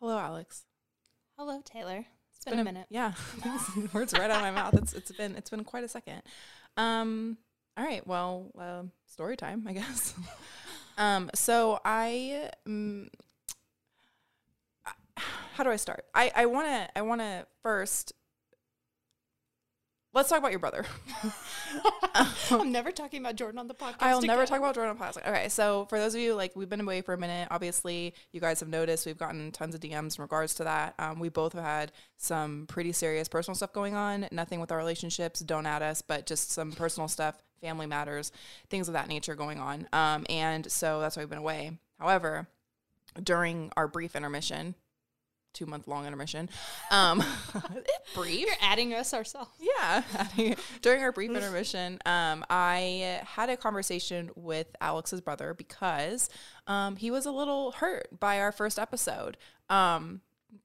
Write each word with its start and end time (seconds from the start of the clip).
Hello, 0.00 0.18
Alex. 0.18 0.64
Hello, 1.36 1.60
Taylor. 1.62 2.06
it's 2.34 2.44
been, 2.46 2.58
a 2.58 2.64
minute. 2.64 2.86
Yeah, 2.88 3.12
words 3.92 4.14
right 4.14 4.30
out 4.30 4.36
of 4.36 4.40
my 4.40 4.50
mouth. 4.50 4.72
It's 4.72 4.94
it's 4.94 5.12
been 5.12 5.36
it's 5.36 5.50
been 5.50 5.62
quite 5.62 5.84
a 5.84 5.88
second. 5.88 6.22
Um. 6.78 7.36
All 7.76 7.84
right. 7.84 8.06
Well, 8.06 8.50
uh, 8.58 8.84
story 9.04 9.36
time, 9.36 9.66
I 9.68 9.74
guess. 9.74 10.14
um. 10.98 11.30
So 11.34 11.80
I. 11.84 12.50
Um, 12.66 13.10
how 15.16 15.64
do 15.64 15.70
I 15.70 15.76
start? 15.76 16.06
I 16.14 16.32
I 16.34 16.46
want 16.46 16.68
to 16.68 16.98
I 16.98 17.02
want 17.02 17.20
to 17.20 17.46
first. 17.62 18.14
Let's 20.12 20.28
talk 20.28 20.38
about 20.38 20.50
your 20.50 20.58
brother. 20.58 20.84
I'm 22.50 22.72
never 22.72 22.90
talking 22.90 23.20
about 23.20 23.36
Jordan 23.36 23.60
on 23.60 23.68
the 23.68 23.74
podcast. 23.74 23.96
I'll 24.00 24.20
never 24.20 24.44
talk 24.44 24.58
about 24.58 24.74
Jordan 24.74 24.90
on 24.90 24.98
the 24.98 25.04
podcast. 25.04 25.28
Okay, 25.28 25.48
so 25.48 25.86
for 25.88 25.98
those 25.98 26.16
of 26.16 26.20
you 26.20 26.34
like 26.34 26.56
we've 26.56 26.68
been 26.68 26.80
away 26.80 27.00
for 27.00 27.14
a 27.14 27.18
minute. 27.18 27.46
Obviously, 27.52 28.14
you 28.32 28.40
guys 28.40 28.58
have 28.58 28.68
noticed 28.68 29.06
we've 29.06 29.16
gotten 29.16 29.52
tons 29.52 29.72
of 29.72 29.80
DMs 29.80 30.18
in 30.18 30.22
regards 30.22 30.54
to 30.56 30.64
that. 30.64 30.94
Um, 30.98 31.20
we 31.20 31.28
both 31.28 31.52
have 31.52 31.62
had 31.62 31.92
some 32.16 32.66
pretty 32.66 32.90
serious 32.90 33.28
personal 33.28 33.54
stuff 33.54 33.72
going 33.72 33.94
on. 33.94 34.26
Nothing 34.32 34.58
with 34.58 34.72
our 34.72 34.78
relationships. 34.78 35.40
Don't 35.40 35.66
at 35.66 35.80
us, 35.80 36.02
but 36.02 36.26
just 36.26 36.50
some 36.50 36.72
personal 36.72 37.06
stuff, 37.06 37.40
family 37.60 37.86
matters, 37.86 38.32
things 38.68 38.88
of 38.88 38.94
that 38.94 39.06
nature 39.06 39.36
going 39.36 39.60
on. 39.60 39.86
Um, 39.92 40.26
and 40.28 40.70
so 40.70 41.00
that's 41.00 41.16
why 41.16 41.22
we've 41.22 41.30
been 41.30 41.38
away. 41.38 41.78
However, 42.00 42.48
during 43.22 43.70
our 43.76 43.86
brief 43.86 44.16
intermission, 44.16 44.74
two 45.52 45.66
month 45.66 45.88
long 45.88 46.06
intermission, 46.06 46.48
um, 46.90 47.22
brief. 48.14 48.40
You're 48.40 48.56
adding 48.60 48.94
us 48.94 49.12
ourselves. 49.14 49.50
Yeah. 49.60 50.02
During 50.82 51.02
our 51.02 51.12
brief 51.12 51.30
intermission, 51.30 51.98
um, 52.06 52.44
I 52.48 53.20
had 53.24 53.50
a 53.50 53.56
conversation 53.56 54.30
with 54.34 54.68
Alex's 54.80 55.20
brother 55.20 55.54
because 55.54 56.28
um, 56.66 56.96
he 56.96 57.10
was 57.10 57.26
a 57.26 57.32
little 57.32 57.72
hurt 57.72 58.08
by 58.18 58.40
our 58.40 58.52
first 58.52 58.78
episode. 58.78 59.36
Um, 59.68 60.20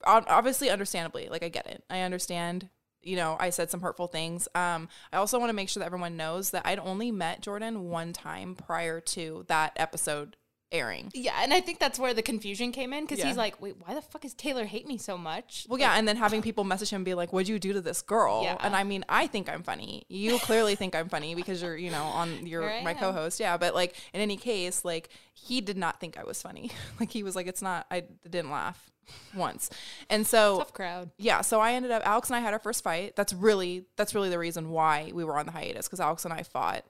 obviously, 0.06 0.70
understandably, 0.70 1.28
like 1.30 1.44
I 1.44 1.50
get 1.50 1.68
it. 1.68 1.84
I 1.90 2.02
understand. 2.02 2.70
You 3.02 3.18
know, 3.18 3.38
I 3.40 3.52
said 3.52 3.70
some 3.70 3.82
hurtful 3.82 4.08
things. 4.08 4.48
Um, 4.56 4.90
I 5.14 5.18
also 5.18 5.38
want 5.38 5.50
to 5.50 5.56
make 5.56 5.70
sure 5.70 5.82
that 5.82 5.86
everyone 5.86 6.18
knows 6.18 6.50
that 6.52 6.64
I'd 6.66 6.80
only 6.80 7.12
met 7.12 7.42
Jordan 7.42 7.84
one 7.84 8.14
time 8.14 8.56
prior 8.56 9.00
to 9.00 9.46
that 9.48 9.74
episode 9.76 10.36
airing. 10.72 11.12
Yeah, 11.14 11.34
and 11.42 11.54
I 11.54 11.62
think 11.62 11.80
that's 11.80 11.98
where 12.00 12.14
the 12.14 12.22
confusion 12.22 12.72
came 12.72 12.92
in 12.94 13.04
because 13.06 13.20
Yeah. 13.20 13.28
he's 13.28 13.38
like, 13.38 13.62
"Wait, 13.62 13.76
why 13.80 13.94
the 13.94 14.02
fuck 14.02 14.22
does 14.22 14.34
Taylor 14.34 14.66
hate 14.66 14.88
me 14.88 14.98
so 14.98 15.18
much?" 15.18 15.66
Well, 15.70 15.80
yeah, 15.80 15.94
and 15.94 16.08
then 16.08 16.18
having 16.18 16.42
people 16.42 16.64
message 16.64 16.90
him 16.90 16.98
and 16.98 17.06
be 17.06 17.14
like, 17.14 17.32
"What'd 17.32 17.48
you 17.48 17.60
do 17.60 17.74
to 17.74 17.82
this 17.82 18.02
girl?" 18.02 18.42
Yeah. 18.44 18.58
And 18.60 18.76
I 18.76 18.84
mean, 18.84 19.06
I 19.08 19.28
think 19.28 19.48
I'm 19.50 19.64
funny. 19.64 20.06
You 20.10 20.40
clearly 20.40 20.76
think 20.76 20.96
I'm 20.96 21.08
funny 21.10 21.36
because 21.36 21.62
you're, 21.62 21.78
you 21.78 21.92
know, 21.92 22.04
on 22.04 22.46
your 22.48 22.62
my 22.84 22.92
am. 22.92 22.98
co-host. 22.98 23.40
Yeah, 23.40 23.58
but 23.58 23.74
like 23.76 23.96
in 24.14 24.22
any 24.22 24.38
case, 24.38 24.84
like 24.84 25.10
he 25.34 25.62
did 25.62 25.78
not 25.78 26.00
think 26.00 26.18
I 26.18 26.24
was 26.24 26.42
funny. 26.42 26.72
like 27.00 27.12
he 27.12 27.24
was 27.24 27.36
like, 27.36 27.48
"It's 27.48 27.62
not." 27.62 27.86
I 27.92 28.04
didn't 28.24 28.52
laugh 28.52 28.90
once, 29.36 29.70
and 30.10 30.26
so 30.26 30.58
Tough 30.58 30.74
crowd. 30.74 31.12
yeah, 31.18 31.42
so 31.42 31.60
I 31.62 31.74
ended 31.74 31.92
up. 31.92 32.02
Alex 32.06 32.30
and 32.30 32.36
I 32.36 32.40
had 32.40 32.54
our 32.54 32.60
first 32.60 32.84
fight. 32.84 33.16
That's 33.16 33.34
really 33.34 33.86
that's 33.98 34.16
really 34.16 34.30
the 34.30 34.40
reason 34.40 34.72
why 34.72 35.12
we 35.14 35.24
were 35.24 35.38
on 35.38 35.46
the 35.46 35.52
hiatus 35.52 35.88
because 35.88 36.00
Alex 36.00 36.26
and 36.26 36.34
I 36.34 36.42
fought. 36.44 36.84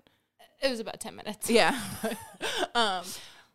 It 0.61 0.69
was 0.69 0.79
about 0.79 1.01
ten 1.01 1.15
minutes. 1.17 1.49
Yeah. 1.49 1.77
um, 2.75 3.03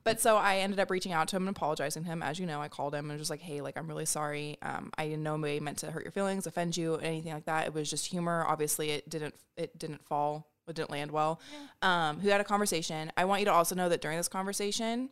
but 0.03 0.21
so 0.21 0.37
I 0.37 0.59
ended 0.59 0.81
up 0.81 0.91
reaching 0.91 1.13
out 1.13 1.29
to 1.29 1.37
him 1.37 1.47
and 1.47 1.57
apologizing 1.57 2.05
to 2.05 2.09
him. 2.09 2.23
As 2.23 2.39
you 2.39 2.47
know, 2.47 2.61
I 2.61 2.69
called 2.69 2.95
him 2.95 3.11
and 3.11 3.13
was 3.13 3.21
just 3.21 3.31
like, 3.31 3.41
hey, 3.41 3.61
like, 3.61 3.77
I'm 3.77 3.87
really 3.87 4.07
sorry. 4.07 4.57
Um, 4.63 4.91
I 4.97 5.05
in 5.05 5.23
no 5.23 5.37
way 5.37 5.61
meant 5.61 5.79
to 5.79 5.91
hurt 5.91 6.05
your 6.05 6.13
feelings, 6.13 6.47
offend 6.47 6.77
you, 6.77 6.97
anything 6.97 7.33
like 7.33 7.45
that. 7.45 7.67
It 7.67 7.75
was 7.75 7.91
just 7.91 8.07
humor. 8.07 8.45
Obviously, 8.47 8.91
it 8.91 9.09
didn't, 9.09 9.35
it 9.57 9.79
didn't 9.79 10.05
fall, 10.07 10.49
it 10.67 10.75
didn't 10.75 10.91
land 10.91 11.11
well. 11.11 11.41
Um, 11.83 12.21
who 12.21 12.29
had 12.29 12.41
a 12.41 12.45
conversation. 12.45 13.13
I 13.17 13.27
want 13.27 13.41
you 13.41 13.47
to 13.47 13.53
also 13.53 13.75
know 13.75 13.89
that 13.89 14.01
during 14.01 14.17
this 14.17 14.29
conversation, 14.29 15.11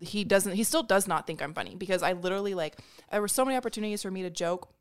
he 0.00 0.24
doesn't, 0.24 0.54
he 0.54 0.64
still 0.64 0.82
does 0.82 1.06
not 1.06 1.26
think 1.26 1.42
I'm 1.42 1.54
funny 1.54 1.74
because 1.76 2.02
I 2.02 2.12
literally 2.12 2.54
like, 2.54 2.78
there 3.10 3.20
were 3.20 3.28
so 3.28 3.44
many 3.44 3.56
opportunities 3.56 4.02
for 4.02 4.10
me 4.10 4.22
to 4.22 4.30
joke 4.30 4.72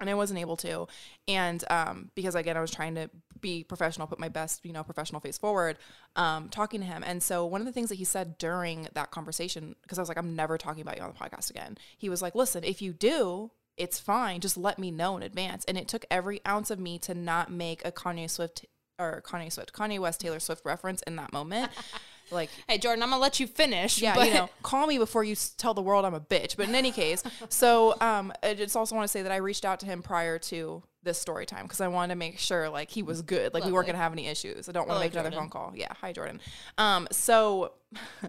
and 0.00 0.08
I 0.08 0.14
wasn't 0.14 0.40
able 0.40 0.56
to. 0.58 0.86
And 1.26 1.62
um, 1.70 2.10
because 2.14 2.34
again, 2.34 2.56
I 2.56 2.60
was 2.60 2.70
trying 2.70 2.94
to 2.94 3.10
be 3.40 3.64
professional, 3.64 4.06
put 4.06 4.18
my 4.18 4.28
best, 4.28 4.64
you 4.64 4.72
know, 4.72 4.82
professional 4.82 5.20
face 5.20 5.38
forward, 5.38 5.78
um, 6.16 6.48
talking 6.48 6.80
to 6.80 6.86
him. 6.86 7.02
And 7.04 7.22
so 7.22 7.44
one 7.46 7.60
of 7.60 7.66
the 7.66 7.72
things 7.72 7.88
that 7.88 7.96
he 7.96 8.04
said 8.04 8.38
during 8.38 8.88
that 8.94 9.10
conversation, 9.10 9.74
because 9.82 9.98
I 9.98 10.02
was 10.02 10.08
like, 10.08 10.18
I'm 10.18 10.36
never 10.36 10.58
talking 10.58 10.82
about 10.82 10.96
you 10.96 11.02
on 11.02 11.12
the 11.12 11.18
podcast 11.18 11.50
again. 11.50 11.78
He 11.96 12.08
was 12.08 12.22
like, 12.22 12.34
listen, 12.34 12.64
if 12.64 12.82
you 12.82 12.92
do, 12.92 13.50
it's 13.76 13.98
fine. 13.98 14.40
Just 14.40 14.56
let 14.56 14.78
me 14.78 14.90
know 14.90 15.16
in 15.16 15.22
advance. 15.22 15.64
And 15.66 15.78
it 15.78 15.88
took 15.88 16.04
every 16.10 16.40
ounce 16.46 16.70
of 16.70 16.78
me 16.78 16.98
to 17.00 17.14
not 17.14 17.50
make 17.50 17.84
a 17.84 17.92
Kanye 17.92 18.28
Swift 18.28 18.66
or 18.98 19.22
Kanye 19.24 19.52
Swift, 19.52 19.72
Kanye 19.72 19.98
West, 19.98 20.20
Taylor 20.20 20.40
Swift 20.40 20.64
reference 20.64 21.02
in 21.02 21.16
that 21.16 21.32
moment. 21.32 21.70
like 22.30 22.50
Hey, 22.68 22.78
Jordan, 22.78 23.02
I'm 23.02 23.10
gonna 23.10 23.20
let 23.22 23.40
you 23.40 23.46
finish. 23.46 24.00
yeah, 24.00 24.14
but 24.14 24.28
you 24.28 24.34
know, 24.34 24.50
call 24.62 24.86
me 24.86 24.98
before 24.98 25.24
you 25.24 25.36
tell 25.56 25.74
the 25.74 25.82
world 25.82 26.04
I'm 26.04 26.14
a 26.14 26.20
bitch. 26.20 26.56
But 26.56 26.68
in 26.68 26.74
any 26.74 26.92
case, 26.92 27.22
so 27.48 27.94
um, 28.00 28.32
I 28.42 28.54
just 28.54 28.76
also 28.76 28.94
want 28.94 29.04
to 29.04 29.08
say 29.08 29.22
that 29.22 29.32
I 29.32 29.36
reached 29.36 29.64
out 29.64 29.80
to 29.80 29.86
him 29.86 30.02
prior 30.02 30.38
to 30.38 30.82
this 31.02 31.18
story 31.18 31.46
time 31.46 31.64
because 31.64 31.80
I 31.80 31.88
wanted 31.88 32.14
to 32.14 32.18
make 32.18 32.38
sure 32.38 32.68
like 32.68 32.90
he 32.90 33.02
was 33.02 33.22
good, 33.22 33.54
like 33.54 33.64
we 33.64 33.72
weren't 33.72 33.86
gonna 33.86 33.98
have 33.98 34.12
any 34.12 34.26
issues. 34.26 34.68
I 34.68 34.72
don't 34.72 34.88
want 34.88 35.00
to 35.00 35.04
make 35.04 35.12
another 35.12 35.30
phone 35.30 35.48
call. 35.48 35.72
Yeah, 35.74 35.92
hi 36.00 36.12
Jordan. 36.12 36.40
Um, 36.76 37.08
so 37.10 37.72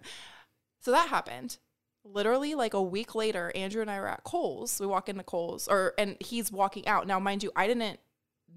so 0.79 0.91
that 0.91 1.09
happened. 1.09 1.57
Literally, 2.05 2.55
like 2.55 2.73
a 2.73 2.81
week 2.81 3.13
later, 3.13 3.51
Andrew 3.53 3.81
and 3.81 3.91
I 3.91 3.99
were 3.99 4.07
at 4.07 4.23
Kohl's. 4.23 4.79
We 4.79 4.87
walk 4.87 5.09
into 5.09 5.23
Kohl's, 5.23 5.67
or 5.67 5.93
and 5.97 6.15
he's 6.19 6.51
walking 6.51 6.87
out. 6.87 7.05
Now, 7.05 7.19
mind 7.19 7.43
you, 7.43 7.51
I 7.55 7.67
didn't 7.67 7.99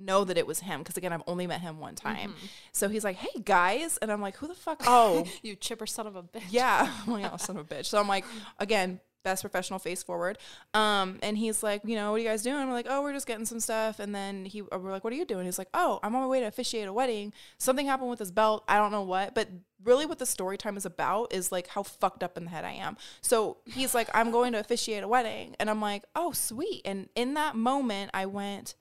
know 0.01 0.25
that 0.25 0.39
it 0.39 0.47
was 0.47 0.61
him 0.61 0.81
because 0.81 0.97
again, 0.97 1.13
I've 1.13 1.23
only 1.27 1.47
met 1.47 1.61
him 1.61 1.81
one 1.81 1.95
time. 1.95 2.31
Mm-hmm. 2.31 2.47
So 2.73 2.89
he's 2.89 3.05
like, 3.05 3.17
"Hey 3.17 3.41
guys," 3.45 3.99
and 3.99 4.11
I'm 4.11 4.21
like, 4.21 4.37
"Who 4.37 4.49
the 4.49 4.55
fuck?" 4.55 4.83
Oh, 4.95 5.25
you 5.43 5.57
chipper 5.57 5.87
son 5.87 6.07
of 6.07 6.17
a 6.17 6.23
bitch. 6.23 6.43
yeah. 6.51 6.93
I'm 7.07 7.13
like, 7.13 7.31
oh, 7.33 7.37
son 7.37 7.57
of 7.57 7.71
a 7.71 7.75
bitch. 7.75 7.87
So 7.87 7.99
I'm 7.99 8.09
like, 8.09 8.25
again, 8.59 9.01
best 9.23 9.43
professional 9.43 9.79
face 9.79 10.03
forward. 10.03 10.39
Um, 10.75 11.19
and 11.23 11.37
he's 11.37 11.63
like, 11.63 11.83
you 11.85 11.95
know, 11.97 12.11
what 12.11 12.17
are 12.17 12.23
you 12.23 12.29
guys 12.29 12.43
doing? 12.43 12.67
We're 12.67 12.73
like, 12.73 12.87
oh, 12.89 13.03
we're 13.03 13.13
just 13.13 13.27
getting 13.27 13.47
some 13.47 13.61
stuff. 13.61 13.99
And 13.99 14.15
then 14.15 14.45
he, 14.45 14.63
we're 14.63 14.91
like, 14.91 15.05
what 15.05 15.13
are 15.13 15.17
you 15.17 15.25
doing? 15.25 15.45
He's 15.45 15.59
like, 15.59 15.69
oh, 15.75 16.01
I'm 16.03 16.15
on 16.15 16.23
my 16.23 16.27
way 16.27 16.41
to 16.41 16.47
officiate 16.47 16.89
a 16.89 16.93
wedding. 16.93 17.33
Something 17.59 17.87
happened 17.87 18.11
with 18.11 18.19
his 18.19 18.33
belt. 18.33 18.65
I 18.69 18.79
don't 18.79 18.93
know 18.93 19.03
what, 19.03 19.35
but 19.35 19.49
really 19.85 20.07
what 20.07 20.19
the 20.19 20.27
story 20.27 20.57
time 20.57 20.77
is 20.77 20.87
about 20.87 21.33
is 21.33 21.53
like 21.53 21.69
how 21.69 21.83
fucked 21.83 22.23
up 22.23 22.37
in 22.37 22.45
the 22.45 22.51
head 22.51 22.65
I 22.65 22.73
am. 22.73 22.97
So 23.21 23.59
he's 23.67 23.95
like, 23.95 24.09
I'm 24.15 24.31
going 24.31 24.53
to 24.53 24.61
officiate 24.61 25.03
a 25.03 25.09
wedding. 25.09 25.57
And 25.59 25.71
I'm 25.71 25.81
like, 25.81 26.05
oh, 26.15 26.33
sweet. 26.33 26.83
And 26.85 27.09
in 27.15 27.35
that 27.35 27.57
moment, 27.57 28.11
I 28.15 28.27
went, 28.27 28.75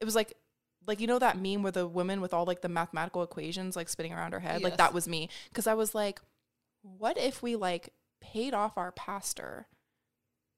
it 0.00 0.04
was 0.04 0.14
like, 0.14 0.34
like 0.86 1.00
you 1.00 1.06
know 1.06 1.18
that 1.18 1.38
meme 1.38 1.62
where 1.62 1.72
the 1.72 1.86
woman 1.86 2.20
with 2.20 2.32
all 2.32 2.44
like 2.44 2.62
the 2.62 2.68
mathematical 2.68 3.22
equations 3.22 3.76
like 3.76 3.88
spinning 3.88 4.12
around 4.12 4.32
her 4.32 4.40
head? 4.40 4.62
Like 4.62 4.76
that 4.76 4.94
was 4.94 5.08
me. 5.08 5.28
Because 5.48 5.66
i 5.66 5.74
was 5.74 5.94
like 5.94 6.20
what 6.82 7.18
if 7.18 7.42
we 7.42 7.56
like 7.56 7.92
paid 8.20 8.54
off 8.54 8.78
our 8.78 8.92
pastor 8.92 9.66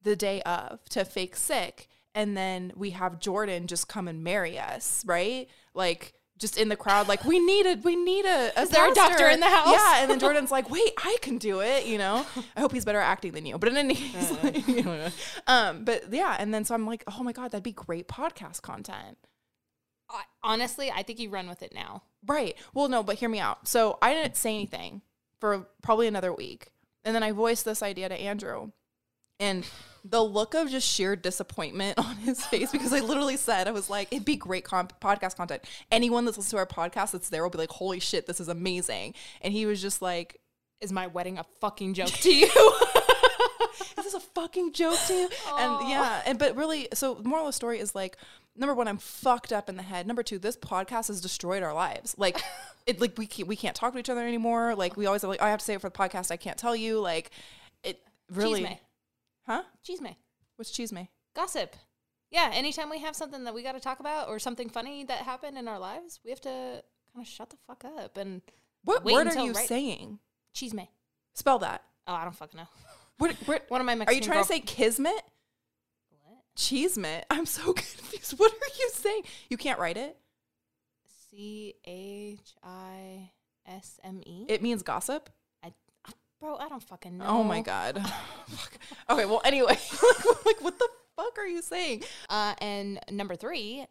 the 0.02 0.14
day 0.16 0.42
of 0.42 0.84
to 0.90 1.04
fake 1.04 1.34
sick 1.34 1.88
and 2.14 2.36
then 2.36 2.72
we 2.76 2.90
have 2.90 3.18
jordan 3.18 3.66
just 3.66 3.88
come 3.88 4.08
and 4.08 4.22
marry 4.22 4.58
us 4.58 5.02
right? 5.06 5.48
Like 5.74 6.14
just 6.38 6.56
in 6.56 6.68
the 6.68 6.76
crowd 6.76 7.08
like 7.08 7.24
we 7.24 7.38
need 7.40 7.64
needed 7.64 7.84
we 7.84 7.96
need 7.96 8.24
a, 8.24 8.52
a 8.56 8.62
Is 8.62 8.70
there 8.70 8.88
a 8.88 8.94
doctor 8.94 9.28
in 9.28 9.40
the 9.40 9.46
house? 9.46 9.72
yeah 9.72 10.02
and 10.02 10.10
then 10.10 10.20
jordan's 10.20 10.52
like 10.52 10.70
wait 10.70 10.92
i 10.98 11.16
can 11.20 11.36
do 11.38 11.60
it 11.60 11.86
you 11.86 11.98
know? 11.98 12.24
I 12.56 12.60
hope 12.60 12.72
he's 12.72 12.84
better 12.84 13.00
acting 13.00 13.32
than 13.32 13.44
you. 13.44 13.58
But 13.58 13.70
in 13.70 13.76
any 13.76 13.94
case 13.96 14.30
like, 14.42 14.68
you 14.68 14.82
know, 14.84 15.08
um 15.46 15.84
but 15.84 16.12
yeah 16.12 16.36
and 16.38 16.54
then 16.54 16.64
so 16.64 16.74
i'm 16.74 16.86
like 16.86 17.02
oh 17.08 17.22
my 17.22 17.32
god 17.32 17.50
that'd 17.50 17.64
be 17.64 17.72
great 17.72 18.06
podcast 18.06 18.62
content 18.62 19.18
Honestly, 20.42 20.90
I 20.90 21.02
think 21.02 21.18
you 21.18 21.30
run 21.30 21.48
with 21.48 21.62
it 21.62 21.74
now. 21.74 22.02
Right. 22.26 22.56
Well, 22.74 22.88
no, 22.88 23.02
but 23.02 23.16
hear 23.16 23.28
me 23.28 23.38
out. 23.40 23.68
So 23.68 23.98
I 24.00 24.14
didn't 24.14 24.36
say 24.36 24.54
anything 24.54 25.02
for 25.40 25.68
probably 25.82 26.06
another 26.06 26.32
week. 26.32 26.68
And 27.04 27.14
then 27.14 27.22
I 27.22 27.32
voiced 27.32 27.64
this 27.64 27.82
idea 27.82 28.08
to 28.08 28.14
Andrew. 28.14 28.70
And 29.40 29.64
the 30.04 30.22
look 30.22 30.54
of 30.54 30.70
just 30.70 30.88
sheer 30.88 31.14
disappointment 31.14 31.98
on 32.04 32.16
his 32.16 32.44
face, 32.44 32.72
because 32.72 32.92
I 32.92 33.00
literally 33.00 33.36
said, 33.36 33.68
I 33.68 33.72
was 33.72 33.88
like, 33.88 34.08
it'd 34.10 34.24
be 34.24 34.36
great 34.36 34.64
podcast 34.64 35.36
content. 35.36 35.64
Anyone 35.92 36.24
that's 36.24 36.36
listened 36.36 36.50
to 36.52 36.56
our 36.58 36.66
podcast 36.66 37.12
that's 37.12 37.28
there 37.28 37.42
will 37.42 37.50
be 37.50 37.58
like, 37.58 37.70
holy 37.70 38.00
shit, 38.00 38.26
this 38.26 38.40
is 38.40 38.48
amazing. 38.48 39.14
And 39.42 39.52
he 39.52 39.66
was 39.66 39.80
just 39.80 40.02
like, 40.02 40.40
Is 40.80 40.92
my 40.92 41.06
wedding 41.06 41.38
a 41.38 41.44
fucking 41.60 41.94
joke 41.94 42.08
to 42.08 42.34
you? 42.34 42.50
is 43.98 44.04
this 44.04 44.14
a 44.14 44.20
fucking 44.20 44.72
joke 44.72 44.98
to 45.06 45.14
you? 45.14 45.28
And 45.56 45.88
yeah, 45.88 46.22
and 46.26 46.38
but 46.38 46.56
really, 46.56 46.88
so 46.94 47.14
the 47.14 47.28
moral 47.28 47.46
of 47.46 47.48
the 47.50 47.52
story 47.54 47.78
is 47.78 47.94
like, 47.94 48.16
number 48.56 48.74
one, 48.74 48.88
I'm 48.88 48.98
fucked 48.98 49.52
up 49.52 49.68
in 49.68 49.76
the 49.76 49.82
head. 49.82 50.06
Number 50.06 50.22
two, 50.22 50.38
this 50.38 50.56
podcast 50.56 51.08
has 51.08 51.20
destroyed 51.20 51.62
our 51.62 51.74
lives. 51.74 52.14
Like, 52.18 52.40
it 52.86 53.00
like 53.00 53.16
we 53.18 53.26
can't, 53.26 53.48
we 53.48 53.56
can't 53.56 53.76
talk 53.76 53.92
to 53.92 53.98
each 53.98 54.10
other 54.10 54.26
anymore. 54.26 54.74
Like 54.74 54.96
we 54.96 55.06
always 55.06 55.22
have, 55.22 55.28
like, 55.30 55.40
oh, 55.42 55.46
I 55.46 55.50
have 55.50 55.60
to 55.60 55.64
say 55.64 55.74
it 55.74 55.80
for 55.80 55.88
the 55.88 55.96
podcast. 55.96 56.30
I 56.30 56.36
can't 56.36 56.58
tell 56.58 56.74
you. 56.76 57.00
Like, 57.00 57.30
it 57.82 58.00
really, 58.30 58.64
Cheese 58.64 58.76
huh? 59.46 59.62
Cheese 59.82 60.00
me. 60.00 60.18
What's 60.56 60.70
cheese 60.70 60.92
me? 60.92 61.10
Gossip. 61.34 61.76
Yeah, 62.30 62.50
anytime 62.52 62.90
we 62.90 62.98
have 62.98 63.16
something 63.16 63.44
that 63.44 63.54
we 63.54 63.62
got 63.62 63.72
to 63.72 63.80
talk 63.80 64.00
about 64.00 64.28
or 64.28 64.38
something 64.38 64.68
funny 64.68 65.04
that 65.04 65.18
happened 65.20 65.56
in 65.56 65.66
our 65.66 65.78
lives, 65.78 66.20
we 66.24 66.30
have 66.30 66.40
to 66.42 66.82
kind 67.14 67.24
of 67.24 67.26
shut 67.26 67.48
the 67.48 67.56
fuck 67.66 67.84
up 67.84 68.18
and 68.18 68.42
What 68.84 69.02
word 69.04 69.28
are 69.28 69.44
you 69.44 69.52
right- 69.52 69.66
saying? 69.68 70.18
cheese 70.52 70.74
me. 70.74 70.90
Spell 71.34 71.58
that. 71.60 71.84
Oh, 72.06 72.12
I 72.14 72.24
don't 72.24 72.34
fucking 72.36 72.58
know. 72.58 72.66
What, 73.18 73.32
what 73.46 73.64
One 73.68 73.80
of 73.80 73.86
my 73.86 74.04
are 74.06 74.12
you 74.12 74.20
trying 74.20 74.42
to 74.42 74.48
say? 74.48 74.60
Kismet? 74.60 75.12
What? 76.24 76.38
Cheesemit? 76.56 77.24
I'm 77.30 77.46
so 77.46 77.72
confused. 77.74 78.38
What 78.38 78.52
are 78.52 78.78
you 78.78 78.90
saying? 78.94 79.22
You 79.50 79.56
can't 79.56 79.78
write 79.78 79.96
it. 79.96 80.16
C 81.30 81.74
H 81.84 82.54
I 82.62 83.30
S 83.66 84.00
M 84.02 84.22
E. 84.24 84.46
It 84.48 84.62
means 84.62 84.82
gossip. 84.82 85.30
Bro, 86.40 86.56
I 86.56 86.68
don't 86.68 86.82
fucking 86.82 87.18
know. 87.18 87.24
Oh 87.26 87.44
my 87.44 87.60
god. 87.62 88.00
Okay, 89.10 89.24
well 89.24 89.40
anyway, 89.44 89.76
like 90.46 90.62
what 90.62 90.78
the 90.78 90.88
fuck 91.16 91.38
are 91.38 91.46
you 91.46 91.62
saying? 91.62 92.04
Uh, 92.28 92.54
and 92.60 93.00
number 93.10 93.36
three, 93.36 93.86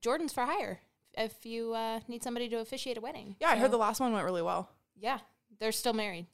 Jordan's 0.00 0.32
for 0.32 0.44
hire. 0.44 0.78
If 1.14 1.44
you 1.44 1.74
uh, 1.74 1.98
need 2.06 2.22
somebody 2.22 2.48
to 2.50 2.58
officiate 2.60 2.96
a 2.96 3.00
wedding. 3.00 3.34
Yeah, 3.40 3.50
I 3.50 3.56
heard 3.56 3.72
the 3.72 3.78
last 3.78 3.98
one 3.98 4.12
went 4.12 4.24
really 4.24 4.42
well. 4.42 4.68
Yeah, 4.96 5.18
they're 5.58 5.72
still 5.72 5.92
married. 5.92 6.26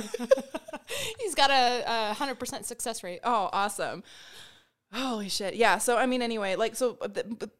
He's 1.20 1.34
got 1.34 1.50
a, 1.50 2.10
a 2.10 2.14
100% 2.14 2.64
success 2.64 3.02
rate. 3.02 3.20
Oh, 3.24 3.48
awesome. 3.52 4.02
Holy 4.92 5.28
shit. 5.28 5.54
Yeah, 5.54 5.78
so 5.78 5.96
I 5.96 6.06
mean 6.06 6.20
anyway, 6.20 6.56
like 6.56 6.74
so 6.74 6.98
uh, 7.00 7.06
the, 7.06 7.22
the 7.38 7.50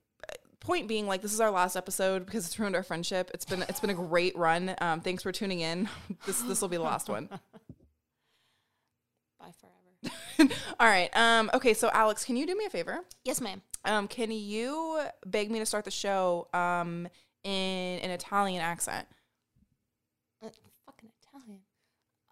point 0.59 0.89
being 0.89 1.07
like 1.07 1.23
this 1.23 1.33
is 1.33 1.41
our 1.41 1.51
last 1.51 1.77
episode 1.77 2.27
because 2.27 2.45
it's 2.45 2.59
ruined 2.59 2.77
our 2.77 2.83
friendship. 2.83 3.31
It's 3.33 3.45
been 3.45 3.63
it's 3.63 3.81
been 3.81 3.91
a 3.91 3.95
great 3.95 4.37
run. 4.37 4.75
Um 4.81 5.01
thanks 5.01 5.23
for 5.23 5.33
tuning 5.33 5.61
in. 5.61 5.89
This 6.27 6.43
this 6.43 6.61
will 6.61 6.69
be 6.69 6.77
the 6.77 6.83
last 6.83 7.09
one. 7.09 7.29
Bye 9.41 9.53
forever. 9.61 10.53
All 10.81 10.89
right. 10.89 11.17
Um 11.17 11.51
okay, 11.55 11.73
so 11.73 11.89
Alex, 11.93 12.25
can 12.25 12.37
you 12.37 12.47
do 12.47 12.57
me 12.57 12.65
a 12.65 12.71
favor? 12.71 13.01
yes, 13.25 13.41
ma'am. 13.41 13.63
Um 13.85 14.09
can 14.09 14.33
you 14.33 15.01
beg 15.25 15.51
me 15.51 15.61
to 15.61 15.67
start 15.67 15.85
the 15.85 15.91
show 15.93 16.49
um 16.53 17.07
in 17.45 18.01
an 18.01 18.11
Italian 18.11 18.61
accent? 18.61 19.07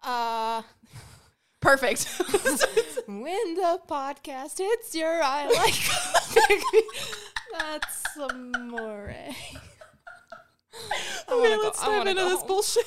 Uh, 0.03 0.61
Perfect. 1.61 2.05
when 3.07 3.55
the 3.55 3.79
podcast 3.87 4.57
hits 4.59 4.95
your 4.95 5.21
eye 5.21 5.47
like 5.47 5.75
that's 7.59 8.05
amore. 8.17 9.13
Okay, 11.29 11.57
let's 11.57 11.83
dive 11.83 12.07
into 12.07 12.23
this 12.23 12.43
bullshit. 12.43 12.85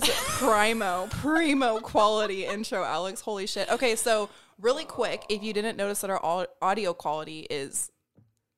Was 0.00 0.10
primo, 0.38 1.06
primo 1.10 1.80
quality 1.80 2.44
intro, 2.44 2.84
Alex. 2.84 3.20
Holy 3.20 3.46
shit. 3.46 3.70
Okay, 3.70 3.96
so 3.96 4.28
really 4.60 4.84
quick, 4.84 5.24
if 5.28 5.42
you 5.42 5.52
didn't 5.52 5.76
notice 5.76 6.00
that 6.00 6.10
our 6.10 6.48
audio 6.60 6.94
quality 6.94 7.46
is 7.50 7.90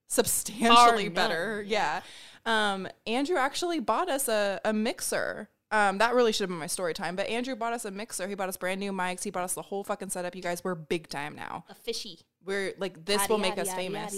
substantially 0.09 1.09
better, 1.09 1.65
yeah. 1.67 2.03
Um, 2.47 2.89
Andrew 3.07 3.37
actually 3.37 3.81
bought 3.81 4.09
us 4.09 4.29
a, 4.29 4.61
a 4.65 4.73
mixer. 4.73 5.49
Um, 5.71 5.99
that 5.99 6.15
really 6.15 6.31
should 6.31 6.43
have 6.43 6.51
been 6.51 6.59
my 6.59 6.67
story 6.67 6.95
time, 6.95 7.17
but 7.17 7.27
Andrew 7.29 7.57
bought 7.57 7.73
us 7.73 7.85
a 7.85 7.91
mixer. 7.91 8.29
He 8.29 8.35
bought 8.35 8.49
us 8.49 8.57
brand 8.57 8.81
new 8.81 8.93
mics. 8.93 9.25
He 9.25 9.31
bought 9.31 9.45
us 9.45 9.55
the 9.55 9.63
whole 9.63 9.83
fucking 9.83 10.11
setup. 10.11 10.37
You 10.37 10.43
guys, 10.43 10.63
we're 10.63 10.75
big 10.75 11.09
time 11.09 11.35
now. 11.35 11.65
A 11.69 11.75
fishy. 11.75 12.21
We're 12.45 12.75
like 12.79 13.07
this 13.07 13.29
will 13.29 13.39
make 13.39 13.59
us 13.59 13.73
famous 13.73 14.15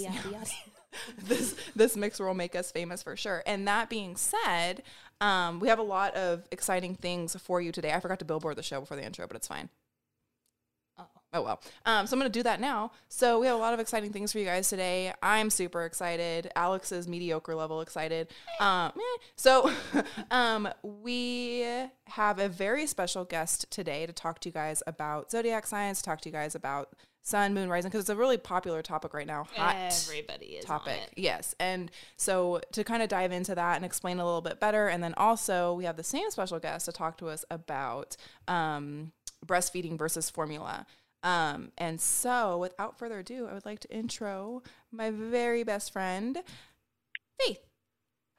this 1.23 1.55
this 1.75 1.95
mixer 1.95 2.25
will 2.25 2.33
make 2.33 2.55
us 2.55 2.71
famous 2.71 3.03
for 3.03 3.15
sure. 3.15 3.43
And 3.45 3.67
that 3.67 3.89
being 3.89 4.15
said, 4.15 4.83
um, 5.21 5.59
we 5.59 5.67
have 5.67 5.79
a 5.79 5.83
lot 5.83 6.15
of 6.15 6.47
exciting 6.51 6.95
things 6.95 7.35
for 7.39 7.61
you 7.61 7.71
today. 7.71 7.91
I 7.93 7.99
forgot 7.99 8.19
to 8.19 8.25
billboard 8.25 8.55
the 8.55 8.63
show 8.63 8.79
before 8.79 8.97
the 8.97 9.05
intro, 9.05 9.27
but 9.27 9.35
it's 9.35 9.47
fine. 9.47 9.69
Oh. 10.97 11.05
Oh 11.33 11.41
well. 11.41 11.61
Um, 11.85 12.07
so 12.07 12.15
I'm 12.15 12.19
gonna 12.19 12.29
do 12.29 12.43
that 12.43 12.61
now. 12.61 12.91
So 13.09 13.39
we 13.39 13.47
have 13.47 13.55
a 13.55 13.59
lot 13.59 13.73
of 13.73 13.79
exciting 13.79 14.13
things 14.13 14.31
for 14.31 14.39
you 14.39 14.45
guys 14.45 14.69
today. 14.69 15.13
I'm 15.21 15.49
super 15.49 15.83
excited. 15.83 16.51
Alex 16.55 16.91
is 16.91 17.07
mediocre 17.07 17.55
level 17.55 17.81
excited. 17.81 18.29
Um, 18.59 18.91
eh. 18.95 19.23
so 19.35 19.71
um, 20.31 20.69
we 20.83 21.65
have 22.05 22.39
a 22.39 22.47
very 22.47 22.87
special 22.87 23.25
guest 23.25 23.65
today 23.69 24.05
to 24.05 24.13
talk 24.13 24.39
to 24.41 24.49
you 24.49 24.53
guys 24.53 24.81
about 24.87 25.31
zodiac 25.31 25.67
signs. 25.67 26.01
Talk 26.01 26.21
to 26.21 26.29
you 26.29 26.33
guys 26.33 26.55
about 26.55 26.89
sun, 27.27 27.53
moon, 27.53 27.69
rising 27.69 27.89
because 27.89 28.01
it's 28.01 28.09
a 28.09 28.15
really 28.15 28.37
popular 28.37 28.81
topic 28.81 29.13
right 29.13 29.27
now. 29.27 29.45
Hot 29.55 29.75
Everybody 29.75 30.45
is 30.45 30.65
topic. 30.65 30.93
On 30.93 30.99
it. 30.99 31.09
Yes. 31.17 31.55
And 31.59 31.91
so 32.15 32.61
to 32.71 32.83
kind 32.83 33.03
of 33.03 33.09
dive 33.09 33.31
into 33.31 33.53
that 33.53 33.75
and 33.75 33.83
explain 33.83 34.19
a 34.19 34.25
little 34.25 34.41
bit 34.41 34.59
better, 34.59 34.87
and 34.87 35.03
then 35.03 35.13
also 35.17 35.73
we 35.73 35.83
have 35.83 35.97
the 35.97 36.03
same 36.03 36.31
special 36.31 36.57
guest 36.59 36.85
to 36.85 36.91
talk 36.91 37.17
to 37.17 37.27
us 37.27 37.43
about 37.51 38.15
um, 38.47 39.11
breastfeeding 39.45 39.97
versus 39.97 40.29
formula. 40.29 40.85
Um, 41.23 41.71
and 41.77 41.99
so 41.99 42.57
without 42.59 42.97
further 42.97 43.19
ado, 43.19 43.47
I 43.49 43.53
would 43.53 43.65
like 43.65 43.79
to 43.81 43.93
intro 43.93 44.63
my 44.91 45.11
very 45.11 45.63
best 45.63 45.91
friend, 45.91 46.39
Faith. 47.41 47.59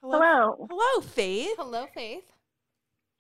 Hello. 0.00 0.67
Hello, 0.70 1.00
Faith. 1.02 1.56
Hello, 1.58 1.87
Faith. 1.93 2.25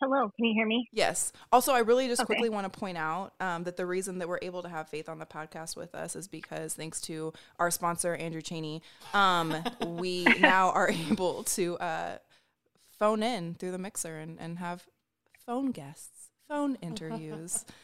Hello. 0.00 0.30
Can 0.36 0.44
you 0.44 0.54
hear 0.54 0.66
me? 0.66 0.88
Yes. 0.92 1.32
Also, 1.50 1.72
I 1.72 1.80
really 1.80 2.06
just 2.06 2.20
Okay. 2.22 2.26
quickly 2.26 2.48
want 2.50 2.72
to 2.72 2.78
point 2.78 2.96
out 2.96 3.32
um, 3.40 3.64
that 3.64 3.76
the 3.76 3.84
reason 3.84 4.18
that 4.18 4.28
we're 4.28 4.38
able 4.42 4.62
to 4.62 4.68
have 4.68 4.88
Faith 4.88 5.08
on 5.08 5.18
the 5.18 5.26
podcast 5.26 5.76
with 5.76 5.94
us 5.94 6.14
is 6.14 6.28
because 6.28 6.74
thanks 6.74 7.00
to 7.02 7.32
our 7.58 7.70
sponsor, 7.70 8.14
Andrew 8.14 8.40
Cheney, 8.42 8.82
um, 9.12 9.56
we 9.84 10.24
now 10.40 10.70
are 10.70 10.88
able 10.88 11.42
to 11.44 11.76
uh, 11.78 12.18
phone 12.98 13.22
in 13.24 13.54
through 13.54 13.72
the 13.72 13.78
mixer 13.78 14.18
and, 14.18 14.38
and 14.38 14.58
have 14.58 14.86
phone 15.46 15.72
guests, 15.72 16.30
phone 16.48 16.76
interviews. 16.82 17.64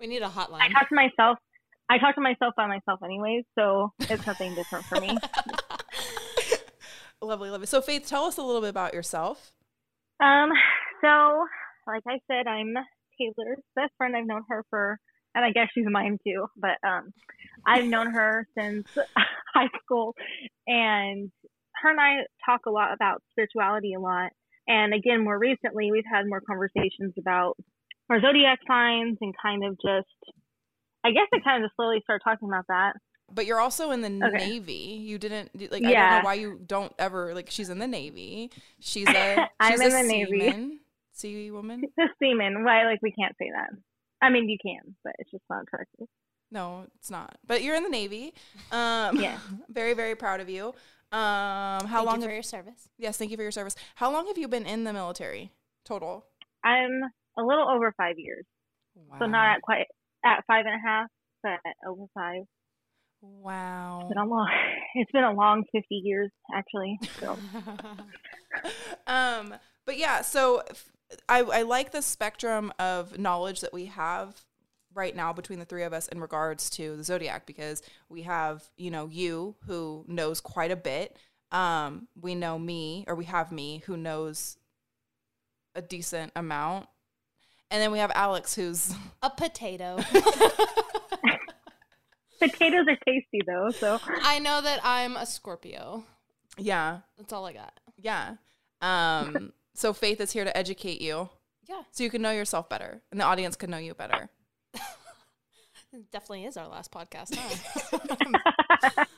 We 0.00 0.06
need 0.06 0.22
a 0.22 0.28
hotline. 0.28 0.60
I 0.60 0.68
talk 0.68 0.88
to 0.90 0.94
myself. 0.94 1.38
I 1.90 1.98
talk 1.98 2.14
to 2.14 2.20
myself 2.20 2.54
by 2.56 2.68
myself 2.68 3.02
anyways, 3.02 3.42
so 3.58 3.92
it's 3.98 4.24
nothing 4.24 4.54
different 4.54 4.84
for 4.84 5.00
me. 5.00 5.18
lovely, 7.20 7.50
lovely. 7.50 7.66
So, 7.66 7.80
Faith, 7.80 8.06
tell 8.06 8.24
us 8.24 8.36
a 8.38 8.42
little 8.42 8.60
bit 8.60 8.70
about 8.70 8.94
yourself. 8.94 9.52
Um, 10.20 10.50
so 11.00 11.44
like 11.86 12.02
I 12.06 12.18
said, 12.30 12.46
I'm 12.46 12.74
Taylor's 13.18 13.58
best 13.74 13.92
friend. 13.96 14.14
I've 14.16 14.26
known 14.26 14.42
her 14.48 14.64
for, 14.70 14.98
and 15.34 15.44
I 15.44 15.50
guess 15.50 15.68
she's 15.74 15.86
mine 15.88 16.18
too. 16.26 16.46
But 16.56 16.76
um, 16.86 17.12
I've 17.66 17.86
known 17.86 18.12
her 18.12 18.46
since 18.56 18.86
high 19.54 19.68
school, 19.84 20.14
and 20.66 21.30
her 21.82 21.90
and 21.90 22.00
I 22.00 22.14
talk 22.44 22.62
a 22.66 22.70
lot 22.70 22.92
about 22.92 23.22
spirituality 23.30 23.94
a 23.94 24.00
lot. 24.00 24.30
And 24.66 24.92
again, 24.92 25.24
more 25.24 25.38
recently, 25.38 25.90
we've 25.90 26.04
had 26.12 26.26
more 26.28 26.42
conversations 26.42 27.14
about 27.18 27.56
our 28.10 28.20
zodiac 28.20 28.58
signs 28.66 29.16
and 29.20 29.34
kind 29.40 29.64
of 29.64 29.74
just, 29.76 30.34
I 31.04 31.10
guess 31.10 31.26
I 31.32 31.38
kind 31.42 31.62
of 31.64 31.68
just 31.68 31.76
slowly 31.76 32.00
started 32.04 32.22
talking 32.22 32.48
about 32.48 32.66
that. 32.68 32.92
But 33.32 33.46
you're 33.46 33.60
also 33.60 33.90
in 33.92 34.00
the 34.02 34.08
Okay. 34.10 34.36
Navy. 34.36 34.72
You 34.72 35.18
didn't 35.18 35.50
like. 35.70 35.84
I 35.84 35.88
don't 35.88 35.92
Yeah. 35.92 36.10
know 36.10 36.24
why 36.24 36.34
you 36.34 36.60
don't 36.66 36.92
ever 36.98 37.34
like. 37.34 37.50
She's 37.50 37.68
in 37.70 37.78
the 37.78 37.86
Navy. 37.86 38.50
She's 38.80 39.12
a. 39.12 39.48
I'm 39.60 39.72
she's 39.72 39.80
in 39.80 39.92
a 39.94 40.02
the 40.02 40.02
Navy. 40.02 40.80
Seaman, 41.18 41.42
Sea 41.44 41.50
woman. 41.50 41.82
The 41.96 42.08
semen, 42.22 42.64
why 42.64 42.84
like 42.84 43.00
we 43.02 43.12
can't 43.12 43.34
say 43.38 43.50
that. 43.54 43.70
I 44.20 44.30
mean, 44.30 44.48
you 44.48 44.56
can, 44.60 44.96
but 45.04 45.14
it's 45.18 45.30
just 45.30 45.44
not 45.50 45.66
correct. 45.70 45.90
No, 46.50 46.86
it's 46.98 47.10
not. 47.10 47.36
But 47.46 47.62
you're 47.62 47.76
in 47.76 47.82
the 47.84 47.90
Navy. 47.90 48.32
Um, 48.72 49.20
Yeah. 49.20 49.38
Very, 49.68 49.94
very 49.94 50.14
proud 50.16 50.40
of 50.40 50.48
you. 50.48 50.68
Um, 51.10 51.84
how 51.86 51.86
Thank 51.86 52.06
long? 52.06 52.16
you 52.16 52.22
for 52.22 52.28
have, 52.28 52.34
your 52.36 52.42
service. 52.42 52.88
yes, 52.98 53.16
thank 53.16 53.30
you 53.30 53.36
for 53.36 53.42
your 53.42 53.52
service. 53.52 53.74
How 53.96 54.10
long 54.12 54.26
have 54.26 54.36
you 54.38 54.48
been 54.48 54.66
in 54.66 54.84
the 54.84 54.92
military 54.92 55.52
total? 55.84 56.26
I'm 56.64 57.00
a 57.38 57.42
little 57.42 57.68
over 57.68 57.92
five 57.96 58.18
years, 58.18 58.44
Wow. 58.94 59.16
so 59.20 59.26
not 59.26 59.56
at 59.56 59.62
quite 59.62 59.86
at 60.24 60.44
five 60.46 60.66
and 60.66 60.74
a 60.74 60.86
half, 60.86 61.06
but 61.42 61.60
over 61.86 62.04
five. 62.14 62.42
Wow. 63.22 64.00
It's 64.02 64.08
been 64.10 64.18
a 64.18 64.26
long. 64.26 64.48
It's 64.94 65.12
been 65.12 65.24
a 65.24 65.32
long 65.32 65.64
fifty 65.72 65.94
years 65.96 66.30
actually. 66.54 66.98
So 67.20 67.38
um, 69.06 69.54
but 69.86 69.96
yeah, 69.98 70.22
so 70.22 70.62
f- 70.68 70.90
I, 71.28 71.40
I 71.40 71.62
like 71.62 71.90
the 71.92 72.02
spectrum 72.02 72.72
of 72.78 73.18
knowledge 73.18 73.60
that 73.62 73.72
we 73.72 73.86
have 73.86 74.34
right 74.94 75.14
now 75.14 75.32
between 75.32 75.58
the 75.58 75.64
three 75.64 75.84
of 75.84 75.92
us 75.92 76.08
in 76.08 76.20
regards 76.20 76.68
to 76.70 76.96
the 76.96 77.04
zodiac 77.04 77.46
because 77.46 77.82
we 78.08 78.22
have 78.22 78.62
you 78.76 78.90
know 78.90 79.06
you 79.10 79.54
who 79.66 80.04
knows 80.08 80.40
quite 80.40 80.70
a 80.70 80.76
bit. 80.76 81.16
Um, 81.50 82.08
we 82.20 82.34
know 82.34 82.58
me, 82.58 83.04
or 83.08 83.14
we 83.14 83.24
have 83.24 83.50
me 83.52 83.82
who 83.86 83.96
knows 83.96 84.58
a 85.74 85.80
decent 85.80 86.32
amount, 86.36 86.88
and 87.70 87.80
then 87.80 87.90
we 87.92 87.98
have 88.00 88.12
Alex 88.14 88.54
who's 88.54 88.92
a 89.22 89.30
potato. 89.30 89.98
potatoes 92.40 92.86
are 92.88 92.96
tasty 93.06 93.40
though. 93.46 93.70
So 93.70 93.98
I 94.22 94.38
know 94.38 94.60
that 94.60 94.80
I'm 94.84 95.16
a 95.16 95.26
Scorpio. 95.26 96.04
yeah 96.56 96.98
That's 97.16 97.32
all 97.32 97.46
I 97.46 97.52
got. 97.52 97.72
yeah. 97.96 98.34
Um, 98.80 99.52
so 99.78 99.92
Faith 99.92 100.20
is 100.20 100.32
here 100.32 100.44
to 100.44 100.56
educate 100.56 101.00
you. 101.00 101.30
Yeah, 101.68 101.82
so 101.90 102.02
you 102.02 102.10
can 102.10 102.22
know 102.22 102.30
yourself 102.30 102.68
better 102.68 103.02
and 103.10 103.20
the 103.20 103.24
audience 103.24 103.56
can 103.56 103.70
know 103.70 103.78
you 103.78 103.94
better. 103.94 104.28
definitely 106.12 106.44
is 106.44 106.56
our 106.56 106.68
last 106.68 106.90
podcast. 106.90 107.34
Huh? 107.36 109.04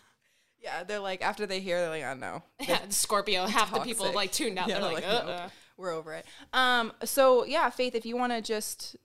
Yeah, 0.63 0.85
they're 0.85 0.99
like 1.01 1.23
after 1.23 1.47
they 1.47 1.61
hear, 1.61 1.81
they're 1.81 1.89
like, 1.89 2.05
"Oh 2.05 2.15
no, 2.15 2.43
yeah, 2.69 2.81
Scorpio. 2.91 3.47
Half 3.47 3.73
the 3.73 3.81
people 3.81 4.05
Toxic. 4.05 4.15
like 4.15 4.33
tuned 4.33 4.59
out. 4.59 4.69
Yeah, 4.69 4.81
They're 4.81 4.83
they're 4.83 4.95
like, 4.95 5.07
like, 5.07 5.25
uh 5.25 5.41
nope. 5.43 5.51
we're 5.79 5.93
over 5.93 6.15
it." 6.15 6.27
Um, 6.53 6.93
so 7.05 7.45
yeah, 7.45 7.71
Faith, 7.71 7.95
if 7.95 8.05
you 8.05 8.17
want 8.17 8.33
to 8.33 8.43
just 8.43 8.97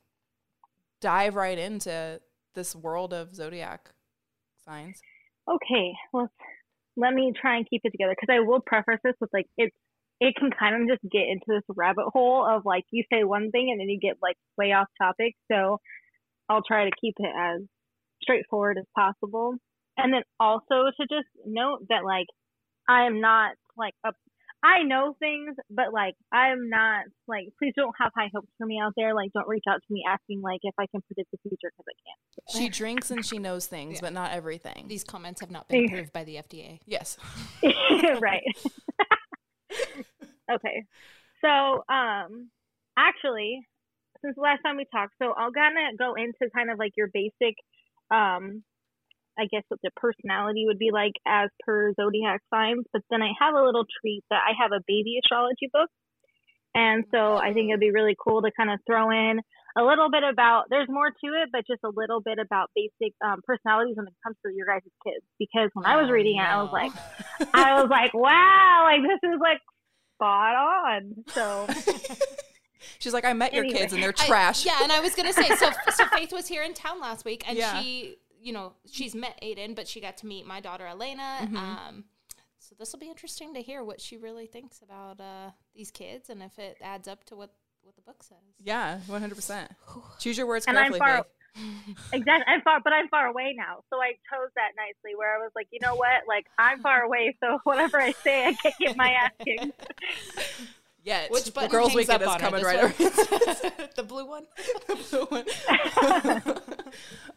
dive 0.99 1.35
right 1.35 1.57
into 1.57 2.19
this 2.55 2.75
world 2.75 3.13
of 3.13 3.33
zodiac 3.33 3.89
signs, 4.65 4.99
okay, 5.49 5.93
well, 6.11 6.29
let 6.97 7.13
me 7.13 7.31
try 7.39 7.55
and 7.55 7.69
keep 7.69 7.81
it 7.85 7.91
together 7.91 8.15
because 8.19 8.33
I 8.33 8.41
will 8.41 8.59
preface 8.59 8.99
this 9.03 9.15
with 9.21 9.29
like 9.31 9.47
it's 9.57 9.75
it 10.19 10.35
can 10.35 10.49
kind 10.57 10.81
of 10.81 10.87
just 10.87 11.11
get 11.11 11.23
into 11.27 11.45
this 11.47 11.63
rabbit 11.75 12.05
hole 12.07 12.45
of 12.49 12.65
like 12.65 12.83
you 12.91 13.03
say 13.11 13.23
one 13.23 13.51
thing 13.51 13.69
and 13.71 13.79
then 13.79 13.89
you 13.89 13.99
get 13.99 14.17
like 14.21 14.37
way 14.57 14.71
off 14.71 14.87
topic. 15.01 15.33
So 15.51 15.79
I'll 16.49 16.63
try 16.65 16.85
to 16.85 16.91
keep 17.01 17.15
it 17.17 17.31
as 17.37 17.61
straightforward 18.21 18.77
as 18.77 18.85
possible. 18.95 19.55
And 19.97 20.13
then 20.13 20.21
also 20.39 20.85
to 20.99 21.07
just 21.09 21.27
note 21.45 21.79
that 21.89 22.03
like 22.05 22.27
I 22.87 23.05
am 23.07 23.19
not 23.21 23.51
like 23.77 23.93
a 24.05 24.11
I 24.63 24.81
know 24.81 25.15
things, 25.19 25.55
but 25.69 25.93
like 25.93 26.15
I'm 26.31 26.69
not 26.69 27.03
like 27.27 27.49
please 27.59 27.73
don't 27.75 27.93
have 27.99 28.11
high 28.17 28.29
hopes 28.33 28.47
for 28.57 28.65
me 28.65 28.79
out 28.81 28.93
there. 28.95 29.13
Like 29.13 29.31
don't 29.33 29.47
reach 29.47 29.65
out 29.69 29.81
to 29.85 29.93
me 29.93 30.03
asking 30.09 30.41
like 30.41 30.61
if 30.63 30.73
I 30.79 30.87
can 30.87 31.01
predict 31.01 31.29
the 31.31 31.37
future 31.43 31.71
because 31.77 31.85
I 31.87 31.95
can't. 32.03 32.63
She 32.63 32.69
drinks 32.69 33.11
and 33.11 33.23
she 33.25 33.37
knows 33.37 33.67
things, 33.67 33.95
Yeah. 33.95 33.99
but 34.01 34.13
not 34.13 34.31
everything. 34.31 34.85
These 34.87 35.03
comments 35.03 35.41
have 35.41 35.51
not 35.51 35.67
been 35.67 35.85
approved 35.89 36.13
by 36.13 36.23
the 36.23 36.37
FDA. 36.37 36.79
yes. 36.85 37.17
right. 38.21 38.43
okay. 40.51 40.85
So, 41.41 41.83
um, 41.93 42.49
actually, 42.97 43.61
since 44.21 44.35
the 44.35 44.41
last 44.41 44.61
time 44.63 44.77
we 44.77 44.85
talked, 44.91 45.13
so 45.21 45.33
I'll 45.37 45.51
kind 45.51 45.75
of 45.77 45.97
go 45.97 46.15
into 46.15 46.51
kind 46.55 46.71
of 46.71 46.79
like 46.79 46.93
your 46.97 47.09
basic, 47.13 47.55
um, 48.11 48.63
I 49.37 49.45
guess 49.51 49.63
what 49.67 49.79
the 49.83 49.91
personality 49.95 50.63
would 50.65 50.79
be 50.79 50.91
like 50.91 51.13
as 51.27 51.49
per 51.65 51.93
zodiac 51.93 52.41
signs. 52.53 52.85
But 52.93 53.03
then 53.09 53.21
I 53.21 53.31
have 53.39 53.53
a 53.53 53.63
little 53.63 53.85
treat 54.01 54.23
that 54.29 54.41
I 54.47 54.53
have 54.61 54.71
a 54.71 54.83
baby 54.87 55.19
astrology 55.23 55.69
book. 55.71 55.89
And 56.75 57.05
so 57.09 57.35
I 57.37 57.53
think 57.53 57.69
it'd 57.69 57.79
be 57.79 57.91
really 57.91 58.15
cool 58.21 58.41
to 58.43 58.51
kind 58.55 58.69
of 58.69 58.79
throw 58.85 59.09
in 59.09 59.39
a 59.77 59.83
little 59.83 60.09
bit 60.11 60.23
about, 60.23 60.65
there's 60.69 60.87
more 60.89 61.09
to 61.09 61.27
it, 61.41 61.49
but 61.51 61.65
just 61.67 61.81
a 61.83 61.89
little 61.93 62.21
bit 62.21 62.37
about 62.37 62.69
basic 62.75 63.13
um, 63.25 63.41
personalities 63.47 63.95
when 63.97 64.07
it 64.07 64.13
comes 64.23 64.35
to 64.45 64.51
your 64.53 64.67
guys' 64.67 64.81
kids. 65.05 65.25
Because 65.39 65.69
when 65.73 65.85
I 65.85 65.95
was 65.97 66.07
Oh, 66.09 66.13
reading 66.13 66.37
it, 66.37 66.41
I 66.43 66.61
was 66.61 66.71
like, 66.71 66.91
I 67.53 67.81
was 67.81 67.89
like, 67.89 68.13
wow, 68.13 68.81
like 68.83 69.01
this 69.01 69.29
is 69.31 69.39
like 69.41 69.59
spot 70.15 70.55
on. 70.55 71.15
So 71.27 71.67
She's 72.99 73.13
like, 73.13 73.25
I 73.25 73.33
met 73.33 73.53
your 73.53 73.63
Anyway. 73.63 73.79
kids 73.79 73.93
and 73.93 74.03
they're 74.03 74.13
I- 74.19 74.25
trash. 74.27 74.65
yeah, 74.65 74.79
and 74.83 74.91
I 74.91 74.99
was 74.99 75.15
gonna 75.15 75.33
say, 75.33 75.47
so 75.55 75.69
so 75.93 76.05
Faith 76.13 76.31
was 76.31 76.47
here 76.47 76.61
in 76.63 76.73
town 76.73 76.99
last 76.99 77.25
week, 77.25 77.43
and 77.47 77.57
Yeah. 77.57 77.81
she, 77.81 78.17
you 78.39 78.53
know, 78.53 78.73
she's 78.91 79.15
met 79.15 79.39
Aiden, 79.41 79.75
but 79.75 79.87
she 79.87 79.99
got 79.99 80.17
to 80.17 80.27
meet 80.27 80.45
my 80.45 80.59
daughter 80.59 80.85
Elena. 80.85 81.39
Mm-hmm. 81.41 81.57
Um, 81.57 82.03
so 82.75 82.83
this 82.83 82.91
will 82.91 82.99
be 82.99 83.07
interesting 83.07 83.53
to 83.53 83.61
hear 83.61 83.83
what 83.85 84.01
she 84.01 84.17
really 84.17 84.47
thinks 84.47 84.81
about 84.81 85.21
uh, 85.21 85.51
these 85.73 85.91
kids, 85.91 86.29
and 86.29 86.43
if 86.43 86.59
it 86.59 86.77
adds 86.81 87.07
up 87.07 87.23
to 87.25 87.35
what 87.35 87.51
what 87.83 87.95
the 87.95 88.01
book 88.01 88.21
says. 88.23 88.37
Yeah, 88.63 88.99
100%. 89.07 89.67
Choose 90.19 90.37
your 90.39 90.47
words 90.47 90.65
And 90.65 90.75
I'm 90.77 90.91
carefully. 90.91 90.99
far- 90.99 91.25
exactly, 92.13 92.45
I'm 92.53 92.61
far, 92.63 92.81
but 92.83 92.91
I'm 92.93 93.07
far 93.09 93.27
away 93.27 93.53
now. 93.55 93.83
So 93.91 93.97
I 94.01 94.13
chose 94.29 94.49
that 94.55 94.71
nicely, 94.75 95.15
where 95.15 95.35
I 95.35 95.37
was 95.37 95.51
like, 95.55 95.67
you 95.71 95.79
know 95.81 95.95
what, 95.95 96.23
like 96.27 96.47
I'm 96.57 96.79
far 96.81 97.03
away, 97.03 97.37
so 97.39 97.59
whatever 97.63 98.01
I 98.01 98.11
say, 98.11 98.47
I 98.47 98.53
can't 98.53 98.75
get 98.79 98.97
my 98.97 99.11
ass 99.23 99.31
kicked. 99.45 99.71
Yet. 101.05 101.29
Which 101.29 101.43
the 101.45 101.51
button 101.51 101.69
girls' 101.69 101.89
hangs 101.93 101.95
weekend 102.07 102.23
up 102.23 102.27
is 102.27 102.27
on 102.27 102.39
her, 102.39 102.45
coming 102.47 102.63
this 102.63 103.61
right 103.63 103.79
one? 103.79 103.89
the 103.95 104.03
blue 104.03 104.25
one. 104.25 104.45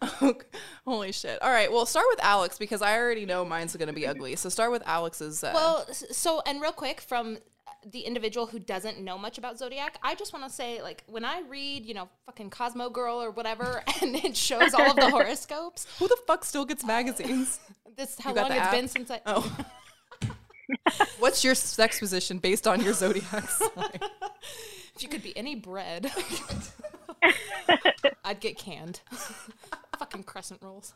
Okay. 0.22 0.46
Holy 0.86 1.12
shit. 1.12 1.40
All 1.42 1.50
right. 1.50 1.70
Well, 1.70 1.84
start 1.84 2.06
with 2.10 2.22
Alex 2.22 2.56
because 2.58 2.82
I 2.82 2.96
already 2.96 3.26
know 3.26 3.44
mine's 3.44 3.74
going 3.76 3.88
to 3.88 3.92
be 3.94 4.06
ugly. 4.06 4.36
So 4.36 4.48
start 4.48 4.70
with 4.70 4.82
Alex's. 4.86 5.42
Uh, 5.42 5.50
Well, 5.54 5.86
so 5.92 6.40
and 6.46 6.60
real 6.62 6.72
quick 6.72 7.00
from 7.00 7.38
the 7.84 8.00
individual 8.00 8.46
who 8.46 8.58
doesn't 8.58 9.00
know 9.00 9.18
much 9.18 9.38
about 9.38 9.58
zodiac, 9.58 9.98
I 10.02 10.14
just 10.14 10.32
want 10.32 10.44
to 10.44 10.50
say 10.50 10.80
like 10.82 11.02
when 11.06 11.24
I 11.24 11.42
read, 11.48 11.84
you 11.84 11.94
know, 11.94 12.08
fucking 12.26 12.50
Cosmo 12.50 12.90
Girl 12.90 13.20
or 13.22 13.30
whatever, 13.30 13.82
and 14.02 14.14
it 14.16 14.36
shows 14.36 14.72
all 14.74 14.90
of 14.90 14.96
the 14.96 15.10
horoscopes. 15.10 15.86
who 15.98 16.08
the 16.08 16.18
fuck 16.26 16.44
still 16.44 16.64
gets 16.64 16.84
magazines? 16.84 17.60
This 17.96 18.18
how 18.20 18.32
long 18.32 18.48
the 18.48 18.54
it's 18.56 18.64
app? 18.66 18.72
been 18.72 18.88
since 18.88 19.10
I. 19.10 19.20
Oh. 19.26 19.56
What's 21.18 21.44
your 21.44 21.54
sex 21.54 21.98
position 21.98 22.38
based 22.38 22.66
on 22.66 22.80
your 22.82 22.92
zodiac 22.92 23.48
sign? 23.48 24.00
If 24.98 25.04
you 25.04 25.08
could 25.10 25.22
be 25.22 25.36
any 25.36 25.54
bread, 25.54 26.10
I'd 28.24 28.40
get 28.40 28.58
canned. 28.58 29.00
Fucking 29.98 30.24
crescent 30.24 30.60
rolls. 30.60 30.92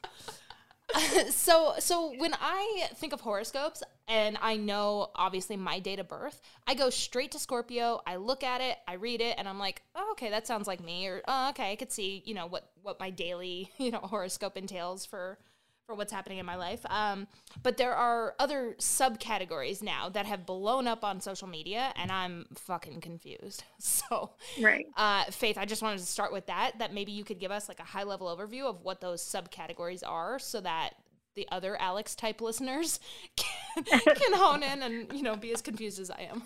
so 1.31 1.75
so 1.79 2.13
when 2.17 2.35
I 2.35 2.89
think 2.97 3.13
of 3.13 3.21
horoscopes 3.21 3.81
and 4.09 4.37
I 4.43 4.57
know 4.57 5.13
obviously 5.15 5.57
my 5.57 5.79
date 5.79 6.01
of 6.01 6.09
birth, 6.09 6.41
I 6.67 6.75
go 6.75 6.91
straight 6.91 7.31
to 7.31 7.39
Scorpio. 7.39 8.01
I 8.05 8.17
look 8.17 8.43
at 8.43 8.61
it, 8.61 8.79
I 8.89 8.95
read 8.95 9.21
it, 9.21 9.37
and 9.39 9.49
I'm 9.49 9.61
like, 9.61 9.83
oh, 9.95 10.09
okay, 10.13 10.31
that 10.31 10.49
sounds 10.49 10.67
like 10.67 10.83
me. 10.85 11.07
Or 11.07 11.23
oh, 11.29 11.51
okay, 11.51 11.71
I 11.71 11.77
could 11.77 11.93
see 11.93 12.25
you 12.27 12.35
know 12.35 12.49
what 12.49 12.73
what 12.83 12.99
my 12.99 13.11
daily 13.11 13.71
you 13.79 13.93
know 13.93 14.01
horoscope 14.01 14.57
entails 14.57 15.07
for 15.07 15.39
for 15.87 15.95
what's 15.95 16.13
happening 16.13 16.39
in 16.39 16.47
my 16.47 16.57
life. 16.57 16.81
Um, 16.89 17.27
but 17.63 17.77
there 17.77 17.95
are 17.95 18.35
other 18.39 18.77
subcategories 18.79 19.83
now 19.83 20.09
that 20.11 20.27
have 20.27 20.47
blown 20.47 20.87
up 20.87 21.05
on 21.05 21.21
social 21.21 21.49
media, 21.49 21.93
and 21.97 22.11
I'm 22.11 22.47
fucking 22.55 23.01
confused. 23.01 23.65
So 23.83 24.31
right. 24.61 24.87
uh, 24.97 25.25
Faith, 25.25 25.59
I 25.59 25.65
just 25.65 25.83
wanted 25.83 25.99
to 25.99 26.07
start 26.07 26.33
with 26.33 26.47
that. 26.47 26.79
That 26.79 26.95
maybe 26.95 27.13
you 27.13 27.25
could 27.25 27.39
give 27.39 27.51
us 27.51 27.69
like 27.69 27.81
a 27.81 27.85
high 27.85 28.03
level 28.05 28.35
overview 28.35 28.65
of 28.65 28.83
what 28.83 29.01
those 29.01 29.23
subcategories 29.23 30.03
are, 30.07 30.39
so 30.39 30.61
that 30.61 30.95
the 31.35 31.47
other 31.51 31.77
Alex 31.81 32.15
type 32.15 32.41
listeners 32.41 33.01
can, 33.37 33.85
can 33.85 34.33
hone 34.35 34.63
in 34.63 34.83
and 34.83 35.13
you 35.13 35.23
know 35.23 35.35
be 35.35 35.53
as 35.53 35.63
confused 35.63 35.99
as 35.99 36.11
I 36.11 36.29
am. 36.31 36.43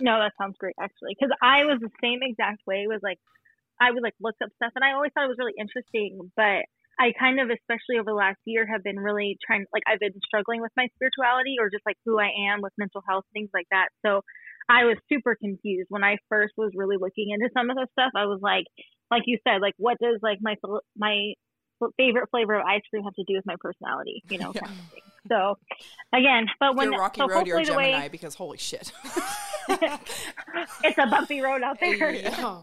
No, 0.00 0.18
that 0.18 0.32
sounds 0.38 0.56
great 0.58 0.74
actually, 0.80 1.16
because 1.18 1.34
I 1.42 1.64
was 1.64 1.78
the 1.80 1.90
same 2.02 2.20
exact 2.22 2.66
way. 2.66 2.86
Was 2.86 3.00
like, 3.02 3.18
I 3.80 3.90
would 3.90 4.02
like 4.02 4.14
look 4.20 4.36
up 4.42 4.50
stuff, 4.56 4.72
and 4.74 4.84
I 4.84 4.92
always 4.92 5.12
thought 5.14 5.24
it 5.24 5.28
was 5.28 5.38
really 5.38 5.54
interesting, 5.58 6.30
but. 6.36 6.64
I 7.00 7.12
kind 7.18 7.40
of, 7.40 7.48
especially 7.48 7.96
over 7.98 8.10
the 8.10 8.14
last 8.14 8.36
year, 8.44 8.66
have 8.70 8.84
been 8.84 9.00
really 9.00 9.38
trying, 9.46 9.64
like, 9.72 9.82
I've 9.88 10.00
been 10.00 10.12
struggling 10.26 10.60
with 10.60 10.70
my 10.76 10.86
spirituality 10.96 11.56
or 11.58 11.70
just 11.70 11.80
like 11.86 11.96
who 12.04 12.20
I 12.20 12.28
am 12.52 12.60
with 12.60 12.74
mental 12.76 13.00
health, 13.08 13.24
things 13.32 13.48
like 13.54 13.64
that. 13.70 13.88
So 14.04 14.20
I 14.68 14.84
was 14.84 14.96
super 15.10 15.34
confused 15.34 15.86
when 15.88 16.04
I 16.04 16.18
first 16.28 16.52
was 16.58 16.72
really 16.76 16.96
looking 17.00 17.30
into 17.30 17.48
some 17.56 17.70
of 17.70 17.76
this 17.76 17.88
stuff. 17.92 18.12
I 18.14 18.26
was 18.26 18.40
like, 18.42 18.66
like 19.10 19.22
you 19.24 19.38
said, 19.48 19.62
like, 19.62 19.74
what 19.78 19.96
does 19.98 20.18
like 20.22 20.38
my 20.42 20.56
my 20.96 21.32
favorite 21.96 22.28
flavor 22.30 22.54
of 22.60 22.66
ice 22.66 22.82
cream 22.90 23.02
have 23.04 23.14
to 23.14 23.24
do 23.26 23.34
with 23.34 23.46
my 23.46 23.56
personality? 23.58 24.22
You 24.28 24.36
know, 24.38 24.52
Yeah. 24.54 24.60
kind 24.60 24.78
of 24.78 24.92
thing. 24.92 25.02
So 25.28 25.56
again, 26.12 26.46
but 26.60 26.76
when 26.76 26.92
you're 26.92 27.00
Rocky 27.00 27.20
so 27.20 27.26
Road, 27.28 27.46
you're 27.46 27.56
a 27.56 27.60
hopefully 27.60 27.76
way- 27.78 27.90
Gemini 27.92 28.08
because 28.08 28.34
holy 28.34 28.58
shit. 28.58 28.92
it's 29.68 30.98
a 30.98 31.06
bumpy 31.06 31.40
road 31.40 31.62
out 31.62 31.78
there. 31.80 32.10
Yeah. 32.12 32.60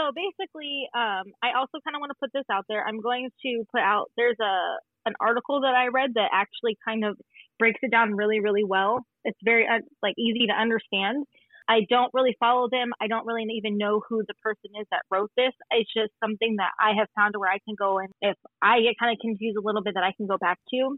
So 0.00 0.12
basically, 0.16 0.88
um, 0.96 1.28
I 1.44 1.52
also 1.58 1.76
kind 1.84 1.92
of 1.92 2.00
want 2.00 2.08
to 2.08 2.20
put 2.20 2.32
this 2.32 2.48
out 2.50 2.64
there. 2.68 2.82
I'm 2.82 3.00
going 3.00 3.28
to 3.44 3.64
put 3.70 3.82
out 3.82 4.10
there's 4.16 4.40
a 4.40 4.80
an 5.06 5.14
article 5.20 5.60
that 5.62 5.74
I 5.74 5.88
read 5.88 6.12
that 6.14 6.28
actually 6.32 6.76
kind 6.84 7.04
of 7.04 7.16
breaks 7.58 7.80
it 7.82 7.90
down 7.90 8.16
really, 8.16 8.40
really 8.40 8.64
well. 8.64 9.00
It's 9.24 9.38
very 9.44 9.66
uh, 9.66 9.80
like 10.02 10.14
easy 10.18 10.46
to 10.48 10.52
understand. 10.52 11.24
I 11.68 11.86
don't 11.88 12.12
really 12.12 12.36
follow 12.40 12.68
them. 12.70 12.92
I 13.00 13.08
don't 13.08 13.26
really 13.26 13.44
even 13.56 13.78
know 13.78 14.00
who 14.08 14.22
the 14.26 14.34
person 14.42 14.72
is 14.80 14.86
that 14.90 15.02
wrote 15.10 15.30
this. 15.36 15.52
It's 15.70 15.92
just 15.92 16.12
something 16.22 16.56
that 16.56 16.72
I 16.80 16.92
have 16.98 17.08
found 17.16 17.34
where 17.36 17.50
I 17.50 17.58
can 17.64 17.76
go 17.78 17.98
and 17.98 18.08
if 18.20 18.36
I 18.60 18.80
get 18.80 18.98
kind 18.98 19.12
of 19.12 19.20
confused 19.20 19.56
a 19.56 19.64
little 19.64 19.82
bit 19.82 19.94
that 19.94 20.04
I 20.04 20.12
can 20.16 20.26
go 20.26 20.36
back 20.38 20.58
to. 20.72 20.96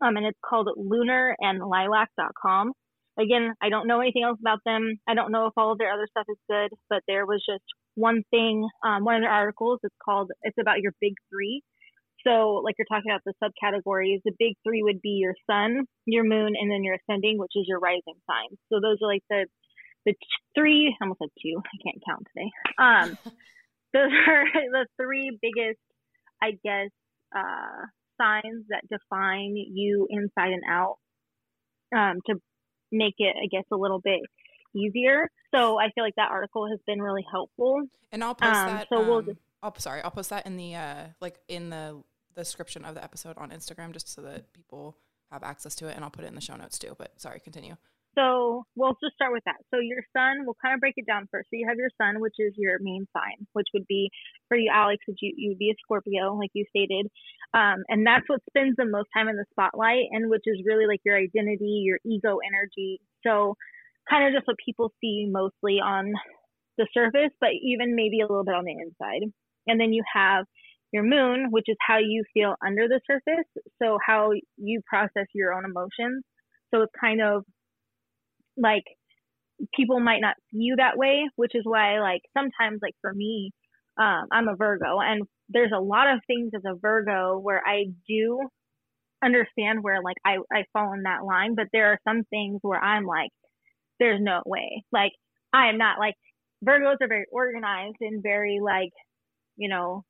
Um, 0.00 0.16
and 0.16 0.26
it's 0.26 0.38
called 0.44 0.68
Lunar 0.76 1.36
and 1.40 1.60
lunarandlilac.com. 1.60 2.72
Again, 3.18 3.54
I 3.62 3.68
don't 3.68 3.86
know 3.86 4.00
anything 4.00 4.24
else 4.24 4.38
about 4.40 4.58
them. 4.64 4.96
I 5.06 5.14
don't 5.14 5.30
know 5.30 5.46
if 5.46 5.52
all 5.56 5.72
of 5.72 5.78
their 5.78 5.92
other 5.92 6.08
stuff 6.10 6.26
is 6.28 6.38
good, 6.50 6.70
but 6.90 7.02
there 7.06 7.26
was 7.26 7.44
just 7.48 7.64
one 7.94 8.22
thing, 8.30 8.68
um, 8.84 9.04
one 9.04 9.16
of 9.16 9.22
their 9.22 9.30
articles. 9.30 9.80
It's 9.82 9.94
called, 10.04 10.30
it's 10.42 10.58
about 10.60 10.80
your 10.80 10.92
big 11.00 11.14
three. 11.30 11.62
So, 12.26 12.62
like 12.64 12.76
you're 12.78 12.86
talking 12.90 13.10
about 13.10 13.22
the 13.24 13.34
subcategories, 13.42 14.20
the 14.24 14.32
big 14.38 14.54
three 14.66 14.82
would 14.82 15.02
be 15.02 15.20
your 15.20 15.34
sun, 15.48 15.84
your 16.06 16.24
moon, 16.24 16.54
and 16.58 16.70
then 16.70 16.82
your 16.82 16.96
ascending, 16.96 17.38
which 17.38 17.52
is 17.54 17.66
your 17.68 17.78
rising 17.78 18.16
sign. 18.26 18.56
So 18.72 18.80
those 18.80 18.98
are 19.02 19.08
like 19.08 19.22
the 19.28 19.46
the 20.06 20.14
three, 20.54 20.94
I 21.00 21.04
almost 21.04 21.20
said 21.20 21.28
two. 21.42 21.56
I 21.58 21.76
can't 21.82 22.02
count 22.06 22.26
today. 22.34 22.50
Um, 22.78 23.18
those 23.92 24.12
are 24.26 24.44
the 24.72 24.86
three 25.00 25.38
biggest, 25.40 25.80
I 26.42 26.52
guess, 26.62 26.90
uh, 27.34 27.86
signs 28.20 28.66
that 28.68 28.82
define 28.90 29.54
you 29.56 30.06
inside 30.10 30.52
and 30.52 30.62
out. 30.68 30.96
Um, 31.94 32.20
to 32.26 32.34
make 32.90 33.14
it, 33.18 33.36
I 33.40 33.46
guess, 33.50 33.64
a 33.72 33.76
little 33.76 34.00
bit 34.00 34.20
easier. 34.74 35.30
So 35.54 35.78
I 35.80 35.90
feel 35.94 36.04
like 36.04 36.16
that 36.16 36.30
article 36.30 36.68
has 36.68 36.78
been 36.86 37.00
really 37.00 37.24
helpful. 37.30 37.82
And 38.12 38.22
I'll 38.24 38.34
post 38.34 38.54
Um, 38.54 38.66
that. 38.68 38.88
so 38.88 39.00
we'll 39.00 39.18
um, 39.18 39.26
just- 39.26 39.38
I'll 39.62 39.74
sorry, 39.78 40.02
I'll 40.02 40.10
post 40.10 40.30
that 40.30 40.44
in 40.46 40.56
the 40.56 40.74
uh 40.74 41.04
like 41.20 41.38
in 41.48 41.70
the 41.70 42.02
description 42.36 42.84
of 42.84 42.94
the 42.94 43.02
episode 43.04 43.38
on 43.38 43.50
Instagram 43.50 43.92
just 43.92 44.08
so 44.12 44.20
that 44.22 44.52
people 44.52 44.96
have 45.30 45.42
access 45.42 45.74
to 45.76 45.88
it 45.88 45.94
and 45.96 46.04
I'll 46.04 46.10
put 46.10 46.24
it 46.24 46.28
in 46.28 46.34
the 46.34 46.40
show 46.40 46.56
notes 46.56 46.78
too. 46.78 46.94
But 46.98 47.12
sorry, 47.20 47.40
continue. 47.40 47.76
So 48.16 48.64
we'll 48.76 48.96
just 49.02 49.14
start 49.16 49.32
with 49.32 49.42
that. 49.44 49.56
So 49.72 49.80
your 49.80 49.98
sun, 50.16 50.44
we'll 50.44 50.56
kind 50.62 50.72
of 50.74 50.78
break 50.80 50.94
it 50.96 51.04
down 51.06 51.26
first. 51.32 51.48
So 51.50 51.56
you 51.56 51.66
have 51.68 51.76
your 51.78 51.90
sun, 52.00 52.20
which 52.20 52.34
is 52.38 52.52
your 52.56 52.78
main 52.80 53.08
sign, 53.12 53.44
which 53.54 53.66
would 53.74 53.86
be 53.88 54.08
for 54.46 54.56
you, 54.56 54.70
Alex, 54.72 55.02
would 55.08 55.16
you 55.20 55.32
you'd 55.36 55.58
be 55.58 55.70
a 55.70 55.74
Scorpio, 55.82 56.34
like 56.34 56.50
you 56.52 56.64
stated, 56.70 57.10
um, 57.54 57.82
and 57.88 58.06
that's 58.06 58.28
what 58.28 58.40
spends 58.48 58.76
the 58.76 58.84
most 58.84 59.08
time 59.16 59.26
in 59.28 59.36
the 59.36 59.44
spotlight, 59.50 60.04
and 60.12 60.30
which 60.30 60.44
is 60.46 60.62
really 60.64 60.86
like 60.86 61.00
your 61.04 61.16
identity, 61.16 61.82
your 61.84 61.98
ego 62.04 62.38
energy. 62.46 63.00
So 63.26 63.56
kind 64.08 64.26
of 64.26 64.34
just 64.34 64.46
what 64.46 64.56
people 64.64 64.92
see 65.00 65.26
mostly 65.30 65.80
on 65.80 66.12
the 66.78 66.86
surface, 66.92 67.30
but 67.40 67.50
even 67.62 67.94
maybe 67.94 68.20
a 68.20 68.26
little 68.26 68.44
bit 68.44 68.54
on 68.54 68.64
the 68.64 68.72
inside. 68.72 69.30
And 69.66 69.80
then 69.80 69.92
you 69.92 70.02
have 70.12 70.44
your 70.92 71.02
moon, 71.02 71.48
which 71.50 71.64
is 71.68 71.76
how 71.80 71.98
you 71.98 72.24
feel 72.34 72.54
under 72.64 72.88
the 72.88 73.00
surface. 73.06 73.46
So 73.82 73.98
how 74.04 74.32
you 74.56 74.80
process 74.88 75.26
your 75.34 75.52
own 75.52 75.64
emotions. 75.64 76.24
So 76.72 76.82
it's 76.82 76.92
kind 77.00 77.20
of 77.20 77.44
like 78.56 78.84
people 79.74 80.00
might 80.00 80.20
not 80.20 80.36
see 80.50 80.58
you 80.60 80.76
that 80.76 80.96
way, 80.96 81.28
which 81.36 81.54
is 81.54 81.62
why 81.64 82.00
like 82.00 82.22
sometimes 82.36 82.80
like 82.82 82.94
for 83.00 83.12
me, 83.12 83.52
um, 83.98 84.26
I'm 84.32 84.48
a 84.48 84.56
Virgo 84.56 84.98
and 85.00 85.22
there's 85.48 85.72
a 85.74 85.80
lot 85.80 86.12
of 86.12 86.20
things 86.26 86.50
as 86.54 86.62
a 86.66 86.76
Virgo 86.80 87.38
where 87.38 87.62
I 87.64 87.86
do 88.08 88.40
understand 89.24 89.82
where 89.82 90.02
like 90.02 90.16
I, 90.24 90.38
I 90.52 90.64
fall 90.72 90.92
in 90.92 91.02
that 91.02 91.24
line, 91.24 91.54
but 91.54 91.66
there 91.72 91.92
are 91.92 91.98
some 92.06 92.24
things 92.30 92.58
where 92.62 92.82
I'm 92.82 93.04
like, 93.04 93.30
there's 94.04 94.20
no 94.20 94.42
way. 94.44 94.84
Like 94.92 95.12
I 95.52 95.68
am 95.68 95.78
not 95.78 95.98
like 95.98 96.14
Virgos 96.64 96.96
are 97.00 97.08
very 97.08 97.26
organized 97.32 97.96
and 98.00 98.22
very 98.22 98.60
like, 98.60 98.92
you 99.56 99.68
know, 99.68 100.04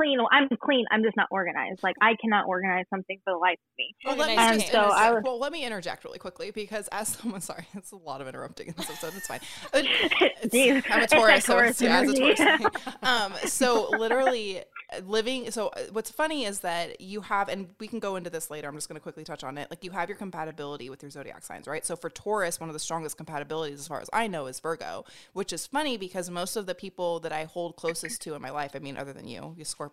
clean. 0.00 0.18
I'm 0.30 0.48
clean. 0.62 0.84
I'm 0.90 1.02
just 1.02 1.16
not 1.16 1.28
organized. 1.30 1.82
Like 1.82 1.96
I 2.00 2.16
cannot 2.20 2.46
organize 2.46 2.84
something 2.90 3.18
for 3.24 3.32
the 3.34 3.38
life 3.38 3.54
of 3.54 3.72
me. 3.78 3.94
Well, 4.04 4.16
let 4.16 4.28
me 4.28 4.32
Organized 4.34 4.68
so 4.72 4.78
interject- 4.78 4.94
I 5.00 5.10
was- 5.12 5.22
well, 5.24 5.38
let 5.38 5.52
me 5.52 5.64
interject 5.64 6.04
really 6.04 6.18
quickly 6.18 6.50
because 6.50 6.88
as 6.92 7.08
someone, 7.08 7.40
sorry, 7.50 7.66
it's 7.74 7.92
a 7.92 7.96
lot 7.96 8.20
of 8.20 8.28
interrupting 8.28 8.68
in 8.68 8.74
this 8.76 8.88
episode. 8.90 9.12
It's 9.16 9.26
fine. 9.26 9.40
It's- 9.74 10.50
Jeez, 10.50 10.82
I'm 10.90 11.02
a 11.02 11.06
Taurus, 11.06 11.44
so 11.44 11.58
it's, 11.58 11.80
yeah, 11.82 12.02
it's 12.06 12.18
a. 12.18 12.34
Taurus. 12.34 12.96
um, 13.02 13.32
so 13.46 13.90
literally 13.90 14.60
uh, 14.60 15.00
living. 15.06 15.50
So 15.50 15.68
uh, 15.68 15.80
what's 15.92 16.10
funny 16.10 16.44
is 16.44 16.60
that 16.60 17.00
you 17.00 17.20
have, 17.20 17.48
and 17.48 17.68
we 17.78 17.86
can 17.86 17.98
go 17.98 18.16
into 18.16 18.30
this 18.30 18.50
later. 18.50 18.68
I'm 18.68 18.74
just 18.74 18.88
going 18.88 18.96
to 18.96 19.02
quickly 19.02 19.24
touch 19.24 19.44
on 19.44 19.58
it. 19.58 19.68
Like 19.70 19.84
you 19.84 19.90
have 19.90 20.08
your 20.08 20.16
compatibility 20.16 20.88
with 20.90 21.02
your 21.02 21.10
zodiac 21.10 21.44
signs, 21.44 21.66
right? 21.66 21.84
So 21.84 21.94
for 21.96 22.10
Taurus, 22.10 22.58
one 22.58 22.68
of 22.68 22.72
the 22.74 22.80
strongest 22.80 23.18
compatibilities, 23.18 23.74
as 23.74 23.88
far 23.88 24.00
as 24.00 24.08
I 24.12 24.26
know, 24.26 24.46
is 24.46 24.60
Virgo, 24.60 25.04
which 25.32 25.52
is 25.52 25.66
funny 25.66 25.96
because 25.96 26.30
most 26.30 26.56
of 26.56 26.66
the 26.66 26.74
people 26.74 27.20
that 27.20 27.32
I 27.32 27.44
hold 27.44 27.76
closest 27.76 28.22
to 28.22 28.34
in 28.34 28.42
my 28.42 28.50
life, 28.50 28.72
I 28.74 28.78
mean, 28.78 28.96
other 28.96 29.12
than 29.12 29.28
you, 29.28 29.54
you 29.56 29.64
Scorpio, 29.64 29.89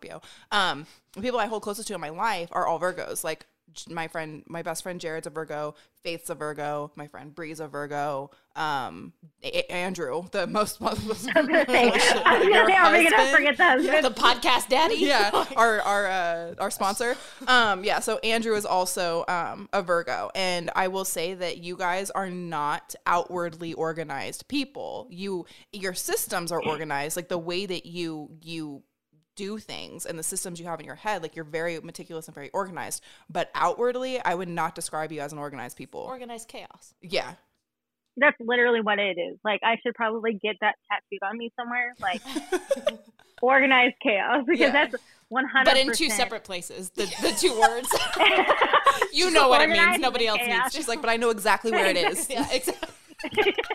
um, 0.51 0.85
the 1.13 1.21
people 1.21 1.39
I 1.39 1.47
hold 1.47 1.63
closest 1.63 1.87
to 1.87 1.95
in 1.95 2.01
my 2.01 2.09
life 2.09 2.49
are 2.51 2.67
all 2.67 2.79
Virgos. 2.79 3.23
Like 3.23 3.45
my 3.89 4.07
friend, 4.07 4.43
my 4.47 4.61
best 4.61 4.83
friend 4.83 4.99
Jared's 4.99 5.27
a 5.27 5.29
Virgo, 5.29 5.75
Faith's 6.01 6.29
a 6.29 6.35
Virgo, 6.35 6.91
my 6.95 7.07
friend 7.07 7.35
Bree's 7.35 7.59
a 7.59 7.67
Virgo, 7.67 8.31
um, 8.55 9.13
A- 9.43 9.71
Andrew, 9.71 10.23
the 10.31 10.47
most, 10.47 10.79
most, 10.81 11.05
most 11.05 11.29
I 11.35 11.41
was 11.41 11.47
gonna 11.49 11.65
say, 11.65 11.91
I 12.25 12.39
was 12.39 12.47
gonna 12.47 12.67
say, 12.67 12.75
are 12.75 12.97
we 12.97 13.09
gonna 13.09 13.31
forget 13.31 13.57
that? 13.57 14.03
the 14.03 14.09
podcast 14.09 14.69
daddy. 14.69 14.95
yeah, 14.99 15.45
our 15.55 15.81
our 15.81 16.07
uh, 16.07 16.53
our 16.59 16.71
sponsor. 16.71 17.15
Um, 17.47 17.83
yeah, 17.83 17.99
so 17.99 18.17
Andrew 18.19 18.55
is 18.55 18.65
also 18.65 19.25
um, 19.27 19.67
a 19.73 19.81
Virgo, 19.81 20.31
and 20.33 20.71
I 20.75 20.87
will 20.87 21.05
say 21.05 21.33
that 21.33 21.57
you 21.57 21.75
guys 21.75 22.09
are 22.11 22.29
not 22.29 22.95
outwardly 23.05 23.73
organized 23.73 24.47
people. 24.47 25.07
You 25.09 25.45
your 25.73 25.93
systems 25.93 26.51
are 26.51 26.63
organized, 26.63 27.15
like 27.15 27.27
the 27.27 27.37
way 27.37 27.65
that 27.65 27.85
you 27.85 28.29
you 28.41 28.83
do 29.37 29.57
things 29.57 30.05
and 30.05 30.19
the 30.19 30.23
systems 30.23 30.59
you 30.59 30.65
have 30.65 30.79
in 30.81 30.85
your 30.85 30.95
head 30.95 31.21
like 31.21 31.35
you're 31.37 31.45
very 31.45 31.79
meticulous 31.79 32.27
and 32.27 32.35
very 32.35 32.49
organized 32.49 33.01
but 33.29 33.49
outwardly 33.55 34.19
i 34.25 34.35
would 34.35 34.49
not 34.49 34.75
describe 34.75 35.11
you 35.13 35.21
as 35.21 35.31
an 35.31 35.39
organized 35.39 35.77
people 35.77 36.01
Organized 36.01 36.49
chaos. 36.49 36.93
yeah 37.01 37.35
That's 38.19 38.35
literally 38.39 38.81
what 38.81 38.97
it 38.97 39.17
is. 39.19 39.37
Like 39.45 39.61
I 39.63 39.77
should 39.83 39.93
probably 39.93 40.33
get 40.33 40.55
that 40.61 40.73
tattooed 40.89 41.21
on 41.21 41.37
me 41.37 41.53
somewhere. 41.55 41.93
Like 42.01 42.19
organized 43.43 43.93
chaos 44.01 44.43
because 44.47 44.59
Yeah. 44.59 44.71
that's 44.71 44.95
one 45.29 45.45
hundred. 45.45 45.69
But 45.69 45.77
in 45.77 45.93
two 45.93 46.09
separate 46.09 46.43
places. 46.43 46.89
The, 46.91 47.05
the 47.21 47.31
two 47.39 47.53
words. 47.59 47.89
you 49.13 49.29
know 49.29 49.49
what 49.49 49.61
it 49.61 49.69
means. 49.69 49.99
Nobody 49.99 50.25
else 50.25 50.39
chaos. 50.39 50.49
needs 50.63 50.71
to. 50.73 50.77
she's 50.79 50.87
like 50.87 50.99
but 51.01 51.09
i 51.11 51.17
know 51.17 51.29
exactly 51.29 51.69
where 51.71 51.85
it 51.85 51.95
is 51.97 52.27
Yeah, 52.35 52.47
exactly. 52.51 52.89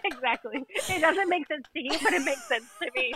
exactly. 0.04 0.64
It 0.90 1.00
doesn't 1.00 1.28
make 1.28 1.46
sense 1.46 1.64
to 1.74 1.80
you, 1.80 1.92
but 2.02 2.12
it 2.12 2.24
makes 2.24 2.44
sense 2.48 2.64
to 2.82 2.90
me. 2.96 3.12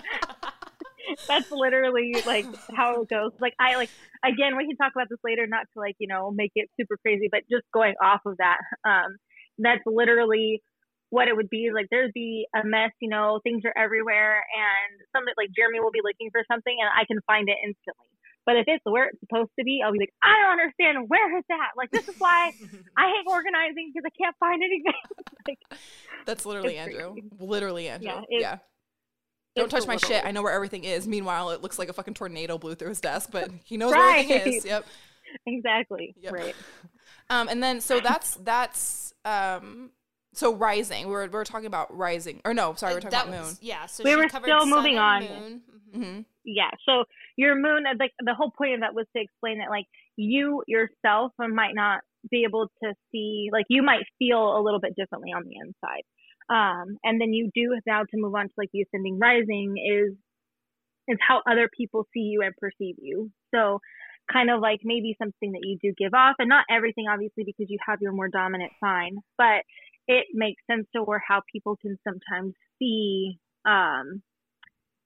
That's 1.29 1.51
literally 1.51 2.15
like 2.27 2.47
how 2.75 3.03
it 3.03 3.09
goes. 3.09 3.33
Like 3.41 3.55
I 3.61 3.77
like 3.77 3.91
again, 4.25 4.57
we 4.57 4.67
can 4.67 4.77
talk 4.77 4.93
about 4.95 5.09
this 5.09 5.21
later, 5.25 5.47
not 5.47 5.67
to 5.75 5.81
like 5.81 5.97
you 5.99 6.09
know 6.09 6.31
make 6.31 6.53
it 6.55 6.71
super 6.79 6.97
crazy, 6.97 7.29
but 7.31 7.43
just 7.51 7.65
going 7.73 7.95
off 8.03 8.21
of 8.27 8.37
that, 8.39 8.59
um, 8.85 9.17
that's 9.59 9.83
literally 9.87 10.63
what 11.11 11.29
it 11.29 11.37
would 11.37 11.51
be. 11.51 11.71
Like 11.73 11.87
there'd 11.91 12.13
be 12.13 12.47
a 12.55 12.67
mess, 12.67 12.91
you 13.01 13.09
know, 13.09 13.41
things 13.43 13.63
are 13.65 13.77
everywhere, 13.77 14.43
and 14.43 15.01
something 15.15 15.35
like 15.37 15.51
Jeremy 15.55 15.81
will 15.81 15.95
be 15.95 16.05
looking 16.05 16.31
for 16.31 16.43
something, 16.51 16.75
and 16.75 16.91
I 16.91 17.05
can 17.07 17.21
find 17.27 17.49
it 17.49 17.57
instantly. 17.63 18.11
But 18.47 18.57
if 18.63 18.67
it's 18.69 18.85
where 18.87 19.11
it's 19.11 19.19
supposed 19.19 19.51
to 19.59 19.65
be, 19.65 19.83
I'll 19.83 19.91
be 19.91 19.99
like, 19.99 20.15
I 20.23 20.39
don't 20.39 20.55
understand. 20.55 21.11
Where 21.11 21.37
is 21.37 21.45
that? 21.51 21.75
Like 21.77 21.91
this 21.91 22.07
is 22.07 22.15
why 22.19 22.55
I 22.97 23.11
hate 23.11 23.27
organizing 23.27 23.91
because 23.91 24.07
I 24.07 24.15
can't 24.15 24.37
find 24.39 24.63
anything. 24.63 25.03
like 25.49 25.59
That's 26.27 26.47
literally 26.47 26.79
Andrew. 26.79 27.13
crazy. 27.13 27.29
Literally 27.39 27.89
Andrew. 27.89 28.07
Yeah, 28.07 28.23
Yeah. 28.31 28.59
It's- 29.57 29.71
Don't 29.71 29.79
it's 29.79 29.87
touch 29.87 29.89
my 29.89 29.97
shit. 29.97 30.25
I 30.25 30.31
know 30.31 30.43
where 30.43 30.53
everything 30.53 30.85
is. 30.85 31.07
Meanwhile, 31.09 31.51
it 31.51 31.63
looks 31.63 31.79
like 31.79 31.89
a 31.89 31.93
fucking 31.93 32.15
tornado 32.15 32.59
blew 32.59 32.75
through 32.75 32.91
his 32.91 33.01
desk, 33.01 33.31
but 33.33 33.51
he 33.65 33.77
knows 33.77 33.93
Right. 33.93 34.27
where 34.29 34.39
everything 34.41 34.53
is. 34.59 34.65
Yep. 34.67 34.87
exactly. 35.47 36.15
Yep. 36.21 36.33
Right. 36.33 36.55
Um, 37.31 37.49
and 37.49 37.63
then 37.63 37.81
so 37.81 38.01
that's 38.01 38.35
that's 38.37 39.13
um 39.25 39.91
so 40.33 40.55
rising. 40.55 41.07
We 41.07 41.13
were 41.13 41.23
we 41.25 41.29
were 41.31 41.45
talking 41.45 41.67
about 41.67 41.97
rising. 41.97 42.41
Or 42.45 42.55
no, 42.55 42.75
sorry, 42.75 42.93
we 42.93 42.97
we're 42.97 43.01
talking 43.01 43.19
that 43.19 43.27
about 43.29 43.41
was, 43.41 43.49
moon. 43.53 43.59
yeah. 43.63 43.87
So 43.87 44.05
We 44.05 44.11
she 44.11 44.17
were 44.17 44.29
still 44.29 44.67
moving 44.67 44.99
on. 44.99 45.23
Moon. 45.25 45.63
Mhm. 45.95 46.05
hmm 46.05 46.21
yeah 46.49 46.71
so 46.85 47.03
your 47.37 47.57
moon 47.57 47.85
uh, 47.87 47.95
like 47.99 48.13
the 48.25 48.33
whole 48.35 48.53
point 48.57 48.75
of 48.75 48.81
that 48.81 48.95
was 48.95 49.05
to 49.17 49.21
explain 49.21 49.59
that 49.59 49.69
like 49.69 49.87
you 50.17 50.63
yourself 50.69 51.33
might 51.39 51.75
not 51.75 52.01
be 52.31 52.45
able 52.45 52.69
to 52.85 52.93
see 53.11 53.49
like 53.53 53.65
you 53.69 53.83
might 53.83 54.05
feel 54.19 54.57
a 54.57 54.61
little 54.63 54.79
bit 54.79 54.95
differently 54.95 55.33
on 55.33 55.43
the 55.45 55.57
inside 55.57 56.03
um 56.49 56.97
and 57.03 57.21
then 57.21 57.33
you 57.33 57.51
do 57.55 57.79
now 57.87 58.03
to 58.03 58.17
move 58.17 58.35
on 58.35 58.47
to 58.47 58.55
like 58.57 58.71
the 58.73 58.83
ascending 58.83 59.19
rising 59.19 59.75
is 59.79 60.15
is 61.09 61.19
how 61.27 61.41
other 61.49 61.69
people 61.77 62.07
see 62.13 62.21
you 62.21 62.43
and 62.43 62.55
perceive 62.57 62.97
you. 62.99 63.31
So 63.55 63.81
kind 64.33 64.51
of 64.51 64.61
like 64.61 64.81
maybe 64.83 65.15
something 65.19 65.53
that 65.53 65.61
you 65.63 65.79
do 65.81 65.95
give 65.97 66.15
off 66.15 66.35
and 66.41 66.49
not 66.49 66.65
everything 66.69 67.05
obviously 67.09 67.45
because 67.45 67.71
you 67.71 67.79
have 67.87 68.01
your 68.01 68.11
more 68.11 68.27
dominant 68.27 68.73
sign 68.83 69.19
but 69.39 69.63
it 70.09 70.27
makes 70.35 70.61
sense 70.69 70.85
to 70.93 71.01
where 71.01 71.23
how 71.25 71.41
people 71.53 71.77
can 71.81 71.97
sometimes 72.03 72.53
see 72.77 73.39
um 73.65 74.21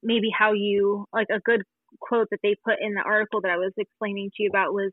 maybe 0.03 0.31
how 0.37 0.53
you 0.53 1.05
like 1.13 1.27
a 1.31 1.39
good 1.41 1.61
quote 2.01 2.29
that 2.31 2.41
they 2.43 2.55
put 2.65 2.77
in 2.81 2.95
the 2.95 3.03
article 3.03 3.41
that 3.43 3.51
I 3.51 3.57
was 3.57 3.73
explaining 3.77 4.31
to 4.37 4.43
you 4.43 4.51
about 4.51 4.73
was 4.73 4.93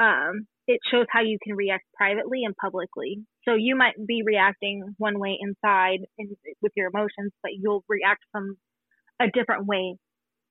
um, 0.00 0.46
it 0.68 0.80
shows 0.92 1.06
how 1.10 1.22
you 1.22 1.38
can 1.42 1.56
react 1.56 1.84
privately 1.94 2.44
and 2.44 2.54
publicly. 2.54 3.24
So 3.46 3.54
you 3.54 3.74
might 3.74 3.94
be 4.06 4.22
reacting 4.24 4.94
one 4.98 5.18
way 5.18 5.38
inside 5.40 6.00
and 6.18 6.36
with 6.60 6.72
your 6.76 6.88
emotions, 6.88 7.32
but 7.42 7.52
you'll 7.58 7.84
react 7.88 8.22
from 8.30 8.58
a 9.18 9.28
different 9.32 9.66
way 9.66 9.96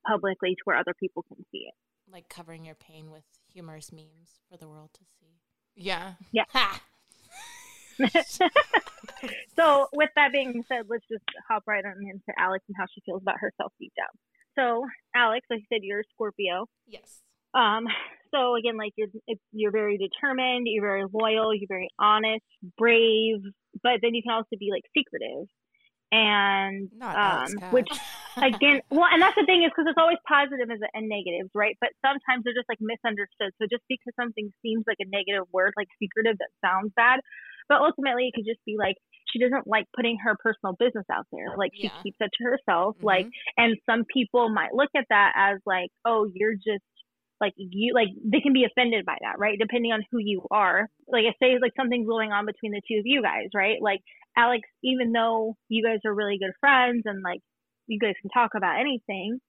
publicly 0.06 0.56
to 0.56 0.62
where 0.66 0.76
other 0.76 0.96
people 1.00 1.24
can 1.28 1.38
see 1.52 1.68
it. 1.68 1.74
Like 2.12 2.30
covering 2.30 2.66
your 2.66 2.76
pain 2.76 3.12
with 3.12 3.24
humorous 3.54 3.92
memes 3.92 4.40
for 4.50 4.58
the 4.58 4.68
world 4.68 4.90
to 4.96 5.02
see. 5.20 5.38
Yeah. 6.32 6.46
Ha! 6.50 6.82
so 9.56 9.88
with 9.94 10.10
that 10.16 10.32
being 10.32 10.64
said, 10.68 10.86
let's 10.90 11.06
just 11.12 11.24
hop 11.48 11.64
right 11.68 11.86
on 11.86 11.94
into 12.02 12.40
Alex 12.40 12.66
and 12.68 12.76
how 12.78 12.86
she 12.94 13.02
feels 13.06 13.22
about 13.22 13.36
herself 13.40 13.72
deep 13.80 13.94
down. 13.96 14.08
So 14.56 14.84
Alex, 15.16 15.46
like 15.52 15.60
you 15.60 15.66
said, 15.70 15.84
you're 15.84 16.00
a 16.00 16.04
Scorpio. 16.16 16.68
Yes. 16.88 17.22
Um, 17.54 17.86
so 18.34 18.56
again, 18.56 18.78
like 18.78 18.94
you're 18.96 19.10
it's, 19.28 19.42
you're 19.52 19.72
very 19.72 19.98
determined, 19.98 20.68
you're 20.70 20.86
very 20.86 21.06
loyal, 21.12 21.54
you're 21.54 21.68
very 21.70 21.90
honest, 22.00 22.44
brave, 22.78 23.40
but 23.84 24.00
then 24.02 24.14
you 24.16 24.24
can 24.24 24.34
also 24.34 24.56
be 24.60 24.70
like 24.72 24.84
secretive, 24.98 25.48
and 26.12 26.90
Not 26.92 27.18
um, 27.18 27.64
which 27.70 27.88
again, 28.44 28.80
well, 28.92 29.10
and 29.12 29.22
that's 29.22 29.36
the 29.36 29.46
thing 29.46 29.64
is 29.64 29.72
because 29.74 29.90
it's 29.90 30.00
always 30.00 30.20
positive 30.28 30.70
and 30.70 30.82
and 30.94 31.10
negatives, 31.10 31.50
right? 31.56 31.76
But 31.82 31.92
sometimes 32.06 32.44
they're 32.44 32.58
just 32.58 32.70
like 32.70 32.82
misunderstood. 32.82 33.52
So 33.60 33.68
just 33.70 33.84
because 33.90 34.14
something 34.20 34.52
seems 34.62 34.86
like 34.88 35.02
a 35.02 35.10
negative 35.10 35.48
word, 35.54 35.74
like 35.78 35.90
secretive, 36.00 36.38
that 36.40 36.54
sounds 36.64 36.94
bad, 36.96 37.20
but 37.70 37.82
ultimately 37.82 38.30
it 38.30 38.34
could 38.36 38.48
just 38.48 38.64
be 38.66 38.76
like 38.78 38.96
she 39.32 39.40
doesn't 39.40 39.68
like 39.68 39.86
putting 39.96 40.18
her 40.24 40.36
personal 40.40 40.76
business 40.80 41.06
out 41.12 41.28
there. 41.32 41.54
Like 41.58 41.72
she 41.76 41.90
Yeah. 41.90 41.98
keeps 42.04 42.18
it 42.20 42.32
to 42.40 42.44
herself. 42.46 42.96
Like 43.02 43.28
Mhm. 43.28 43.34
and 43.58 43.78
some 43.86 44.06
people 44.06 44.50
might 44.50 44.74
look 44.74 44.90
at 44.96 45.06
that 45.10 45.34
as 45.36 45.60
like, 45.66 45.90
oh, 46.06 46.30
you're 46.34 46.56
just 46.56 46.86
like 47.40 47.54
you 47.58 47.94
like 47.94 48.08
they 48.26 48.42
can 48.42 48.54
be 48.54 48.66
offended 48.66 49.06
by 49.06 49.18
that, 49.22 49.38
right? 49.38 49.58
Depending 49.60 49.92
on 49.92 50.04
who 50.12 50.18
you 50.20 50.46
are. 50.52 50.88
Like 51.08 51.26
I 51.26 51.34
say 51.42 51.58
like 51.62 51.74
something's 51.78 52.08
going 52.08 52.32
on 52.32 52.46
between 52.46 52.72
the 52.72 52.82
two 52.88 53.00
of 53.00 53.06
you 53.06 53.22
guys, 53.22 53.50
right? 53.54 53.78
Like 53.82 54.02
Alex, 54.36 54.68
even 54.84 55.12
though 55.12 55.56
you 55.70 55.84
guys 55.84 56.00
are 56.06 56.14
really 56.14 56.38
good 56.40 56.54
friends 56.60 57.04
and 57.06 57.22
like 57.24 57.42
you 57.88 58.00
guys 58.00 58.14
can 58.22 58.30
talk 58.32 58.52
about 58.56 58.80
anything, 58.80 59.40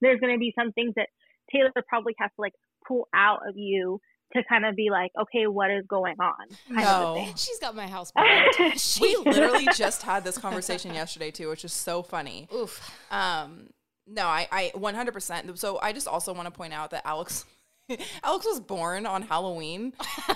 there's 0.00 0.20
gonna 0.20 0.38
be 0.38 0.52
some 0.58 0.72
things 0.72 0.94
that 0.96 1.08
Taylor 1.52 1.70
probably 1.88 2.14
has 2.18 2.30
to 2.36 2.40
like 2.40 2.54
pull 2.88 3.08
out 3.14 3.40
of 3.48 3.56
you 3.56 4.00
to 4.34 4.42
kind 4.48 4.64
of 4.64 4.74
be 4.74 4.88
like, 4.90 5.10
okay, 5.20 5.46
what 5.46 5.70
is 5.70 5.84
going 5.86 6.16
on? 6.18 6.48
Kind 6.74 6.86
of 6.88 7.02
No. 7.02 7.14
thing. 7.14 7.34
She's 7.36 7.58
got 7.58 7.76
my 7.76 7.86
house 7.86 8.10
bugged. 8.16 8.28
We 8.58 8.78
She- 8.78 9.16
literally 9.18 9.68
just 9.76 10.02
had 10.02 10.24
this 10.24 10.38
conversation 10.38 10.94
yesterday 10.94 11.30
too, 11.30 11.50
which 11.50 11.64
is 11.66 11.72
so 11.74 12.02
funny. 12.02 12.48
Oof. 12.54 12.80
Um, 13.10 13.68
no, 14.06 14.26
I, 14.26 14.48
I 14.50 14.72
100%. 14.74 15.58
So 15.58 15.78
I 15.80 15.92
just 15.92 16.08
also 16.08 16.32
want 16.32 16.46
to 16.46 16.50
point 16.50 16.72
out 16.72 16.90
that 16.90 17.02
Alex, 17.06 17.44
Alex 18.24 18.46
was 18.46 18.60
born 18.60 19.06
on 19.06 19.22
Halloween 19.22 19.92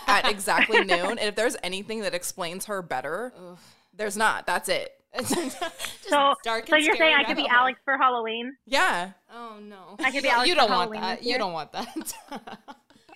at 0.06 0.26
exactly 0.30 0.84
noon. 0.84 1.10
And 1.18 1.20
if 1.20 1.34
there's 1.36 1.56
anything 1.62 2.00
that 2.00 2.14
explains 2.14 2.66
her 2.66 2.82
better, 2.82 3.32
Oof. 3.40 3.58
there's 3.94 4.16
not. 4.16 4.46
That's 4.46 4.68
it. 4.68 4.92
Just 5.18 5.56
So, 6.08 6.34
dark 6.44 6.66
so 6.68 6.76
and 6.76 6.84
you're 6.84 6.94
saying 6.96 7.14
I 7.18 7.24
could 7.24 7.36
be 7.36 7.42
rabbit. 7.44 7.54
Alex 7.56 7.80
for 7.84 7.96
Halloween? 7.96 8.54
Yeah. 8.66 9.12
Oh 9.32 9.56
no. 9.62 9.96
I 9.98 10.04
could 10.10 10.14
you 10.16 10.22
be 10.22 10.28
don't- 10.28 10.34
Alex 10.36 10.48
You 10.50 10.54
don't 10.56 10.70
want 10.70 10.80
Halloween 10.94 11.00
that. 11.00 11.22
You 11.22 11.38
don't 11.38 11.52
want 11.54 11.72
that. 11.72 12.12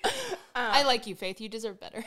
Um, 0.02 0.14
I 0.54 0.82
like 0.84 1.06
you, 1.06 1.14
Faith. 1.14 1.40
You 1.42 1.50
deserve 1.50 1.78
better. 1.78 2.02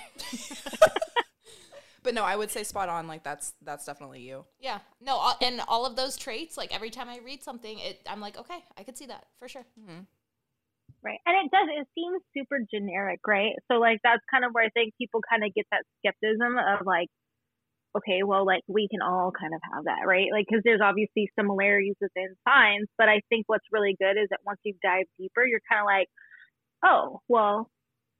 But 2.03 2.13
no, 2.13 2.23
I 2.23 2.35
would 2.35 2.51
say 2.51 2.63
spot 2.63 2.89
on. 2.89 3.07
Like 3.07 3.23
that's 3.23 3.53
that's 3.63 3.85
definitely 3.85 4.21
you. 4.21 4.45
Yeah. 4.59 4.79
No, 5.01 5.15
all, 5.15 5.37
and 5.41 5.61
all 5.67 5.85
of 5.85 5.95
those 5.95 6.17
traits, 6.17 6.57
like 6.57 6.73
every 6.73 6.89
time 6.89 7.09
I 7.09 7.19
read 7.23 7.43
something, 7.43 7.79
it 7.79 8.01
I'm 8.07 8.21
like, 8.21 8.37
okay, 8.37 8.63
I 8.77 8.83
could 8.83 8.97
see 8.97 9.07
that 9.07 9.25
for 9.39 9.47
sure. 9.47 9.65
Mm-hmm. 9.79 10.01
Right. 11.03 11.19
And 11.25 11.35
it 11.35 11.51
does, 11.51 11.67
it 11.67 11.87
seems 11.95 12.21
super 12.31 12.59
generic, 12.71 13.19
right? 13.27 13.51
So, 13.69 13.75
like, 13.75 13.99
that's 14.03 14.23
kind 14.31 14.45
of 14.45 14.51
where 14.53 14.63
I 14.63 14.69
think 14.69 14.93
people 14.97 15.19
kind 15.29 15.43
of 15.43 15.53
get 15.53 15.65
that 15.71 15.83
skepticism 15.99 16.55
of, 16.55 16.85
like, 16.85 17.09
okay, 17.97 18.23
well, 18.23 18.45
like, 18.45 18.63
we 18.67 18.87
can 18.87 19.01
all 19.01 19.31
kind 19.35 19.53
of 19.53 19.59
have 19.73 19.83
that, 19.83 20.07
right? 20.07 20.31
Like, 20.31 20.45
because 20.47 20.63
there's 20.63 20.79
obviously 20.79 21.27
similarities 21.37 21.99
within 21.99 22.35
signs, 22.47 22.87
but 22.97 23.09
I 23.09 23.19
think 23.27 23.43
what's 23.47 23.67
really 23.71 23.97
good 23.99 24.15
is 24.15 24.29
that 24.31 24.47
once 24.47 24.59
you 24.63 24.75
dive 24.81 25.03
deeper, 25.19 25.45
you're 25.45 25.63
kind 25.69 25.83
of 25.83 25.91
like, 25.91 26.07
oh, 26.85 27.19
well, 27.27 27.69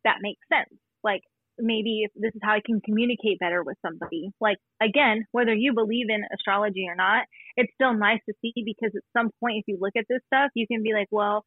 that 0.03 0.19
makes 0.19 0.43
sense. 0.51 0.75
Like, 1.03 1.23
maybe 1.59 2.03
if 2.03 2.11
this 2.15 2.33
is 2.33 2.41
how 2.43 2.53
I 2.53 2.61
can 2.65 2.81
communicate 2.81 3.39
better 3.39 3.63
with 3.63 3.77
somebody. 3.81 4.31
Like, 4.41 4.57
again, 4.81 5.25
whether 5.31 5.53
you 5.53 5.73
believe 5.73 6.07
in 6.09 6.23
astrology 6.33 6.85
or 6.89 6.95
not, 6.95 7.25
it's 7.55 7.73
still 7.73 7.93
nice 7.93 8.19
to 8.27 8.33
see 8.41 8.53
because 8.55 8.91
at 8.95 9.03
some 9.15 9.29
point, 9.39 9.57
if 9.59 9.65
you 9.67 9.77
look 9.79 9.93
at 9.97 10.05
this 10.09 10.21
stuff, 10.27 10.51
you 10.55 10.67
can 10.67 10.83
be 10.83 10.93
like, 10.93 11.07
well, 11.11 11.43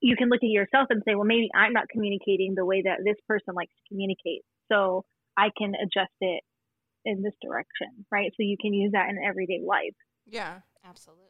you 0.00 0.16
can 0.16 0.28
look 0.28 0.42
at 0.42 0.50
yourself 0.50 0.88
and 0.90 1.02
say, 1.06 1.14
well, 1.14 1.24
maybe 1.24 1.48
I'm 1.54 1.72
not 1.72 1.88
communicating 1.88 2.54
the 2.54 2.64
way 2.64 2.82
that 2.82 2.98
this 3.04 3.16
person 3.26 3.54
likes 3.54 3.72
to 3.72 3.88
communicate. 3.88 4.42
So 4.70 5.04
I 5.36 5.50
can 5.56 5.72
adjust 5.74 6.14
it 6.20 6.42
in 7.04 7.22
this 7.22 7.34
direction, 7.42 8.06
right? 8.10 8.30
So 8.32 8.42
you 8.42 8.56
can 8.60 8.72
use 8.72 8.92
that 8.92 9.08
in 9.08 9.18
everyday 9.24 9.60
life. 9.64 9.94
Yeah. 10.26 10.60
Absolutely. 10.86 11.24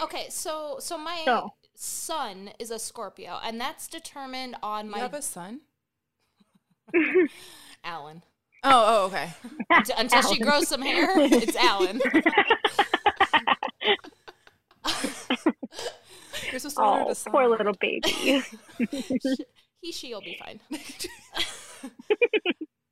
Okay, 0.00 0.26
so 0.30 0.76
so 0.78 0.96
my 0.96 1.22
So- 1.24 1.54
son 1.74 2.50
is 2.58 2.70
a 2.70 2.78
Scorpio, 2.78 3.40
and 3.42 3.60
that's 3.60 3.88
determined 3.88 4.56
on 4.62 4.88
my. 4.88 4.98
You 4.98 5.02
my 5.02 5.08
have 5.08 5.14
a 5.14 5.22
son? 5.22 5.62
Alan. 7.84 8.22
Oh, 8.62 8.70
oh, 8.72 9.06
okay. 9.06 9.30
Unt- 9.70 9.90
Until 9.96 10.22
she 10.22 10.38
grows 10.40 10.68
some 10.68 10.82
hair, 10.82 11.08
it's 11.16 11.56
Alan. 11.56 12.00
You're 16.50 16.58
supposed 16.58 16.76
to 16.76 16.82
learn 16.90 17.04
oh, 17.08 17.14
to 17.14 17.30
poor 17.30 17.48
little 17.48 17.74
baby. 17.80 18.42
he, 19.80 19.92
she'll 19.92 20.20
be 20.20 20.38
fine. 20.42 20.60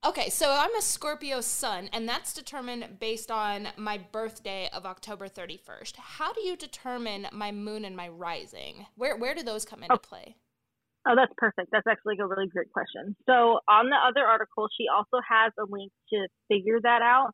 okay, 0.06 0.30
so 0.30 0.50
I'm 0.50 0.74
a 0.76 0.82
Scorpio 0.82 1.40
sun, 1.40 1.88
and 1.92 2.08
that's 2.08 2.32
determined 2.32 2.98
based 3.00 3.30
on 3.30 3.68
my 3.76 3.98
birthday 3.98 4.68
of 4.72 4.86
October 4.86 5.28
31st. 5.28 5.96
How 5.96 6.32
do 6.32 6.40
you 6.42 6.56
determine 6.56 7.26
my 7.32 7.52
moon 7.52 7.84
and 7.84 7.96
my 7.96 8.08
rising? 8.08 8.86
Where 8.96 9.16
where 9.16 9.34
do 9.34 9.42
those 9.42 9.64
come 9.64 9.82
into 9.82 9.94
Oh. 9.94 9.98
play? 9.98 10.36
Oh, 11.06 11.14
that's 11.16 11.32
perfect. 11.36 11.68
That's 11.72 11.86
actually 11.86 12.16
a 12.20 12.26
really 12.26 12.48
great 12.48 12.70
question. 12.72 13.16
So 13.26 13.60
on 13.68 13.88
the 13.88 13.96
other 13.96 14.26
article, 14.26 14.68
she 14.76 14.86
also 14.88 15.22
has 15.26 15.52
a 15.58 15.64
link 15.68 15.92
to 16.12 16.26
figure 16.48 16.78
that 16.82 17.02
out. 17.02 17.32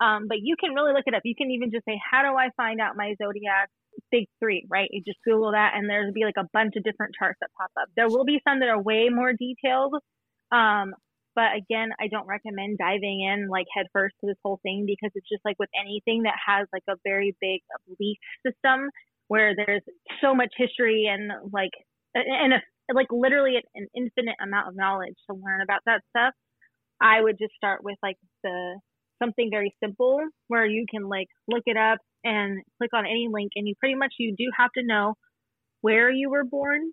Um, 0.00 0.28
but 0.28 0.38
you 0.42 0.56
can 0.60 0.74
really 0.74 0.92
look 0.92 1.04
it 1.06 1.14
up. 1.14 1.22
You 1.24 1.34
can 1.34 1.50
even 1.50 1.70
just 1.70 1.84
say, 1.86 1.98
"How 1.98 2.22
do 2.22 2.36
I 2.36 2.50
find 2.56 2.80
out 2.80 2.96
my 2.96 3.14
zodiac 3.22 3.70
big 4.10 4.26
three? 4.38 4.66
Right? 4.68 4.88
You 4.92 5.02
just 5.02 5.18
Google 5.24 5.52
that, 5.52 5.72
and 5.74 5.88
there'll 5.88 6.12
be 6.12 6.24
like 6.24 6.36
a 6.36 6.46
bunch 6.52 6.74
of 6.76 6.84
different 6.84 7.14
charts 7.18 7.38
that 7.40 7.48
pop 7.58 7.70
up. 7.80 7.88
There 7.96 8.08
will 8.08 8.24
be 8.26 8.40
some 8.46 8.60
that 8.60 8.68
are 8.68 8.80
way 8.80 9.08
more 9.08 9.32
detailed. 9.32 9.94
Um, 10.52 10.94
but 11.34 11.54
again, 11.56 11.90
I 12.00 12.08
don't 12.08 12.26
recommend 12.26 12.78
diving 12.78 13.20
in 13.22 13.48
like 13.48 13.66
head 13.74 13.86
first 13.92 14.14
to 14.20 14.26
this 14.26 14.36
whole 14.44 14.60
thing 14.62 14.84
because 14.86 15.10
it's 15.14 15.28
just 15.28 15.44
like 15.44 15.58
with 15.58 15.70
anything 15.78 16.22
that 16.24 16.34
has 16.46 16.66
like 16.72 16.84
a 16.88 16.96
very 17.04 17.34
big 17.40 17.60
belief 17.86 18.18
system 18.44 18.90
where 19.28 19.54
there's 19.56 19.82
so 20.20 20.34
much 20.34 20.52
history 20.56 21.06
and 21.10 21.30
like 21.52 21.72
and 22.14 22.54
a, 22.54 22.62
like 22.94 23.08
literally 23.10 23.54
an 23.74 23.86
infinite 23.96 24.36
amount 24.42 24.68
of 24.68 24.76
knowledge 24.76 25.16
to 25.30 25.36
learn 25.36 25.60
about 25.62 25.80
that 25.86 26.02
stuff. 26.10 26.34
I 27.00 27.20
would 27.20 27.36
just 27.38 27.54
start 27.56 27.82
with 27.84 27.96
like 28.02 28.16
the 28.42 28.78
something 29.22 29.48
very 29.50 29.74
simple 29.82 30.20
where 30.48 30.66
you 30.66 30.84
can 30.90 31.08
like 31.08 31.28
look 31.48 31.62
it 31.66 31.76
up 31.76 31.98
and 32.24 32.62
click 32.78 32.90
on 32.94 33.06
any 33.06 33.28
link 33.30 33.52
and 33.56 33.66
you 33.66 33.74
pretty 33.78 33.94
much 33.94 34.14
you 34.18 34.34
do 34.36 34.44
have 34.56 34.70
to 34.76 34.84
know 34.84 35.14
where 35.80 36.10
you 36.10 36.30
were 36.30 36.44
born 36.44 36.90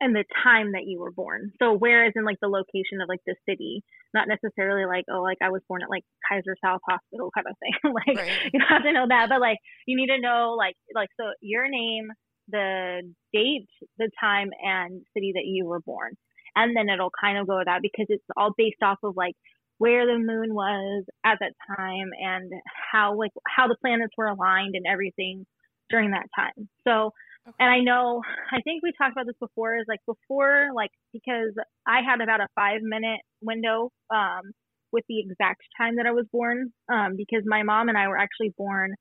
and 0.00 0.14
the 0.14 0.24
time 0.42 0.72
that 0.72 0.82
you 0.86 0.98
were 1.00 1.12
born. 1.12 1.52
So 1.62 1.72
where 1.72 2.04
is 2.06 2.12
in 2.16 2.24
like 2.24 2.38
the 2.42 2.48
location 2.48 3.00
of 3.00 3.08
like 3.08 3.20
the 3.26 3.36
city, 3.48 3.82
not 4.12 4.28
necessarily 4.28 4.84
like 4.86 5.04
oh 5.10 5.22
like 5.22 5.38
I 5.42 5.50
was 5.50 5.62
born 5.68 5.82
at 5.82 5.90
like 5.90 6.02
Kaiser 6.28 6.56
South 6.64 6.80
Hospital 6.88 7.30
kind 7.34 7.46
of 7.48 7.56
thing. 7.58 7.92
like 7.94 8.18
Right. 8.18 8.50
you 8.52 8.60
have 8.68 8.82
to 8.82 8.92
know 8.92 9.06
that, 9.08 9.28
but 9.28 9.40
like 9.40 9.58
you 9.86 9.96
need 9.96 10.08
to 10.08 10.20
know 10.20 10.56
like 10.58 10.74
like 10.94 11.08
so 11.18 11.26
your 11.40 11.68
name, 11.68 12.08
the 12.48 13.02
date, 13.32 13.68
the 13.98 14.10
time, 14.20 14.50
and 14.62 15.02
city 15.14 15.32
that 15.34 15.46
you 15.46 15.66
were 15.66 15.80
born, 15.80 16.12
and 16.56 16.76
then 16.76 16.88
it'll 16.88 17.12
kind 17.20 17.38
of 17.38 17.46
go 17.46 17.58
with 17.58 17.66
that 17.66 17.82
because 17.82 18.06
it's 18.08 18.24
all 18.36 18.52
based 18.56 18.82
off 18.82 18.98
of 19.02 19.16
like 19.16 19.34
where 19.78 20.06
the 20.06 20.18
moon 20.18 20.54
was 20.54 21.04
at 21.24 21.38
that 21.40 21.52
time 21.76 22.10
and 22.20 22.52
how 22.92 23.16
like 23.16 23.32
how 23.48 23.66
the 23.66 23.76
planets 23.80 24.14
were 24.16 24.28
aligned 24.28 24.74
and 24.74 24.86
everything 24.86 25.44
during 25.90 26.12
that 26.12 26.26
time. 26.36 26.68
So 26.86 27.10
and 27.58 27.68
I 27.68 27.80
know, 27.80 28.22
I 28.52 28.60
think 28.62 28.82
we 28.82 28.92
talked 28.96 29.12
about 29.12 29.26
this 29.26 29.36
before, 29.38 29.76
is 29.76 29.84
like 29.86 30.00
before, 30.06 30.68
like, 30.74 30.90
because 31.12 31.52
I 31.86 32.00
had 32.00 32.20
about 32.20 32.40
a 32.40 32.48
five 32.54 32.80
minute 32.82 33.20
window 33.42 33.90
um, 34.10 34.52
with 34.92 35.04
the 35.08 35.20
exact 35.20 35.62
time 35.76 35.96
that 35.96 36.06
I 36.06 36.12
was 36.12 36.26
born, 36.32 36.72
um, 36.90 37.14
because 37.16 37.42
my 37.44 37.62
mom 37.62 37.88
and 37.88 37.98
I 37.98 38.08
were 38.08 38.16
actually 38.16 38.54
born 38.56 38.94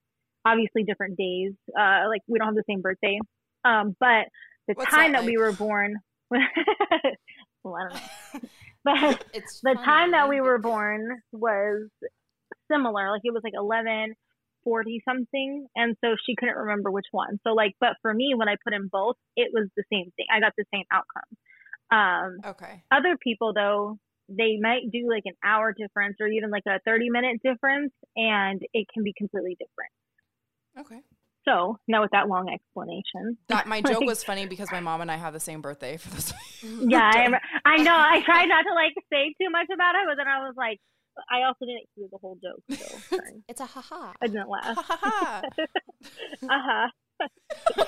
obviously 0.46 0.84
different 0.84 1.18
days. 1.18 1.54
Uh, 1.78 2.08
like, 2.10 2.22
we 2.28 2.38
don't 2.40 2.48
have 2.48 2.56
the 2.56 2.64
same 2.68 2.82
birthday. 2.82 3.20
Um, 3.66 3.96
but 4.00 4.28
the 4.68 4.76
What's 4.76 4.92
time 4.92 5.12
that 5.14 5.22
that, 5.22 5.26
we 5.26 5.38
were 5.38 5.54
born, 5.54 5.98
well, 6.32 7.76
I 7.76 7.84
don't 7.84 7.94
know. 7.94 8.10
But 8.84 9.24
It's 9.34 9.62
the 9.62 9.76
funny. 9.76 9.86
time 9.86 10.12
that 10.12 10.28
we 10.28 10.42
were 10.42 10.58
born 10.58 11.22
was 11.32 11.88
similar. 12.72 13.12
Like 13.12 13.22
it 13.24 13.34
was 13.34 13.42
like 13.44 13.54
eleven 13.56 14.14
forty 14.64 15.02
something, 15.08 15.68
and 15.76 15.96
so 16.04 16.16
she 16.26 16.36
couldn't 16.36 16.56
remember 16.58 16.92
which 16.92 17.06
one. 17.12 17.40
So 17.46 17.54
like, 17.54 17.74
but 17.80 17.96
for 18.02 18.14
me, 18.14 18.34
when 18.36 18.50
I 18.50 18.56
put 18.64 18.74
in 18.74 18.88
both, 18.92 19.16
it 19.36 19.52
was 19.54 19.70
the 19.78 19.84
same 19.92 20.12
thing. 20.16 20.26
I 20.34 20.40
got 20.40 20.54
the 20.58 20.66
same 20.74 20.84
outcome. 20.92 21.30
Um, 21.92 22.46
Okay. 22.46 22.84
other 22.92 23.18
people 23.18 23.54
though, 23.54 23.98
they 24.30 24.58
might 24.62 24.92
do 24.92 25.08
like 25.10 25.24
an 25.26 25.36
hour 25.44 25.74
difference 25.74 26.18
or 26.20 26.28
even 26.28 26.50
like 26.50 26.64
a 26.68 26.80
thirty 26.86 27.10
minute 27.10 27.42
difference, 27.44 27.94
and 28.16 28.62
it 28.74 28.88
can 28.94 29.04
be 29.04 29.14
completely 29.18 29.56
different. 29.60 29.92
Okay. 30.80 31.00
So 31.46 31.78
now 31.88 32.02
with 32.02 32.12
that 32.12 32.30
long 32.30 32.50
explanation, 32.50 33.38
That 33.50 33.68
my 33.68 33.82
joke 33.90 34.00
Like- 34.00 34.08
was 34.08 34.24
funny 34.24 34.46
because 34.48 34.72
my 34.72 34.80
mom 34.80 35.02
and 35.02 35.12
I 35.12 35.18
have 35.18 35.34
the 35.34 35.40
same 35.40 35.62
birthday 35.62 35.98
for 35.98 36.10
this. 36.10 36.34
yeah, 36.64 37.12
I, 37.14 37.40
I 37.66 37.78
know. 37.84 37.96
I 37.96 38.22
tried 38.24 38.46
not 38.46 38.64
to 38.64 38.74
like 38.74 38.94
say 39.12 39.34
too 39.42 39.50
much 39.50 39.68
about 39.74 39.96
it, 39.96 40.02
but 40.08 40.16
then 40.16 40.28
I 40.28 40.40
was 40.40 40.54
like, 40.58 40.80
I 41.30 41.44
also 41.44 41.66
didn't 41.66 41.88
hear 41.96 42.08
the 42.12 42.18
whole 42.18 42.38
joke, 42.42 42.64
so 42.80 42.98
sorry. 43.18 43.44
It's 43.48 43.62
a 43.62 43.66
haha. 43.66 44.14
I 44.22 44.28
didn't 44.28 44.50
laugh. 44.50 44.78
Ha, 44.78 44.98
ha, 45.02 45.42
ha. 45.52 45.68
Uh 46.50 46.90
huh. 47.76 47.84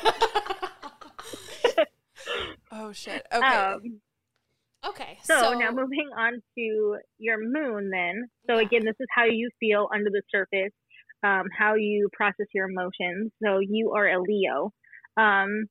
oh 2.71 2.91
shit. 2.91 3.25
Okay. 3.33 3.45
Um, 3.47 3.99
okay, 4.87 5.17
so, 5.23 5.53
now 5.53 5.71
moving 5.71 6.09
on 6.17 6.41
to 6.57 6.97
your 7.17 7.37
moon, 7.41 7.89
then. 7.89 8.29
So 8.47 8.57
Yeah. 8.59 8.65
again, 8.65 8.85
this 8.85 8.95
is 8.99 9.07
how 9.15 9.23
you 9.25 9.49
feel 9.59 9.87
under 9.93 10.09
the 10.09 10.21
surface, 10.31 10.71
um, 11.25 11.47
how 11.57 11.75
you 11.75 12.09
process 12.13 12.47
your 12.53 12.69
emotions. 12.69 13.31
So 13.43 13.59
you 13.59 13.93
are 13.95 14.07
a 14.07 14.21
Leo. 14.21 14.71
Um, 15.17 15.65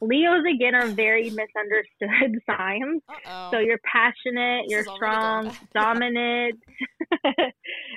Leos 0.00 0.44
again 0.54 0.74
are 0.74 0.92
very 0.94 1.30
misunderstood 1.30 2.40
signs. 2.46 3.02
Uh-oh. 3.08 3.50
So 3.52 3.58
you're 3.58 3.80
passionate, 3.90 4.64
This 4.64 4.70
you're 4.70 4.80
is 4.80 4.86
already 4.88 5.16
going 5.16 5.56
strong, 5.56 5.56
dominant, 5.74 6.60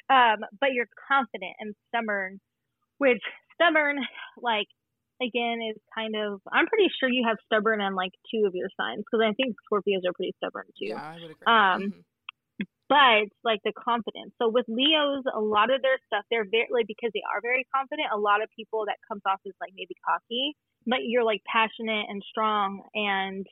um, 0.10 0.38
but 0.60 0.74
you're 0.74 0.90
confident 1.08 1.54
and 1.60 1.76
stubborn. 1.90 2.40
Which 2.98 3.22
stubborn, 3.54 3.98
like 4.42 4.68
again, 5.22 5.60
is 5.70 5.78
kind 5.94 6.16
of. 6.16 6.42
I'm 6.52 6.68
pretty 6.68 6.90
sure 7.00 7.10
you 7.10 7.26
have 7.28 7.38
stubborn 7.46 7.82
on 7.82 7.96
like 7.96 8.12
two 8.34 8.46
of 8.46 8.54
your 8.56 8.70
signs 8.80 9.04
because 9.06 9.26
I 9.26 9.34
think 9.34 9.56
Scorpios 9.66 10.06
are 10.08 10.14
pretty 10.14 10.34
stubborn 10.38 10.66
too. 10.78 10.94
Yeah, 10.94 11.02
I 11.02 11.16
would 11.22 11.32
agree. 11.32 11.48
Um, 11.48 11.82
Mhm. 11.82 12.04
But 12.90 13.32
like 13.44 13.60
the 13.64 13.74
confidence. 13.74 14.34
So 14.42 14.50
with 14.50 14.66
Leos, 14.68 15.24
a 15.34 15.40
lot 15.40 15.74
of 15.74 15.82
their 15.82 15.98
stuff, 16.08 16.26
they're 16.30 16.48
very 16.50 16.68
like 16.72 16.88
because 16.88 17.12
they 17.14 17.24
are 17.24 17.42
very 17.42 17.66
confident. 17.74 18.08
A 18.14 18.20
lot 18.20 18.44
of 18.44 18.50
people 18.56 18.86
that 18.88 18.98
comes 19.08 19.22
off 19.26 19.40
as 19.48 19.54
like 19.62 19.72
maybe 19.76 19.96
cocky, 20.06 20.56
but 20.86 21.00
you're 21.04 21.24
like 21.24 21.42
passionate 21.48 22.06
and 22.10 22.22
strong, 22.30 22.84
and 22.94 23.46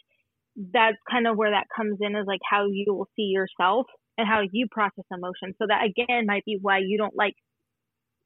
that's 0.73 0.97
kind 1.09 1.27
of 1.27 1.37
where 1.37 1.51
that 1.51 1.67
comes 1.75 1.97
in 2.01 2.15
is 2.15 2.27
like 2.27 2.41
how 2.43 2.67
you 2.67 2.93
will 2.93 3.07
see 3.15 3.31
yourself 3.31 3.85
and 4.17 4.27
how 4.27 4.41
you 4.51 4.67
process 4.69 5.05
emotion. 5.11 5.55
So 5.57 5.67
that 5.67 5.85
again 5.85 6.25
might 6.25 6.43
be 6.43 6.57
why 6.61 6.79
you 6.79 6.97
don't 6.97 7.15
like 7.15 7.35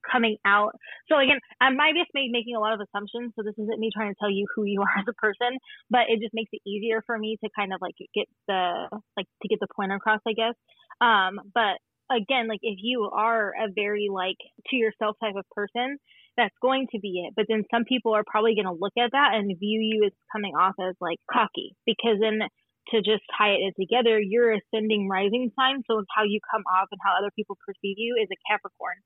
coming 0.09 0.37
out. 0.45 0.75
So 1.09 1.17
again, 1.17 1.39
I 1.61 1.69
might 1.71 1.95
just 1.95 2.11
be 2.13 2.29
making 2.31 2.55
a 2.55 2.59
lot 2.59 2.73
of 2.73 2.81
assumptions. 2.81 3.33
So 3.35 3.43
this 3.43 3.55
isn't 3.57 3.79
me 3.79 3.89
trying 3.93 4.11
to 4.13 4.19
tell 4.19 4.31
you 4.31 4.45
who 4.55 4.63
you 4.65 4.81
are 4.85 4.99
as 4.99 5.05
a 5.07 5.13
person, 5.13 5.57
but 5.89 6.09
it 6.09 6.21
just 6.21 6.33
makes 6.33 6.49
it 6.51 6.61
easier 6.67 7.01
for 7.05 7.17
me 7.17 7.37
to 7.43 7.49
kind 7.55 7.73
of 7.73 7.81
like 7.81 7.95
get 8.13 8.27
the 8.47 8.89
like 9.17 9.27
to 9.41 9.47
get 9.47 9.59
the 9.59 9.67
point 9.75 9.91
across, 9.91 10.21
I 10.27 10.33
guess. 10.33 10.55
Um, 11.01 11.39
but 11.53 11.79
again, 12.11 12.47
like 12.47 12.61
if 12.61 12.79
you 12.81 13.09
are 13.13 13.49
a 13.49 13.71
very 13.73 14.07
like 14.11 14.37
to 14.69 14.75
yourself 14.75 15.17
type 15.21 15.35
of 15.35 15.45
person, 15.51 15.97
that's 16.37 16.55
going 16.61 16.87
to 16.91 16.99
be 16.99 17.25
it. 17.25 17.33
But 17.35 17.45
then 17.47 17.63
some 17.71 17.85
people 17.85 18.13
are 18.13 18.23
probably 18.25 18.55
going 18.55 18.65
to 18.65 18.77
look 18.79 18.93
at 18.97 19.11
that 19.11 19.31
and 19.35 19.47
view 19.59 19.79
you 19.79 20.05
as 20.05 20.11
coming 20.31 20.53
off 20.55 20.73
as 20.81 20.95
like 20.99 21.19
cocky 21.31 21.75
because 21.85 22.17
then 22.19 22.41
to 22.91 22.97
just 22.99 23.23
tie 23.37 23.55
it 23.55 23.73
together, 23.79 24.19
you're 24.19 24.51
ascending 24.51 25.07
rising 25.07 25.51
sign, 25.55 25.83
so 25.87 26.03
how 26.15 26.23
you 26.23 26.39
come 26.51 26.63
off 26.67 26.89
and 26.91 26.99
how 27.03 27.15
other 27.17 27.31
people 27.35 27.57
perceive 27.65 27.95
you, 27.97 28.19
is 28.19 28.27
a 28.27 28.39
Capricorn. 28.49 28.99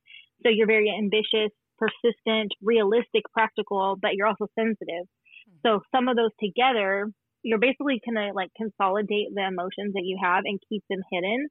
So 0.43 0.49
you're 0.49 0.67
very 0.67 0.93
ambitious, 0.95 1.51
persistent, 1.77 2.53
realistic, 2.61 3.23
practical, 3.33 3.97
but 4.01 4.15
you're 4.15 4.27
also 4.27 4.47
sensitive. 4.57 5.05
Mm-hmm. 5.05 5.57
So 5.65 5.81
some 5.93 6.07
of 6.07 6.15
those 6.15 6.31
together, 6.39 7.07
you're 7.43 7.59
basically 7.59 8.01
gonna 8.05 8.33
like 8.33 8.49
consolidate 8.57 9.29
the 9.33 9.45
emotions 9.47 9.93
that 9.93 10.03
you 10.03 10.17
have 10.21 10.43
and 10.45 10.59
keep 10.69 10.83
them 10.89 11.01
hidden. 11.11 11.47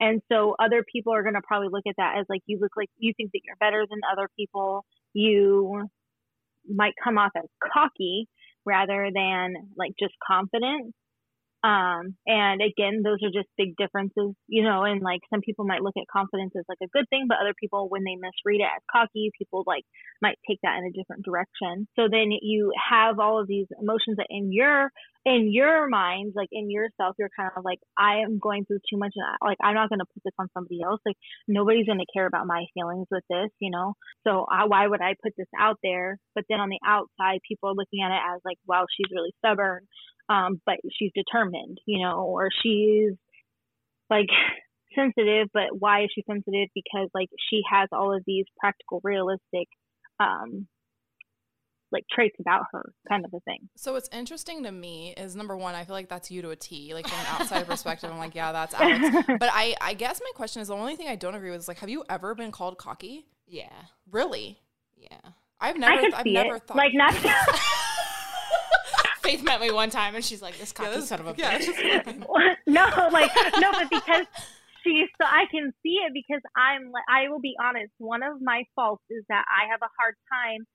And 0.00 0.22
so 0.30 0.54
other 0.58 0.84
people 0.90 1.12
are 1.12 1.22
gonna 1.22 1.42
probably 1.46 1.68
look 1.70 1.84
at 1.88 1.96
that 1.96 2.18
as 2.18 2.26
like 2.28 2.42
you 2.46 2.58
look 2.60 2.72
like 2.76 2.90
you 2.98 3.12
think 3.16 3.30
that 3.32 3.40
you're 3.44 3.56
better 3.58 3.84
than 3.88 4.00
other 4.10 4.28
people. 4.38 4.84
You 5.12 5.88
might 6.68 6.94
come 7.02 7.18
off 7.18 7.32
as 7.36 7.48
cocky 7.72 8.28
rather 8.64 9.08
than 9.12 9.54
like 9.76 9.92
just 9.98 10.14
confident. 10.26 10.94
Um, 11.64 12.14
and 12.26 12.62
again, 12.62 13.02
those 13.02 13.18
are 13.24 13.34
just 13.34 13.48
big 13.56 13.76
differences, 13.76 14.34
you 14.46 14.62
know, 14.62 14.84
and 14.84 15.02
like 15.02 15.20
some 15.28 15.40
people 15.40 15.64
might 15.64 15.82
look 15.82 15.96
at 15.96 16.06
confidence 16.06 16.52
as 16.56 16.64
like 16.68 16.78
a 16.82 16.88
good 16.96 17.08
thing, 17.10 17.26
but 17.28 17.38
other 17.40 17.54
people, 17.58 17.88
when 17.88 18.04
they 18.04 18.14
misread 18.14 18.60
it 18.60 18.70
as 18.70 18.82
cocky, 18.90 19.32
people 19.36 19.64
like 19.66 19.84
might 20.22 20.38
take 20.48 20.60
that 20.62 20.78
in 20.78 20.84
a 20.86 20.92
different 20.92 21.24
direction. 21.24 21.88
So 21.96 22.06
then 22.10 22.30
you 22.30 22.72
have 22.90 23.18
all 23.18 23.40
of 23.40 23.48
these 23.48 23.66
emotions 23.80 24.18
that 24.18 24.28
in 24.30 24.52
your, 24.52 24.90
in 25.24 25.52
your 25.52 25.88
mind, 25.88 26.32
like 26.34 26.48
in 26.52 26.70
yourself, 26.70 27.16
you're 27.18 27.30
kind 27.36 27.50
of 27.56 27.64
like, 27.64 27.80
I 27.98 28.18
am 28.18 28.38
going 28.38 28.64
through 28.64 28.78
too 28.90 28.96
much. 28.96 29.12
And 29.14 29.24
I, 29.24 29.46
like, 29.46 29.58
I'm 29.62 29.74
not 29.74 29.90
going 29.90 29.98
to 29.98 30.06
put 30.06 30.22
this 30.24 30.34
on 30.38 30.48
somebody 30.54 30.80
else. 30.82 31.00
Like 31.04 31.16
nobody's 31.46 31.86
going 31.86 31.98
to 31.98 32.12
care 32.14 32.26
about 32.26 32.46
my 32.46 32.64
feelings 32.72 33.06
with 33.10 33.24
this, 33.28 33.50
you 33.60 33.70
know? 33.70 33.94
So 34.26 34.46
I, 34.50 34.66
why 34.66 34.86
would 34.86 35.02
I 35.02 35.14
put 35.22 35.34
this 35.36 35.48
out 35.58 35.78
there? 35.82 36.18
But 36.34 36.44
then 36.48 36.60
on 36.60 36.70
the 36.70 36.80
outside, 36.86 37.40
people 37.46 37.70
are 37.70 37.74
looking 37.74 38.02
at 38.02 38.12
it 38.12 38.20
as 38.34 38.40
like, 38.44 38.58
wow, 38.66 38.86
she's 38.96 39.12
really 39.12 39.34
stubborn 39.38 39.86
um, 40.28 40.60
but 40.66 40.76
she's 40.92 41.12
determined, 41.14 41.78
you 41.86 42.02
know, 42.02 42.20
or 42.20 42.50
she's 42.62 43.12
like 44.10 44.28
sensitive, 44.94 45.48
but 45.52 45.78
why 45.78 46.04
is 46.04 46.10
she 46.14 46.22
sensitive? 46.26 46.68
Because 46.74 47.08
like 47.14 47.28
she 47.50 47.62
has 47.70 47.88
all 47.92 48.14
of 48.14 48.22
these 48.26 48.44
practical, 48.58 49.00
realistic, 49.02 49.68
um, 50.20 50.66
like 51.90 52.04
traits 52.10 52.36
about 52.40 52.64
her, 52.72 52.92
kind 53.08 53.24
of 53.24 53.32
a 53.34 53.40
thing. 53.40 53.68
So 53.76 53.94
what's 53.94 54.08
interesting 54.12 54.62
to 54.64 54.72
me 54.72 55.14
is 55.16 55.34
number 55.34 55.56
one, 55.56 55.74
I 55.74 55.84
feel 55.84 55.94
like 55.94 56.08
that's 56.08 56.30
you 56.30 56.42
to 56.42 56.50
a 56.50 56.56
T. 56.56 56.92
Like 56.94 57.08
from 57.08 57.18
an 57.20 57.26
outside 57.40 57.66
perspective, 57.66 58.10
I'm 58.10 58.18
like, 58.18 58.34
yeah, 58.34 58.52
that's 58.52 58.74
Alex. 58.74 59.26
But 59.38 59.50
I, 59.52 59.74
I 59.80 59.94
guess 59.94 60.20
my 60.22 60.30
question 60.34 60.60
is 60.62 60.68
the 60.68 60.74
only 60.74 60.96
thing 60.96 61.08
I 61.08 61.16
don't 61.16 61.34
agree 61.34 61.50
with 61.50 61.60
is 61.60 61.68
like, 61.68 61.78
have 61.78 61.88
you 61.88 62.04
ever 62.10 62.34
been 62.34 62.52
called 62.52 62.76
cocky? 62.78 63.26
Yeah. 63.46 63.72
Really? 64.10 64.58
Yeah. 64.96 65.16
I've 65.60 65.76
never, 65.78 65.92
I 65.94 66.00
can 66.02 66.14
I've 66.14 66.22
see 66.24 66.32
never 66.34 66.56
it. 66.56 66.62
thought 66.66 66.76
Like 66.76 66.92
not. 66.94 67.14
Faith 69.22 69.42
met 69.42 69.60
me 69.60 69.70
one 69.70 69.90
time 69.90 70.14
and 70.14 70.24
she's 70.24 70.40
like, 70.40 70.58
this 70.58 70.72
cocky 70.72 70.90
this- 70.96 71.08
son 71.08 71.20
of 71.20 71.26
a 71.26 71.34
yeah, 71.36 71.58
bitch. 71.58 72.56
no, 72.66 73.08
like 73.12 73.30
no, 73.60 73.72
but 73.72 73.90
because 73.90 74.26
she's 74.84 75.08
so 75.20 75.26
I 75.26 75.44
can 75.50 75.72
see 75.82 75.98
it 76.06 76.12
because 76.14 76.40
I'm 76.56 76.90
like 76.92 77.04
I 77.10 77.28
will 77.28 77.40
be 77.40 77.54
honest. 77.62 77.92
One 77.98 78.22
of 78.22 78.40
my 78.40 78.64
faults 78.74 79.02
is 79.10 79.24
that 79.28 79.44
I 79.48 79.68
have 79.70 79.80
a 79.82 79.90
hard 79.98 80.14
time 80.32 80.66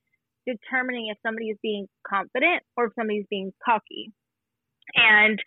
determining 0.45 1.07
if 1.11 1.17
somebody 1.25 1.49
is 1.49 1.57
being 1.61 1.87
confident 2.07 2.63
or 2.77 2.85
if 2.85 2.93
somebody's 2.95 3.25
being 3.29 3.51
cocky, 3.63 4.11
and 4.95 5.39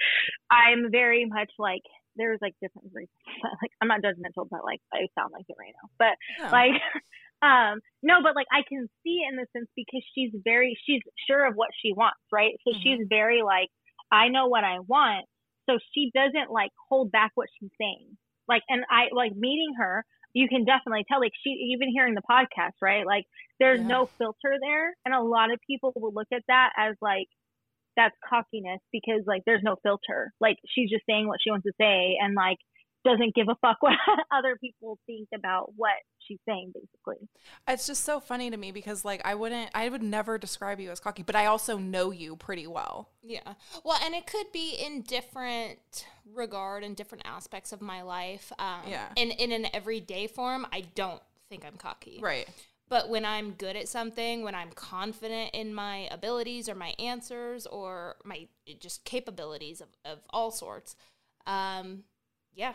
I'm 0.50 0.90
very 0.90 1.24
much 1.26 1.50
like 1.58 1.82
there's 2.16 2.38
like 2.40 2.54
different 2.62 2.90
reasons. 2.94 3.10
Like 3.62 3.70
I'm 3.80 3.88
not 3.88 4.00
judgmental, 4.00 4.48
but 4.50 4.64
like 4.64 4.80
I 4.92 5.06
sound 5.18 5.32
like 5.32 5.44
it 5.48 5.56
right 5.58 5.74
now, 5.82 5.90
but 5.98 6.16
Yeah. 6.40 6.50
like 6.50 6.80
um 7.42 7.80
no 8.02 8.22
but 8.22 8.34
like 8.34 8.46
i 8.50 8.62
can 8.66 8.88
see 9.04 9.20
it 9.20 9.28
in 9.30 9.36
the 9.36 9.44
sense 9.52 9.68
because 9.76 10.02
she's 10.14 10.30
very 10.42 10.74
she's 10.86 11.02
sure 11.28 11.44
of 11.46 11.52
what 11.54 11.68
she 11.82 11.92
wants 11.92 12.16
right 12.32 12.54
so 12.66 12.72
Mhm. 12.72 12.80
she's 12.82 13.06
very 13.10 13.42
like 13.42 13.68
i 14.10 14.28
know 14.28 14.46
what 14.46 14.64
i 14.64 14.78
want 14.80 15.26
so 15.68 15.78
she 15.92 16.10
doesn't 16.14 16.50
like 16.50 16.70
hold 16.88 17.12
back 17.12 17.32
what 17.34 17.48
she's 17.60 17.70
saying 17.78 18.16
like 18.48 18.62
and 18.70 18.84
i 18.88 19.08
like 19.12 19.36
meeting 19.36 19.74
her 19.76 20.02
you 20.36 20.48
can 20.48 20.66
definitely 20.66 21.04
tell 21.08 21.18
like 21.20 21.32
she 21.42 21.50
even 21.72 21.88
hearing 21.88 22.14
the 22.14 22.20
podcast 22.30 22.76
right? 22.82 23.06
Like 23.06 23.24
there's 23.58 23.80
Yeah. 23.80 23.86
no 23.86 24.10
filter 24.18 24.56
there. 24.60 24.94
And 25.06 25.14
a 25.14 25.22
lot 25.22 25.50
of 25.52 25.58
people 25.66 25.92
will 25.96 26.12
look 26.12 26.28
at 26.32 26.42
that 26.48 26.72
as 26.76 26.94
like 27.00 27.28
that's 27.96 28.14
cockiness 28.28 28.80
because 28.92 29.22
like 29.26 29.42
there's 29.46 29.62
no 29.62 29.76
filter. 29.82 30.32
Like 30.40 30.58
she's 30.68 30.90
just 30.90 31.04
saying 31.08 31.26
what 31.26 31.38
she 31.42 31.50
wants 31.50 31.64
to 31.64 31.72
say. 31.80 32.18
And 32.20 32.34
like 32.34 32.58
doesn't 33.06 33.34
give 33.34 33.48
a 33.48 33.54
fuck 33.56 33.78
what 33.80 33.94
other 34.30 34.56
people 34.56 34.98
think 35.06 35.28
about 35.34 35.72
what 35.76 35.94
she's 36.26 36.38
saying 36.46 36.72
basically 36.74 37.28
It's 37.68 37.86
just 37.86 38.04
so 38.04 38.20
funny 38.20 38.50
to 38.50 38.56
me 38.56 38.72
because 38.72 39.04
like 39.04 39.22
I 39.24 39.34
wouldn't 39.34 39.70
I 39.74 39.88
would 39.88 40.02
never 40.02 40.38
describe 40.38 40.80
you 40.80 40.90
as 40.90 41.00
cocky, 41.00 41.22
but 41.22 41.36
I 41.36 41.46
also 41.46 41.78
know 41.78 42.10
you 42.10 42.36
pretty 42.36 42.66
well. 42.66 43.08
Yeah. 43.22 43.54
Well, 43.84 43.98
and 44.04 44.14
it 44.14 44.26
could 44.26 44.50
be 44.52 44.74
in 44.74 45.02
different 45.02 46.06
regard 46.34 46.82
and 46.82 46.96
different 46.96 47.24
aspects 47.26 47.72
of 47.72 47.80
my 47.80 48.02
life. 48.02 48.52
Um, 48.58 48.80
Yeah. 48.88 49.08
In 49.16 49.30
in 49.30 49.52
an 49.52 49.68
everyday 49.72 50.26
form, 50.26 50.66
I 50.72 50.82
don't 50.94 51.22
think 51.48 51.64
I'm 51.64 51.76
cocky. 51.76 52.18
Right. 52.20 52.48
But 52.88 53.08
when 53.08 53.24
I'm 53.24 53.52
good 53.52 53.74
at 53.74 53.88
something, 53.88 54.44
when 54.44 54.54
I'm 54.54 54.70
confident 54.70 55.50
in 55.54 55.74
my 55.74 56.08
abilities 56.12 56.68
or 56.68 56.76
my 56.76 56.94
answers 57.00 57.66
or 57.66 58.16
my 58.24 58.46
just 58.78 59.04
capabilities 59.04 59.80
of, 59.80 59.88
of 60.04 60.20
all 60.30 60.52
sorts, 60.52 60.94
um, 61.48 62.04
yeah, 62.54 62.70
a 62.70 62.74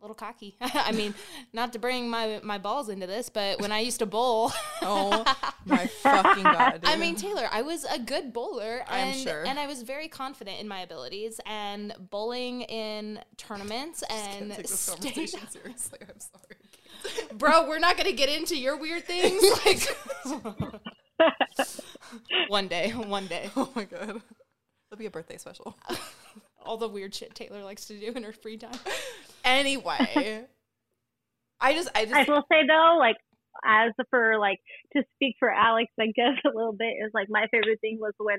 little 0.00 0.14
cocky. 0.14 0.56
I 0.60 0.92
mean, 0.92 1.14
not 1.52 1.72
to 1.74 1.78
bring 1.78 2.08
my 2.08 2.40
my 2.42 2.58
balls 2.58 2.88
into 2.88 3.06
this, 3.06 3.28
but 3.28 3.60
when 3.60 3.72
I 3.72 3.80
used 3.80 3.98
to 4.00 4.06
bowl. 4.06 4.52
Oh 4.82 5.24
my 5.66 5.86
fucking 5.86 6.42
god. 6.42 6.80
I 6.84 6.96
mean, 6.96 7.14
Taylor, 7.14 7.46
I 7.52 7.60
was 7.60 7.84
a 7.84 7.98
good 7.98 8.32
bowler, 8.32 8.82
I'm 8.88 9.08
and, 9.08 9.18
sure. 9.18 9.46
and 9.46 9.58
I 9.58 9.66
was 9.66 9.82
very 9.82 10.08
confident 10.08 10.58
in 10.58 10.66
my 10.66 10.80
abilities. 10.80 11.38
And 11.44 11.94
bowling 12.10 12.62
in 12.62 13.20
tournaments 13.36 14.02
and 14.08 14.52
take 14.52 14.68
this 14.68 14.88
conversation 14.88 15.40
seriously. 15.50 15.98
I'm 16.00 16.18
sorry. 16.18 17.28
bro, 17.36 17.68
we're 17.68 17.78
not 17.78 17.98
gonna 17.98 18.12
get 18.12 18.30
into 18.30 18.56
your 18.56 18.78
weird 18.78 19.04
things. 19.04 19.42
Like, 19.66 19.86
one 22.48 22.66
day, 22.66 22.90
one 22.92 23.26
day, 23.26 23.50
Oh 23.54 23.68
my 23.76 23.84
god. 23.84 24.22
It'll 24.90 24.98
be 24.98 25.06
a 25.06 25.10
birthday 25.10 25.36
special. 25.36 25.76
all 26.64 26.78
the 26.78 26.88
weird 26.88 27.14
shit 27.14 27.34
Taylor 27.34 27.62
likes 27.62 27.84
to 27.86 27.98
do 27.98 28.12
in 28.16 28.22
her 28.22 28.32
free 28.32 28.56
time. 28.56 28.78
Anyway. 29.44 30.46
I 31.62 31.74
just 31.74 31.90
I 31.94 32.06
just 32.06 32.16
I 32.16 32.24
will 32.32 32.44
say 32.50 32.66
though, 32.66 32.96
like 32.98 33.16
as 33.64 33.92
for 34.10 34.38
like 34.38 34.58
to 34.96 35.02
speak 35.14 35.36
for 35.38 35.50
Alex, 35.50 35.90
I 35.98 36.06
guess 36.06 36.38
a 36.44 36.56
little 36.56 36.72
bit 36.72 36.94
is 37.04 37.10
like 37.14 37.28
my 37.28 37.46
favorite 37.50 37.80
thing 37.80 37.98
was 38.00 38.12
when, 38.18 38.38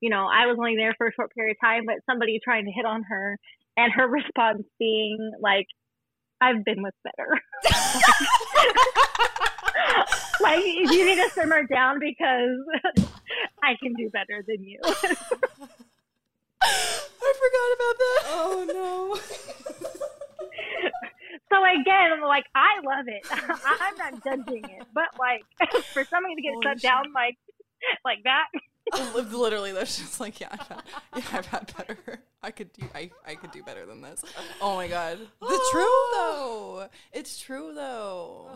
you 0.00 0.10
know, 0.10 0.26
I 0.26 0.46
was 0.46 0.56
only 0.58 0.76
there 0.76 0.94
for 0.96 1.06
a 1.06 1.12
short 1.12 1.32
period 1.34 1.56
of 1.56 1.66
time, 1.66 1.84
but 1.86 1.96
somebody 2.08 2.40
trying 2.42 2.64
to 2.66 2.72
hit 2.72 2.84
on 2.84 3.02
her 3.04 3.38
and 3.76 3.92
her 3.92 4.08
response 4.10 4.62
being 4.78 5.32
like, 5.40 5.66
I've 6.40 6.64
been 6.64 6.82
with 6.82 6.94
better. 7.04 7.38
like 10.40 10.64
you 10.64 11.06
need 11.06 11.22
to 11.22 11.30
simmer 11.30 11.62
down 11.64 12.00
because 12.00 12.58
I 13.62 13.76
can 13.80 13.94
do 13.94 14.10
better 14.10 14.42
than 14.46 14.64
you. 14.64 14.80
I 16.64 17.32
forgot 17.38 17.72
about 17.76 17.96
that. 17.98 18.22
Oh 18.26 18.64
no. 18.72 20.18
So 21.50 21.62
again, 21.64 22.20
like 22.22 22.44
I 22.54 22.80
love 22.84 23.06
it. 23.08 23.26
I'm 23.30 23.96
not 23.96 24.22
judging 24.24 24.64
it, 24.64 24.86
but 24.94 25.04
like 25.18 25.42
for 25.92 26.04
somebody 26.04 26.34
to 26.36 26.42
get 26.42 26.52
Holy 26.54 26.64
shut 26.64 26.80
shit. 26.80 26.82
down 26.90 27.04
like 27.14 27.36
like 28.04 28.18
that, 28.24 28.46
Literally, 29.14 29.72
that's 29.72 29.98
just 29.98 30.20
like 30.20 30.40
yeah, 30.40 30.48
I've 30.52 30.60
had, 30.68 30.82
yeah, 31.16 31.22
I've 31.32 31.46
had 31.46 31.72
better. 31.76 32.20
I 32.42 32.50
could 32.50 32.72
do 32.72 32.86
I, 32.94 33.10
I 33.26 33.34
could 33.34 33.50
do 33.50 33.62
better 33.62 33.86
than 33.86 34.02
this. 34.02 34.22
Oh 34.60 34.76
my 34.76 34.88
god, 34.88 35.18
the 35.40 35.68
true 35.72 35.82
though. 36.12 36.88
It's 37.12 37.38
true 37.38 37.72
though. 37.74 38.50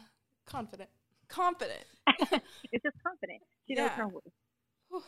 Confident. 0.46 0.88
Confident. 1.28 1.84
it's 2.72 2.82
just 2.82 2.96
confident. 3.04 3.40
She 3.68 3.74
knows 3.74 3.90
Yeah. 3.90 3.96
her 3.96 4.08
worth. 4.08 5.04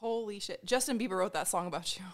Holy 0.00 0.38
shit. 0.40 0.64
Justin 0.64 0.98
Bieber 0.98 1.18
wrote 1.18 1.34
that 1.34 1.48
song 1.48 1.66
about 1.66 1.96
you. 1.98 2.04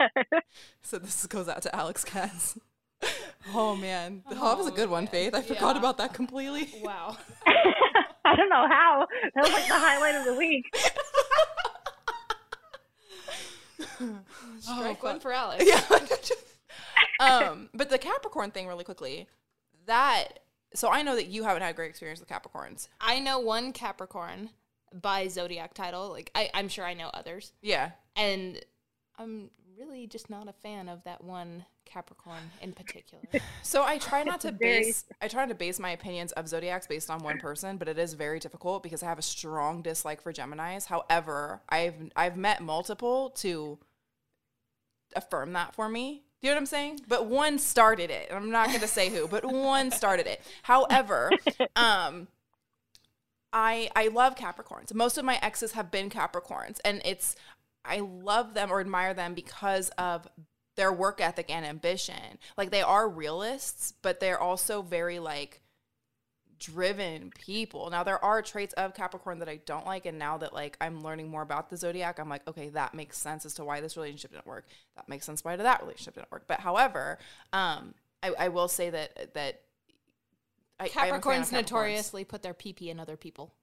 So 0.82 0.98
this 0.98 1.26
goes 1.26 1.48
out 1.48 1.62
to 1.62 1.74
Alex 1.74 2.04
Katz. 2.04 2.58
Oh 3.54 3.74
man, 3.74 4.22
oh, 4.26 4.34
that 4.34 4.58
was 4.58 4.66
a 4.68 4.72
Oh, 4.72 4.76
good 4.76 4.90
one, 4.90 5.04
man. 5.04 5.10
Faith. 5.10 5.34
I 5.34 5.40
forgot 5.40 5.74
Yeah. 5.74 5.78
about 5.80 5.96
that 5.98 6.12
completely. 6.12 6.68
Wow. 6.82 7.16
I 7.46 8.36
don't 8.36 8.50
know 8.50 8.68
how. 8.68 9.06
That 9.34 9.42
was 9.44 9.52
like 9.52 9.66
the 9.66 9.72
highlight 9.78 10.14
of 10.16 10.24
the 10.26 10.34
week. 10.34 10.66
Strike 13.78 14.98
Oh, 15.02 15.06
one 15.06 15.14
fuck. 15.14 15.22
for 15.22 15.32
Alex. 15.32 15.64
Yeah. 15.66 15.80
um, 17.26 17.70
but 17.74 17.88
the 17.90 17.98
Capricorn 17.98 18.50
thing, 18.50 18.66
really 18.66 18.84
quickly, 18.84 19.26
that. 19.86 20.40
So 20.74 20.88
I 20.90 21.02
know 21.02 21.16
that 21.16 21.26
you 21.26 21.42
haven't 21.44 21.62
had 21.62 21.74
great 21.76 21.90
experience 21.90 22.20
with 22.20 22.28
Capricorns. 22.28 22.88
I 23.00 23.18
know 23.18 23.40
one 23.40 23.72
Capricorn 23.72 24.50
by 24.92 25.26
zodiac 25.28 25.74
title. 25.74 26.10
Like 26.10 26.30
I, 26.34 26.50
I'm 26.54 26.68
sure 26.68 26.84
I 26.84 26.94
know 26.94 27.10
others, 27.12 27.52
Yeah. 27.62 27.90
and 28.16 28.60
I'm 29.18 29.50
really 29.80 30.06
just 30.06 30.28
not 30.28 30.48
a 30.48 30.52
fan 30.52 30.88
of 30.88 31.02
that 31.04 31.24
one 31.24 31.64
Capricorn 31.84 32.50
in 32.60 32.72
particular. 32.72 33.22
So 33.62 33.84
I 33.84 33.98
try 33.98 34.22
not 34.24 34.40
to 34.40 34.52
base 34.52 35.04
I 35.20 35.28
try 35.28 35.46
to 35.46 35.54
base 35.54 35.78
my 35.78 35.90
opinions 35.90 36.32
of 36.32 36.48
zodiacs 36.48 36.86
based 36.86 37.10
on 37.10 37.22
one 37.22 37.38
person, 37.40 37.76
but 37.76 37.88
it 37.88 37.98
is 37.98 38.14
very 38.14 38.38
difficult 38.38 38.82
because 38.82 39.02
I 39.02 39.06
have 39.06 39.18
a 39.18 39.22
strong 39.22 39.82
dislike 39.82 40.20
for 40.20 40.32
Geminis. 40.32 40.86
However, 40.86 41.60
I've 41.68 41.94
I've 42.16 42.36
met 42.36 42.62
multiple 42.62 43.30
to 43.36 43.78
affirm 45.14 45.52
that 45.52 45.74
for 45.74 45.88
me. 45.88 46.22
Do 46.40 46.48
you 46.48 46.50
know 46.50 46.56
what 46.56 46.60
I'm 46.60 46.66
saying? 46.66 47.00
But 47.06 47.26
one 47.26 47.58
started 47.58 48.10
it. 48.10 48.30
I'm 48.32 48.50
not 48.50 48.68
going 48.68 48.80
to 48.80 48.88
say 48.88 49.10
who, 49.10 49.28
but 49.28 49.44
one 49.44 49.90
started 50.00 50.26
it. 50.26 50.40
However, 50.62 51.30
um, 51.76 52.28
I 53.52 53.90
I 53.94 54.08
love 54.08 54.36
Capricorns. 54.36 54.94
Most 54.94 55.18
of 55.18 55.24
my 55.24 55.38
exes 55.42 55.72
have 55.72 55.90
been 55.90 56.10
Capricorns, 56.10 56.78
and 56.84 57.02
it's 57.04 57.36
I 57.84 58.00
love 58.00 58.54
them 58.54 58.70
or 58.70 58.80
admire 58.80 59.14
them 59.14 59.34
because 59.34 59.88
of 59.90 60.26
their 60.76 60.92
work 60.92 61.20
ethic 61.20 61.50
and 61.50 61.64
ambition. 61.64 62.38
Like 62.56 62.70
they 62.70 62.82
are 62.82 63.08
realists, 63.08 63.92
but 64.02 64.20
they're 64.20 64.40
also 64.40 64.82
very 64.82 65.18
like 65.18 65.62
driven 66.58 67.30
people. 67.30 67.90
Now 67.90 68.02
there 68.02 68.22
are 68.22 68.42
traits 68.42 68.74
of 68.74 68.94
Capricorn 68.94 69.38
that 69.38 69.48
I 69.48 69.56
don't 69.64 69.86
like 69.86 70.06
and 70.06 70.18
now 70.18 70.36
that 70.38 70.52
like 70.52 70.76
I'm 70.80 71.02
learning 71.02 71.28
more 71.28 71.42
about 71.42 71.70
the 71.70 71.76
zodiac, 71.76 72.18
I'm 72.18 72.28
like, 72.28 72.46
okay, 72.46 72.68
that 72.70 72.94
makes 72.94 73.18
sense 73.18 73.44
as 73.46 73.54
to 73.54 73.64
why 73.64 73.80
this 73.80 73.96
relationship 73.96 74.32
didn't 74.32 74.46
work. 74.46 74.66
That 74.96 75.08
makes 75.08 75.26
sense 75.26 75.42
why 75.42 75.56
that 75.56 75.80
relationship 75.82 76.14
didn't 76.14 76.30
work. 76.30 76.44
But 76.46 76.60
however, 76.60 77.18
um 77.52 77.94
I, 78.22 78.32
I 78.38 78.48
will 78.48 78.68
say 78.68 78.90
that 78.90 79.34
that 79.34 79.62
I, 80.78 80.88
Capricorns 80.88 81.52
notoriously 81.52 82.24
put 82.24 82.42
their 82.42 82.54
pee 82.54 82.72
pee 82.72 82.90
in 82.90 83.00
other 83.00 83.16
people. 83.16 83.54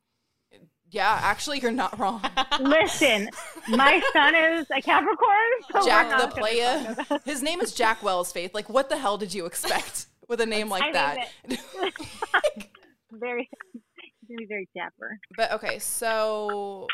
Yeah, 0.89 1.19
actually, 1.21 1.60
you're 1.60 1.71
not 1.71 2.00
wrong. 2.00 2.21
Listen, 2.62 3.30
my 3.67 4.02
son 4.13 4.36
is 4.36 4.67
a 4.76 4.82
Capricorn. 4.82 5.28
So 5.71 5.86
Jack 5.86 6.10
the 6.21 6.36
playa. 6.36 7.21
His 7.26 7.41
name 7.41 7.60
is 7.60 7.73
Jack 7.73 8.02
Wells 8.02 8.32
Faith. 8.32 8.54
Like, 8.54 8.69
what 8.69 8.89
the 8.89 8.97
hell 8.97 9.17
did 9.17 9.34
you 9.34 9.45
expect 9.45 10.08
with 10.28 10.39
a 10.39 10.45
name 10.45 10.69
like 10.69 10.84
I 10.84 10.91
that? 10.93 11.30
very, 13.12 13.50
very, 14.28 14.45
very 14.47 14.69
dapper. 14.76 15.19
But 15.36 15.52
okay, 15.54 15.80
so 15.80 16.88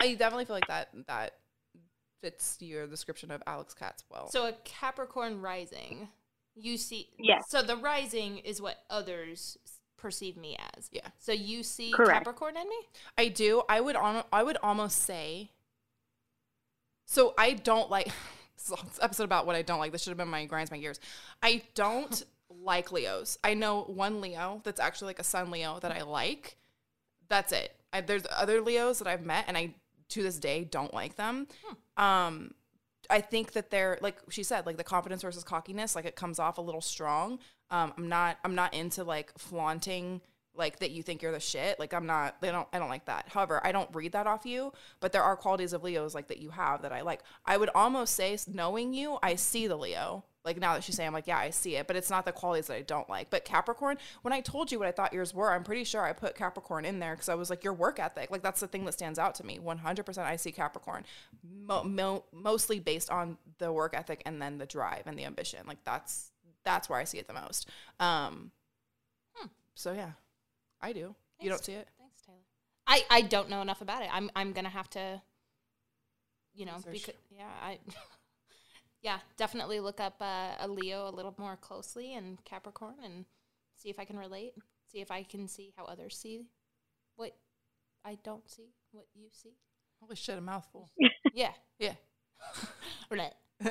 I 0.00 0.14
definitely 0.14 0.44
feel 0.44 0.56
like 0.56 0.68
that 0.68 0.88
that 1.06 1.32
fits 2.20 2.58
your 2.60 2.86
description 2.86 3.30
of 3.30 3.42
Alex 3.46 3.74
Katz 3.74 4.04
well. 4.10 4.28
So 4.28 4.46
a 4.46 4.52
Capricorn 4.64 5.40
rising, 5.40 6.08
you 6.54 6.76
see. 6.76 7.08
Yeah. 7.18 7.40
So 7.48 7.62
the 7.62 7.76
rising 7.76 8.38
is 8.38 8.60
what 8.60 8.76
others 8.90 9.56
perceive 9.96 10.36
me 10.36 10.56
as. 10.76 10.88
Yeah. 10.92 11.08
So 11.18 11.32
you 11.32 11.62
see 11.62 11.90
Correct. 11.90 12.24
Capricorn 12.24 12.56
in 12.56 12.68
me? 12.68 12.76
I 13.16 13.28
do. 13.28 13.62
I 13.68 13.80
would 13.80 13.96
on 13.96 14.24
I 14.32 14.42
would 14.42 14.58
almost 14.62 15.02
say 15.02 15.50
so 17.06 17.34
I 17.38 17.52
don't 17.54 17.90
like 17.90 18.08
this 18.56 18.98
episode 19.00 19.24
about 19.24 19.46
what 19.46 19.56
I 19.56 19.62
don't 19.62 19.78
like. 19.78 19.92
This 19.92 20.02
should 20.02 20.10
have 20.10 20.18
been 20.18 20.28
my 20.28 20.44
grinds 20.44 20.70
my 20.70 20.78
gears. 20.78 21.00
I 21.42 21.62
don't 21.74 22.24
like 22.62 22.92
Leos. 22.92 23.38
I 23.42 23.54
know 23.54 23.82
one 23.82 24.20
Leo 24.20 24.60
that's 24.64 24.80
actually 24.80 25.08
like 25.08 25.18
a 25.20 25.24
sun 25.24 25.50
Leo 25.50 25.78
that 25.80 25.92
I 25.92 26.02
like. 26.02 26.56
That's 27.28 27.52
it. 27.52 27.74
I, 27.92 28.00
there's 28.02 28.24
other 28.30 28.60
Leos 28.60 28.98
that 28.98 29.08
I've 29.08 29.24
met 29.24 29.44
and 29.48 29.56
I 29.56 29.74
to 30.10 30.22
this 30.22 30.38
day 30.38 30.64
don't 30.64 30.92
like 30.92 31.16
them. 31.16 31.46
Hmm. 31.64 32.02
Um 32.02 32.54
I 33.10 33.20
think 33.20 33.52
that 33.52 33.70
they're 33.70 33.98
like 34.00 34.16
she 34.30 34.42
said, 34.42 34.66
like 34.66 34.76
the 34.76 34.84
confidence 34.84 35.22
versus 35.22 35.44
cockiness, 35.44 35.94
like 35.94 36.04
it 36.04 36.16
comes 36.16 36.38
off 36.38 36.58
a 36.58 36.62
little 36.62 36.80
strong. 36.80 37.38
Um, 37.70 37.92
I'm 37.96 38.08
not 38.08 38.38
I'm 38.44 38.54
not 38.54 38.74
into 38.74 39.04
like 39.04 39.36
flaunting 39.38 40.20
like 40.54 40.78
that 40.78 40.90
you 40.90 41.02
think 41.02 41.22
you're 41.22 41.32
the 41.32 41.40
shit. 41.40 41.78
Like 41.78 41.92
I'm 41.92 42.06
not 42.06 42.40
they 42.40 42.50
don't 42.50 42.68
I 42.72 42.78
don't 42.78 42.88
like 42.88 43.06
that. 43.06 43.28
However, 43.28 43.60
I 43.64 43.72
don't 43.72 43.92
read 43.94 44.12
that 44.12 44.26
off 44.26 44.46
you, 44.46 44.72
but 45.00 45.12
there 45.12 45.22
are 45.22 45.36
qualities 45.36 45.72
of 45.72 45.82
Leos 45.82 46.14
like 46.14 46.28
that 46.28 46.38
you 46.38 46.50
have 46.50 46.82
that 46.82 46.92
I 46.92 47.02
like. 47.02 47.22
I 47.44 47.56
would 47.56 47.70
almost 47.74 48.14
say 48.14 48.38
knowing 48.46 48.94
you, 48.94 49.18
I 49.22 49.34
see 49.36 49.66
the 49.66 49.76
Leo. 49.76 50.24
Like 50.46 50.58
now 50.60 50.74
that 50.74 50.84
she's 50.84 50.94
saying 50.94 51.08
I'm 51.08 51.12
like, 51.12 51.26
yeah, 51.26 51.38
I 51.38 51.50
see 51.50 51.74
it, 51.74 51.88
but 51.88 51.96
it's 51.96 52.08
not 52.08 52.24
the 52.24 52.30
qualities 52.30 52.68
that 52.68 52.76
I 52.76 52.82
don't 52.82 53.10
like. 53.10 53.30
But 53.30 53.44
Capricorn, 53.44 53.98
when 54.22 54.32
I 54.32 54.40
told 54.40 54.70
you 54.70 54.78
what 54.78 54.86
I 54.86 54.92
thought 54.92 55.12
yours 55.12 55.34
were, 55.34 55.50
I'm 55.50 55.64
pretty 55.64 55.82
sure 55.82 56.02
I 56.02 56.12
put 56.12 56.36
Capricorn 56.36 56.84
in 56.84 57.00
there 57.00 57.14
because 57.14 57.28
I 57.28 57.34
was 57.34 57.50
like, 57.50 57.64
your 57.64 57.72
work 57.72 57.98
ethic. 57.98 58.30
Like 58.30 58.42
that's 58.42 58.60
the 58.60 58.68
thing 58.68 58.84
that 58.84 58.92
stands 58.92 59.18
out 59.18 59.34
to 59.34 59.44
me. 59.44 59.58
100% 59.58 60.18
I 60.18 60.36
see 60.36 60.52
Capricorn, 60.52 61.04
mo- 61.42 61.82
mo- 61.82 62.24
mostly 62.32 62.78
based 62.78 63.10
on 63.10 63.38
the 63.58 63.72
work 63.72 63.92
ethic 63.92 64.22
and 64.24 64.40
then 64.40 64.58
the 64.58 64.66
drive 64.66 65.02
and 65.06 65.18
the 65.18 65.24
ambition. 65.24 65.58
Like 65.66 65.82
that's 65.84 66.30
that's 66.64 66.88
where 66.88 66.98
I 66.98 67.04
see 67.04 67.18
it 67.18 67.26
the 67.26 67.34
most. 67.34 67.68
Um, 67.98 68.52
hmm. 69.34 69.48
So 69.74 69.92
yeah, 69.92 70.12
I 70.80 70.92
do. 70.92 71.16
Thanks. 71.38 71.44
You 71.44 71.50
don't 71.50 71.64
see 71.64 71.72
it? 71.72 71.88
Thanks, 71.98 72.22
Taylor. 72.24 72.38
I 72.86 73.02
I 73.10 73.22
don't 73.22 73.50
know 73.50 73.62
enough 73.62 73.80
about 73.80 74.02
it. 74.02 74.08
I'm 74.12 74.30
I'm 74.36 74.52
gonna 74.52 74.68
have 74.68 74.88
to, 74.90 75.20
you 76.54 76.66
know, 76.66 76.76
because 76.88 77.14
yeah, 77.30 77.50
I. 77.60 77.78
yeah, 79.06 79.18
definitely 79.36 79.78
look 79.78 80.00
up 80.00 80.16
uh, 80.20 80.56
a 80.58 80.66
Leo 80.66 81.08
a 81.08 81.14
little 81.14 81.32
more 81.38 81.56
closely 81.56 82.14
and 82.14 82.44
Capricorn 82.44 82.96
and 83.04 83.24
see 83.76 83.88
if 83.88 84.00
I 84.00 84.04
can 84.04 84.18
relate. 84.18 84.54
See 84.90 84.98
if 84.98 85.12
I 85.12 85.22
can 85.22 85.46
see 85.46 85.72
how 85.76 85.84
others 85.84 86.16
see 86.16 86.46
what 87.14 87.36
I 88.04 88.18
don't 88.24 88.50
see, 88.50 88.70
what 88.90 89.06
you 89.14 89.28
see. 89.30 89.54
Holy 90.00 90.16
shit, 90.16 90.36
a 90.36 90.40
mouthful. 90.40 90.90
yeah. 91.34 91.52
Yeah. 91.78 91.92
right. 93.10 93.32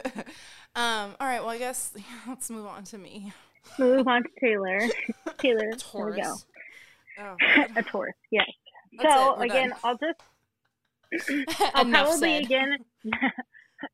um, 0.73 1.15
all 1.19 1.27
right, 1.27 1.41
well, 1.41 1.49
I 1.49 1.57
guess 1.57 1.91
let's 2.29 2.49
move 2.49 2.65
on 2.65 2.85
to 2.85 2.97
me. 2.97 3.33
Move 3.77 4.07
on 4.07 4.23
to 4.23 4.29
Taylor. 4.39 4.79
Taylor, 5.37 5.73
Taurus. 5.77 6.15
There 6.15 6.15
we 6.15 6.21
go. 6.21 7.35
Oh, 7.57 7.65
a 7.75 7.83
Taurus, 7.83 8.15
yes. 8.31 8.45
That's 8.97 9.13
so, 9.13 9.35
again, 9.35 9.71
done. 9.71 9.79
I'll 9.83 9.97
just. 9.97 11.49
I'll 11.75 11.85
probably, 11.85 12.19
said. 12.19 12.43
again. 12.45 12.77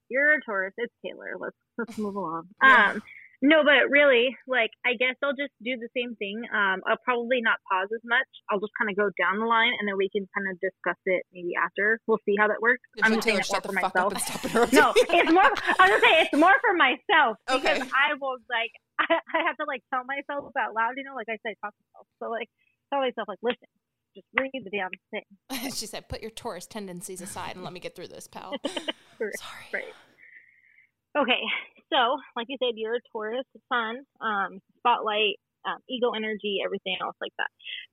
You're 0.09 0.35
a 0.35 0.41
Taurus. 0.41 0.73
It's 0.77 0.93
Taylor. 1.05 1.33
Let's 1.39 1.55
let's 1.77 1.97
move 1.97 2.15
along. 2.15 2.47
Yeah. 2.63 2.93
Um, 2.93 3.01
no, 3.41 3.65
but 3.65 3.89
really, 3.89 4.37
like, 4.45 4.69
I 4.85 4.93
guess 4.93 5.17
I'll 5.25 5.33
just 5.33 5.49
do 5.65 5.73
the 5.73 5.89
same 5.97 6.13
thing. 6.21 6.45
Um, 6.53 6.85
I'll 6.85 7.01
probably 7.01 7.41
not 7.41 7.57
pause 7.65 7.89
as 7.89 8.05
much. 8.05 8.29
I'll 8.53 8.61
just 8.61 8.69
kind 8.77 8.85
of 8.85 8.93
go 8.93 9.09
down 9.17 9.41
the 9.41 9.49
line, 9.49 9.73
and 9.81 9.89
then 9.89 9.97
we 9.97 10.13
can 10.13 10.29
kind 10.29 10.45
of 10.45 10.61
discuss 10.61 11.01
it 11.09 11.25
maybe 11.33 11.57
after. 11.57 11.97
We'll 12.05 12.21
see 12.21 12.37
how 12.37 12.53
that 12.53 12.61
works. 12.61 12.85
I'm 13.01 13.17
just 13.17 13.25
saying 13.25 13.41
it 13.41 13.49
more 13.49 13.65
for 13.65 13.73
myself. 13.73 14.13
no, 14.77 14.93
it's 14.93 15.33
more. 15.33 15.49
I 15.81 15.89
was 15.89 15.89
gonna 15.89 16.05
say 16.05 16.13
it's 16.21 16.37
more 16.37 16.53
for 16.61 16.77
myself 16.77 17.41
because 17.49 17.81
okay. 17.81 17.97
I 17.97 18.13
will 18.21 18.37
like 18.45 18.77
I, 19.01 19.17
I 19.33 19.41
have 19.49 19.57
to 19.57 19.65
like 19.65 19.81
tell 19.89 20.05
myself 20.05 20.53
out 20.53 20.77
loud. 20.77 20.93
You 21.01 21.09
know, 21.09 21.17
like 21.17 21.29
I 21.33 21.41
say, 21.41 21.57
talk 21.65 21.73
to 21.73 21.81
myself. 21.89 22.05
So 22.21 22.29
like 22.29 22.49
tell 22.93 23.01
myself 23.01 23.25
like, 23.25 23.41
listen, 23.41 23.65
just 24.15 24.27
read 24.37 24.51
the 24.53 24.69
damn 24.69 24.89
thing. 25.11 25.71
she 25.75 25.87
said, 25.87 26.09
"Put 26.09 26.21
your 26.21 26.31
Taurus 26.31 26.65
tendencies 26.67 27.21
aside 27.21 27.55
and 27.55 27.63
let 27.63 27.73
me 27.73 27.79
get 27.79 27.95
through 27.95 28.07
this, 28.07 28.27
pal." 28.27 28.55
Sorry. 28.65 29.31
Right. 29.73 29.93
Okay, 31.17 31.41
so 31.91 32.17
like 32.35 32.47
you 32.49 32.57
said, 32.59 32.73
you're 32.75 32.95
a 32.95 32.99
Taurus 33.11 33.45
sun, 33.71 34.03
um, 34.21 34.59
spotlight, 34.77 35.35
um, 35.65 35.77
ego 35.89 36.11
energy, 36.11 36.59
everything 36.63 36.95
else 37.01 37.15
like 37.19 37.33
that. 37.37 37.49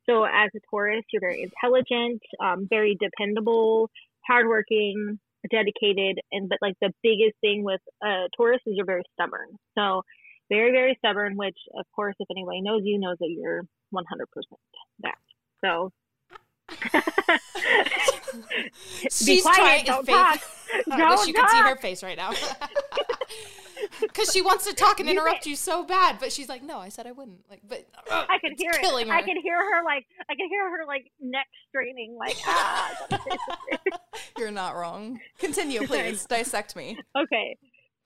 So 0.09 0.25
as 0.25 0.51
a 0.55 0.61
Taurus, 0.71 1.05
you're 1.13 1.21
very 1.21 1.43
intelligent, 1.43 2.23
um, 2.41 2.67
very 2.71 2.97
dependable, 3.01 3.91
hardworking, 4.27 5.19
dedicated, 5.51 6.21
and 6.33 6.49
but 6.49 6.59
like 6.63 6.75
the 6.81 6.93
biggest 7.03 7.37
thing 7.41 7.65
with 7.65 7.81
uh, 8.05 8.29
Taurus 8.37 8.61
is 8.67 8.75
you're 8.77 8.87
very 8.87 9.03
stubborn. 9.15 9.49
So 9.77 10.03
very 10.49 10.71
very 10.71 10.97
stubborn, 10.99 11.37
which 11.37 11.59
of 11.77 11.85
course, 11.95 12.15
if 12.21 12.29
anybody 12.31 12.63
knows 12.63 12.83
you, 12.85 12.99
knows 12.99 13.17
that 13.19 13.31
you're 13.31 13.63
100% 13.93 14.05
that. 15.01 15.15
So 15.65 15.91
She's 19.11 19.43
quiet, 19.43 19.57
trying 19.57 19.85
don't 19.85 20.07
face. 20.07 20.15
talk. 20.15 20.41
I 20.91 21.11
wish 21.11 21.27
you 21.27 21.35
could 21.35 21.49
see 21.49 21.59
her 21.59 21.77
face 21.77 22.03
right 22.03 22.17
now. 22.17 22.33
Because 24.01 24.33
she 24.33 24.43
wants 24.43 24.67
to 24.67 24.75
talk 24.75 25.01
and 25.01 25.09
interrupt 25.09 25.47
you, 25.47 25.51
you 25.51 25.57
so 25.57 25.85
bad, 25.85 26.19
but 26.21 26.33
she's 26.33 26.49
like, 26.49 26.63
"No, 26.63 26.79
I 26.79 26.89
said 26.89 27.07
I 27.07 27.13
wouldn't." 27.13 27.49
Like, 27.49 27.61
but 27.67 27.87
uh, 28.11 28.27
I 28.29 28.39
can 28.39 28.55
hear 28.57 28.71
it. 28.71 28.85
Her. 28.85 29.13
I 29.13 29.23
can 29.23 29.41
hear 29.41 29.57
her 29.57 29.85
like 29.85 30.07
I 30.29 30.35
can 30.35 30.49
hear 30.49 30.69
her 30.69 30.85
like 30.87 31.11
neck 31.21 31.47
straining, 31.69 32.17
like 32.19 32.37
ah. 32.45 33.09
You're 34.39 34.51
not 34.51 34.75
wrong. 34.75 35.21
Continue, 35.39 35.87
please. 35.87 36.27
Dissect 36.27 36.77
me. 36.77 36.99
Okay. 37.17 37.57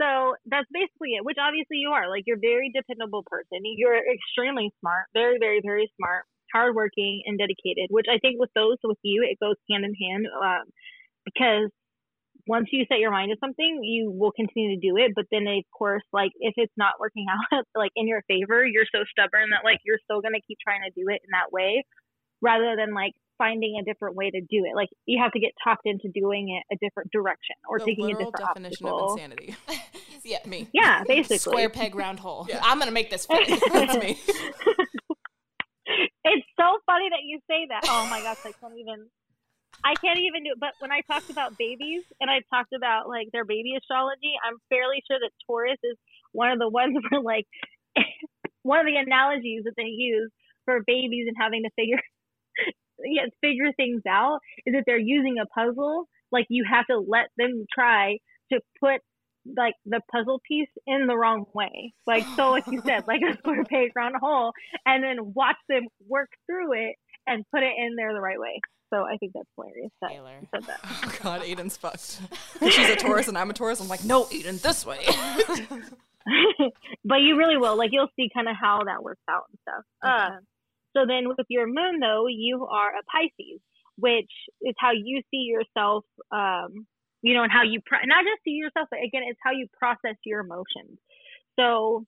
So 0.01 0.35
that's 0.47 0.67
basically 0.73 1.15
it, 1.15 1.25
which 1.25 1.37
obviously 1.41 1.77
you 1.77 1.91
are. 1.91 2.09
Like, 2.09 2.25
you're 2.27 2.37
a 2.37 2.41
very 2.41 2.73
dependable 2.75 3.23
person. 3.23 3.61
You're 3.63 3.97
extremely 3.97 4.73
smart, 4.81 5.07
very, 5.15 5.39
very, 5.39 5.61
very 5.63 5.93
smart 5.97 6.25
hardworking 6.53 7.23
and 7.27 7.39
dedicated, 7.39 7.89
which 7.91 8.07
I 8.11 8.19
think 8.19 8.39
with 8.39 8.51
those, 8.55 8.77
with 8.85 8.99
you, 9.03 9.27
it 9.29 9.39
goes 9.41 9.57
hand 9.71 9.85
in 9.85 9.95
hand 9.95 10.27
um, 10.27 10.65
because 11.25 11.71
once 12.47 12.69
you 12.73 12.85
set 12.89 12.99
your 12.99 13.11
mind 13.11 13.31
to 13.31 13.37
something, 13.39 13.81
you 13.83 14.11
will 14.11 14.33
continue 14.33 14.75
to 14.75 14.81
do 14.81 14.97
it. 14.97 15.13
But 15.15 15.27
then, 15.31 15.47
of 15.47 15.65
course, 15.77 16.03
like 16.13 16.33
if 16.41 16.55
it's 16.57 16.73
not 16.77 16.99
working 16.99 17.27
out 17.53 17.65
like 17.75 17.93
in 17.97 18.09
your 18.09 18.23
favor, 18.29 18.65
you're 18.67 18.89
so 18.95 19.05
stubborn 19.11 19.51
that 19.51 19.65
like 19.65 19.79
you're 19.85 20.01
still 20.05 20.21
gonna 20.21 20.43
keep 20.47 20.59
trying 20.63 20.83
to 20.83 20.91
do 20.91 21.09
it 21.09 21.23
in 21.23 21.31
that 21.33 21.53
way, 21.53 21.85
rather 22.41 22.75
than 22.77 22.95
like 22.95 23.13
finding 23.39 23.77
a 23.81 23.85
different 23.85 24.17
way 24.17 24.31
to 24.31 24.41
do 24.41 24.65
it. 24.65 24.77
Like 24.77 24.89
you 25.07 25.21
have 25.23 25.33
to 25.33 25.41
get 25.41 25.53
talked 25.63 25.87
into 25.87 26.09
doing 26.09 26.51
it 26.51 26.75
a 26.75 26.79
different 26.85 27.11
direction 27.13 27.57
or 27.69 27.79
the 27.79 27.87
taking 27.87 28.07
a 28.07 28.09
different 28.11 28.37
definition 28.37 28.87
obstacle. 28.87 29.15
of 29.15 29.19
insanity. 29.19 29.57
yeah, 30.25 30.39
me. 30.47 30.69
Yeah, 30.73 31.03
basically. 31.07 31.39
Square 31.39 31.71
peg, 31.71 31.95
round 31.95 32.21
hole. 32.21 32.47
Yeah. 32.49 32.61
I'm 32.63 32.79
gonna 32.79 32.91
make 32.91 33.11
this 33.11 33.27
fit. 33.27 33.61
That's 33.73 33.97
me. 33.97 34.19
So 36.59 36.79
funny 36.87 37.09
that 37.11 37.25
you 37.25 37.41
say 37.49 37.67
that. 37.69 37.85
Oh 37.89 38.07
my 38.07 38.23
gosh, 38.23 38.41
I 38.45 38.53
can't 38.61 38.77
even. 38.79 39.09
I 39.85 39.99
can't 39.99 40.19
even 40.19 40.45
do 40.45 40.55
it. 40.55 40.61
But 40.61 40.79
when 40.79 40.93
I 40.93 41.03
talked 41.11 41.31
about 41.31 41.59
babies 41.59 42.07
and 42.21 42.31
I 42.31 42.47
talked 42.55 42.73
about 42.73 43.09
like 43.09 43.29
their 43.33 43.45
baby 43.45 43.75
astrology, 43.77 44.39
I'm 44.39 44.59
fairly 44.69 45.03
sure 45.11 45.19
that 45.19 45.35
Taurus 45.47 45.79
is 45.83 45.99
one 46.31 46.53
of 46.53 46.59
the 46.59 46.69
ones 46.69 46.97
where 47.11 47.21
like 47.21 47.47
one 48.63 48.79
of 48.79 48.87
the 48.87 48.97
analogies 48.97 49.65
that 49.65 49.75
they 49.77 49.91
use 49.91 50.31
for 50.65 50.81
babies 50.87 51.27
and 51.27 51.37
having 51.39 51.65
to 51.65 51.71
figure 51.75 51.99
yeah, 53.05 53.27
figure 53.41 53.73
things 53.77 54.03
out 54.09 54.39
is 54.67 54.75
that 54.75 54.85
they're 54.87 54.99
using 54.99 55.37
a 55.43 55.47
puzzle. 55.47 56.07
Like 56.31 56.47
you 56.49 56.65
have 56.71 56.87
to 56.87 56.99
let 56.99 57.29
them 57.37 57.67
try 57.75 58.19
to 58.53 58.61
put 58.81 59.01
like 59.45 59.75
the 59.85 60.01
puzzle 60.11 60.41
piece 60.47 60.69
in 60.87 61.07
the 61.07 61.17
wrong 61.17 61.47
way. 61.55 61.93
Like 62.07 62.25
so, 62.37 62.51
like 62.51 62.67
you 62.67 62.81
said, 62.85 63.07
like 63.07 63.21
a 63.23 63.37
square 63.39 63.65
peg 63.65 63.93
round 63.97 64.17
hole, 64.21 64.53
and 64.87 65.03
then 65.03 65.33
watch 65.35 65.57
them 65.69 65.85
work 66.09 66.31
through 66.47 66.73
it 66.75 66.97
and 67.27 67.45
put 67.51 67.63
it 67.63 67.73
in 67.79 67.97
there 67.97 68.13
the 68.13 68.21
right 68.21 68.39
way. 68.39 68.61
So 68.93 69.05
I 69.05 69.17
think 69.17 69.33
that's 69.35 69.49
hilarious 69.57 69.91
that 70.03 70.11
Taylor. 70.11 70.33
you 70.41 70.49
said 70.55 70.65
that. 70.65 70.81
Oh 70.85 71.15
God, 71.23 71.43
Aiden's 71.43 71.77
fucked. 71.77 72.21
She's 72.61 72.91
a 72.91 72.97
Taurus 72.97 73.29
and 73.29 73.39
I'm 73.39 73.49
a 73.49 73.55
Taurus. 73.55 73.81
I'm 73.81 73.89
like, 73.89 74.05
no, 74.05 74.25
Aiden, 74.25 74.61
this 74.61 74.85
way. 74.85 74.99
but 77.05 77.17
you 77.17 77.37
really 77.37 77.57
will. 77.57 77.77
Like 77.77 77.91
you'll 77.93 78.11
see 78.17 78.29
kind 78.35 78.49
of 78.49 78.57
how 78.61 78.83
that 78.85 79.03
works 79.03 79.23
out 79.31 79.45
and 79.51 79.59
stuff. 79.63 79.85
Okay. 80.05 80.35
Uh, 80.35 80.39
so 80.95 81.07
then 81.07 81.29
with 81.29 81.47
your 81.49 81.67
moon 81.67 82.01
though, 82.01 82.27
you 82.29 82.67
are 82.67 82.91
a 82.91 83.03
Pisces, 83.11 83.61
which 83.97 84.31
is 84.61 84.75
how 84.79 84.91
you 84.93 85.23
see 85.31 85.49
yourself. 85.49 86.05
Um, 86.31 86.87
you 87.23 87.35
know, 87.35 87.43
and 87.43 87.53
how 87.53 87.63
you 87.63 87.81
pro- 87.85 88.05
not 88.05 88.25
just 88.25 88.43
see 88.45 88.53
yourself, 88.53 88.89
but 88.91 88.99
again, 88.99 89.23
it's 89.27 89.39
how 89.43 89.53
you 89.53 89.67
process 89.79 90.17
your 90.25 90.41
emotions. 90.41 90.99
So 91.59 92.05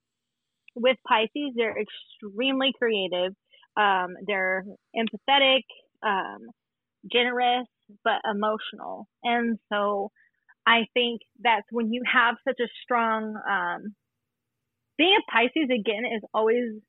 with 0.75 0.97
Pisces, 1.07 1.53
they're 1.55 1.75
extremely 1.79 2.73
creative. 2.77 3.33
Um, 3.77 4.15
they're 4.27 4.65
empathetic, 4.95 5.63
um, 6.05 6.39
generous, 7.11 7.67
but 8.03 8.21
emotional. 8.29 9.07
And 9.23 9.57
so 9.71 10.11
I 10.65 10.85
think 10.93 11.21
that's 11.41 11.65
when 11.71 11.93
you 11.93 12.01
have 12.11 12.35
such 12.47 12.59
a 12.59 12.67
strong 12.83 13.35
um, 13.49 13.95
being 14.97 15.15
a 15.17 15.31
Pisces 15.31 15.69
again 15.73 16.05
is 16.05 16.23
always. 16.33 16.81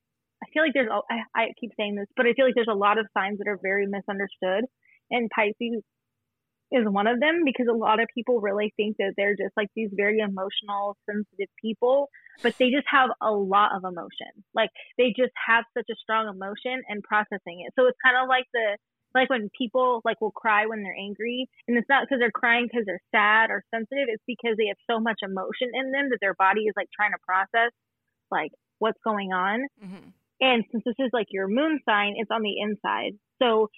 I 0.43 0.47
feel 0.53 0.62
like 0.62 0.72
there's. 0.74 0.91
I, 0.91 1.41
I 1.41 1.47
keep 1.59 1.70
saying 1.77 1.97
this, 1.97 2.07
but 2.16 2.27
I 2.27 2.33
feel 2.35 2.45
like 2.45 2.55
there's 2.55 2.68
a 2.70 2.77
lot 2.77 2.99
of 2.99 3.07
signs 3.16 3.39
that 3.39 3.49
are 3.49 3.59
very 3.61 3.87
misunderstood, 3.87 4.64
and 5.11 5.31
Pisces 5.35 5.83
is 6.73 6.85
one 6.87 7.07
of 7.07 7.21
them 7.21 7.43
because 7.45 7.67
a 7.71 7.77
lot 7.77 8.01
of 8.01 8.09
people 8.14 8.41
really 8.41 8.73
think 8.77 8.97
that 8.99 9.14
they're 9.17 9.37
just 9.37 9.57
like 9.57 9.69
these 9.77 9.91
very 9.93 10.19
emotional, 10.19 10.97
sensitive 11.07 11.49
people, 11.61 12.09
but 12.43 12.55
they 12.59 12.71
just 12.71 12.87
have 12.91 13.11
a 13.23 13.31
lot 13.31 13.71
of 13.77 13.85
emotion. 13.85 14.45
Like 14.55 14.71
they 14.99 15.14
just 15.17 15.33
have 15.47 15.64
such 15.77 15.87
a 15.91 15.97
strong 16.03 16.29
emotion 16.29 16.83
and 16.89 17.03
processing 17.03 17.62
it. 17.67 17.73
So 17.79 17.87
it's 17.87 17.99
kind 18.05 18.17
of 18.21 18.29
like 18.29 18.47
the 18.53 18.77
like 19.14 19.31
when 19.31 19.49
people 19.57 20.03
like 20.05 20.21
will 20.21 20.33
cry 20.33 20.67
when 20.67 20.83
they're 20.83 20.99
angry 20.99 21.49
and 21.67 21.79
it's 21.79 21.89
not 21.89 22.03
because 22.05 22.19
they're 22.21 22.31
crying 22.31 22.67
because 22.71 22.85
they're 22.85 23.01
sad 23.14 23.49
or 23.51 23.62
sensitive 23.73 24.09
it's 24.09 24.23
because 24.27 24.59
they 24.59 24.67
have 24.67 24.77
so 24.91 25.01
much 25.01 25.21
emotion 25.23 25.71
in 25.73 25.91
them 25.91 26.11
that 26.11 26.19
their 26.21 26.35
body 26.35 26.62
is 26.62 26.75
like 26.77 26.89
trying 26.95 27.12
to 27.12 27.19
process 27.25 27.73
like 28.31 28.51
what's 28.79 28.99
going 29.05 29.33
on 29.33 29.64
Mhm. 29.83 30.12
and 30.43 30.64
since 30.71 30.85
this 30.85 30.97
is 30.99 31.09
like 31.14 31.29
your 31.31 31.49
moon 31.49 31.81
sign 31.89 32.14
it's 32.17 32.31
on 32.31 32.43
the 32.43 32.61
inside 32.61 33.12
so 33.41 33.71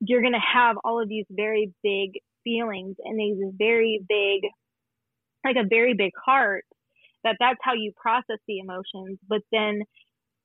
you're 0.00 0.20
going 0.20 0.32
to 0.32 0.38
have 0.38 0.76
all 0.84 1.02
of 1.02 1.08
these 1.08 1.26
very 1.30 1.72
big 1.82 2.20
feelings 2.44 2.96
and 3.04 3.18
these 3.18 3.38
very 3.56 4.00
big 4.08 4.42
like 5.44 5.56
a 5.56 5.68
very 5.68 5.94
big 5.94 6.12
heart 6.24 6.64
that 7.24 7.36
that's 7.40 7.58
how 7.62 7.72
you 7.74 7.92
process 8.00 8.38
the 8.46 8.58
emotions. 8.58 9.18
But 9.28 9.42
then 9.52 9.82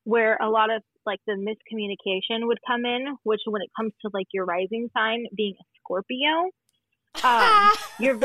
where 0.03 0.37
a 0.37 0.49
lot 0.49 0.73
of 0.73 0.81
like 1.05 1.19
the 1.27 1.33
miscommunication 1.33 2.47
would 2.47 2.59
come 2.67 2.85
in 2.85 3.15
which 3.23 3.41
when 3.45 3.61
it 3.61 3.69
comes 3.75 3.91
to 4.01 4.09
like 4.13 4.27
your 4.33 4.45
rising 4.45 4.87
sign 4.95 5.25
being 5.35 5.55
a 5.59 5.63
scorpio 5.79 6.49
um, 7.23 7.71
you're 7.99 8.19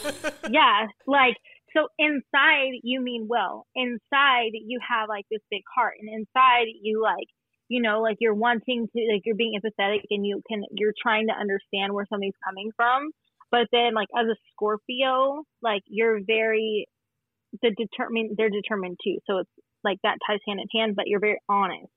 yeah 0.50 0.86
like 1.06 1.36
so 1.74 1.88
inside 1.98 2.80
you 2.82 3.00
mean 3.00 3.26
well. 3.28 3.66
Inside 3.74 4.50
you 4.52 4.78
have 4.86 5.08
like 5.08 5.24
this 5.30 5.40
big 5.50 5.62
heart 5.74 5.94
and 6.00 6.08
inside 6.08 6.66
you 6.80 7.02
like 7.02 7.28
you 7.72 7.80
know 7.80 8.02
like 8.02 8.18
you're 8.20 8.34
wanting 8.34 8.86
to 8.94 9.02
like 9.12 9.22
you're 9.24 9.36
being 9.36 9.58
empathetic 9.58 10.00
and 10.10 10.26
you 10.26 10.42
can 10.46 10.62
you're 10.72 10.94
trying 11.00 11.26
to 11.28 11.34
understand 11.34 11.92
where 11.92 12.06
somebody's 12.08 12.38
coming 12.44 12.70
from. 12.76 13.10
But 13.50 13.68
then 13.72 13.94
like 13.94 14.08
as 14.16 14.26
a 14.26 14.36
scorpio 14.52 15.42
like 15.62 15.82
you're 15.86 16.20
very 16.26 16.86
the 17.62 17.70
determined 17.70 18.36
they're 18.36 18.50
determined 18.50 18.98
too. 19.02 19.18
So 19.26 19.38
it's 19.38 19.50
like 19.82 19.98
that 20.02 20.18
ties 20.26 20.40
hand 20.46 20.60
in 20.60 20.78
hand 20.78 20.96
but 20.96 21.06
you're 21.06 21.20
very 21.20 21.40
honest. 21.48 21.88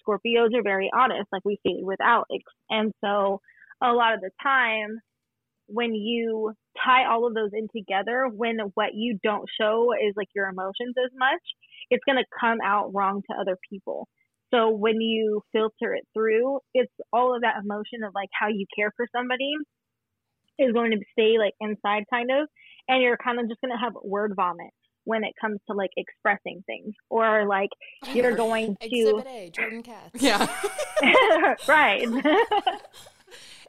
Scorpios 0.00 0.56
are 0.56 0.62
very 0.62 0.90
honest 0.96 1.28
like 1.30 1.44
we 1.44 1.58
stated 1.60 1.84
with 1.84 2.00
alex 2.00 2.42
and 2.70 2.92
so 3.04 3.40
a 3.80 3.92
lot 3.92 4.14
of 4.14 4.20
the 4.20 4.30
time 4.42 4.98
when 5.66 5.94
you 5.94 6.52
tie 6.84 7.06
all 7.06 7.26
of 7.26 7.34
those 7.34 7.50
in 7.52 7.68
together, 7.74 8.28
when 8.32 8.58
what 8.74 8.94
you 8.94 9.18
don't 9.22 9.48
show 9.60 9.92
is 9.92 10.14
like 10.16 10.28
your 10.34 10.48
emotions 10.48 10.94
as 11.02 11.10
much, 11.16 11.40
it's 11.90 12.04
going 12.04 12.18
to 12.18 12.24
come 12.40 12.58
out 12.64 12.92
wrong 12.94 13.22
to 13.30 13.36
other 13.40 13.56
people. 13.70 14.08
So 14.52 14.70
when 14.70 15.00
you 15.00 15.42
filter 15.52 15.94
it 15.94 16.06
through, 16.14 16.60
it's 16.74 16.92
all 17.12 17.34
of 17.34 17.42
that 17.42 17.54
emotion 17.64 18.04
of 18.06 18.12
like 18.14 18.28
how 18.38 18.48
you 18.48 18.66
care 18.76 18.92
for 18.96 19.06
somebody 19.16 19.52
is 20.58 20.72
going 20.72 20.90
to 20.90 20.98
stay 21.12 21.38
like 21.38 21.54
inside 21.60 22.04
kind 22.10 22.30
of, 22.30 22.48
and 22.88 23.02
you're 23.02 23.16
kind 23.16 23.40
of 23.40 23.48
just 23.48 23.60
going 23.60 23.72
to 23.72 23.82
have 23.82 23.94
word 24.02 24.34
vomit 24.36 24.70
when 25.04 25.24
it 25.24 25.32
comes 25.40 25.58
to 25.68 25.76
like 25.76 25.90
expressing 25.96 26.62
things 26.66 26.94
or 27.10 27.46
like 27.46 27.70
you're 28.12 28.36
going 28.36 28.76
to 28.76 28.86
Exhibit 28.86 29.26
A, 29.26 29.50
Jordan 29.50 29.82
Katz. 29.82 30.22
Yeah. 30.22 30.46
right 31.68 32.06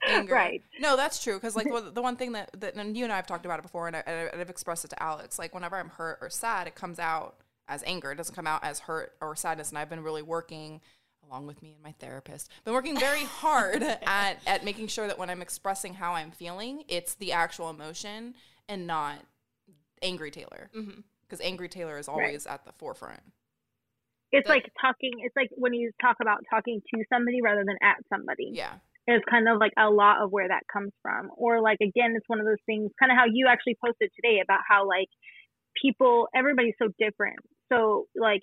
Anger. 0.05 0.33
right 0.33 0.61
No, 0.79 0.95
that's 0.95 1.23
true. 1.23 1.35
Because 1.35 1.55
like 1.55 1.67
the 1.67 1.91
the 1.93 2.01
one 2.01 2.17
thing 2.17 2.33
that, 2.33 2.51
that 2.59 2.75
and 2.75 2.95
you 2.95 3.05
and 3.05 3.13
I 3.13 3.15
have 3.15 3.25
talked 3.25 3.45
about 3.45 3.59
it 3.59 3.63
before, 3.63 3.87
and, 3.87 3.95
I, 3.95 4.03
and 4.05 4.41
I've 4.41 4.49
expressed 4.49 4.85
it 4.85 4.89
to 4.89 5.01
Alex. 5.01 5.39
Like 5.39 5.55
whenever 5.55 5.77
I'm 5.77 5.89
hurt 5.89 6.19
or 6.21 6.29
sad, 6.29 6.67
it 6.67 6.75
comes 6.75 6.99
out 6.99 7.37
as 7.67 7.83
anger. 7.85 8.11
It 8.11 8.15
doesn't 8.15 8.35
come 8.35 8.47
out 8.47 8.63
as 8.63 8.79
hurt 8.79 9.13
or 9.21 9.35
sadness. 9.35 9.69
And 9.69 9.77
I've 9.77 9.89
been 9.89 10.03
really 10.03 10.21
working 10.21 10.81
along 11.25 11.47
with 11.47 11.61
me 11.63 11.73
and 11.73 11.81
my 11.81 11.93
therapist, 11.99 12.49
been 12.65 12.73
working 12.73 12.99
very 12.99 13.23
hard 13.23 13.81
at 13.81 14.39
at 14.45 14.63
making 14.65 14.87
sure 14.87 15.07
that 15.07 15.17
when 15.17 15.29
I'm 15.29 15.41
expressing 15.41 15.93
how 15.93 16.13
I'm 16.13 16.31
feeling, 16.31 16.83
it's 16.87 17.15
the 17.15 17.31
actual 17.31 17.69
emotion 17.69 18.35
and 18.67 18.85
not 18.85 19.19
angry 20.01 20.31
Taylor. 20.31 20.69
Mm-hmm. 20.75 20.99
Because 21.27 21.43
angry 21.43 21.69
Taylor 21.69 21.97
is 21.97 22.07
always 22.07 22.45
at 22.45 22.65
the 22.65 22.73
forefront. 22.73 23.21
it's 24.31 24.47
But- 24.47 24.53
like 24.55 24.65
talking 24.81 25.11
it's 25.19 25.35
like 25.35 25.49
when 25.55 25.73
you 25.73 25.91
talk 26.01 26.17
about 26.21 26.39
talking 26.49 26.81
to 26.93 27.03
somebody 27.11 27.41
rather 27.41 27.63
than 27.65 27.77
at 27.81 27.97
somebody 28.09 28.51
Yeah. 28.53 28.73
It's 29.05 29.25
kind 29.29 29.49
of 29.49 29.57
like 29.59 29.73
a 29.77 29.89
lot 29.89 30.21
of 30.21 30.31
where 30.31 30.47
that 30.47 30.63
comes 30.71 30.91
from. 31.01 31.29
Or 31.35 31.59
like 31.61 31.79
again, 31.81 32.13
it's 32.15 32.27
one 32.27 32.39
of 32.39 32.45
those 32.45 32.61
things 32.65 32.89
kind 32.99 33.11
of 33.11 33.17
how 33.17 33.25
you 33.25 33.47
actually 33.47 33.75
posted 33.83 34.09
today 34.15 34.39
about 34.41 34.59
how 34.67 34.87
like 34.87 35.09
people 35.81 36.27
everybody's 36.35 36.75
so 36.79 36.87
different. 36.99 37.39
So 37.71 38.07
like 38.15 38.41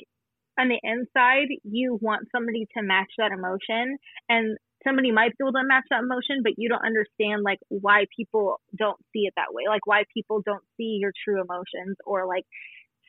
on 0.58 0.68
the 0.68 0.80
inside, 0.82 1.48
you 1.64 1.98
want 2.00 2.28
somebody 2.32 2.66
to 2.76 2.82
match 2.82 3.10
that 3.18 3.32
emotion 3.32 3.96
and 4.28 4.56
somebody 4.86 5.12
might 5.12 5.36
be 5.36 5.44
able 5.44 5.52
to 5.52 5.64
match 5.64 5.84
that 5.90 6.02
emotion, 6.02 6.42
but 6.42 6.52
you 6.56 6.68
don't 6.68 6.84
understand 6.84 7.42
like 7.44 7.58
why 7.68 8.04
people 8.16 8.60
don't 8.76 8.98
see 9.12 9.20
it 9.20 9.34
that 9.36 9.52
way. 9.52 9.64
Like 9.68 9.86
why 9.86 10.04
people 10.14 10.42
don't 10.44 10.64
see 10.76 10.98
your 11.00 11.12
true 11.24 11.40
emotions 11.40 11.96
or 12.04 12.26
like 12.26 12.44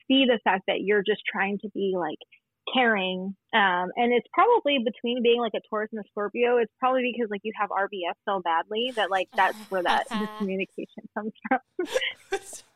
see 0.08 0.26
the 0.26 0.40
fact 0.44 0.64
that 0.68 0.82
you're 0.82 1.04
just 1.04 1.22
trying 1.32 1.60
to 1.60 1.70
be 1.74 1.94
like 1.98 2.20
caring. 2.74 3.36
Um, 3.54 3.90
and 3.96 4.14
it's 4.14 4.28
probably 4.34 4.80
between 4.84 5.24
being 5.24 5.42
like 5.42 5.54
a 5.56 5.62
Taurus 5.70 5.90
and 5.92 6.04
a 6.04 6.08
Scorpio, 6.10 6.58
it's 6.58 6.72
probably 6.80 7.12
because 7.14 7.30
like 7.30 7.42
you 7.44 7.52
have 7.60 7.70
RBF 7.70 8.16
so 8.28 8.42
badly 8.42 8.92
that 8.96 9.10
like 9.10 9.28
that's 9.36 9.58
where 9.70 9.84
that 9.84 10.10
miscommunication 10.10 11.08
comes 11.16 11.34
from. 11.48 11.88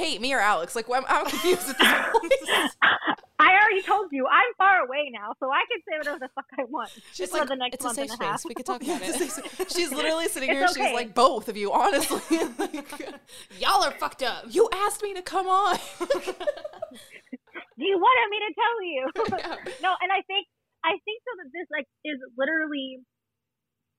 Who 0.00 0.04
hate, 0.06 0.20
me 0.20 0.32
or 0.34 0.40
Alex? 0.40 0.74
Like, 0.74 0.86
I'm, 0.92 1.04
I'm 1.08 1.26
confused 1.26 1.68
at 1.68 1.78
this 1.78 1.88
point. 2.12 2.32
I 3.38 3.52
already 3.60 3.82
told 3.82 4.08
you 4.12 4.26
I'm 4.26 4.52
far 4.58 4.84
away 4.84 5.10
now, 5.12 5.32
so 5.40 5.50
I 5.50 5.62
can 5.70 5.80
say 5.88 5.98
whatever 5.98 6.18
the 6.18 6.28
fuck 6.34 6.44
I 6.58 6.64
want. 6.64 6.90
She's 7.12 7.32
like, 7.32 7.48
the 7.48 7.56
next 7.56 7.76
it's 7.76 7.84
a 7.84 7.94
safe 7.94 8.10
and 8.10 8.20
a 8.20 8.24
half. 8.24 8.40
space. 8.40 8.48
We 8.48 8.54
could 8.54 8.66
talk 8.72 8.82
about 8.82 9.00
it. 9.02 9.70
She's 9.74 9.90
literally 9.92 10.28
sitting 10.28 10.50
It's 10.50 10.58
here. 10.76 10.86
She's 10.86 10.94
like, 10.94 11.14
both 11.14 11.48
of 11.48 11.56
you, 11.56 11.72
honestly. 11.72 12.20
Like, 12.58 12.86
Y'all 13.58 13.82
are 13.82 13.92
fucked 13.92 14.22
up. 14.22 14.44
you 14.48 14.68
asked 14.74 15.02
me 15.02 15.14
to 15.14 15.22
come 15.22 15.46
on. 15.46 15.78
You 17.76 17.96
wanted 17.98 18.28
me 18.30 18.38
to 18.44 18.54
tell 18.60 18.76
you. 18.84 19.02
no, 19.82 19.94
and 20.02 20.12
I 20.12 20.20
think 20.26 20.46
I 20.84 20.90
think 21.04 21.22
so 21.24 21.32
that 21.42 21.50
this 21.52 21.66
like 21.70 21.86
is 22.04 22.18
literally 22.36 22.98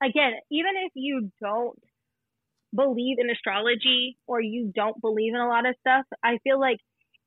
again, 0.03 0.33
even 0.51 0.71
if 0.85 0.91
you 0.95 1.31
don't 1.41 1.79
believe 2.75 3.17
in 3.19 3.29
astrology 3.29 4.17
or 4.27 4.41
you 4.41 4.71
don't 4.73 4.99
believe 5.01 5.33
in 5.33 5.39
a 5.39 5.47
lot 5.47 5.67
of 5.67 5.75
stuff, 5.79 6.05
I 6.23 6.39
feel 6.43 6.59
like 6.59 6.77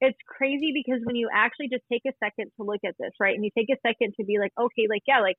it's 0.01 0.19
crazy 0.27 0.73
because 0.75 1.01
when 1.05 1.17
you 1.17 1.29
actually 1.33 1.69
just 1.69 1.85
take 1.91 2.03
a 2.07 2.13
second 2.23 2.51
to 2.57 2.67
look 2.67 2.81
at 2.85 2.95
this, 2.99 3.13
right? 3.21 3.35
And 3.35 3.45
you 3.45 3.51
take 3.57 3.69
a 3.71 3.81
second 3.87 4.15
to 4.19 4.25
be 4.25 4.39
like, 4.39 4.53
okay, 4.59 4.87
like 4.89 5.03
yeah, 5.07 5.21
like 5.21 5.37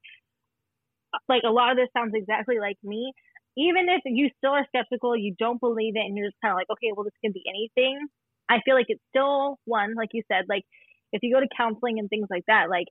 like 1.30 1.43
a 1.45 1.51
lot 1.51 1.72
of 1.72 1.78
this 1.78 1.89
sounds 1.95 2.14
exactly 2.16 2.60
like 2.60 2.78
me. 2.84 3.14
Even 3.58 3.88
if 3.88 4.01
you 4.06 4.30
still 4.38 4.51
are 4.51 4.66
skeptical, 4.68 5.16
you 5.16 5.34
don't 5.39 5.62
believe 5.62 5.95
it, 5.95 6.03
and 6.03 6.18
you're 6.18 6.28
just 6.28 6.41
kind 6.41 6.51
of 6.51 6.58
like, 6.58 6.70
okay, 6.72 6.91
well, 6.95 7.06
this 7.06 7.16
can 7.24 7.32
be 7.32 7.43
anything. 7.47 7.99
I 8.49 8.60
feel 8.66 8.76
like 8.76 8.88
it's 8.89 9.03
still 9.10 9.58
one, 9.66 9.95
like 9.95 10.10
you 10.12 10.24
said, 10.28 10.45
like 10.49 10.64
if 11.12 11.24
you 11.24 11.34
go 11.34 11.39
to 11.39 11.47
counseling 11.56 11.99
and 11.99 12.10
things 12.10 12.28
like 12.30 12.43
that, 12.47 12.70
like 12.70 12.88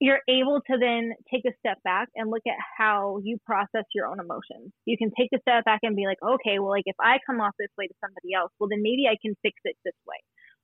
you're 0.00 0.20
able 0.28 0.60
to 0.66 0.78
then 0.80 1.12
take 1.32 1.44
a 1.44 1.54
step 1.60 1.76
back 1.84 2.08
and 2.16 2.30
look 2.30 2.42
at 2.48 2.56
how 2.78 3.18
you 3.22 3.36
process 3.44 3.84
your 3.94 4.06
own 4.06 4.18
emotions. 4.18 4.72
You 4.86 4.96
can 4.96 5.12
take 5.16 5.28
a 5.34 5.40
step 5.42 5.64
back 5.64 5.80
and 5.82 5.94
be 5.94 6.06
like, 6.06 6.16
okay, 6.24 6.58
well, 6.58 6.70
like 6.70 6.86
if 6.86 6.96
I 6.98 7.18
come 7.26 7.40
off 7.40 7.52
this 7.58 7.68
way 7.76 7.86
to 7.86 7.94
somebody 8.00 8.32
else, 8.34 8.50
well, 8.58 8.68
then 8.70 8.82
maybe 8.82 9.04
I 9.06 9.16
can 9.20 9.36
fix 9.42 9.60
it 9.64 9.76
this 9.84 9.94
way. 10.08 10.16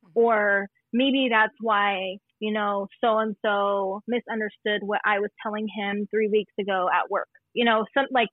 Mm-hmm. 0.04 0.18
Or 0.18 0.68
maybe 0.92 1.28
that's 1.30 1.52
why, 1.60 2.16
you 2.40 2.50
know, 2.50 2.88
so 3.04 3.18
and 3.18 3.36
so 3.44 4.00
misunderstood 4.08 4.80
what 4.80 5.00
I 5.04 5.20
was 5.20 5.30
telling 5.42 5.68
him 5.68 6.08
three 6.10 6.28
weeks 6.32 6.52
ago 6.58 6.88
at 6.88 7.10
work. 7.10 7.28
You 7.52 7.66
know, 7.66 7.84
some 7.92 8.06
like 8.10 8.28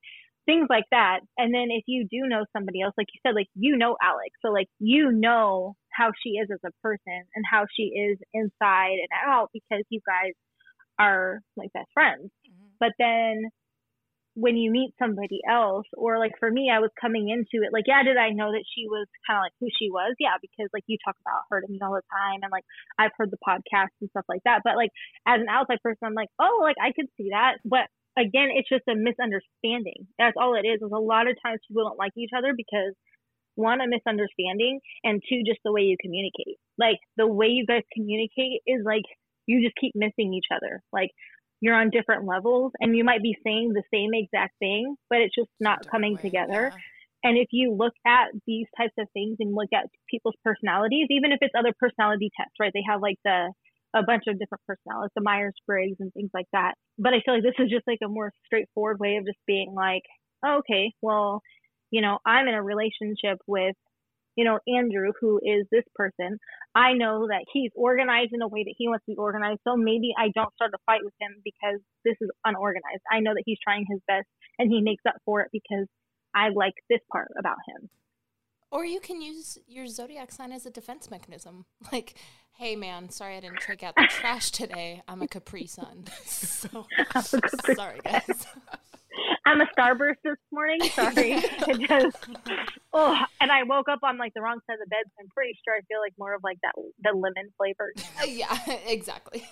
things 0.46 0.68
like 0.70 0.84
that. 0.90 1.20
And 1.36 1.52
then 1.52 1.68
if 1.68 1.84
you 1.86 2.08
do 2.10 2.28
know 2.28 2.46
somebody 2.56 2.80
else, 2.80 2.94
like 2.96 3.08
you 3.12 3.20
said, 3.26 3.34
like 3.34 3.48
you 3.54 3.76
know 3.76 3.96
Alex, 4.02 4.32
so 4.40 4.50
like 4.52 4.68
you 4.78 5.12
know 5.12 5.76
how 5.92 6.12
she 6.22 6.40
is 6.40 6.48
as 6.50 6.60
a 6.64 6.72
person 6.82 7.28
and 7.34 7.44
how 7.50 7.66
she 7.76 7.92
is 7.92 8.18
inside 8.32 8.96
and 9.04 9.12
out 9.26 9.50
because 9.52 9.84
you 9.90 10.00
guys 10.06 10.32
are 10.98 11.40
like 11.56 11.72
best 11.72 11.88
friends. 11.92 12.30
Mm-hmm. 12.46 12.68
But 12.80 12.92
then 12.98 13.50
when 14.34 14.56
you 14.56 14.70
meet 14.70 14.90
somebody 14.98 15.38
else, 15.48 15.86
or 15.94 16.18
like 16.18 16.32
for 16.40 16.50
me, 16.50 16.70
I 16.70 16.80
was 16.80 16.90
coming 17.00 17.30
into 17.30 17.64
it 17.64 17.72
like, 17.72 17.86
yeah, 17.86 18.02
did 18.02 18.16
I 18.16 18.30
know 18.30 18.50
that 18.50 18.66
she 18.66 18.86
was 18.90 19.06
kind 19.26 19.38
of 19.38 19.42
like 19.46 19.54
who 19.60 19.68
she 19.78 19.90
was? 19.90 20.14
Yeah, 20.18 20.34
because 20.42 20.68
like 20.74 20.82
you 20.86 20.98
talk 21.04 21.14
about 21.22 21.46
her 21.50 21.60
to 21.60 21.68
me 21.70 21.78
all 21.80 21.94
the 21.94 22.02
time, 22.10 22.42
and 22.42 22.50
like 22.50 22.66
I've 22.98 23.14
heard 23.16 23.30
the 23.30 23.38
podcast 23.38 23.94
and 24.00 24.10
stuff 24.10 24.26
like 24.28 24.42
that. 24.44 24.62
But 24.64 24.76
like 24.76 24.90
as 25.26 25.40
an 25.40 25.48
outside 25.48 25.82
person, 25.82 26.02
I'm 26.02 26.18
like, 26.18 26.34
oh, 26.40 26.60
like 26.62 26.76
I 26.82 26.90
could 26.90 27.06
see 27.16 27.30
that, 27.30 27.62
but 27.64 27.86
again, 28.18 28.50
it's 28.54 28.68
just 28.68 28.86
a 28.90 28.94
misunderstanding. 28.94 30.06
That's 30.18 30.36
all 30.38 30.54
it 30.54 30.66
is. 30.66 30.82
Is 30.82 30.92
a 30.92 30.98
lot 30.98 31.30
of 31.30 31.38
times 31.42 31.60
people 31.66 31.84
don't 31.84 31.98
like 31.98 32.12
each 32.16 32.34
other 32.36 32.54
because 32.56 32.94
one, 33.54 33.80
a 33.80 33.86
misunderstanding, 33.86 34.80
and 35.04 35.22
two, 35.28 35.42
just 35.46 35.60
the 35.64 35.72
way 35.72 35.82
you 35.82 35.96
communicate. 36.00 36.58
Like 36.78 36.98
the 37.16 37.26
way 37.26 37.46
you 37.46 37.66
guys 37.66 37.82
communicate 37.94 38.62
is 38.66 38.82
like 38.84 39.06
you 39.46 39.62
just 39.62 39.76
keep 39.80 39.92
missing 39.94 40.34
each 40.34 40.46
other. 40.54 40.82
Like 40.92 41.10
you're 41.60 41.74
on 41.74 41.90
different 41.90 42.26
levels 42.26 42.72
and 42.80 42.96
you 42.96 43.04
might 43.04 43.22
be 43.22 43.36
saying 43.44 43.72
the 43.72 43.82
same 43.92 44.10
exact 44.12 44.54
thing, 44.58 44.96
but 45.08 45.20
it's 45.20 45.34
just 45.34 45.50
not 45.60 45.88
coming 45.90 46.14
way, 46.14 46.22
together. 46.22 46.72
Yeah. 46.72 46.80
And 47.24 47.38
if 47.38 47.48
you 47.52 47.72
look 47.72 47.94
at 48.06 48.28
these 48.46 48.66
types 48.76 48.92
of 48.98 49.08
things 49.14 49.36
and 49.40 49.54
look 49.54 49.70
at 49.72 49.86
people's 50.10 50.36
personalities, 50.44 51.06
even 51.10 51.32
if 51.32 51.38
it's 51.40 51.54
other 51.58 51.72
personality 51.78 52.30
tests, 52.36 52.54
right? 52.60 52.72
They 52.74 52.84
have 52.86 53.00
like 53.00 53.16
the 53.24 53.52
a 53.94 54.02
bunch 54.02 54.24
of 54.26 54.38
different 54.38 54.62
personalities, 54.66 55.12
the 55.14 55.22
Myers 55.22 55.54
Briggs 55.66 55.96
and 56.00 56.12
things 56.12 56.30
like 56.34 56.48
that. 56.52 56.74
But 56.98 57.14
I 57.14 57.22
feel 57.24 57.34
like 57.34 57.44
this 57.44 57.54
is 57.58 57.70
just 57.70 57.86
like 57.86 58.00
a 58.04 58.08
more 58.08 58.32
straightforward 58.44 58.98
way 58.98 59.16
of 59.16 59.24
just 59.24 59.38
being 59.46 59.72
like, 59.72 60.02
oh, 60.44 60.58
okay, 60.58 60.92
well, 61.00 61.40
you 61.90 62.02
know, 62.02 62.18
I'm 62.26 62.48
in 62.48 62.54
a 62.54 62.62
relationship 62.62 63.38
with 63.46 63.76
you 64.36 64.44
know, 64.44 64.58
Andrew, 64.66 65.12
who 65.20 65.38
is 65.38 65.66
this 65.70 65.84
person, 65.94 66.38
I 66.74 66.92
know 66.94 67.28
that 67.28 67.44
he's 67.52 67.70
organized 67.76 68.32
in 68.32 68.42
a 68.42 68.48
way 68.48 68.64
that 68.64 68.74
he 68.76 68.88
wants 68.88 69.04
to 69.06 69.12
be 69.12 69.16
organized. 69.16 69.60
So 69.64 69.76
maybe 69.76 70.12
I 70.18 70.28
don't 70.34 70.52
start 70.54 70.72
a 70.74 70.78
fight 70.86 71.00
with 71.04 71.14
him 71.20 71.40
because 71.44 71.80
this 72.04 72.16
is 72.20 72.30
unorganized. 72.44 73.02
I 73.10 73.20
know 73.20 73.32
that 73.34 73.44
he's 73.46 73.58
trying 73.62 73.86
his 73.88 74.00
best 74.06 74.26
and 74.58 74.70
he 74.70 74.80
makes 74.80 75.04
up 75.06 75.16
for 75.24 75.40
it 75.42 75.48
because 75.52 75.86
I 76.34 76.48
like 76.54 76.74
this 76.90 77.00
part 77.12 77.30
about 77.38 77.58
him. 77.68 77.88
Or 78.70 78.84
you 78.84 78.98
can 78.98 79.22
use 79.22 79.56
your 79.68 79.86
zodiac 79.86 80.32
sign 80.32 80.50
as 80.50 80.66
a 80.66 80.70
defense 80.70 81.10
mechanism. 81.10 81.64
Like, 81.92 82.14
hey 82.54 82.74
man, 82.74 83.10
sorry 83.10 83.36
I 83.36 83.40
didn't 83.40 83.60
take 83.60 83.84
out 83.84 83.94
the 83.94 84.08
trash 84.08 84.50
today. 84.50 85.02
I'm 85.06 85.22
a 85.22 85.28
Capri 85.28 85.66
Sun. 85.66 86.06
So 86.24 86.86
sorry 87.74 88.00
guys. 88.02 88.46
I'm 89.46 89.60
a 89.60 89.66
starburst 89.66 90.16
this 90.24 90.36
morning. 90.50 90.82
Sorry. 90.90 91.40
just 91.86 92.16
oh, 92.92 93.20
and 93.40 93.52
I 93.52 93.62
woke 93.64 93.88
up 93.88 94.00
on 94.02 94.18
like 94.18 94.32
the 94.34 94.40
wrong 94.40 94.58
side 94.66 94.74
of 94.74 94.80
the 94.80 94.86
bed. 94.86 95.02
So 95.06 95.22
I'm 95.22 95.28
pretty 95.28 95.58
sure 95.64 95.74
I 95.74 95.80
feel 95.88 96.00
like 96.00 96.12
more 96.18 96.34
of 96.34 96.42
like 96.42 96.58
that 96.62 96.72
the 97.02 97.16
lemon 97.16 97.52
flavor. 97.56 97.92
Yeah, 98.26 98.56
exactly. 98.86 99.46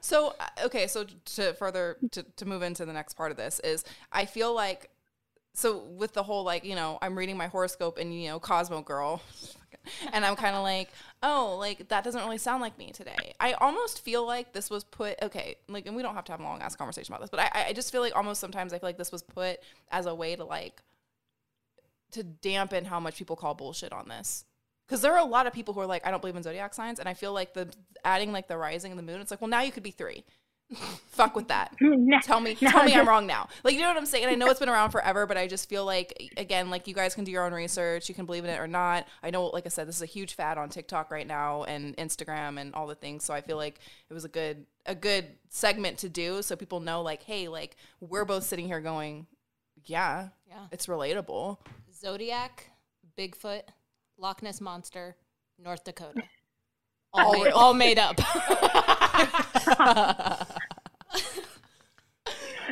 So 0.00 0.34
uh, 0.38 0.66
okay, 0.66 0.86
so 0.86 1.06
to 1.36 1.54
further 1.54 1.96
to 2.10 2.22
to 2.22 2.44
move 2.44 2.62
into 2.62 2.84
the 2.84 2.92
next 2.92 3.14
part 3.14 3.30
of 3.30 3.36
this 3.36 3.60
is 3.60 3.84
I 4.12 4.26
feel 4.26 4.54
like 4.54 4.90
so 5.54 5.78
with 5.78 6.12
the 6.12 6.22
whole 6.22 6.44
like 6.44 6.64
you 6.64 6.74
know 6.74 6.98
I'm 7.00 7.16
reading 7.16 7.36
my 7.36 7.46
horoscope 7.46 7.98
and 7.98 8.14
you 8.14 8.28
know 8.28 8.38
Cosmo 8.38 8.82
girl 8.82 9.22
and 10.12 10.24
I'm 10.24 10.36
kind 10.36 10.56
of 10.56 10.62
like, 10.62 10.90
oh, 11.22 11.56
like 11.58 11.88
that 11.88 12.04
doesn't 12.04 12.22
really 12.22 12.38
sound 12.38 12.62
like 12.62 12.78
me 12.78 12.90
today. 12.90 13.34
I 13.40 13.52
almost 13.54 14.04
feel 14.04 14.26
like 14.26 14.52
this 14.52 14.70
was 14.70 14.84
put 14.84 15.20
okay, 15.22 15.56
like, 15.68 15.86
and 15.86 15.96
we 15.96 16.02
don't 16.02 16.14
have 16.14 16.24
to 16.26 16.32
have 16.32 16.40
a 16.40 16.44
long 16.44 16.62
ass 16.62 16.76
conversation 16.76 17.12
about 17.12 17.20
this, 17.22 17.30
but 17.30 17.40
I, 17.40 17.66
I 17.68 17.72
just 17.72 17.92
feel 17.92 18.00
like 18.00 18.14
almost 18.16 18.40
sometimes 18.40 18.72
I 18.72 18.78
feel 18.78 18.88
like 18.88 18.98
this 18.98 19.12
was 19.12 19.22
put 19.22 19.60
as 19.90 20.06
a 20.06 20.14
way 20.14 20.36
to 20.36 20.44
like 20.44 20.82
to 22.12 22.22
dampen 22.22 22.84
how 22.84 23.00
much 23.00 23.16
people 23.16 23.36
call 23.36 23.54
bullshit 23.54 23.92
on 23.92 24.08
this. 24.08 24.44
Because 24.86 25.00
there 25.00 25.14
are 25.14 25.20
a 25.20 25.24
lot 25.24 25.46
of 25.46 25.52
people 25.52 25.72
who 25.72 25.80
are 25.80 25.86
like, 25.86 26.06
I 26.06 26.10
don't 26.10 26.20
believe 26.20 26.36
in 26.36 26.42
zodiac 26.42 26.74
signs, 26.74 26.98
and 26.98 27.08
I 27.08 27.14
feel 27.14 27.32
like 27.32 27.54
the 27.54 27.72
adding 28.04 28.32
like 28.32 28.48
the 28.48 28.58
rising 28.58 28.92
and 28.92 28.98
the 28.98 29.02
moon, 29.02 29.20
it's 29.20 29.30
like, 29.30 29.40
well, 29.40 29.48
now 29.48 29.62
you 29.62 29.72
could 29.72 29.82
be 29.82 29.90
three. 29.90 30.24
Fuck 31.08 31.36
with 31.36 31.48
that. 31.48 31.74
No, 31.80 32.18
tell 32.20 32.40
me, 32.40 32.56
no, 32.60 32.70
tell 32.70 32.84
me 32.84 32.94
I'm 32.94 33.06
wrong 33.06 33.26
now. 33.26 33.48
Like 33.64 33.74
you 33.74 33.80
know 33.80 33.88
what 33.88 33.96
I'm 33.96 34.06
saying? 34.06 34.26
I 34.26 34.34
know 34.34 34.48
it's 34.48 34.60
been 34.60 34.68
around 34.68 34.90
forever, 34.90 35.26
but 35.26 35.36
I 35.36 35.46
just 35.46 35.68
feel 35.68 35.84
like 35.84 36.32
again, 36.36 36.68
like 36.68 36.88
you 36.88 36.94
guys 36.94 37.14
can 37.14 37.24
do 37.24 37.30
your 37.30 37.44
own 37.44 37.52
research. 37.52 38.08
You 38.08 38.14
can 38.14 38.26
believe 38.26 38.44
in 38.44 38.50
it 38.50 38.58
or 38.58 38.66
not. 38.66 39.06
I 39.22 39.30
know, 39.30 39.46
like 39.46 39.66
I 39.66 39.68
said, 39.68 39.86
this 39.86 39.96
is 39.96 40.02
a 40.02 40.06
huge 40.06 40.34
fad 40.34 40.58
on 40.58 40.68
TikTok 40.68 41.10
right 41.10 41.26
now 41.26 41.64
and 41.64 41.96
Instagram 41.96 42.60
and 42.60 42.74
all 42.74 42.86
the 42.86 42.94
things. 42.94 43.24
So 43.24 43.34
I 43.34 43.40
feel 43.40 43.56
like 43.56 43.78
it 44.10 44.14
was 44.14 44.24
a 44.24 44.28
good 44.28 44.66
a 44.86 44.94
good 44.94 45.26
segment 45.48 45.98
to 45.98 46.08
do 46.08 46.42
so 46.42 46.56
people 46.56 46.80
know, 46.80 47.02
like, 47.02 47.22
hey, 47.22 47.48
like 47.48 47.76
we're 48.00 48.24
both 48.24 48.44
sitting 48.44 48.66
here 48.66 48.80
going, 48.80 49.26
yeah, 49.84 50.28
yeah, 50.46 50.66
it's 50.72 50.86
relatable. 50.86 51.58
Zodiac, 51.94 52.70
Bigfoot, 53.16 53.62
Loch 54.18 54.42
Ness 54.42 54.60
monster, 54.60 55.16
North 55.58 55.84
Dakota. 55.84 56.22
All, 57.14 57.52
all 57.52 57.74
made 57.74 57.98
up. 57.98 58.18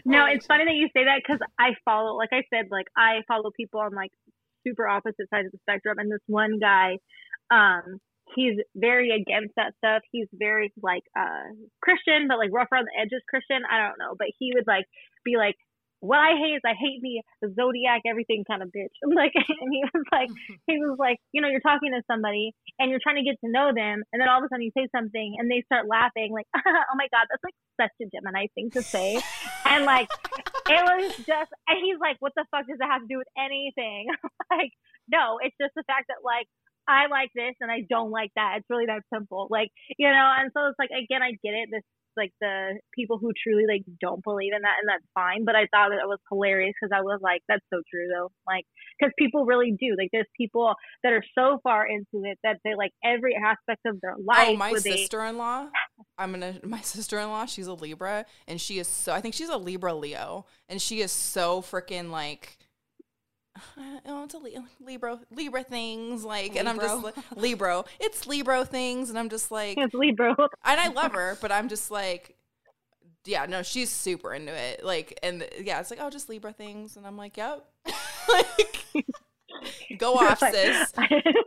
no, 0.04 0.26
it's 0.26 0.46
funny 0.46 0.64
that 0.64 0.74
you 0.74 0.88
say 0.94 1.04
that 1.04 1.20
because 1.24 1.40
I 1.58 1.70
follow, 1.84 2.16
like 2.16 2.30
I 2.32 2.42
said, 2.52 2.66
like 2.70 2.86
I 2.96 3.22
follow 3.28 3.50
people 3.56 3.80
on 3.80 3.94
like 3.94 4.10
super 4.66 4.86
opposite 4.86 5.28
sides 5.30 5.46
of 5.46 5.52
the 5.52 5.58
spectrum, 5.62 5.98
and 5.98 6.10
this 6.10 6.24
one 6.26 6.58
guy, 6.58 6.98
um, 7.50 7.98
he's 8.34 8.58
very 8.74 9.10
against 9.10 9.54
that 9.56 9.74
stuff. 9.78 10.02
He's 10.10 10.28
very 10.32 10.72
like 10.82 11.02
uh 11.18 11.52
Christian, 11.82 12.28
but 12.28 12.38
like 12.38 12.50
rough 12.52 12.68
around 12.72 12.86
the 12.86 13.00
edges 13.00 13.22
Christian. 13.28 13.62
I 13.70 13.86
don't 13.86 13.98
know, 13.98 14.14
but 14.18 14.28
he 14.38 14.52
would 14.54 14.66
like 14.66 14.86
be 15.24 15.36
like 15.36 15.56
what 16.00 16.18
I 16.18 16.32
hate 16.36 16.56
is 16.56 16.64
I 16.64 16.72
hate 16.72 17.00
the, 17.04 17.20
the 17.44 17.54
zodiac 17.54 18.02
everything 18.08 18.44
kind 18.48 18.62
of 18.62 18.68
bitch. 18.68 18.92
Like, 19.20 19.32
and 19.36 19.68
he 19.68 19.84
was 19.84 20.04
like, 20.12 20.30
he 20.66 20.78
was 20.80 20.96
like, 20.98 21.18
you 21.32 21.42
know, 21.42 21.48
you're 21.48 21.60
talking 21.60 21.92
to 21.92 22.00
somebody 22.10 22.52
and 22.78 22.90
you're 22.90 23.02
trying 23.02 23.20
to 23.20 23.26
get 23.26 23.36
to 23.44 23.52
know 23.52 23.72
them, 23.74 24.00
and 24.12 24.16
then 24.16 24.28
all 24.28 24.40
of 24.40 24.44
a 24.44 24.48
sudden 24.48 24.64
you 24.64 24.72
say 24.72 24.88
something 24.96 25.36
and 25.38 25.50
they 25.50 25.62
start 25.68 25.84
laughing, 25.86 26.32
like, 26.32 26.48
oh 26.56 26.96
my 26.96 27.08
god, 27.12 27.28
that's 27.28 27.44
like 27.44 27.56
such 27.76 27.92
a 28.00 28.08
Gemini 28.08 28.48
thing 28.54 28.70
to 28.72 28.82
say, 28.82 29.20
and 29.66 29.84
like, 29.84 30.08
it 30.72 30.80
was 30.80 31.16
just, 31.28 31.52
and 31.68 31.78
he's 31.84 32.00
like, 32.00 32.16
what 32.20 32.32
the 32.34 32.46
fuck 32.50 32.64
does 32.64 32.80
it 32.80 32.88
have 32.88 33.02
to 33.02 33.08
do 33.10 33.18
with 33.18 33.28
anything? 33.36 34.08
like, 34.50 34.72
no, 35.12 35.36
it's 35.42 35.56
just 35.60 35.74
the 35.76 35.84
fact 35.84 36.08
that 36.08 36.24
like 36.24 36.48
I 36.88 37.06
like 37.06 37.30
this 37.34 37.54
and 37.60 37.70
I 37.70 37.84
don't 37.88 38.10
like 38.10 38.32
that. 38.36 38.58
It's 38.58 38.70
really 38.70 38.86
that 38.86 39.02
simple. 39.12 39.48
Like, 39.50 39.68
you 39.98 40.08
know, 40.08 40.28
and 40.38 40.50
so 40.56 40.72
it's 40.72 40.78
like 40.78 40.90
again, 40.90 41.22
I 41.22 41.36
get 41.42 41.52
it. 41.54 41.68
This 41.70 41.84
like 42.16 42.32
the 42.40 42.78
people 42.94 43.18
who 43.18 43.30
truly 43.36 43.64
like 43.68 43.82
don't 44.00 44.22
believe 44.24 44.52
in 44.54 44.62
that 44.62 44.76
and 44.80 44.88
that's 44.88 45.06
fine 45.14 45.44
but 45.44 45.54
i 45.54 45.66
thought 45.70 45.92
it 45.92 46.06
was 46.06 46.18
hilarious 46.30 46.74
because 46.80 46.94
i 46.96 47.02
was 47.02 47.20
like 47.22 47.42
that's 47.48 47.64
so 47.72 47.82
true 47.90 48.06
though. 48.08 48.30
Like 48.46 48.64
because 48.98 49.12
people 49.18 49.44
really 49.44 49.72
do. 49.78 49.96
Like 49.98 50.10
there's 50.12 50.26
people 50.36 50.74
that 51.02 51.12
are 51.12 51.24
so 51.36 51.58
far 51.62 51.86
into 51.86 52.24
it 52.24 52.38
that 52.42 52.58
they 52.64 52.74
like 52.74 52.92
every 53.04 53.34
aspect 53.34 53.80
of 53.86 54.00
their 54.00 54.14
oh, 54.18 54.22
life 54.24 54.48
oh 54.50 54.56
my 54.56 54.72
sister-in-law 54.74 55.64
they... 55.64 56.04
i'm 56.18 56.32
gonna 56.32 56.58
my 56.64 56.80
sister-in-law 56.80 57.46
she's 57.46 57.66
a 57.66 57.74
libra 57.74 58.24
and 58.46 58.60
she 58.60 58.78
is 58.78 58.88
so 58.88 59.12
i 59.12 59.20
think 59.20 59.34
she's 59.34 59.48
a 59.48 59.56
libra 59.56 59.94
leo 59.94 60.44
and 60.68 60.80
she 60.80 61.00
is 61.00 61.12
so 61.12 61.62
freaking 61.62 62.10
like 62.10 62.58
oh, 64.06 64.24
it's 64.24 64.34
a 64.34 64.40
Libra, 64.84 65.18
Libra 65.30 65.62
things, 65.62 66.24
like, 66.24 66.54
Libro. 66.54 66.60
and 66.60 66.68
I'm 66.68 66.78
just 66.78 67.02
like, 67.02 67.14
Libra, 67.36 67.84
it's 67.98 68.26
Libra 68.26 68.64
things, 68.64 69.10
and 69.10 69.18
I'm 69.18 69.28
just 69.28 69.50
like, 69.50 69.76
it's 69.78 69.94
Libra, 69.94 70.34
and 70.38 70.80
I 70.80 70.88
love 70.88 71.12
her, 71.12 71.36
but 71.40 71.50
I'm 71.52 71.68
just 71.68 71.90
like, 71.90 72.36
yeah, 73.24 73.46
no, 73.46 73.62
she's 73.62 73.90
super 73.90 74.32
into 74.32 74.54
it, 74.54 74.84
like, 74.84 75.18
and 75.22 75.46
yeah, 75.60 75.80
it's 75.80 75.90
like, 75.90 76.00
oh, 76.00 76.10
just 76.10 76.28
Libra 76.28 76.52
things, 76.52 76.96
and 76.96 77.06
I'm 77.06 77.16
like, 77.16 77.36
yep, 77.36 77.64
like, 78.28 78.84
go 79.98 80.14
off, 80.18 80.38
sis. 80.38 80.92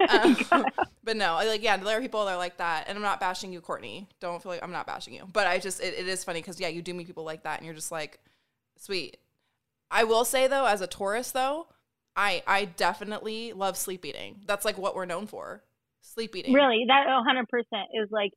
Um, 0.10 0.66
but 1.04 1.16
no, 1.16 1.36
like, 1.36 1.64
yeah, 1.64 1.78
there 1.78 1.98
are 1.98 2.02
people 2.02 2.26
that 2.26 2.34
are 2.34 2.38
like 2.38 2.58
that, 2.58 2.86
and 2.88 2.98
I'm 2.98 3.04
not 3.04 3.20
bashing 3.20 3.54
you, 3.54 3.62
Courtney. 3.62 4.08
Don't 4.20 4.42
feel 4.44 4.52
like 4.52 4.64
I'm 4.64 4.72
not 4.72 4.86
bashing 4.86 5.14
you, 5.14 5.28
but 5.32 5.48
I 5.48 5.58
just, 5.58 5.82
it, 5.82 5.94
it 5.98 6.08
is 6.08 6.24
funny 6.24 6.42
because 6.42 6.60
yeah, 6.60 6.68
you 6.68 6.82
do 6.82 6.94
meet 6.94 7.08
people 7.08 7.24
like 7.24 7.44
that, 7.44 7.60
and 7.60 7.66
you're 7.66 7.76
just 7.76 7.92
like, 7.92 8.20
sweet. 8.78 9.18
I 9.90 10.06
will 10.06 10.26
say 10.26 10.48
though, 10.48 10.66
as 10.66 10.82
a 10.82 10.88
Taurus 10.88 11.32
though, 11.32 11.68
I 12.16 12.44
I 12.48 12.66
definitely 12.66 13.54
love 13.54 13.78
sleep 13.78 14.06
eating. 14.06 14.42
That's 14.46 14.66
like 14.66 14.78
what 14.78 14.96
we're 14.96 15.06
known 15.06 15.28
for. 15.28 15.64
Sleep 16.02 16.36
eating. 16.36 16.54
Really, 16.54 16.86
that 16.88 17.06
100 17.08 17.48
percent 17.50 17.90
is 17.94 18.10
like 18.12 18.32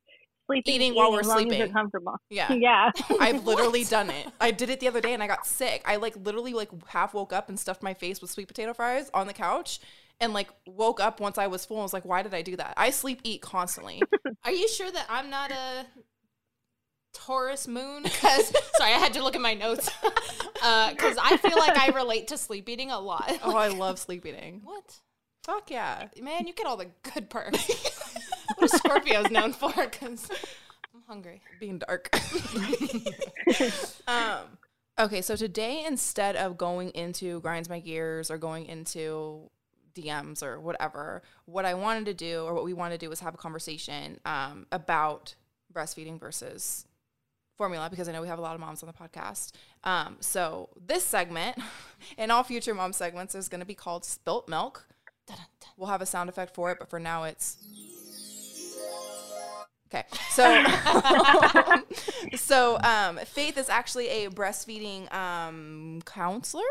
sleeping 0.47 0.73
eating, 0.73 0.95
while 0.95 1.11
we're 1.11 1.23
sleeping. 1.23 1.61
As 1.61 1.71
comfortable. 1.71 2.15
Yeah, 2.29 2.51
yeah. 2.53 2.91
I've 3.19 3.45
literally 3.45 3.83
done 3.89 4.09
it. 4.09 4.27
I 4.41 4.51
did 4.51 4.69
it 4.69 4.79
the 4.79 4.87
other 4.87 5.01
day 5.01 5.13
and 5.13 5.21
I 5.21 5.27
got 5.27 5.45
sick. 5.45 5.83
I 5.85 5.97
like 5.97 6.15
literally 6.15 6.53
like 6.53 6.69
half 6.87 7.13
woke 7.13 7.33
up 7.33 7.49
and 7.49 7.59
stuffed 7.59 7.83
my 7.83 7.93
face 7.93 8.21
with 8.21 8.31
sweet 8.31 8.47
potato 8.47 8.73
fries 8.73 9.11
on 9.13 9.27
the 9.27 9.33
couch. 9.33 9.79
And 10.19 10.33
like 10.33 10.49
woke 10.65 10.99
up 10.99 11.19
once 11.19 11.37
I 11.37 11.45
was 11.45 11.63
full. 11.63 11.79
I 11.79 11.83
was 11.83 11.93
like, 11.93 12.03
"Why 12.03 12.23
did 12.23 12.33
I 12.33 12.41
do 12.41 12.55
that?" 12.55 12.73
I 12.75 12.89
sleep 12.89 13.21
eat 13.23 13.43
constantly. 13.43 14.01
Are 14.43 14.51
you 14.51 14.67
sure 14.67 14.89
that 14.89 15.05
I'm 15.09 15.29
not 15.29 15.51
a 15.51 15.85
Taurus 17.13 17.67
moon 17.67 18.03
because 18.03 18.53
sorry, 18.75 18.93
I 18.93 18.99
had 18.99 19.13
to 19.13 19.23
look 19.23 19.35
at 19.35 19.41
my 19.41 19.53
notes 19.53 19.89
because 19.93 21.17
uh, 21.17 21.21
I 21.23 21.37
feel 21.37 21.57
like 21.57 21.77
I 21.77 21.89
relate 21.95 22.27
to 22.29 22.37
sleep 22.37 22.69
eating 22.69 22.91
a 22.91 22.99
lot. 22.99 23.39
Oh, 23.43 23.55
I 23.55 23.69
love 23.69 23.99
sleep 23.99 24.25
eating. 24.25 24.61
What? 24.65 24.99
Fuck 25.43 25.71
yeah, 25.71 26.07
man! 26.21 26.45
You 26.45 26.53
get 26.53 26.67
all 26.67 26.75
the 26.75 26.89
good 27.13 27.29
perks. 27.29 27.65
what 28.57 28.73
are 28.73 28.77
Scorpios 28.77 29.31
known 29.31 29.53
for? 29.53 29.71
Because 29.71 30.29
I'm 30.93 31.03
hungry. 31.07 31.41
Being 31.61 31.79
dark. 31.79 32.09
um, 34.09 34.57
Okay, 34.99 35.21
so 35.21 35.35
today 35.35 35.83
instead 35.85 36.35
of 36.35 36.57
going 36.57 36.89
into 36.89 37.39
grinds 37.41 37.69
my 37.69 37.79
gears 37.79 38.31
or 38.31 38.39
going 38.39 38.65
into 38.65 39.47
DMs 39.93 40.41
or 40.41 40.59
whatever, 40.59 41.21
what 41.45 41.65
I 41.65 41.75
wanted 41.75 42.05
to 42.05 42.15
do 42.15 42.43
or 42.45 42.55
what 42.55 42.63
we 42.63 42.73
wanted 42.73 42.99
to 42.99 43.05
do 43.05 43.09
was 43.09 43.19
have 43.19 43.35
a 43.35 43.37
conversation 43.37 44.19
um, 44.25 44.65
about 44.71 45.35
breastfeeding 45.71 46.19
versus 46.19 46.86
formula 47.57 47.89
because 47.89 48.07
I 48.07 48.11
know 48.11 48.21
we 48.21 48.27
have 48.27 48.39
a 48.39 48.41
lot 48.41 48.53
of 48.53 48.61
moms 48.61 48.83
on 48.83 48.87
the 48.87 48.93
podcast. 48.93 49.51
Um, 49.83 50.17
so 50.19 50.69
this 50.85 51.03
segment 51.03 51.57
and 52.17 52.31
all 52.31 52.43
future 52.43 52.73
mom 52.73 52.93
segments 52.93 53.35
is 53.35 53.49
going 53.49 53.59
to 53.59 53.65
be 53.65 53.75
called 53.75 54.05
Spilt 54.05 54.47
Milk. 54.47 54.85
We'll 55.75 55.89
have 55.89 56.01
a 56.01 56.05
sound 56.05 56.29
effect 56.29 56.55
for 56.55 56.71
it, 56.71 56.79
but 56.79 56.89
for 56.89 56.99
now 56.99 57.23
it's 57.23 57.57
okay. 59.87 60.05
So, 60.29 60.63
so 62.35 62.79
um, 62.81 63.17
Faith 63.25 63.57
is 63.57 63.69
actually 63.69 64.07
a 64.07 64.29
breastfeeding 64.29 65.11
um, 65.13 66.01
counselor. 66.05 66.63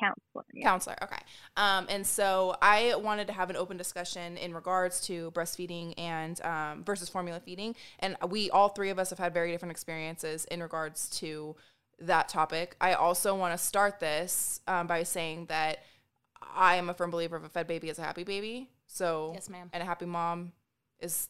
Counselor. 0.00 0.44
Yeah. 0.54 0.64
Counselor, 0.64 0.96
okay. 1.02 1.20
Um, 1.56 1.86
and 1.90 2.06
so 2.06 2.56
I 2.62 2.94
wanted 2.96 3.26
to 3.26 3.32
have 3.34 3.50
an 3.50 3.56
open 3.56 3.76
discussion 3.76 4.36
in 4.38 4.54
regards 4.54 5.00
to 5.02 5.30
breastfeeding 5.32 5.94
and 5.98 6.40
um, 6.42 6.84
versus 6.84 7.08
formula 7.08 7.38
feeding, 7.40 7.76
and 7.98 8.16
we 8.28 8.50
all 8.50 8.70
three 8.70 8.90
of 8.90 8.98
us 8.98 9.10
have 9.10 9.18
had 9.18 9.34
very 9.34 9.52
different 9.52 9.72
experiences 9.72 10.46
in 10.46 10.62
regards 10.62 11.10
to 11.20 11.54
that 12.00 12.28
topic. 12.28 12.76
I 12.80 12.94
also 12.94 13.34
want 13.34 13.52
to 13.52 13.58
start 13.58 14.00
this 14.00 14.60
um, 14.66 14.86
by 14.86 15.02
saying 15.02 15.46
that 15.46 15.80
I 16.56 16.76
am 16.76 16.88
a 16.88 16.94
firm 16.94 17.10
believer 17.10 17.36
of 17.36 17.44
a 17.44 17.48
fed 17.50 17.66
baby 17.66 17.90
is 17.90 17.98
a 17.98 18.02
happy 18.02 18.24
baby. 18.24 18.70
So 18.86 19.32
Yes, 19.34 19.48
ma'am. 19.50 19.68
and 19.72 19.82
a 19.82 19.86
happy 19.86 20.06
mom 20.06 20.52
is 20.98 21.28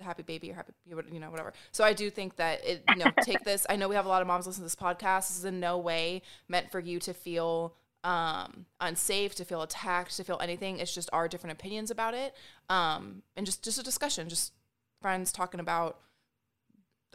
happy 0.00 0.22
baby 0.22 0.50
or 0.50 0.54
happy 0.54 0.72
you 0.86 1.20
know 1.20 1.30
whatever. 1.30 1.52
So 1.70 1.84
I 1.84 1.92
do 1.92 2.10
think 2.10 2.36
that 2.36 2.64
it 2.66 2.82
you 2.88 2.96
know 2.96 3.10
take 3.22 3.44
this. 3.44 3.66
I 3.68 3.76
know 3.76 3.88
we 3.88 3.94
have 3.94 4.06
a 4.06 4.08
lot 4.08 4.20
of 4.22 4.26
moms 4.28 4.46
listen 4.46 4.60
to 4.62 4.64
this 4.64 4.74
podcast. 4.76 5.28
This 5.28 5.38
is 5.38 5.44
in 5.44 5.60
no 5.60 5.78
way 5.78 6.22
meant 6.48 6.70
for 6.72 6.80
you 6.80 6.98
to 7.00 7.14
feel 7.14 7.74
um 8.04 8.66
unsafe, 8.80 9.34
to 9.36 9.44
feel 9.44 9.62
attacked, 9.62 10.16
to 10.16 10.24
feel 10.24 10.38
anything. 10.42 10.78
It's 10.78 10.92
just 10.94 11.08
our 11.12 11.28
different 11.28 11.52
opinions 11.58 11.90
about 11.90 12.14
it. 12.14 12.34
Um 12.68 13.22
and 13.36 13.46
just 13.46 13.62
just 13.62 13.78
a 13.78 13.82
discussion, 13.82 14.28
just 14.28 14.52
friends 15.00 15.32
talking 15.32 15.60
about 15.60 15.98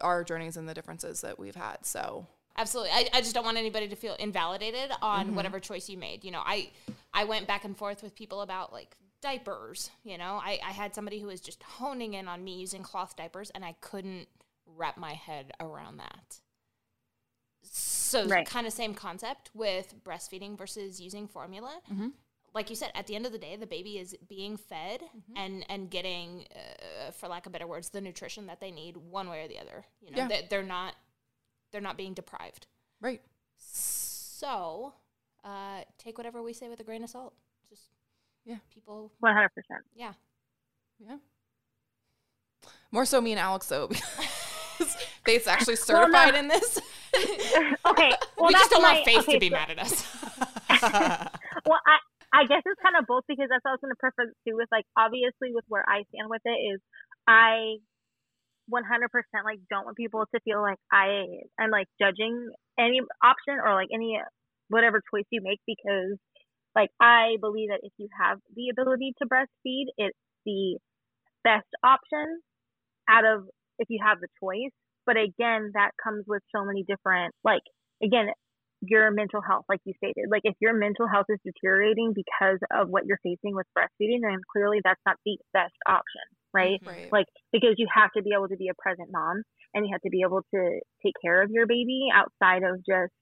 our 0.02 0.24
journeys 0.24 0.58
and 0.58 0.68
the 0.70 0.74
differences 0.74 1.22
that 1.22 1.40
we've 1.40 1.56
had. 1.56 1.86
So 1.86 2.28
Absolutely. 2.60 2.92
I, 2.92 3.08
I 3.14 3.22
just 3.22 3.36
don't 3.36 3.46
want 3.46 3.58
anybody 3.58 3.88
to 3.88 3.96
feel 3.96 4.16
invalidated 4.16 4.92
on 5.02 5.28
Mm-hmm. 5.28 5.36
whatever 5.36 5.60
choice 5.60 5.90
you 5.90 5.98
made. 5.98 6.24
You 6.24 6.32
know, 6.32 6.42
I 6.44 6.70
I 7.14 7.24
went 7.26 7.46
back 7.48 7.66
and 7.66 7.78
forth 7.78 8.02
with 8.02 8.16
people 8.16 8.42
about 8.42 8.74
like 8.74 8.96
diapers. 9.22 9.90
You 10.04 10.18
know, 10.18 10.40
I, 10.44 10.60
I 10.66 10.72
had 10.72 10.94
somebody 10.96 11.20
who 11.20 11.28
was 11.28 11.42
just 11.42 11.64
honing 11.64 12.14
in 12.14 12.28
on 12.28 12.44
me 12.44 12.58
using 12.60 12.84
cloth 12.84 13.16
diapers 13.16 13.50
and 13.52 13.64
I 13.66 13.74
couldn't 13.82 14.28
wrap 14.66 14.98
my 14.98 15.14
head 15.14 15.52
around 15.60 15.98
that. 15.98 16.40
So 17.64 18.26
Right. 18.28 18.48
kind 18.48 18.66
of 18.68 18.74
same 18.74 18.94
concept 18.94 19.50
with 19.54 19.94
breastfeeding 20.04 20.58
versus 20.58 21.02
using 21.02 21.28
formula. 21.28 21.80
Mm-hmm. 21.92 22.10
Like 22.54 22.70
you 22.70 22.76
said, 22.76 22.92
at 22.96 23.06
the 23.08 23.16
end 23.16 23.26
of 23.26 23.32
the 23.34 23.38
day, 23.38 23.56
the 23.56 23.68
baby 23.68 23.98
is 24.00 24.16
being 24.28 24.56
fed 24.58 25.02
Mm-hmm. 25.02 25.38
and 25.38 25.66
and 25.70 25.90
getting, 25.92 26.46
uh, 26.56 27.12
for 27.12 27.28
lack 27.28 27.46
of 27.46 27.52
better 27.52 27.68
words, 27.68 27.90
the 27.90 28.02
nutrition 28.02 28.48
that 28.48 28.60
they 28.62 28.72
need, 28.72 28.96
one 28.98 29.30
way 29.30 29.44
or 29.44 29.48
the 29.48 29.60
other. 29.60 29.86
You 30.02 30.12
know, 30.12 30.18
Yeah. 30.20 30.28
they, 30.28 30.48
they're 30.50 30.64
not 30.64 30.96
they're 31.72 31.82
not 31.82 31.98
being 31.98 32.14
deprived. 32.14 32.68
right. 33.02 33.22
So, 33.58 34.94
uh, 35.44 35.82
take 35.98 36.18
whatever 36.18 36.42
we 36.42 36.54
say 36.54 36.70
with 36.70 36.80
a 36.80 36.84
grain 36.84 37.04
of 37.04 37.10
salt. 37.10 37.34
Just 38.48 38.62
Yeah. 38.62 38.74
people, 38.74 39.12
One 39.20 39.34
hundred 39.34 39.50
percent. 39.50 39.84
yeah. 39.96 40.14
Yeah. 41.00 41.18
More 42.92 43.06
so 43.06 43.20
me 43.22 43.32
and 43.32 43.40
Alex 43.40 43.68
though 43.68 43.88
because 44.78 44.96
Faith's 45.26 45.48
actually 45.48 45.76
Well, 45.90 46.08
no. 46.08 46.14
certified 46.18 46.36
in 46.36 46.48
this. 46.48 46.80
Okay. 47.88 48.12
Well, 48.38 48.48
we 48.48 48.54
just 48.54 48.70
don't 48.70 48.84
my, 48.84 48.94
want 48.94 49.06
Faith 49.06 49.20
okay, 49.20 49.34
to 49.34 49.40
be 49.40 49.50
so- 49.50 49.56
mad 49.56 49.70
at 49.72 49.80
us. 49.80 50.06
Well, 51.66 51.80
I 51.88 51.98
I 52.34 52.46
guess 52.46 52.62
it's 52.66 52.80
kind 52.84 52.96
of 53.00 53.08
both 53.08 53.24
because 53.28 53.48
that's 53.50 53.64
what 53.66 53.72
I 53.72 53.74
was 53.74 53.82
going 53.82 53.96
to 53.96 54.00
preface 54.00 54.36
too. 54.48 54.56
With 54.56 54.68
like 54.72 54.86
obviously 54.98 55.50
with 55.56 55.66
where 55.68 55.84
I 55.88 56.04
stand 56.14 56.30
with 56.30 56.42
it 56.46 56.60
is 56.76 56.80
I 57.26 57.78
100% 58.70 58.84
like 59.46 59.60
don't 59.72 59.86
want 59.86 59.98
people 59.98 60.26
to 60.36 60.40
feel 60.42 60.62
like 60.62 60.78
I 60.92 61.26
am 61.60 61.72
like 61.72 61.88
judging 62.00 62.52
any 62.78 63.00
option 63.24 63.58
or 63.64 63.74
like 63.74 63.88
any 63.94 64.20
whatever 64.70 65.02
choice 65.10 65.26
you 65.32 65.42
make 65.42 65.60
because 65.66 66.20
like 66.78 66.92
I 67.02 67.38
believe 67.42 67.70
that 67.72 67.82
if 67.84 67.94
you 67.98 68.10
have 68.22 68.40
the 68.56 68.70
ability 68.72 69.14
to 69.20 69.28
breastfeed, 69.28 69.88
it's 69.98 70.18
the 70.46 70.78
best 71.44 71.68
option 71.84 72.42
out 73.10 73.26
of 73.26 73.46
if 73.80 73.88
you 73.90 74.00
have 74.06 74.20
the 74.22 74.30
choice. 74.42 74.74
But 75.06 75.18
again, 75.18 75.72
that 75.76 75.92
comes 76.04 76.26
with 76.28 76.44
so 76.56 76.66
many 76.66 76.84
different 76.84 77.36
like 77.44 77.64
again 78.04 78.28
your 78.82 79.12
mental 79.12 79.42
health, 79.42 79.66
like 79.70 79.82
you 79.86 79.94
stated. 79.98 80.30
Like 80.32 80.44
if 80.46 80.56
your 80.62 80.74
mental 80.74 81.08
health 81.08 81.26
is 81.30 81.40
deteriorating 81.44 82.14
because 82.14 82.60
of 82.72 82.90
what 82.90 83.06
you're 83.06 83.20
facing 83.24 83.56
with 83.56 83.66
breastfeeding, 83.78 84.22
then 84.22 84.40
clearly 84.54 84.80
that's 84.84 85.02
not 85.06 85.18
the 85.26 85.38
best 85.54 85.74
option, 85.88 86.26
right? 86.54 86.80
Mm-hmm. 86.84 86.88
right. 86.88 87.10
Like 87.12 87.26
because 87.52 87.76
you 87.78 87.88
have 87.94 88.12
to 88.18 88.24
be 88.24 88.32
able 88.36 88.50
to 88.50 88.58
be 88.58 88.70
a 88.70 88.78
present 88.82 89.10
mom 89.12 89.44
and 89.74 89.86
you 89.86 89.92
have 89.94 90.02
to 90.02 90.10
be 90.12 90.22
able 90.26 90.42
to 90.54 90.80
take 91.04 91.16
care 91.24 91.42
of 91.42 91.52
your 91.52 91.66
baby 91.68 92.08
outside 92.14 92.64
of 92.64 92.78
just 92.86 93.14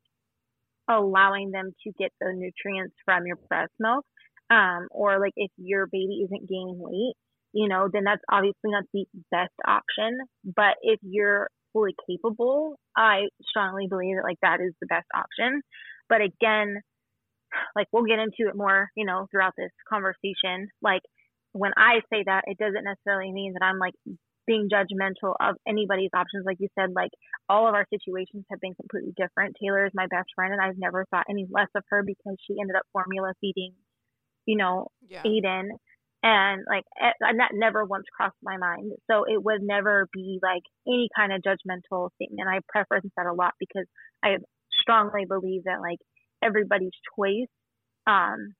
allowing 0.90 1.52
them 1.52 1.72
to 1.84 1.92
get 1.98 2.12
the 2.20 2.34
nutrients 2.34 2.96
from 3.06 3.26
your 3.26 3.38
breast 3.50 3.74
milk. 3.80 4.06
Um, 4.50 4.88
or 4.92 5.20
like 5.20 5.34
if 5.36 5.52
your 5.58 5.88
baby 5.88 6.22
isn't 6.26 6.48
gaining 6.48 6.78
weight, 6.78 7.16
you 7.54 7.68
know, 7.68 7.90
then 7.92 8.04
that's 8.04 8.22
obviously 8.32 8.72
not 8.72 8.84
the 8.94 9.06
best 9.32 9.54
option. 9.66 10.20
But 10.44 10.76
if 10.84 11.00
you're 11.02 11.50
fully 11.74 11.96
capable, 12.08 12.76
I 12.96 13.24
strongly 13.50 13.88
believe 13.90 14.18
that 14.18 14.24
like 14.24 14.40
that 14.42 14.62
is 14.62 14.74
the 14.82 14.88
best 14.88 15.08
option. 15.16 15.62
But 16.10 16.22
again, 16.22 16.82
like 17.76 17.88
we'll 17.92 18.06
get 18.06 18.20
into 18.20 18.50
it 18.50 18.56
more, 18.56 18.90
you 18.96 19.06
know, 19.06 19.28
throughout 19.32 19.54
this 19.58 19.72
conversation. 19.90 20.70
Like 20.82 21.02
when 21.54 21.72
I 21.78 22.02
say 22.12 22.24
that, 22.26 22.44
it 22.46 22.58
doesn't 22.58 22.84
necessarily 22.84 23.32
mean 23.32 23.54
that 23.54 23.66
I'm 23.66 23.80
like 23.80 23.94
being 24.48 24.70
judgmental 24.70 25.34
of 25.40 25.56
anybody's 25.68 26.12
options. 26.16 26.46
Like 26.46 26.58
you 26.60 26.68
said, 26.78 26.92
like 26.96 27.12
all 27.50 27.68
of 27.68 27.74
our 27.74 27.86
situations 27.90 28.46
have 28.52 28.60
been 28.60 28.76
completely 28.76 29.14
different. 29.18 29.56
Taylor 29.62 29.86
is 29.86 29.92
my 29.94 30.08
best 30.08 30.30
friend, 30.36 30.54
and 30.54 30.62
I've 30.62 30.78
never 30.78 31.06
thought 31.10 31.26
any 31.30 31.46
less 31.50 31.70
of 31.76 31.84
her 31.90 32.04
because 32.04 32.36
she 32.46 32.56
ended 32.60 32.76
up 32.76 32.84
formula 32.94 33.34
feeding, 33.42 33.74
you 34.46 34.58
know, 34.58 34.88
yeah. 35.08 35.24
Aiden. 35.24 35.70
And 36.24 36.64
like, 36.68 36.86
eh, 37.00 37.12
and 37.22 37.40
that 37.40 37.52
never 37.54 37.86
once 37.86 38.06
crossed 38.16 38.36
my 38.42 38.58
mind. 38.58 38.94
So 39.10 39.26
it 39.26 39.44
would 39.44 39.62
never 39.62 40.08
be 40.12 40.40
like 40.42 40.64
any 40.88 41.08
kind 41.16 41.32
of 41.32 41.42
judgmental 41.42 42.10
thing. 42.18 42.38
And 42.40 42.50
I 42.50 42.60
preference 42.68 43.12
that 43.16 43.28
a 43.28 43.34
lot 43.34 43.54
because 43.60 43.86
I 44.24 44.38
strongly 44.82 45.26
believe 45.26 45.66
that 45.66 45.82
like 45.82 46.00
everybody's 46.44 46.98
choice, 47.16 47.48
um, 48.08 48.54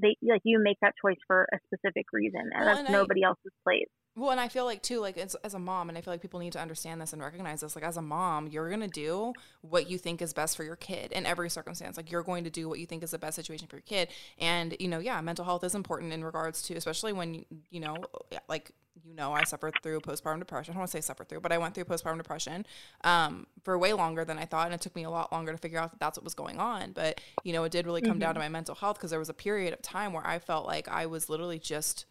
they 0.00 0.16
like 0.22 0.40
you 0.44 0.58
make 0.60 0.78
that 0.82 0.94
choice 1.04 1.18
for 1.26 1.46
a 1.52 1.58
specific 1.66 2.06
reason, 2.12 2.40
and 2.40 2.64
Well, 2.64 2.74
that's 2.74 2.88
and 2.88 2.96
I- 2.96 2.98
nobody 2.98 3.22
else's 3.22 3.52
place. 3.62 3.88
Well, 4.14 4.30
and 4.30 4.40
I 4.40 4.48
feel 4.48 4.66
like 4.66 4.82
too, 4.82 5.00
like 5.00 5.16
as, 5.16 5.34
as 5.36 5.54
a 5.54 5.58
mom, 5.58 5.88
and 5.88 5.96
I 5.96 6.02
feel 6.02 6.12
like 6.12 6.20
people 6.20 6.38
need 6.38 6.52
to 6.52 6.60
understand 6.60 7.00
this 7.00 7.14
and 7.14 7.22
recognize 7.22 7.62
this. 7.62 7.74
Like 7.74 7.84
as 7.84 7.96
a 7.96 8.02
mom, 8.02 8.46
you're 8.48 8.68
gonna 8.68 8.86
do 8.86 9.32
what 9.62 9.88
you 9.88 9.96
think 9.96 10.20
is 10.20 10.34
best 10.34 10.54
for 10.54 10.64
your 10.64 10.76
kid 10.76 11.12
in 11.12 11.24
every 11.24 11.48
circumstance. 11.48 11.96
Like 11.96 12.10
you're 12.10 12.22
going 12.22 12.44
to 12.44 12.50
do 12.50 12.68
what 12.68 12.78
you 12.78 12.84
think 12.84 13.02
is 13.02 13.12
the 13.12 13.18
best 13.18 13.36
situation 13.36 13.68
for 13.68 13.76
your 13.76 13.82
kid. 13.82 14.08
And 14.38 14.76
you 14.78 14.88
know, 14.88 14.98
yeah, 14.98 15.18
mental 15.22 15.46
health 15.46 15.64
is 15.64 15.74
important 15.74 16.12
in 16.12 16.22
regards 16.24 16.60
to, 16.62 16.74
especially 16.74 17.14
when 17.14 17.46
you, 17.70 17.80
know, 17.80 17.96
like 18.48 18.70
you 19.02 19.14
know, 19.14 19.32
I 19.32 19.44
suffered 19.44 19.74
through 19.82 20.00
postpartum 20.00 20.40
depression. 20.40 20.72
I 20.72 20.74
don't 20.74 20.80
want 20.80 20.90
to 20.90 20.96
say 20.98 21.00
suffered 21.00 21.30
through, 21.30 21.40
but 21.40 21.50
I 21.50 21.56
went 21.56 21.74
through 21.74 21.84
postpartum 21.84 22.18
depression 22.18 22.66
um, 23.04 23.46
for 23.64 23.78
way 23.78 23.94
longer 23.94 24.26
than 24.26 24.36
I 24.36 24.44
thought, 24.44 24.66
and 24.66 24.74
it 24.74 24.82
took 24.82 24.94
me 24.94 25.04
a 25.04 25.10
lot 25.10 25.32
longer 25.32 25.52
to 25.52 25.58
figure 25.58 25.78
out 25.78 25.90
that 25.92 26.00
that's 26.00 26.18
what 26.18 26.24
was 26.24 26.34
going 26.34 26.58
on. 26.58 26.92
But 26.92 27.22
you 27.44 27.54
know, 27.54 27.64
it 27.64 27.72
did 27.72 27.86
really 27.86 28.02
come 28.02 28.18
down 28.18 28.34
to 28.34 28.40
my 28.40 28.50
mental 28.50 28.74
health 28.74 28.98
because 28.98 29.08
there 29.08 29.18
was 29.18 29.30
a 29.30 29.34
period 29.34 29.72
of 29.72 29.80
time 29.80 30.12
where 30.12 30.26
I 30.26 30.38
felt 30.38 30.66
like 30.66 30.86
I 30.88 31.06
was 31.06 31.30
literally 31.30 31.58
just 31.58 32.04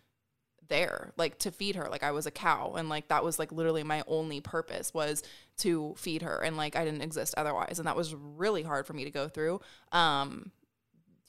there 0.72 1.12
like 1.18 1.38
to 1.38 1.52
feed 1.52 1.76
her 1.76 1.90
like 1.92 2.02
i 2.02 2.12
was 2.12 2.26
a 2.26 2.32
cow 2.32 2.74
and 2.78 2.88
like 2.88 3.10
that 3.10 3.24
was 3.24 3.38
like 3.38 3.52
literally 3.52 3.84
my 3.84 4.02
only 4.08 4.40
purpose 4.40 4.94
was 4.94 5.22
to 5.58 5.94
feed 5.98 6.22
her 6.22 6.42
and 6.42 6.56
like 6.56 6.78
i 6.78 6.86
didn't 6.86 7.02
exist 7.02 7.36
otherwise 7.38 7.78
and 7.78 7.88
that 7.88 7.96
was 7.96 8.16
really 8.16 8.64
hard 8.64 8.88
for 8.88 8.94
me 8.94 9.04
to 9.04 9.12
go 9.12 9.28
through 9.28 9.60
um 9.92 10.50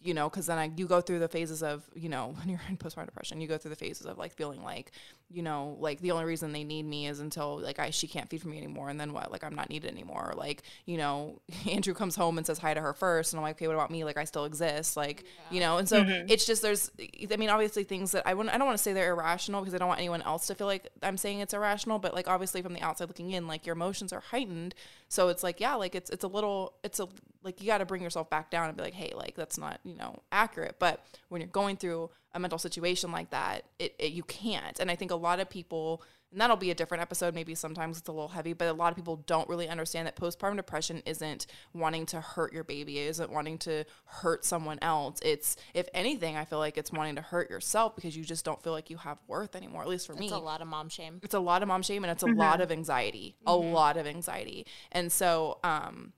you 0.00 0.14
know 0.14 0.30
because 0.30 0.46
then 0.46 0.58
i 0.58 0.70
you 0.76 0.86
go 0.86 1.00
through 1.00 1.18
the 1.18 1.28
phases 1.28 1.60
of 1.60 1.82
you 1.94 2.08
know 2.08 2.34
when 2.38 2.48
you're 2.48 2.60
in 2.68 2.76
postpartum 2.76 3.06
depression 3.06 3.40
you 3.40 3.48
go 3.48 3.58
through 3.58 3.70
the 3.70 3.76
phases 3.76 4.06
of 4.06 4.16
like 4.16 4.32
feeling 4.32 4.62
like 4.62 4.92
you 5.32 5.42
know 5.42 5.76
like 5.80 6.00
the 6.00 6.10
only 6.10 6.24
reason 6.24 6.52
they 6.52 6.64
need 6.64 6.84
me 6.84 7.06
is 7.06 7.20
until 7.20 7.58
like 7.58 7.78
i 7.78 7.90
she 7.90 8.06
can't 8.06 8.28
feed 8.28 8.42
for 8.42 8.48
me 8.48 8.58
anymore 8.58 8.88
and 8.88 9.00
then 9.00 9.12
what? 9.12 9.30
Like 9.30 9.44
i'm 9.44 9.54
not 9.54 9.70
needed 9.70 9.90
anymore. 9.90 10.30
Or 10.32 10.34
like 10.34 10.62
you 10.86 10.96
know 10.96 11.40
andrew 11.70 11.94
comes 11.94 12.16
home 12.16 12.38
and 12.38 12.46
says 12.46 12.58
hi 12.58 12.74
to 12.74 12.80
her 12.80 12.92
first 12.92 13.32
and 13.32 13.38
i'm 13.38 13.42
like 13.44 13.56
okay 13.56 13.68
what 13.68 13.74
about 13.74 13.90
me? 13.90 14.04
Like 14.04 14.16
i 14.16 14.24
still 14.24 14.44
exist. 14.44 14.96
Like 14.96 15.24
you 15.50 15.60
know 15.60 15.78
and 15.78 15.88
so 15.88 16.02
mm-hmm. 16.02 16.26
it's 16.28 16.46
just 16.46 16.62
there's 16.62 16.90
i 17.32 17.36
mean 17.36 17.50
obviously 17.50 17.84
things 17.84 18.12
that 18.12 18.26
i 18.26 18.34
wouldn't 18.34 18.54
i 18.54 18.58
don't 18.58 18.66
want 18.66 18.76
to 18.76 18.82
say 18.82 18.92
they're 18.92 19.12
irrational 19.12 19.60
because 19.60 19.74
i 19.74 19.78
don't 19.78 19.88
want 19.88 20.00
anyone 20.00 20.22
else 20.22 20.46
to 20.46 20.54
feel 20.54 20.66
like 20.66 20.88
i'm 21.02 21.16
saying 21.16 21.40
it's 21.40 21.54
irrational 21.54 21.98
but 21.98 22.14
like 22.14 22.28
obviously 22.28 22.62
from 22.62 22.74
the 22.74 22.82
outside 22.82 23.08
looking 23.08 23.30
in 23.30 23.46
like 23.46 23.66
your 23.66 23.74
emotions 23.74 24.12
are 24.12 24.20
heightened. 24.20 24.74
So 25.08 25.28
it's 25.28 25.42
like 25.42 25.60
yeah 25.60 25.74
like 25.74 25.94
it's 25.94 26.10
it's 26.10 26.24
a 26.24 26.28
little 26.28 26.74
it's 26.82 27.00
a 27.00 27.08
like 27.42 27.60
you 27.60 27.66
got 27.66 27.78
to 27.78 27.86
bring 27.86 28.02
yourself 28.02 28.30
back 28.30 28.50
down 28.50 28.68
and 28.68 28.76
be 28.76 28.82
like, 28.82 28.94
hey, 28.94 29.12
like 29.14 29.34
that's 29.34 29.58
not 29.58 29.80
you 29.84 29.96
know 29.96 30.20
accurate. 30.30 30.76
But 30.78 31.04
when 31.28 31.40
you're 31.40 31.48
going 31.48 31.76
through 31.76 32.10
a 32.34 32.40
mental 32.40 32.58
situation 32.58 33.12
like 33.12 33.30
that, 33.30 33.64
it, 33.78 33.94
it 33.98 34.12
you 34.12 34.22
can't. 34.22 34.78
And 34.80 34.90
I 34.90 34.96
think 34.96 35.10
a 35.10 35.16
lot 35.16 35.40
of 35.40 35.50
people 35.50 36.02
and 36.32 36.40
that'll 36.40 36.56
be 36.56 36.70
a 36.70 36.74
different 36.74 37.02
episode. 37.02 37.34
Maybe 37.34 37.54
sometimes 37.54 37.98
it's 37.98 38.08
a 38.08 38.12
little 38.12 38.28
heavy, 38.28 38.54
but 38.54 38.66
a 38.68 38.72
lot 38.72 38.90
of 38.90 38.96
people 38.96 39.16
don't 39.26 39.48
really 39.48 39.68
understand 39.68 40.06
that 40.06 40.16
postpartum 40.16 40.56
depression 40.56 41.02
isn't 41.04 41.46
wanting 41.74 42.06
to 42.06 42.20
hurt 42.20 42.54
your 42.54 42.64
baby, 42.64 42.98
isn't 42.98 43.30
wanting 43.30 43.58
to 43.58 43.84
hurt 44.06 44.44
someone 44.44 44.78
else. 44.80 45.20
It's, 45.22 45.56
if 45.74 45.88
anything, 45.92 46.36
I 46.36 46.46
feel 46.46 46.58
like 46.58 46.78
it's 46.78 46.90
wanting 46.90 47.16
to 47.16 47.22
hurt 47.22 47.50
yourself 47.50 47.94
because 47.94 48.16
you 48.16 48.24
just 48.24 48.44
don't 48.44 48.62
feel 48.62 48.72
like 48.72 48.88
you 48.88 48.96
have 48.96 49.18
worth 49.28 49.54
anymore, 49.54 49.82
at 49.82 49.88
least 49.88 50.06
for 50.06 50.14
me. 50.14 50.24
It's 50.24 50.34
a 50.34 50.38
lot 50.38 50.62
of 50.62 50.68
mom 50.68 50.88
shame. 50.88 51.20
It's 51.22 51.34
a 51.34 51.40
lot 51.40 51.62
of 51.62 51.68
mom 51.68 51.82
shame 51.82 52.02
and 52.02 52.10
it's 52.10 52.22
a 52.22 52.26
lot 52.26 52.62
of 52.62 52.72
anxiety, 52.72 53.36
a 53.46 53.54
lot 53.54 53.98
of 53.98 54.06
anxiety. 54.06 54.66
And 54.90 55.12
so, 55.12 55.58
um, 55.62 56.14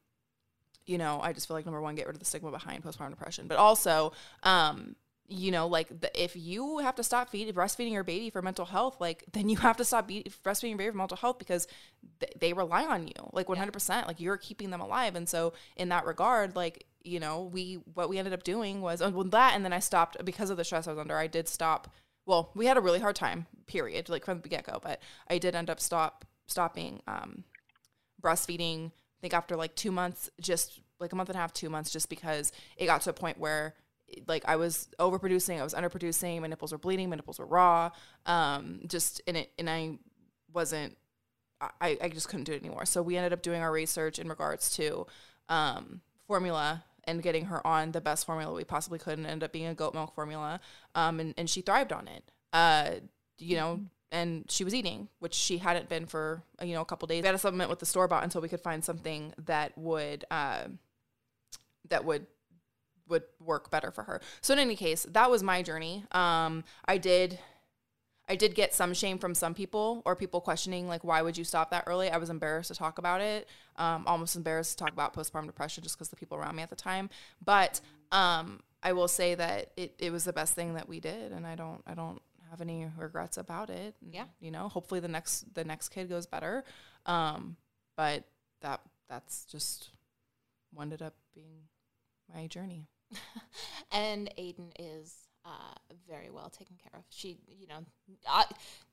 you 0.86 0.98
know, 0.98 1.18
I 1.22 1.32
just 1.32 1.48
feel 1.48 1.56
like 1.56 1.64
number 1.64 1.80
one, 1.80 1.96
get 1.96 2.06
rid 2.06 2.14
of 2.14 2.20
the 2.20 2.26
stigma 2.26 2.52
behind 2.52 2.84
postpartum 2.84 3.10
depression, 3.10 3.48
but 3.48 3.58
also, 3.58 4.12
um, 4.44 4.94
you 5.28 5.50
know, 5.50 5.66
like 5.66 5.88
the, 6.00 6.22
if 6.22 6.36
you 6.36 6.78
have 6.78 6.94
to 6.96 7.02
stop 7.02 7.30
feeding, 7.30 7.54
breastfeeding 7.54 7.92
your 7.92 8.04
baby 8.04 8.28
for 8.30 8.42
mental 8.42 8.66
health, 8.66 9.00
like 9.00 9.24
then 9.32 9.48
you 9.48 9.56
have 9.58 9.76
to 9.78 9.84
stop 9.84 10.06
be- 10.06 10.26
breastfeeding 10.44 10.70
your 10.70 10.78
baby 10.78 10.90
for 10.90 10.98
mental 10.98 11.16
health 11.16 11.38
because 11.38 11.66
th- 12.20 12.32
they 12.38 12.52
rely 12.52 12.84
on 12.84 13.06
you, 13.06 13.14
like 13.32 13.46
100%. 13.46 14.06
Like 14.06 14.20
you're 14.20 14.36
keeping 14.36 14.70
them 14.70 14.80
alive. 14.80 15.16
And 15.16 15.28
so, 15.28 15.54
in 15.76 15.88
that 15.88 16.04
regard, 16.04 16.56
like, 16.56 16.86
you 17.02 17.20
know, 17.20 17.42
we, 17.52 17.80
what 17.94 18.08
we 18.08 18.18
ended 18.18 18.34
up 18.34 18.44
doing 18.44 18.80
was, 18.80 19.00
uh, 19.00 19.10
well, 19.12 19.24
that, 19.24 19.54
and 19.54 19.64
then 19.64 19.72
I 19.72 19.78
stopped 19.78 20.22
because 20.24 20.50
of 20.50 20.56
the 20.56 20.64
stress 20.64 20.86
I 20.86 20.92
was 20.92 20.98
under, 20.98 21.16
I 21.16 21.26
did 21.26 21.48
stop. 21.48 21.92
Well, 22.26 22.50
we 22.54 22.66
had 22.66 22.76
a 22.76 22.80
really 22.80 23.00
hard 23.00 23.16
time, 23.16 23.46
period, 23.66 24.08
like 24.08 24.24
from 24.24 24.40
the 24.40 24.48
get 24.48 24.64
go, 24.64 24.78
but 24.82 25.00
I 25.28 25.38
did 25.38 25.54
end 25.54 25.68
up 25.68 25.80
stop, 25.80 26.24
stopping, 26.46 27.02
um, 27.06 27.44
breastfeeding, 28.22 28.86
I 28.86 29.20
think 29.20 29.34
after 29.34 29.56
like 29.56 29.74
two 29.74 29.92
months, 29.92 30.30
just 30.40 30.80
like 31.00 31.12
a 31.12 31.16
month 31.16 31.28
and 31.28 31.36
a 31.36 31.40
half, 31.40 31.52
two 31.52 31.68
months, 31.68 31.90
just 31.90 32.08
because 32.08 32.52
it 32.76 32.86
got 32.86 33.02
to 33.02 33.10
a 33.10 33.14
point 33.14 33.38
where 33.38 33.74
like 34.26 34.44
I 34.46 34.56
was 34.56 34.88
overproducing, 34.98 35.60
I 35.60 35.64
was 35.64 35.74
underproducing, 35.74 36.40
my 36.40 36.46
nipples 36.46 36.72
were 36.72 36.78
bleeding, 36.78 37.10
my 37.10 37.16
nipples 37.16 37.38
were 37.38 37.46
raw. 37.46 37.90
Um, 38.26 38.80
just 38.86 39.20
in 39.26 39.36
it, 39.36 39.52
and 39.58 39.68
I 39.68 39.98
wasn't, 40.52 40.96
I, 41.60 41.98
I 42.02 42.08
just 42.08 42.28
couldn't 42.28 42.44
do 42.44 42.52
it 42.52 42.60
anymore. 42.60 42.84
So 42.86 43.02
we 43.02 43.16
ended 43.16 43.32
up 43.32 43.42
doing 43.42 43.62
our 43.62 43.72
research 43.72 44.18
in 44.18 44.28
regards 44.28 44.74
to 44.76 45.06
um, 45.48 46.00
formula 46.26 46.84
and 47.04 47.22
getting 47.22 47.46
her 47.46 47.66
on 47.66 47.92
the 47.92 48.00
best 48.00 48.26
formula 48.26 48.54
we 48.54 48.64
possibly 48.64 48.98
could, 48.98 49.18
and 49.18 49.26
ended 49.26 49.44
up 49.44 49.52
being 49.52 49.66
a 49.66 49.74
goat 49.74 49.94
milk 49.94 50.14
formula. 50.14 50.60
Um, 50.94 51.20
and, 51.20 51.34
and 51.36 51.48
she 51.48 51.60
thrived 51.60 51.92
on 51.92 52.08
it. 52.08 52.24
Uh, 52.52 52.90
you 53.38 53.56
know, 53.56 53.80
and 54.12 54.44
she 54.48 54.64
was 54.64 54.74
eating, 54.74 55.08
which 55.18 55.34
she 55.34 55.58
hadn't 55.58 55.88
been 55.88 56.06
for 56.06 56.42
you 56.62 56.72
know 56.74 56.80
a 56.80 56.84
couple 56.84 57.06
days. 57.06 57.22
We 57.22 57.26
had 57.26 57.34
a 57.34 57.38
supplement 57.38 57.68
with 57.68 57.80
the 57.80 57.86
store 57.86 58.08
bought 58.08 58.22
until 58.22 58.40
we 58.40 58.48
could 58.48 58.60
find 58.60 58.84
something 58.84 59.34
that 59.46 59.76
would 59.76 60.24
uh, 60.30 60.64
that 61.88 62.04
would 62.04 62.26
would 63.08 63.22
work 63.40 63.70
better 63.70 63.90
for 63.90 64.04
her. 64.04 64.20
So 64.40 64.52
in 64.52 64.58
any 64.58 64.76
case, 64.76 65.06
that 65.10 65.30
was 65.30 65.42
my 65.42 65.62
journey. 65.62 66.04
Um, 66.12 66.64
I 66.86 66.98
did 66.98 67.38
I 68.26 68.36
did 68.36 68.54
get 68.54 68.72
some 68.72 68.94
shame 68.94 69.18
from 69.18 69.34
some 69.34 69.52
people 69.52 70.00
or 70.06 70.16
people 70.16 70.40
questioning 70.40 70.88
like 70.88 71.04
why 71.04 71.20
would 71.20 71.36
you 71.36 71.44
stop 71.44 71.70
that 71.70 71.84
early? 71.86 72.10
I 72.10 72.16
was 72.16 72.30
embarrassed 72.30 72.68
to 72.68 72.74
talk 72.74 72.98
about 72.98 73.20
it. 73.20 73.48
Um, 73.76 74.04
almost 74.06 74.36
embarrassed 74.36 74.78
to 74.78 74.84
talk 74.84 74.92
about 74.92 75.14
postpartum 75.14 75.46
depression 75.46 75.82
just 75.82 75.96
because 75.96 76.08
the 76.08 76.16
people 76.16 76.38
around 76.38 76.56
me 76.56 76.62
at 76.62 76.70
the 76.70 76.76
time. 76.76 77.10
But 77.44 77.80
um, 78.12 78.60
I 78.82 78.92
will 78.92 79.08
say 79.08 79.34
that 79.34 79.72
it, 79.76 79.94
it 79.98 80.10
was 80.10 80.24
the 80.24 80.32
best 80.32 80.54
thing 80.54 80.74
that 80.74 80.88
we 80.88 81.00
did 81.00 81.32
and 81.32 81.46
I 81.46 81.54
don't 81.54 81.82
I 81.86 81.94
don't 81.94 82.22
have 82.50 82.60
any 82.60 82.86
regrets 82.96 83.36
about 83.36 83.68
it. 83.68 83.94
Yeah. 84.10 84.24
You 84.40 84.50
know, 84.50 84.68
hopefully 84.68 85.00
the 85.00 85.08
next 85.08 85.54
the 85.54 85.64
next 85.64 85.90
kid 85.90 86.08
goes 86.08 86.26
better. 86.26 86.64
Um, 87.04 87.56
but 87.96 88.24
that 88.62 88.80
that's 89.08 89.44
just 89.44 89.90
ended 90.80 91.02
up 91.02 91.14
being 91.34 91.68
my 92.32 92.46
journey. 92.46 92.88
and 93.92 94.30
Aiden 94.38 94.70
is 94.78 95.14
uh, 95.44 95.74
very 96.08 96.30
well 96.30 96.48
taken 96.48 96.76
care 96.76 96.98
of. 96.98 97.04
She, 97.10 97.38
you 97.48 97.66
know, 97.66 97.84
uh, 98.28 98.44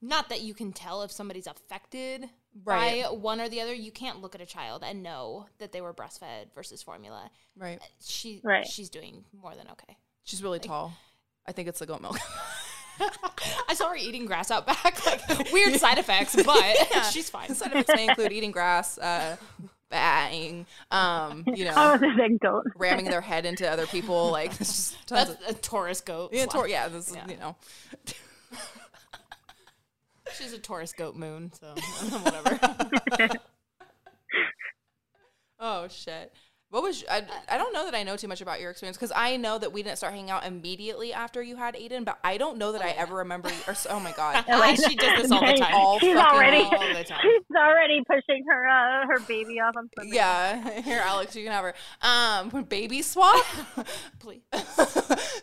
not 0.01 0.29
that 0.29 0.41
you 0.41 0.53
can 0.53 0.73
tell 0.73 1.01
if 1.03 1.11
somebody's 1.11 1.47
affected 1.47 2.25
Right. 2.65 3.03
by 3.05 3.09
one 3.09 3.39
or 3.39 3.47
the 3.47 3.61
other. 3.61 3.73
You 3.73 3.91
can't 3.91 4.21
look 4.21 4.35
at 4.35 4.41
a 4.41 4.45
child 4.45 4.83
and 4.85 5.01
know 5.01 5.45
that 5.59 5.71
they 5.71 5.79
were 5.81 5.93
breastfed 5.93 6.53
versus 6.53 6.83
formula. 6.83 7.29
Right. 7.57 7.79
She, 8.03 8.41
Right. 8.43 8.67
she's 8.67 8.89
doing 8.89 9.23
more 9.41 9.55
than 9.55 9.67
okay. 9.71 9.97
She's 10.23 10.43
really 10.43 10.59
tall. 10.59 10.93
I 11.47 11.53
think 11.53 11.67
it's 11.69 11.79
the 11.79 11.85
goat 11.85 12.01
milk. 12.01 12.17
I 13.67 13.73
saw 13.73 13.89
her 13.89 13.95
eating 13.95 14.25
grass 14.25 14.51
out 14.51 14.67
back, 14.67 15.03
like 15.05 15.51
weird 15.53 15.73
side 15.79 15.97
effects, 15.97 16.35
but 16.45 16.75
she's 17.11 17.29
fine. 17.29 17.55
Side 17.55 17.71
effects 17.71 17.89
may 17.95 18.07
include 18.09 18.31
eating 18.31 18.51
grass, 18.51 18.97
uh, 18.99 19.37
batting, 19.91 20.65
um, 20.89 21.43
you 21.53 21.65
know, 21.65 21.73
was 21.75 22.01
a 22.01 22.15
big 22.17 22.39
goat. 22.39 22.63
ramming 22.77 23.05
their 23.05 23.21
head 23.21 23.45
into 23.45 23.69
other 23.69 23.85
people. 23.85 24.31
Like, 24.31 24.57
there's 24.57 24.69
just 24.69 24.95
tons 25.07 25.27
That's 25.35 25.51
of. 25.51 25.55
a 25.57 25.59
Taurus 25.59 26.01
goat. 26.01 26.31
Yeah, 26.33 26.47
tor- 26.47 26.67
yeah, 26.67 26.87
this, 26.87 27.13
Yeah. 27.13 27.27
you 27.29 27.37
know. 27.37 27.55
She's 30.37 30.53
a 30.53 30.59
Taurus 30.59 30.93
goat 30.93 31.15
moon, 31.15 31.51
so 31.59 31.67
whatever. 32.19 32.59
Oh, 35.59 35.87
shit. 35.89 36.33
What 36.71 36.83
was 36.83 37.03
I? 37.11 37.23
I 37.49 37.57
don't 37.57 37.73
know 37.73 37.83
that 37.83 37.93
I 37.93 38.03
know 38.03 38.15
too 38.15 38.29
much 38.29 38.39
about 38.39 38.61
your 38.61 38.71
experience 38.71 38.95
because 38.95 39.11
I 39.13 39.35
know 39.35 39.57
that 39.57 39.73
we 39.73 39.83
didn't 39.83 39.97
start 39.97 40.13
hanging 40.13 40.29
out 40.31 40.45
immediately 40.45 41.11
after 41.11 41.43
you 41.43 41.57
had 41.57 41.75
Aiden, 41.75 42.05
but 42.05 42.17
I 42.23 42.37
don't 42.37 42.57
know 42.57 42.71
that 42.71 42.81
I 42.81 42.91
ever 42.91 43.15
remember. 43.15 43.51
Or 43.67 43.73
so, 43.75 43.89
oh 43.91 43.99
my 43.99 44.11
god, 44.15 44.41
she 44.77 44.95
does 44.95 45.21
this 45.23 45.31
all 45.31 45.45
the 45.45 45.53
time. 45.57 45.73
All 45.75 45.99
she's 45.99 46.15
already 46.15 46.59
all 46.63 46.71
the 46.93 47.03
time. 47.03 47.19
she's 47.21 47.55
already 47.57 48.01
pushing 48.07 48.45
her 48.47 48.67
uh, 48.69 49.05
her 49.07 49.19
baby 49.27 49.59
off 49.59 49.75
on 49.75 49.89
Sunday. 49.97 50.15
yeah. 50.15 50.81
Here, 50.81 51.01
Alex, 51.03 51.35
you 51.35 51.43
can 51.43 51.51
have 51.51 51.65
her. 51.65 51.73
Um, 52.01 52.63
baby 52.63 53.01
swap. 53.01 53.45
Please. 54.19 54.41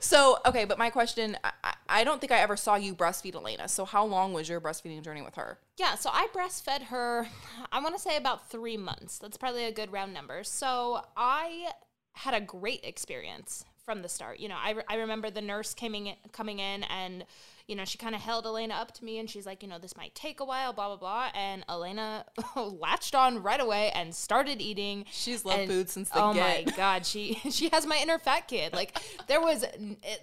so 0.01 0.39
okay, 0.47 0.65
but 0.65 0.79
my 0.79 0.89
question, 0.89 1.37
I- 1.45 1.75
I 1.91 2.05
don't 2.05 2.21
think 2.21 2.33
I 2.33 2.39
ever 2.39 2.57
saw 2.57 2.77
you 2.77 2.95
breastfeed 2.95 3.35
Elena. 3.35 3.69
So 3.69 3.85
how 3.85 4.05
long 4.05 4.33
was 4.33 4.49
your 4.49 4.61
breastfeeding 4.61 5.03
journey 5.03 5.23
with 5.23 5.35
her? 5.37 5.59
Yeah, 5.79 5.95
so 5.95 6.11
I 6.13 6.27
breastfed 6.35 6.83
her, 6.85 7.29
I 7.71 7.81
want 7.81 7.95
to 7.95 8.01
say 8.01 8.17
about 8.17 8.51
three 8.51 8.77
months. 8.77 9.19
That's 9.19 9.37
probably 9.37 9.65
a 9.65 9.73
good 9.73 9.93
round 9.93 10.13
number. 10.13 10.43
So 10.43 11.03
I 11.17 11.69
had 12.15 12.35
a 12.35 12.41
great 12.41 12.81
experience 12.83 13.65
from 13.85 14.03
the 14.03 14.09
start. 14.09 14.41
You 14.41 14.49
know, 14.49 14.57
I, 14.61 14.73
re- 14.73 14.83
I 14.89 14.97
remember 14.97 15.31
the 15.31 15.41
nurse 15.41 15.75
coming 15.75 16.09
in, 16.09 16.17
coming 16.33 16.59
in 16.59 16.83
and, 16.83 17.25
you 17.69 17.77
know, 17.77 17.85
she 17.85 17.99
kind 17.99 18.15
of 18.15 18.21
held 18.23 18.47
Elena 18.47 18.75
up 18.75 18.93
to 18.95 19.05
me 19.05 19.19
and 19.19 19.29
she's 19.29 19.45
like, 19.47 19.63
you 19.63 19.69
know, 19.69 19.79
this 19.79 19.95
might 19.97 20.15
take 20.15 20.41
a 20.41 20.45
while, 20.45 20.73
blah, 20.73 20.89
blah, 20.89 20.97
blah. 20.97 21.29
And 21.35 21.65
Elena 21.69 22.25
latched 22.57 23.15
on 23.15 23.43
right 23.43 23.61
away 23.61 23.91
and 23.95 24.15
started 24.15 24.61
eating. 24.63 25.05
She's 25.13 25.45
loved 25.45 25.61
And- 25.61 25.71
food 25.71 25.91
since 25.91 26.09
the 26.09 26.25
oh 26.25 26.33
get. 26.33 26.67
my 26.67 26.73
god 26.73 27.05
she 27.05 27.35
she 27.51 27.69
has 27.69 27.87
my 27.87 27.99
inner 28.01 28.19
fat 28.19 28.49
kid 28.49 28.73
like 28.73 28.99
there 29.27 29.41
was 29.41 29.65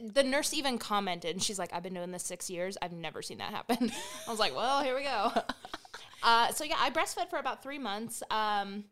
the 0.01 0.23
nurse 0.23 0.53
even 0.53 0.77
commented 0.79 1.31
and 1.35 1.43
she's 1.43 1.59
like 1.59 1.71
i've 1.73 1.83
been 1.83 1.93
doing 1.93 2.11
this 2.11 2.23
six 2.23 2.49
years 2.49 2.77
i've 2.81 2.91
never 2.93 3.21
seen 3.21 3.37
that 3.37 3.51
happen 3.53 3.91
i 4.27 4.29
was 4.31 4.39
like 4.39 4.55
well 4.55 4.83
here 4.83 4.95
we 4.95 5.03
go 5.03 5.31
uh, 6.23 6.51
so 6.51 6.63
yeah 6.63 6.75
i 6.79 6.89
breastfed 6.89 7.29
for 7.29 7.37
about 7.39 7.61
three 7.61 7.77
months 7.79 8.23
um, 8.31 8.83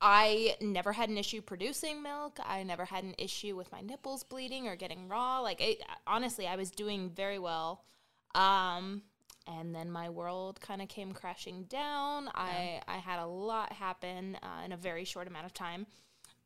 i 0.00 0.56
never 0.60 0.92
had 0.92 1.08
an 1.08 1.18
issue 1.18 1.40
producing 1.40 2.02
milk 2.02 2.38
i 2.44 2.62
never 2.62 2.84
had 2.84 3.04
an 3.04 3.14
issue 3.18 3.56
with 3.56 3.70
my 3.72 3.80
nipples 3.80 4.24
bleeding 4.24 4.66
or 4.66 4.76
getting 4.76 5.08
raw 5.08 5.40
like 5.40 5.60
it, 5.60 5.82
honestly 6.06 6.46
i 6.46 6.56
was 6.56 6.70
doing 6.70 7.10
very 7.10 7.38
well 7.38 7.84
um, 8.34 9.02
and 9.46 9.74
then 9.74 9.90
my 9.90 10.08
world 10.08 10.60
kind 10.60 10.82
of 10.82 10.88
came 10.88 11.12
crashing 11.12 11.64
down. 11.64 12.28
I 12.34 12.80
I 12.86 12.98
had 12.98 13.20
a 13.20 13.26
lot 13.26 13.72
happen 13.72 14.36
uh, 14.42 14.64
in 14.64 14.72
a 14.72 14.76
very 14.76 15.04
short 15.04 15.26
amount 15.26 15.46
of 15.46 15.54
time, 15.54 15.86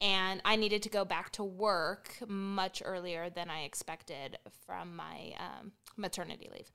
and 0.00 0.40
I 0.44 0.56
needed 0.56 0.82
to 0.84 0.88
go 0.88 1.04
back 1.04 1.30
to 1.32 1.44
work 1.44 2.14
much 2.26 2.82
earlier 2.84 3.30
than 3.30 3.50
I 3.50 3.62
expected 3.62 4.38
from 4.66 4.96
my 4.96 5.34
um, 5.38 5.72
maternity 5.96 6.48
leave. 6.52 6.70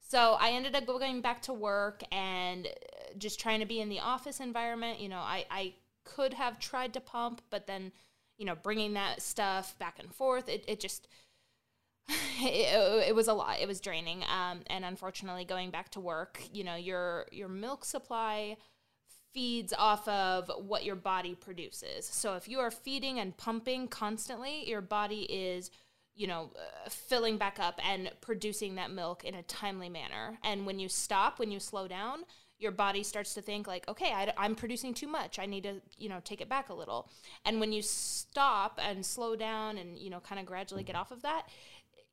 So 0.00 0.36
I 0.40 0.50
ended 0.50 0.74
up 0.74 0.86
going 0.86 1.20
back 1.20 1.42
to 1.42 1.52
work 1.52 2.02
and 2.12 2.66
uh, 2.66 2.70
just 3.18 3.40
trying 3.40 3.60
to 3.60 3.66
be 3.66 3.80
in 3.80 3.88
the 3.88 4.00
office 4.00 4.40
environment. 4.40 5.00
You 5.00 5.08
know, 5.08 5.18
I 5.18 5.44
I 5.50 5.74
could 6.04 6.34
have 6.34 6.58
tried 6.58 6.92
to 6.94 7.00
pump, 7.00 7.42
but 7.50 7.66
then 7.66 7.92
you 8.38 8.44
know 8.44 8.54
bringing 8.54 8.94
that 8.94 9.22
stuff 9.22 9.78
back 9.78 9.98
and 9.98 10.12
forth, 10.14 10.48
it 10.48 10.64
it 10.68 10.80
just 10.80 11.08
it, 12.08 13.08
it 13.08 13.14
was 13.14 13.28
a 13.28 13.34
lot. 13.34 13.60
It 13.60 13.68
was 13.68 13.80
draining. 13.80 14.22
Um, 14.24 14.60
and 14.68 14.84
unfortunately, 14.84 15.44
going 15.44 15.70
back 15.70 15.90
to 15.92 16.00
work, 16.00 16.42
you 16.52 16.64
know, 16.64 16.76
your 16.76 17.26
your 17.32 17.48
milk 17.48 17.84
supply 17.84 18.56
feeds 19.32 19.72
off 19.76 20.06
of 20.06 20.50
what 20.58 20.84
your 20.84 20.94
body 20.94 21.34
produces. 21.34 22.06
So 22.06 22.34
if 22.36 22.48
you 22.48 22.60
are 22.60 22.70
feeding 22.70 23.18
and 23.18 23.36
pumping 23.36 23.88
constantly, 23.88 24.68
your 24.68 24.80
body 24.80 25.22
is 25.22 25.70
you 26.14 26.26
know, 26.26 26.50
uh, 26.56 26.88
filling 26.88 27.38
back 27.38 27.58
up 27.58 27.80
and 27.84 28.10
producing 28.20 28.76
that 28.76 28.90
milk 28.90 29.24
in 29.24 29.34
a 29.34 29.42
timely 29.42 29.88
manner. 29.88 30.38
And 30.44 30.64
when 30.64 30.78
you 30.78 30.88
stop, 30.88 31.38
when 31.38 31.50
you 31.50 31.58
slow 31.58 31.88
down, 31.88 32.24
your 32.58 32.72
body 32.72 33.02
starts 33.02 33.34
to 33.34 33.42
think 33.42 33.66
like, 33.66 33.86
okay, 33.88 34.12
I, 34.12 34.32
am 34.44 34.54
producing 34.54 34.94
too 34.94 35.08
much. 35.08 35.38
I 35.38 35.46
need 35.46 35.64
to, 35.64 35.80
you 35.98 36.08
know, 36.08 36.20
take 36.24 36.40
it 36.40 36.48
back 36.48 36.68
a 36.68 36.74
little. 36.74 37.10
And 37.44 37.60
when 37.60 37.72
you 37.72 37.82
stop 37.82 38.78
and 38.82 39.04
slow 39.04 39.36
down 39.36 39.76
and 39.78 39.98
you 39.98 40.10
know, 40.10 40.20
kind 40.20 40.40
of 40.40 40.46
gradually 40.46 40.84
get 40.84 40.96
off 40.96 41.10
of 41.10 41.22
that, 41.22 41.48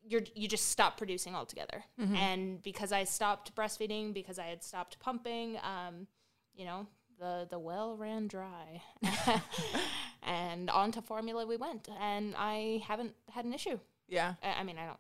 you're 0.04 0.24
you 0.34 0.48
just 0.48 0.68
stop 0.72 0.98
producing 0.98 1.36
altogether. 1.36 1.84
And 2.16 2.62
because 2.64 2.92
I 2.92 3.04
stopped 3.04 3.56
breastfeeding, 3.56 4.14
because 4.14 4.40
I 4.40 4.46
had 4.46 4.64
stopped 4.64 5.00
pumping, 5.00 5.58
um, 5.58 6.08
you 6.56 6.66
know, 6.66 6.88
the 7.20 7.48
the 7.50 7.60
well 7.60 7.96
ran 7.96 8.28
dry, 8.28 8.82
and 10.24 10.70
on 10.70 10.92
to 10.94 11.02
formula 11.02 11.46
we 11.46 11.56
went, 11.58 11.88
and 12.00 12.34
I 12.38 12.82
haven't 12.88 13.14
had 13.30 13.46
an 13.46 13.54
issue. 13.54 13.78
Yeah. 14.08 14.34
I, 14.44 14.62
I 14.62 14.64
mean, 14.64 14.78
I 14.80 14.88
don't. 14.88 15.00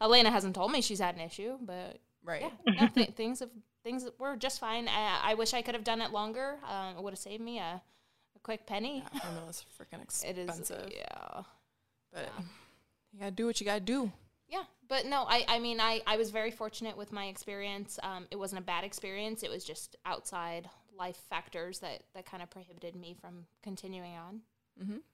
Elena 0.00 0.30
hasn't 0.30 0.54
told 0.54 0.72
me 0.72 0.80
she's 0.80 1.00
had 1.00 1.16
an 1.16 1.20
issue, 1.20 1.58
but 1.60 1.98
Right. 2.24 2.42
yeah, 2.66 2.72
no, 2.80 2.88
th- 2.88 3.10
things 3.16 3.40
have 3.40 3.50
things 3.84 4.08
were 4.18 4.36
just 4.36 4.58
fine. 4.58 4.88
I, 4.88 5.20
I 5.22 5.34
wish 5.34 5.54
I 5.54 5.62
could 5.62 5.74
have 5.74 5.84
done 5.84 6.00
it 6.00 6.10
longer. 6.10 6.56
Um, 6.68 6.96
it 6.96 7.02
would 7.02 7.12
have 7.12 7.18
saved 7.18 7.42
me 7.42 7.58
a, 7.58 7.80
a 8.34 8.38
quick 8.42 8.66
penny. 8.66 9.04
Yeah, 9.12 9.20
formula's 9.20 9.64
freaking 9.78 10.24
It 10.24 10.38
is, 10.38 10.48
expensive. 10.48 10.90
yeah. 10.92 11.42
But 12.12 12.28
you 13.12 13.20
gotta 13.20 13.30
do 13.30 13.46
what 13.46 13.60
you 13.60 13.66
gotta 13.66 13.80
do. 13.80 14.10
Yeah, 14.48 14.62
but 14.88 15.06
no, 15.06 15.24
I, 15.28 15.44
I 15.48 15.58
mean, 15.58 15.80
I, 15.80 16.00
I 16.06 16.16
was 16.16 16.30
very 16.30 16.50
fortunate 16.50 16.96
with 16.96 17.12
my 17.12 17.26
experience. 17.26 17.98
Um, 18.02 18.26
it 18.30 18.36
wasn't 18.36 18.60
a 18.60 18.64
bad 18.64 18.84
experience. 18.84 19.42
It 19.42 19.50
was 19.50 19.64
just 19.64 19.96
outside 20.04 20.68
life 20.96 21.18
factors 21.28 21.80
that, 21.80 22.02
that 22.14 22.26
kind 22.26 22.42
of 22.42 22.50
prohibited 22.50 22.94
me 22.94 23.14
from 23.20 23.46
continuing 23.62 24.16
on. 24.16 24.40
Mm-hmm. 24.82 24.96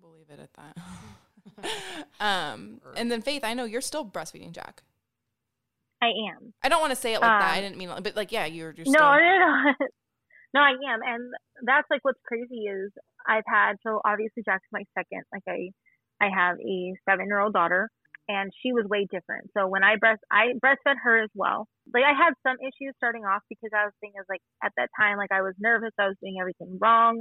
We'll 0.00 0.12
leave 0.12 0.30
it 0.30 0.38
at 0.38 0.50
that. 0.54 2.20
um, 2.24 2.80
and 2.94 3.10
then 3.10 3.22
Faith, 3.22 3.42
I 3.42 3.54
know 3.54 3.64
you're 3.64 3.80
still 3.80 4.04
breastfeeding 4.04 4.52
Jack. 4.52 4.84
I 6.02 6.08
am. 6.32 6.52
I 6.62 6.68
don't 6.68 6.80
want 6.80 6.90
to 6.92 6.96
say 6.96 7.14
it 7.14 7.20
like 7.20 7.40
that. 7.40 7.52
I 7.52 7.58
Um, 7.58 7.62
didn't 7.62 7.76
mean, 7.76 7.90
but 8.02 8.16
like, 8.16 8.32
yeah, 8.32 8.46
you're. 8.46 8.72
you're 8.76 8.86
No, 8.86 8.92
still, 8.92 9.00
no, 9.20 9.74
no. 9.78 9.86
no, 10.54 10.60
I 10.60 10.70
am. 10.70 11.00
And 11.04 11.32
that's 11.62 11.86
like 11.90 12.00
what's 12.02 12.20
crazy 12.26 12.66
is 12.66 12.90
I've 13.26 13.44
had 13.46 13.74
so 13.82 14.00
obviously 14.04 14.42
Jack's 14.44 14.66
my 14.72 14.82
second. 14.96 15.24
Like 15.32 15.44
I 15.48 15.70
I 16.24 16.28
have 16.34 16.56
a 16.58 16.94
seven 17.08 17.26
year 17.26 17.40
old 17.40 17.52
daughter 17.52 17.90
and 18.28 18.50
she 18.62 18.72
was 18.72 18.86
way 18.88 19.06
different. 19.10 19.50
So 19.56 19.66
when 19.66 19.84
I 19.84 19.96
breast 19.96 20.22
I 20.30 20.52
breastfed 20.62 20.96
her 21.04 21.22
as 21.22 21.30
well. 21.34 21.68
Like 21.92 22.04
I 22.04 22.14
had 22.16 22.32
some 22.46 22.56
issues 22.60 22.94
starting 22.96 23.24
off 23.24 23.42
because 23.48 23.70
I 23.76 23.84
was 23.84 23.92
thinking 24.00 24.20
as 24.20 24.26
like 24.28 24.42
at 24.64 24.72
that 24.76 24.88
time 24.98 25.18
like 25.18 25.32
I 25.32 25.42
was 25.42 25.54
nervous, 25.58 25.92
I 25.98 26.06
was 26.08 26.16
doing 26.22 26.36
everything 26.40 26.78
wrong. 26.80 27.20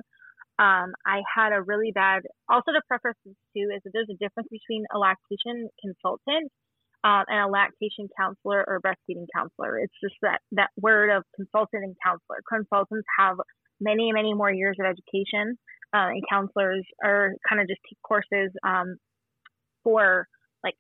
Um, 0.60 0.92
I 1.06 1.22
had 1.36 1.54
a 1.54 1.62
really 1.62 1.92
bad 1.94 2.24
also 2.50 2.72
to 2.72 2.82
preface 2.88 3.16
this 3.26 3.36
too 3.56 3.72
is 3.76 3.82
that 3.84 3.92
there's 3.94 4.10
a 4.12 4.18
difference 4.20 4.50
between 4.52 4.84
a 4.94 4.98
lactation 5.00 5.70
consultant 5.82 6.52
um, 7.04 7.24
and 7.28 7.40
a 7.40 7.48
lactation 7.48 8.08
counselor 8.18 8.64
or 8.68 8.82
breastfeeding 8.82 9.26
counselor. 9.36 9.80
It's 9.80 9.94
just 10.04 10.16
that 10.22 10.40
that 10.52 10.70
word 10.80 11.10
of 11.16 11.24
consultant 11.36 11.84
and 11.84 11.96
counselor. 12.06 12.42
Consultants 12.52 13.08
have 13.18 13.38
many, 13.80 14.12
many 14.12 14.34
more 14.34 14.52
years 14.52 14.78
of 14.80 14.86
education, 14.86 15.58
uh, 15.94 16.10
and 16.12 16.24
counselors 16.30 16.86
are 17.04 17.32
kind 17.48 17.62
of 17.62 17.68
just 17.68 17.80
take 17.88 17.98
courses 18.04 18.52
um, 18.68 18.98
for 19.84 20.28
like 20.64 20.76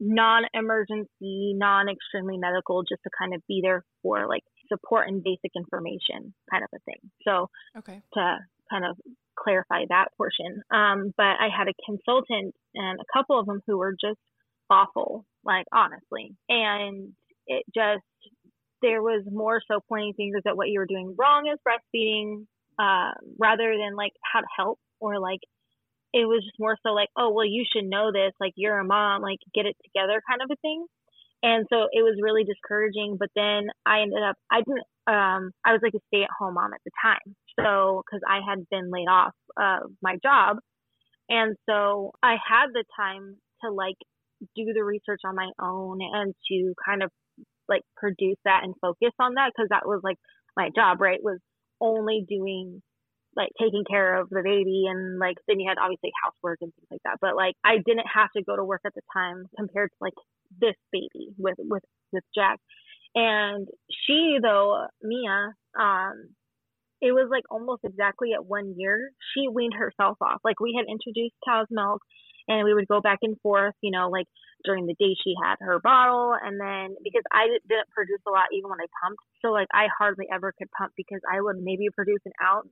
non-emergency, 0.00 1.54
non-extremely 1.54 2.38
medical, 2.38 2.82
just 2.82 3.02
to 3.02 3.10
kind 3.18 3.34
of 3.34 3.42
be 3.48 3.60
there 3.62 3.82
for 4.02 4.28
like 4.28 4.42
support 4.68 5.08
and 5.08 5.22
basic 5.22 5.50
information, 5.56 6.34
kind 6.50 6.62
of 6.64 6.68
a 6.74 6.78
thing. 6.84 7.00
So 7.26 7.48
Okay. 7.76 8.00
to 8.14 8.38
kind 8.70 8.84
of 8.84 8.96
clarify 9.38 9.84
that 9.88 10.08
portion. 10.16 10.62
Um, 10.70 11.12
but 11.16 11.24
I 11.40 11.48
had 11.56 11.68
a 11.68 11.74
consultant 11.84 12.54
and 12.74 13.00
a 13.00 13.04
couple 13.12 13.38
of 13.38 13.46
them 13.46 13.60
who 13.66 13.76
were 13.78 13.92
just 13.92 14.18
awful, 14.72 15.26
like 15.44 15.66
honestly. 15.72 16.34
And 16.48 17.12
it 17.46 17.64
just, 17.74 18.02
there 18.80 19.02
was 19.02 19.22
more 19.30 19.60
so 19.70 19.80
pointing 19.88 20.14
fingers 20.14 20.42
at 20.46 20.56
what 20.56 20.68
you 20.68 20.80
were 20.80 20.86
doing 20.86 21.14
wrong 21.18 21.48
as 21.52 21.58
breastfeeding, 21.66 22.46
uh, 22.78 23.12
rather 23.38 23.76
than 23.78 23.94
like 23.96 24.12
how 24.22 24.40
to 24.40 24.46
help 24.56 24.78
or 24.98 25.20
like, 25.20 25.40
it 26.14 26.26
was 26.26 26.44
just 26.44 26.58
more 26.58 26.76
so 26.82 26.92
like, 26.92 27.08
oh, 27.16 27.30
well, 27.32 27.46
you 27.46 27.64
should 27.72 27.84
know 27.88 28.12
this. 28.12 28.32
Like, 28.38 28.52
you're 28.56 28.78
a 28.78 28.84
mom, 28.84 29.22
like, 29.22 29.38
get 29.54 29.64
it 29.64 29.76
together 29.82 30.20
kind 30.28 30.42
of 30.42 30.50
a 30.52 30.60
thing. 30.60 30.84
And 31.42 31.66
so 31.72 31.88
it 31.90 32.02
was 32.02 32.20
really 32.20 32.44
discouraging. 32.44 33.16
But 33.18 33.30
then 33.34 33.68
I 33.86 34.02
ended 34.02 34.22
up, 34.22 34.36
I 34.50 34.58
didn't, 34.58 34.86
um, 35.06 35.52
I 35.64 35.72
was 35.72 35.80
like 35.82 35.94
a 35.94 36.04
stay 36.08 36.22
at 36.22 36.36
home 36.38 36.54
mom 36.54 36.74
at 36.74 36.80
the 36.84 36.90
time. 37.02 37.34
So, 37.58 38.02
cause 38.10 38.20
I 38.28 38.40
had 38.46 38.68
been 38.70 38.90
laid 38.90 39.08
off 39.08 39.32
of 39.56 39.90
my 40.02 40.16
job. 40.22 40.58
And 41.28 41.56
so 41.68 42.12
I 42.22 42.32
had 42.32 42.68
the 42.74 42.84
time 42.94 43.36
to 43.64 43.70
like 43.72 43.96
do 44.56 44.72
the 44.72 44.84
research 44.84 45.20
on 45.24 45.34
my 45.36 45.50
own 45.60 45.98
and 46.00 46.34
to 46.50 46.74
kind 46.84 47.02
of 47.02 47.10
like 47.68 47.82
produce 47.96 48.38
that 48.44 48.62
and 48.64 48.74
focus 48.80 49.12
on 49.18 49.34
that. 49.34 49.52
Cause 49.56 49.68
that 49.70 49.86
was 49.86 50.00
like 50.02 50.18
my 50.56 50.70
job, 50.74 51.00
right? 51.00 51.22
Was 51.22 51.38
only 51.80 52.24
doing 52.28 52.82
like 53.34 53.48
taking 53.58 53.84
care 53.88 54.20
of 54.20 54.28
the 54.28 54.42
baby 54.44 54.84
and 54.88 55.18
like 55.18 55.36
then 55.48 55.58
you 55.58 55.68
had 55.68 55.78
obviously 55.80 56.10
housework 56.22 56.58
and 56.60 56.72
things 56.74 56.88
like 56.90 57.00
that. 57.04 57.18
But 57.20 57.36
like 57.36 57.54
I 57.64 57.76
didn't 57.84 58.06
have 58.12 58.30
to 58.36 58.42
go 58.42 58.56
to 58.56 58.64
work 58.64 58.82
at 58.84 58.94
the 58.94 59.02
time 59.12 59.46
compared 59.56 59.90
to 59.90 59.96
like 60.00 60.14
this 60.60 60.76
baby 60.92 61.32
with 61.38 61.56
with 61.58 61.82
with 62.12 62.24
Jack. 62.34 62.58
And 63.14 63.68
she 64.06 64.38
though, 64.42 64.86
Mia, 65.02 65.52
um, 65.78 66.34
it 67.00 67.12
was 67.12 67.28
like 67.30 67.44
almost 67.50 67.82
exactly 67.84 68.30
at 68.34 68.44
one 68.44 68.74
year, 68.76 69.10
she 69.34 69.48
weaned 69.48 69.74
herself 69.74 70.18
off. 70.20 70.40
Like 70.44 70.60
we 70.60 70.74
had 70.76 70.90
introduced 70.90 71.34
cow's 71.44 71.66
milk 71.70 72.00
and 72.48 72.64
we 72.64 72.74
would 72.74 72.88
go 72.88 73.00
back 73.00 73.18
and 73.22 73.38
forth, 73.40 73.74
you 73.80 73.90
know, 73.90 74.08
like 74.08 74.26
during 74.64 74.86
the 74.86 74.94
day 74.94 75.14
she 75.22 75.34
had 75.42 75.56
her 75.60 75.80
bottle 75.80 76.34
and 76.40 76.60
then 76.60 76.96
because 77.02 77.22
I 77.32 77.46
didn't 77.68 77.90
produce 77.90 78.20
a 78.26 78.30
lot 78.30 78.52
even 78.52 78.70
when 78.70 78.80
I 78.80 78.86
pumped. 79.02 79.22
So 79.42 79.50
like 79.50 79.68
I 79.72 79.86
hardly 79.96 80.26
ever 80.32 80.52
could 80.56 80.70
pump 80.70 80.92
because 80.96 81.20
I 81.30 81.40
would 81.40 81.56
maybe 81.60 81.88
produce 81.94 82.20
an 82.24 82.32
ounce 82.42 82.68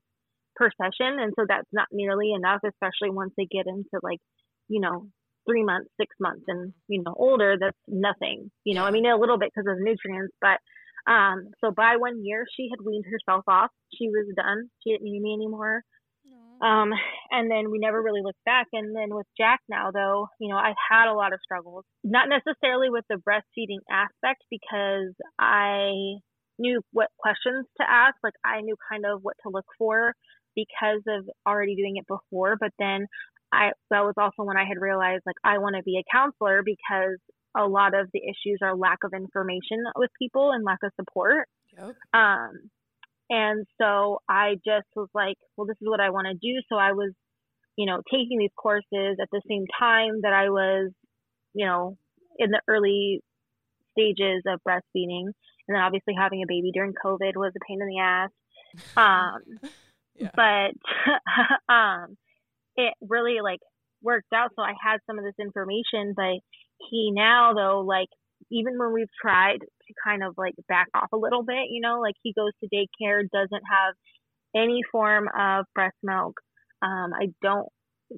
per 0.56 0.70
session 0.76 1.18
and 1.18 1.32
so 1.36 1.44
that's 1.48 1.68
not 1.72 1.88
nearly 1.92 2.32
enough, 2.32 2.60
especially 2.64 3.10
once 3.10 3.32
they 3.36 3.46
get 3.46 3.66
into 3.66 3.98
like, 4.02 4.20
you 4.68 4.80
know, 4.80 5.08
three 5.48 5.64
months, 5.64 5.90
six 5.98 6.14
months 6.20 6.44
and, 6.48 6.72
you 6.86 7.02
know, 7.02 7.14
older, 7.16 7.56
that's 7.58 7.78
nothing. 7.88 8.50
You 8.64 8.74
know, 8.74 8.84
I 8.84 8.90
mean 8.90 9.06
a 9.06 9.16
little 9.16 9.38
bit 9.38 9.50
because 9.54 9.70
of 9.70 9.78
the 9.78 9.84
nutrients, 9.84 10.34
but 10.40 10.58
um, 11.06 11.50
so 11.60 11.70
by 11.70 11.96
one 11.96 12.24
year, 12.24 12.46
she 12.56 12.68
had 12.70 12.84
weaned 12.84 13.06
herself 13.10 13.44
off. 13.48 13.70
She 13.96 14.08
was 14.08 14.26
done. 14.36 14.70
She 14.82 14.92
didn't 14.92 15.04
need 15.04 15.22
me 15.22 15.34
anymore. 15.34 15.82
Um, 16.61 16.90
and 17.30 17.50
then 17.50 17.70
we 17.70 17.78
never 17.78 18.02
really 18.02 18.20
looked 18.22 18.44
back. 18.44 18.66
And 18.72 18.94
then 18.94 19.14
with 19.14 19.26
Jack 19.38 19.61
now, 19.68 19.90
though, 19.92 20.28
you 20.38 20.48
know, 20.48 20.56
I've 20.56 20.80
had 20.90 21.11
a 21.11 21.14
lot 21.14 21.32
of 21.32 21.40
struggles, 21.42 21.84
not 22.04 22.28
necessarily 22.28 22.90
with 22.90 23.04
the 23.08 23.16
breastfeeding 23.16 23.80
aspect 23.90 24.44
because 24.50 25.14
I 25.38 25.92
knew 26.58 26.82
what 26.92 27.08
questions 27.18 27.66
to 27.80 27.86
ask. 27.88 28.14
Like 28.22 28.34
I 28.44 28.61
knew 28.61 28.76
kind 28.90 29.04
of 29.06 29.20
what 29.22 29.36
to 29.42 29.50
look 29.50 29.64
for 29.78 30.12
because 30.54 31.02
of 31.08 31.28
already 31.46 31.76
doing 31.76 31.96
it 31.96 32.06
before. 32.06 32.56
But 32.61 32.72
then 32.78 33.06
I, 33.52 33.70
that 33.90 34.04
was 34.04 34.14
also 34.18 34.44
when 34.46 34.58
I 34.58 34.64
had 34.64 34.80
realized 34.80 35.22
like 35.24 35.40
I 35.42 35.58
want 35.58 35.76
to 35.76 35.82
be 35.82 35.98
a 35.98 36.04
counselor 36.12 36.62
because 36.64 37.18
a 37.56 37.66
lot 37.66 37.98
of 37.98 38.08
the 38.12 38.20
issues 38.20 38.58
are 38.62 38.76
lack 38.76 38.98
of 39.02 39.12
information 39.14 39.78
with 39.96 40.11
people 40.18 40.52
and 40.52 40.64
lack 40.64 40.78
of 40.84 40.92
support. 40.94 41.48
Yep. 41.76 41.94
Um, 42.12 42.70
and 43.31 43.64
so 43.81 44.20
I 44.28 44.57
just 44.57 44.89
was 44.97 45.09
like, 45.14 45.37
well, 45.57 45.66
this 45.66 45.76
is 45.81 45.89
what 45.89 46.01
I 46.01 46.11
want 46.11 46.26
to 46.26 46.35
do. 46.35 46.61
So 46.68 46.76
I 46.76 46.93
was, 46.93 47.12
you 47.76 47.87
know, 47.87 48.03
taking 48.12 48.39
these 48.39 48.51
courses 48.57 49.18
at 49.22 49.28
the 49.31 49.41
same 49.49 49.66
time 49.78 50.22
that 50.22 50.33
I 50.33 50.51
was, 50.51 50.91
you 51.55 51.64
know, 51.64 51.97
in 52.39 52.51
the 52.51 52.61
early 52.66 53.22
stages 53.93 54.43
of 54.47 54.61
breastfeeding. 54.66 55.26
And 55.68 55.76
then 55.76 55.81
obviously 55.81 56.14
having 56.18 56.43
a 56.43 56.49
baby 56.49 56.72
during 56.74 56.93
COVID 56.93 57.37
was 57.37 57.53
a 57.57 57.64
pain 57.66 57.81
in 57.81 57.89
the 57.89 58.01
ass. 58.01 58.31
Um, 58.97 59.70
Yeah. 60.20 60.31
but 60.37 61.72
um, 61.72 62.18
it 62.76 62.93
really 63.01 63.39
like 63.43 63.61
worked 64.03 64.33
out. 64.35 64.51
So 64.55 64.61
I 64.61 64.74
had 64.83 64.99
some 65.07 65.18
of 65.18 65.24
this 65.24 65.35
information, 65.41 66.12
but 66.14 66.41
he 66.91 67.11
now 67.11 67.55
though, 67.55 67.81
like 67.81 68.09
even 68.51 68.78
when 68.78 68.92
we've 68.92 69.12
tried 69.20 69.59
to 69.61 69.94
kind 70.05 70.22
of 70.22 70.34
like 70.36 70.55
back 70.68 70.88
off 70.94 71.09
a 71.12 71.16
little 71.16 71.42
bit, 71.42 71.70
you 71.70 71.80
know, 71.80 72.01
like 72.01 72.14
he 72.22 72.32
goes 72.32 72.53
to 72.61 72.68
daycare, 72.68 73.28
doesn't 73.30 73.62
have 73.70 73.94
any 74.55 74.80
form 74.90 75.28
of 75.38 75.66
breast 75.74 75.96
milk. 76.03 76.34
Um, 76.82 77.12
I 77.14 77.28
don't 77.42 77.68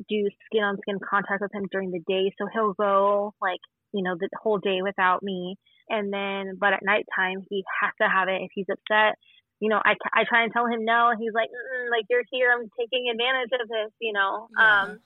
do 0.08 0.28
skin 0.46 0.62
on 0.62 0.78
skin 0.80 0.98
contact 0.98 1.42
with 1.42 1.54
him 1.54 1.68
during 1.70 1.90
the 1.90 2.02
day, 2.06 2.32
so 2.38 2.48
he'll 2.52 2.72
go 2.74 3.34
like 3.40 3.60
you 3.92 4.02
know 4.02 4.16
the 4.18 4.28
whole 4.40 4.58
day 4.58 4.80
without 4.82 5.22
me, 5.22 5.56
and 5.88 6.12
then 6.12 6.56
but 6.58 6.72
at 6.72 6.82
nighttime 6.82 7.44
he 7.50 7.62
has 7.82 7.92
to 8.00 8.08
have 8.08 8.28
it 8.28 8.42
if 8.42 8.50
he's 8.54 8.66
upset. 8.70 9.16
You 9.60 9.68
know, 9.68 9.78
I, 9.78 9.94
I 10.12 10.24
try 10.28 10.42
and 10.42 10.52
tell 10.52 10.66
him 10.66 10.84
no, 10.84 11.10
and 11.10 11.20
he's 11.22 11.32
like, 11.32 11.46
like 11.88 12.06
you're 12.10 12.26
here, 12.32 12.50
I'm 12.50 12.68
taking 12.76 13.06
advantage 13.08 13.54
of 13.54 13.68
this, 13.68 13.92
you 14.00 14.12
know. 14.12 14.48
Yeah. 14.58 14.82
Um, 14.82 14.98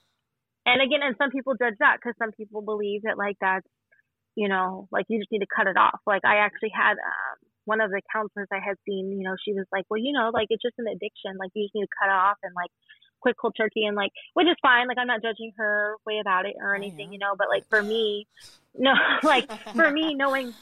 and 0.64 0.81
again, 0.81 1.01
and 1.05 1.14
some 1.20 1.31
people 1.31 1.55
judge 1.61 1.77
that 1.79 1.99
because 2.01 2.16
some 2.18 2.33
people 2.33 2.62
believe 2.62 3.03
that 3.03 3.18
like 3.18 3.37
that's, 3.39 3.66
you 4.37 4.49
know, 4.49 4.87
like 4.93 5.07
you 5.09 5.18
just 5.18 5.32
need 5.32 5.41
to 5.41 5.51
cut 5.55 5.66
it 5.66 5.76
off. 5.76 5.99
Like 6.07 6.24
I 6.24 6.37
actually 6.45 6.70
had 6.72 6.93
um, 6.93 7.37
one 7.64 7.80
of 7.80 7.91
the 7.91 8.03
counselors 8.12 8.49
I 8.53 8.61
had 8.64 8.76
seen, 8.87 9.11
you 9.11 9.24
know, 9.24 9.34
she 9.43 9.53
was 9.53 9.64
like, 9.72 9.84
well, 9.89 9.99
you 9.99 10.12
know, 10.12 10.30
like 10.32 10.47
it's 10.51 10.62
just 10.62 10.78
an 10.78 10.87
addiction. 10.87 11.41
Like 11.41 11.51
you 11.55 11.64
just 11.64 11.74
need 11.74 11.89
to 11.89 11.97
cut 11.99 12.12
it 12.12 12.14
off 12.14 12.37
and 12.43 12.53
like 12.55 12.70
quit 13.20 13.37
cold 13.41 13.55
turkey 13.57 13.84
and 13.84 13.97
like, 13.97 14.12
which 14.34 14.47
is 14.47 14.57
fine. 14.61 14.89
Like 14.89 14.99
I'm 14.99 15.09
not 15.09 15.22
judging 15.22 15.53
her 15.57 15.97
way 16.07 16.20
about 16.20 16.45
it 16.45 16.55
or 16.61 16.76
anything, 16.76 17.12
you 17.12 17.18
know. 17.18 17.34
But 17.37 17.49
like 17.49 17.66
for 17.68 17.82
me, 17.82 18.28
no, 18.76 18.93
like 19.22 19.51
for 19.74 19.91
me, 19.91 20.14
knowing 20.14 20.55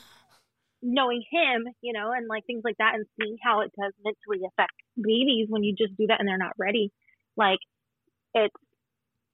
knowing 0.81 1.25
him, 1.33 1.67
you 1.81 1.93
know, 1.93 2.13
and 2.13 2.29
like 2.29 2.47
things 2.47 2.63
like 2.63 2.77
that, 2.79 2.95
and 2.95 3.07
seeing 3.21 3.37
how 3.43 3.63
it 3.63 3.73
does 3.77 3.93
mentally 4.05 4.47
affect 4.47 4.75
babies 4.97 5.49
when 5.49 5.65
you 5.65 5.75
just 5.75 5.97
do 5.97 6.07
that 6.07 6.21
and 6.21 6.29
they're 6.29 6.39
not 6.39 6.53
ready, 6.59 6.93
like 7.37 7.59
it's 8.35 8.55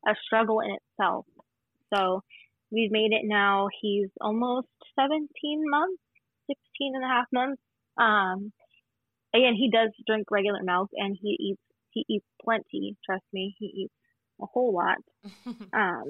a 0.09 0.15
struggle 0.25 0.61
in 0.61 0.71
itself. 0.71 1.27
So 1.93 2.23
we've 2.71 2.91
made 2.91 3.13
it 3.13 3.23
now. 3.25 3.69
He's 3.81 4.09
almost 4.21 4.69
17 4.99 5.29
months, 5.69 6.03
16 6.47 6.93
and 6.95 7.05
a 7.05 7.09
half 7.09 7.27
months. 7.33 7.63
Um, 7.99 8.53
and 9.33 9.57
he 9.57 9.71
does 9.71 9.91
drink 10.07 10.31
regular 10.31 10.63
milk, 10.63 10.91
and 10.95 11.17
he 11.21 11.37
eats 11.39 11.63
he 11.91 12.05
eats 12.09 12.27
plenty. 12.43 12.97
Trust 13.05 13.25
me, 13.33 13.55
he 13.59 13.67
eats 13.67 13.95
a 14.41 14.47
whole 14.47 14.75
lot 14.75 14.99
um, 15.73 16.05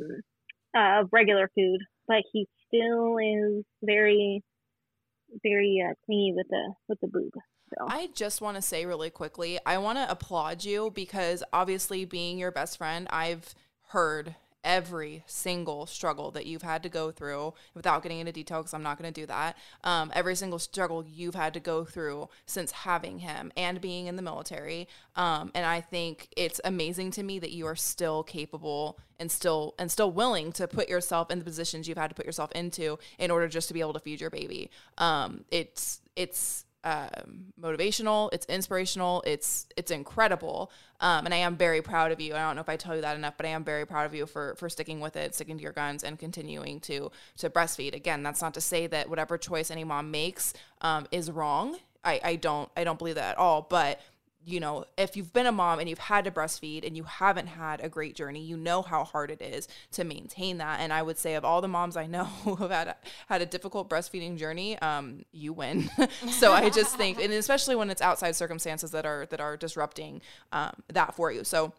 of 0.75 1.09
regular 1.13 1.51
food, 1.55 1.81
but 2.07 2.23
he 2.33 2.47
still 2.69 3.19
is 3.19 3.65
very 3.83 4.43
very 5.43 5.83
uh, 5.87 5.95
clingy 6.05 6.33
with 6.35 6.47
the 6.49 6.75
with 6.89 7.01
the 7.01 7.09
boob. 7.09 7.33
So. 7.79 7.87
I 7.87 8.09
just 8.15 8.41
want 8.41 8.57
to 8.57 8.63
say 8.63 8.85
really 8.85 9.11
quickly, 9.11 9.61
I 9.65 9.79
want 9.79 9.99
to 9.99 10.11
applaud 10.11 10.65
you 10.65 10.91
because 10.93 11.45
obviously, 11.53 12.05
being 12.05 12.39
your 12.39 12.51
best 12.51 12.79
friend, 12.79 13.07
I've 13.11 13.55
heard 13.89 14.35
every 14.65 15.23
single 15.27 15.87
struggle 15.87 16.31
that 16.33 16.47
you've 16.47 16.63
had 16.63 16.83
to 16.83 16.89
go 16.89 17.11
through 17.11 17.55
without 17.75 18.03
getting 18.03 18.19
into 18.19 18.33
detail 18.33 18.59
because 18.59 18.75
I'm 18.75 18.83
not 18.83 18.99
going 18.99 19.13
to 19.13 19.21
do 19.21 19.27
that. 19.27 19.57
Um, 19.85 20.11
every 20.15 20.35
single 20.35 20.59
struggle 20.59 21.05
you've 21.07 21.35
had 21.35 21.55
to 21.55 21.61
go 21.61 21.85
through 21.85 22.29
since 22.47 22.73
having 22.73 23.21
him 23.21 23.53
and 23.57 23.81
being 23.81 24.07
in 24.07 24.17
the 24.17 24.23
military. 24.23 24.89
Um, 25.17 25.51
and 25.55 25.65
I 25.65 25.81
think 25.81 26.29
it's 26.37 26.61
amazing 26.65 27.11
to 27.13 27.23
me 27.23 27.39
that 27.39 27.53
you 27.53 27.67
are 27.67 27.77
still 27.77 28.23
capable 28.23 28.99
and 29.19 29.31
still 29.31 29.75
and 29.79 29.91
still 29.91 30.11
willing 30.11 30.53
to 30.53 30.67
put 30.67 30.89
yourself 30.89 31.31
in 31.31 31.39
the 31.39 31.45
positions 31.45 31.87
you've 31.87 31.99
had 31.99 32.09
to 32.09 32.15
put 32.15 32.27
yourself 32.27 32.51
into 32.53 32.99
in 33.19 33.31
order 33.31 33.49
just 33.49 33.69
to 33.69 33.75
be 33.75 33.81
able 33.81 33.93
to 33.93 34.01
feed 34.01 34.21
your 34.21 34.31
baby. 34.31 34.71
Um, 34.99 35.45
it's 35.51 36.01
it's 36.17 36.65
um, 36.85 37.53
motivational. 37.61 38.31
It's 38.33 38.47
inspirational. 38.47 39.23
It's 39.27 39.67
it's 39.77 39.91
incredible, 39.91 40.71
um, 41.01 41.25
and 41.27 41.35
I 41.35 41.39
am 41.39 41.57
very 41.57 41.83
proud 41.83 42.13
of 42.13 42.21
you. 42.21 42.35
I 42.35 42.39
don't 42.39 42.57
know 42.57 42.63
if 42.63 42.69
I 42.69 42.77
tell 42.77 42.95
you 42.95 43.03
that 43.03 43.17
enough, 43.17 43.35
but 43.37 43.47
I 43.47 43.51
am 43.51 43.65
very 43.65 43.87
proud 43.87 44.07
of 44.07 44.15
you 44.15 44.27
for 44.27 44.55
for 44.57 44.69
sticking 44.69 45.01
with 45.01 45.17
it, 45.17 45.35
sticking 45.35 45.57
to 45.59 45.63
your 45.63 45.73
guns, 45.73 46.05
and 46.05 46.19
continuing 46.19 46.81
to 46.81 47.11
to 47.39 47.51
breastfeed. 47.51 47.95
Again, 47.95 48.23
that's 48.23 48.41
not 48.41 48.55
to 48.55 48.61
say 48.61 48.87
that 48.87 49.11
whatever 49.11 49.37
choice 49.37 49.71
any 49.71 49.85
mom 49.85 50.11
makes 50.11 50.55
um, 50.81 51.07
is 51.11 51.31
wrong. 51.31 51.77
I, 52.05 52.21
I 52.25 52.37
don't 52.37 52.71
I 52.77 52.85
don't 52.85 52.99
believe 52.99 53.17
that 53.17 53.33
at 53.33 53.39
all. 53.39 53.67
But 53.69 54.01
you 54.45 54.59
know, 54.59 54.85
if 54.97 55.17
you've 55.17 55.33
been 55.33 55.47
a 55.47 55.53
mom 55.53 55.79
and 55.81 55.89
you've 55.89 55.99
had 55.99 56.25
to 56.25 56.31
breastfeed 56.31 56.87
and 56.87 56.97
you 56.97 57.05
haven't 57.05 57.47
had 57.47 57.81
a 57.83 57.89
great 57.89 58.15
journey, 58.15 58.41
you 58.41 58.57
know 58.57 58.81
how 58.81 59.05
hard 59.05 59.31
it 59.31 59.43
is 59.43 59.69
to 59.93 60.05
maintain 60.05 60.59
that. 60.59 60.81
And 60.81 60.93
I 60.93 61.03
would 61.03 61.19
say 61.19 61.35
of 61.35 61.45
all 61.45 61.61
the 61.61 61.69
moms 61.69 61.97
I 61.97 62.07
know 62.07 62.25
who 62.45 62.57
have 62.57 62.71
had 62.71 62.89
a, 62.89 62.97
had 63.29 63.43
a 63.43 63.47
difficult 63.47 63.91
breastfeeding 63.91 64.39
journey, 64.39 64.79
um, 64.79 65.25
you 65.33 65.53
win. 65.53 65.91
so 66.31 66.53
I 66.53 66.71
just 66.71 66.97
think, 66.97 67.21
and 67.21 67.33
especially 67.33 67.77
when 67.77 67.91
it's 67.91 68.03
outside 68.03 68.35
circumstances 68.35 68.91
that 68.93 69.05
are 69.05 69.27
that 69.27 69.41
are 69.41 69.57
disrupting 69.57 70.23
um, 70.53 70.73
that 70.89 71.15
for 71.15 71.31
you. 71.31 71.45
So 71.45 71.75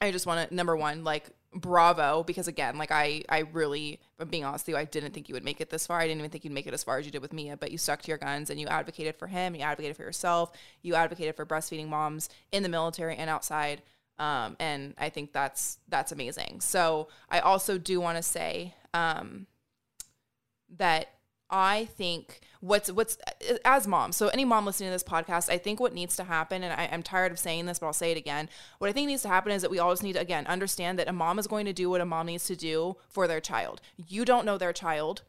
I 0.00 0.10
just 0.10 0.26
want 0.26 0.48
to 0.48 0.54
number 0.54 0.76
one, 0.76 1.04
like 1.04 1.30
bravo 1.52 2.22
because 2.22 2.46
again 2.46 2.78
like 2.78 2.92
i 2.92 3.22
i 3.28 3.40
really 3.52 3.98
I'm 4.20 4.28
being 4.28 4.44
honest 4.44 4.66
with 4.66 4.74
you 4.74 4.76
i 4.76 4.84
didn't 4.84 5.12
think 5.12 5.28
you 5.28 5.34
would 5.34 5.44
make 5.44 5.60
it 5.60 5.68
this 5.68 5.86
far. 5.86 5.98
I 5.98 6.06
didn't 6.06 6.20
even 6.20 6.30
think 6.30 6.44
you'd 6.44 6.52
make 6.52 6.68
it 6.68 6.74
as 6.74 6.84
far 6.84 6.98
as 6.98 7.06
you 7.06 7.10
did 7.10 7.22
with 7.22 7.32
mia 7.32 7.56
but 7.56 7.72
you 7.72 7.78
stuck 7.78 8.02
to 8.02 8.08
your 8.08 8.18
guns 8.18 8.50
and 8.50 8.60
you 8.60 8.68
advocated 8.68 9.16
for 9.16 9.26
him 9.26 9.56
you 9.56 9.62
advocated 9.62 9.96
for 9.96 10.02
yourself 10.02 10.52
you 10.82 10.94
advocated 10.94 11.34
for 11.34 11.44
breastfeeding 11.44 11.88
moms 11.88 12.28
in 12.52 12.62
the 12.62 12.68
military 12.68 13.16
and 13.16 13.28
outside 13.28 13.82
um, 14.18 14.56
and 14.60 14.94
i 14.98 15.08
think 15.08 15.32
that's 15.32 15.78
that's 15.88 16.12
amazing. 16.12 16.60
So 16.60 17.08
i 17.30 17.40
also 17.40 17.78
do 17.78 18.00
want 18.00 18.16
to 18.16 18.22
say 18.22 18.74
um, 18.94 19.46
that 20.76 21.14
I 21.50 21.86
think 21.96 22.40
what's 22.60 22.90
what's 22.92 23.18
uh, 23.26 23.56
as 23.64 23.86
mom. 23.86 24.12
So 24.12 24.28
any 24.28 24.44
mom 24.44 24.66
listening 24.66 24.88
to 24.88 24.92
this 24.92 25.02
podcast, 25.02 25.50
I 25.50 25.58
think 25.58 25.80
what 25.80 25.94
needs 25.94 26.16
to 26.16 26.24
happen, 26.24 26.62
and 26.62 26.72
I, 26.72 26.84
am 26.84 27.02
tired 27.02 27.32
of 27.32 27.38
saying 27.38 27.66
this, 27.66 27.78
but 27.78 27.86
I'll 27.86 27.92
say 27.92 28.12
it 28.12 28.18
again. 28.18 28.48
What 28.78 28.88
I 28.88 28.92
think 28.92 29.08
needs 29.08 29.22
to 29.22 29.28
happen 29.28 29.52
is 29.52 29.62
that 29.62 29.70
we 29.70 29.78
always 29.78 30.02
need 30.02 30.14
to 30.14 30.20
again 30.20 30.46
understand 30.46 30.98
that 30.98 31.08
a 31.08 31.12
mom 31.12 31.38
is 31.38 31.46
going 31.46 31.66
to 31.66 31.72
do 31.72 31.90
what 31.90 32.00
a 32.00 32.06
mom 32.06 32.26
needs 32.26 32.46
to 32.46 32.56
do 32.56 32.96
for 33.08 33.26
their 33.26 33.40
child. 33.40 33.80
You 33.96 34.24
don't 34.24 34.46
know 34.46 34.58
their 34.58 34.72
child, 34.72 35.22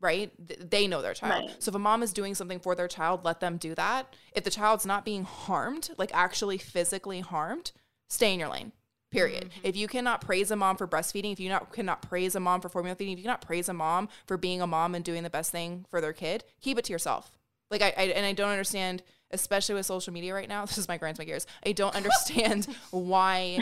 right? 0.00 0.32
They 0.70 0.86
know 0.86 1.02
their 1.02 1.14
child. 1.14 1.48
Right. 1.50 1.62
So 1.62 1.70
if 1.70 1.74
a 1.74 1.78
mom 1.78 2.02
is 2.02 2.12
doing 2.12 2.34
something 2.34 2.60
for 2.60 2.74
their 2.74 2.88
child, 2.88 3.24
let 3.24 3.40
them 3.40 3.56
do 3.56 3.74
that. 3.74 4.14
If 4.32 4.44
the 4.44 4.50
child's 4.50 4.86
not 4.86 5.04
being 5.04 5.24
harmed, 5.24 5.90
like 5.98 6.10
actually 6.14 6.58
physically 6.58 7.20
harmed, 7.20 7.72
stay 8.08 8.32
in 8.32 8.40
your 8.40 8.48
lane. 8.48 8.72
Period. 9.10 9.44
Mm-hmm. 9.44 9.60
If 9.66 9.76
you 9.76 9.88
cannot 9.88 10.20
praise 10.20 10.50
a 10.50 10.56
mom 10.56 10.76
for 10.76 10.86
breastfeeding, 10.86 11.32
if 11.32 11.40
you 11.40 11.48
not 11.48 11.72
cannot 11.72 12.02
praise 12.02 12.34
a 12.34 12.40
mom 12.40 12.60
for 12.60 12.68
formula 12.68 12.94
feeding, 12.94 13.14
if 13.14 13.18
you 13.18 13.24
cannot 13.24 13.40
praise 13.40 13.68
a 13.68 13.72
mom 13.72 14.08
for 14.26 14.36
being 14.36 14.60
a 14.60 14.66
mom 14.66 14.94
and 14.94 15.04
doing 15.04 15.22
the 15.22 15.30
best 15.30 15.50
thing 15.50 15.86
for 15.90 16.00
their 16.00 16.12
kid, 16.12 16.44
keep 16.60 16.78
it 16.78 16.84
to 16.84 16.92
yourself. 16.92 17.38
Like 17.70 17.80
I, 17.80 17.94
I 17.96 18.02
and 18.04 18.26
I 18.26 18.32
don't 18.32 18.50
understand, 18.50 19.02
especially 19.30 19.76
with 19.76 19.86
social 19.86 20.12
media 20.12 20.34
right 20.34 20.48
now. 20.48 20.64
This 20.66 20.78
is 20.78 20.88
my 20.88 20.98
grinds 20.98 21.18
my 21.18 21.24
gears. 21.24 21.46
I 21.64 21.72
don't 21.72 21.94
understand 21.94 22.66
why 22.90 23.60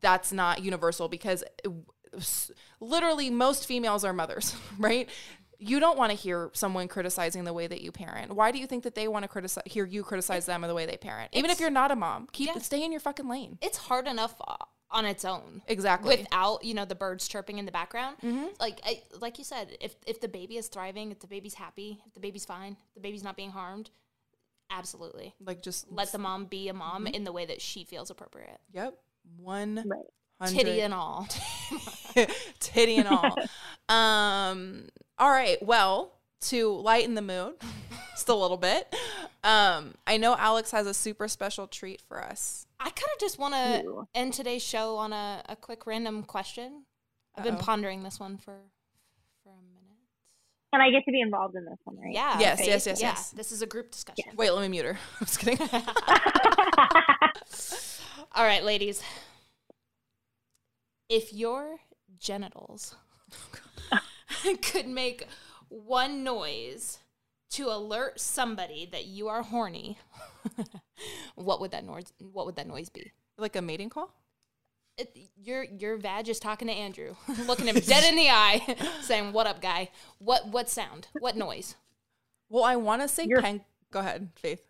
that's 0.00 0.32
not 0.32 0.62
universal 0.62 1.08
because 1.08 1.44
literally 2.80 3.30
most 3.30 3.66
females 3.66 4.04
are 4.04 4.14
mothers, 4.14 4.56
right? 4.78 5.10
You 5.58 5.80
don't 5.80 5.96
want 5.96 6.10
to 6.10 6.16
hear 6.16 6.50
someone 6.52 6.86
criticizing 6.88 7.44
the 7.44 7.52
way 7.52 7.66
that 7.66 7.80
you 7.80 7.90
parent. 7.92 8.34
Why 8.34 8.50
do 8.50 8.58
you 8.58 8.66
think 8.66 8.84
that 8.84 8.94
they 8.94 9.08
want 9.08 9.22
to 9.24 9.28
criticize 9.28 9.64
hear 9.66 9.86
you 9.86 10.02
criticize 10.02 10.46
them 10.46 10.64
or 10.64 10.68
the 10.68 10.74
way 10.74 10.86
they 10.86 10.96
parent? 10.96 11.30
Even 11.32 11.50
if 11.50 11.60
you're 11.60 11.70
not 11.70 11.90
a 11.90 11.96
mom, 11.96 12.28
keep 12.32 12.48
yeah. 12.48 12.58
stay 12.58 12.82
in 12.82 12.92
your 12.92 13.00
fucking 13.00 13.28
lane. 13.28 13.58
It's 13.62 13.78
hard 13.78 14.06
enough 14.06 14.34
uh, 14.46 14.56
on 14.90 15.04
its 15.04 15.24
own. 15.24 15.62
Exactly. 15.66 16.16
Without, 16.16 16.64
you 16.64 16.74
know, 16.74 16.84
the 16.84 16.94
birds 16.94 17.28
chirping 17.28 17.58
in 17.58 17.66
the 17.66 17.72
background. 17.72 18.16
Mm-hmm. 18.22 18.46
Like 18.60 18.80
I, 18.84 19.02
like 19.18 19.38
you 19.38 19.44
said, 19.44 19.76
if 19.80 19.96
if 20.06 20.20
the 20.20 20.28
baby 20.28 20.56
is 20.56 20.68
thriving, 20.68 21.10
if 21.10 21.20
the 21.20 21.26
baby's 21.26 21.54
happy, 21.54 22.00
if 22.06 22.14
the 22.14 22.20
baby's 22.20 22.44
fine, 22.44 22.76
if 22.88 22.94
the 22.94 23.00
baby's 23.00 23.24
not 23.24 23.36
being 23.36 23.50
harmed, 23.50 23.90
absolutely. 24.70 25.34
Like 25.44 25.62
just 25.62 25.90
let 25.90 26.12
the 26.12 26.18
mom 26.18 26.46
be 26.46 26.68
a 26.68 26.74
mom 26.74 27.04
mm-hmm. 27.04 27.14
in 27.14 27.24
the 27.24 27.32
way 27.32 27.46
that 27.46 27.60
she 27.60 27.84
feels 27.84 28.10
appropriate. 28.10 28.58
Yep. 28.72 28.96
One 29.38 29.82
right. 29.86 30.50
titty 30.50 30.80
and 30.80 30.94
all. 30.94 31.28
titty 32.60 32.96
and 32.96 33.08
all. 33.08 33.36
um 33.88 34.88
all 35.18 35.30
right. 35.30 35.60
Well, 35.62 36.12
to 36.42 36.70
lighten 36.70 37.14
the 37.14 37.22
mood 37.22 37.54
just 38.12 38.28
a 38.28 38.34
little 38.34 38.56
bit. 38.56 38.94
Um, 39.46 39.94
I 40.08 40.16
know 40.16 40.34
Alex 40.36 40.72
has 40.72 40.88
a 40.88 40.94
super 40.94 41.28
special 41.28 41.68
treat 41.68 42.00
for 42.00 42.20
us. 42.20 42.66
I 42.80 42.90
kind 42.90 43.10
of 43.14 43.20
just 43.20 43.38
want 43.38 43.54
to 43.54 44.08
end 44.12 44.32
today's 44.32 44.62
show 44.62 44.96
on 44.96 45.12
a, 45.12 45.40
a 45.48 45.54
quick 45.54 45.86
random 45.86 46.24
question. 46.24 46.82
I've 47.36 47.46
Uh-oh. 47.46 47.52
been 47.52 47.60
pondering 47.60 48.02
this 48.02 48.18
one 48.18 48.38
for 48.38 48.58
for 49.44 49.50
a 49.50 49.62
minute. 49.62 50.00
And 50.72 50.82
I 50.82 50.90
get 50.90 51.04
to 51.04 51.12
be 51.12 51.20
involved 51.20 51.54
in 51.54 51.64
this 51.64 51.78
one, 51.84 51.96
right? 51.96 52.12
Yeah. 52.12 52.40
Yes, 52.40 52.58
okay. 52.60 52.70
yes, 52.70 52.86
yes, 52.86 53.00
yeah. 53.00 53.10
yes. 53.10 53.30
This 53.30 53.52
is 53.52 53.62
a 53.62 53.66
group 53.66 53.92
discussion. 53.92 54.24
Yes. 54.26 54.36
Wait, 54.36 54.50
let 54.50 54.62
me 54.62 54.68
mute 54.68 54.84
her. 54.84 54.98
I'm 55.20 55.26
just 55.26 55.38
kidding. 55.38 55.60
All 58.34 58.44
right, 58.44 58.64
ladies. 58.64 59.00
If 61.08 61.32
your 61.32 61.76
genitals 62.18 62.96
could 64.62 64.88
make 64.88 65.28
one 65.68 66.24
noise 66.24 66.98
to 67.50 67.68
alert 67.68 68.20
somebody 68.20 68.88
that 68.92 69.06
you 69.06 69.28
are 69.28 69.42
horny, 69.42 69.98
what 71.34 71.60
would 71.60 71.70
that 71.70 71.84
noise? 71.84 72.12
What 72.20 72.46
would 72.46 72.56
that 72.56 72.66
noise 72.66 72.88
be? 72.88 73.12
Like 73.38 73.56
a 73.56 73.62
mating 73.62 73.90
call? 73.90 74.12
It, 74.98 75.14
your 75.36 75.64
your 75.64 75.96
vag 75.98 76.28
is 76.28 76.40
talking 76.40 76.68
to 76.68 76.74
Andrew, 76.74 77.14
looking 77.46 77.66
him 77.66 77.76
dead 77.76 78.04
in 78.04 78.16
the 78.16 78.30
eye, 78.30 78.76
saying, 79.02 79.32
"What 79.32 79.46
up, 79.46 79.60
guy? 79.60 79.90
What 80.18 80.48
what 80.48 80.70
sound? 80.70 81.08
What 81.18 81.36
noise?" 81.36 81.76
Well, 82.48 82.64
I 82.64 82.76
want 82.76 83.02
to 83.02 83.08
say 83.08 83.24
your, 83.26 83.42
pen. 83.42 83.62
Go 83.90 84.00
ahead, 84.00 84.30
Faith. 84.36 84.62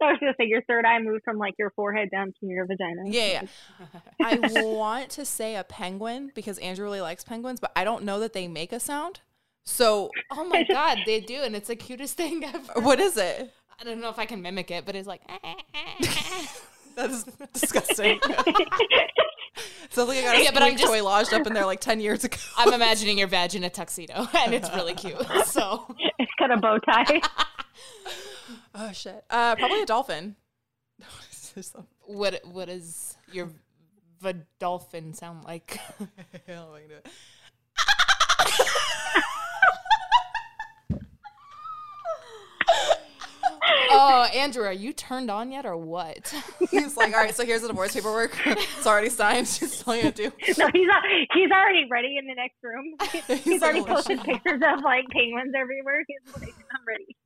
So 0.00 0.06
I 0.06 0.12
was 0.12 0.20
gonna 0.20 0.34
say 0.38 0.46
your 0.46 0.62
third 0.62 0.84
eye 0.84 0.98
moved 1.00 1.24
from 1.24 1.38
like 1.38 1.54
your 1.58 1.70
forehead 1.70 2.10
down 2.10 2.32
to 2.40 2.46
your 2.46 2.66
vagina. 2.66 3.02
Yeah, 3.06 3.42
yeah. 3.42 4.00
I 4.20 4.38
want 4.62 5.10
to 5.10 5.24
say 5.24 5.56
a 5.56 5.64
penguin 5.64 6.30
because 6.34 6.56
Andrew 6.58 6.84
really 6.84 7.00
likes 7.00 7.24
penguins, 7.24 7.60
but 7.60 7.72
I 7.74 7.84
don't 7.84 8.04
know 8.04 8.20
that 8.20 8.32
they 8.32 8.48
make 8.48 8.72
a 8.72 8.80
sound. 8.80 9.20
So, 9.68 10.10
oh 10.30 10.44
my 10.44 10.64
god, 10.64 10.98
they 11.04 11.20
do, 11.20 11.42
and 11.42 11.54
it's 11.54 11.68
the 11.68 11.76
cutest 11.76 12.16
thing 12.16 12.42
ever. 12.42 12.80
What 12.80 12.98
is 12.98 13.16
it? 13.16 13.52
I 13.78 13.84
don't 13.84 14.00
know 14.00 14.08
if 14.08 14.18
I 14.18 14.24
can 14.24 14.42
mimic 14.42 14.70
it, 14.70 14.84
but 14.86 14.96
it's 14.96 15.06
like. 15.06 15.20
Eh, 15.28 15.38
eh, 15.44 15.54
eh, 15.74 16.46
That's 16.96 17.24
disgusting. 17.52 18.18
Sounds 19.90 20.08
like 20.08 20.18
I 20.18 20.22
got 20.22 20.36
a 20.36 20.42
yeah, 20.42 20.50
but 20.52 20.62
I'm 20.62 20.76
just, 20.76 20.84
toy 20.90 21.04
lodged 21.04 21.32
up 21.32 21.46
in 21.46 21.52
there 21.52 21.66
like 21.66 21.80
ten 21.80 22.00
years 22.00 22.24
ago. 22.24 22.38
I'm 22.56 22.72
imagining 22.72 23.18
your 23.18 23.28
vag 23.28 23.54
in 23.54 23.62
a 23.62 23.70
tuxedo, 23.70 24.26
and 24.36 24.52
it's 24.52 24.68
really 24.74 24.94
cute. 24.94 25.20
So 25.44 25.94
it's 26.18 26.32
got 26.40 26.50
a 26.50 26.56
bow 26.56 26.78
tie. 26.78 27.20
oh 28.74 28.90
shit! 28.92 29.22
Uh, 29.30 29.54
probably 29.54 29.82
a 29.82 29.86
dolphin. 29.86 30.34
what 32.06 32.40
What 32.44 32.66
does 32.66 33.16
your 33.30 33.50
dolphin 34.58 35.14
sound 35.14 35.44
like? 35.44 35.78
Oh, 43.90 44.28
Andrew, 44.34 44.64
are 44.64 44.72
you 44.72 44.92
turned 44.92 45.30
on 45.30 45.50
yet 45.50 45.66
or 45.66 45.76
what? 45.76 46.34
he's 46.70 46.96
like, 46.96 47.12
all 47.12 47.20
right, 47.20 47.34
so 47.34 47.44
here's 47.44 47.62
the 47.62 47.68
divorce 47.68 47.94
paperwork. 47.94 48.36
It's 48.78 48.86
already 48.86 49.08
signed. 49.08 49.46
Just 49.46 49.86
all 49.86 49.96
you 49.96 50.02
have 50.04 50.14
to 50.14 50.30
do. 50.30 50.32
No, 50.58 50.68
he's 50.72 50.86
not, 50.86 51.02
he's 51.32 51.50
already 51.50 51.86
ready 51.90 52.16
in 52.16 52.26
the 52.26 52.34
next 52.34 52.56
room. 52.62 52.94
He's, 53.12 53.44
he's 53.44 53.62
already 53.62 53.80
like, 53.80 53.88
posted 53.88 54.20
pictures 54.22 54.60
of 54.64 54.82
like 54.82 55.08
penguins 55.10 55.52
everywhere. 55.56 56.04
He's 56.06 56.34
like, 56.34 56.54
I'm 56.72 56.84
ready. 56.86 57.16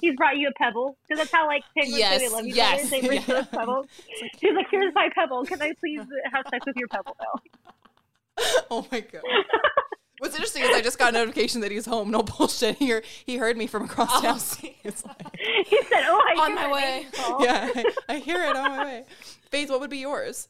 He's 0.00 0.14
brought 0.16 0.36
you 0.36 0.48
a 0.48 0.52
pebble 0.52 0.96
because 1.08 1.18
that's 1.20 1.32
how 1.32 1.46
like 1.46 1.64
penguins 1.76 1.98
yes, 1.98 2.20
say 2.20 2.28
they 2.28 2.34
love 2.34 2.46
each 2.46 2.54
yes, 2.54 2.80
other. 2.80 2.90
They 2.90 3.06
bring 3.06 3.22
yeah. 3.26 3.38
you 3.38 3.44
pebbles. 3.44 3.86
Like, 4.22 4.30
He's 4.38 4.54
like, 4.54 4.66
"Here's 4.70 4.94
my 4.94 5.08
pebble. 5.12 5.44
Can 5.44 5.60
I 5.60 5.72
please 5.80 6.02
have 6.32 6.46
sex 6.50 6.64
with 6.66 6.76
your 6.76 6.88
pebble 6.88 7.16
now?" 7.20 7.40
oh 8.70 8.86
my 8.92 9.00
god. 9.00 9.22
What's 10.28 10.36
interesting 10.36 10.62
is 10.64 10.76
I 10.76 10.82
just 10.82 10.98
got 10.98 11.14
a 11.14 11.18
notification 11.18 11.62
that 11.62 11.72
he's 11.72 11.86
home. 11.86 12.10
No 12.10 12.22
bullshit. 12.36 12.76
Here, 12.76 13.02
he 13.24 13.38
heard 13.38 13.56
me 13.56 13.66
from 13.66 13.84
across 13.84 14.10
Oh, 14.12 14.20
town. 14.20 14.36
It's 14.84 15.04
like, 15.08 15.24
he 15.66 15.80
said, 15.88 16.04
"Oh, 16.04 16.20
I 16.20 16.40
On 16.44 16.52
hear 16.52 16.54
my 16.68 16.72
way. 16.72 17.06
yeah, 17.40 17.70
I, 17.74 17.84
I 18.08 18.18
hear 18.20 18.42
it 18.44 18.54
on 18.56 18.76
my 18.76 18.84
way. 18.84 19.04
Faith, 19.50 19.70
what 19.70 19.80
would 19.80 19.88
be 19.88 19.98
yours? 20.04 20.48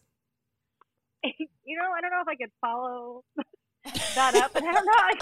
You 1.23 1.79
know, 1.79 1.91
I 1.95 2.01
don't 2.01 2.11
know 2.11 2.23
if 2.23 2.29
I 2.29 2.35
could 2.35 2.51
follow 2.61 3.23
that 4.15 4.35
up, 4.35 4.55
and 4.57 4.67
I 4.67 4.73
don't 4.73 4.85
know. 4.87 4.93
I, 4.95 5.13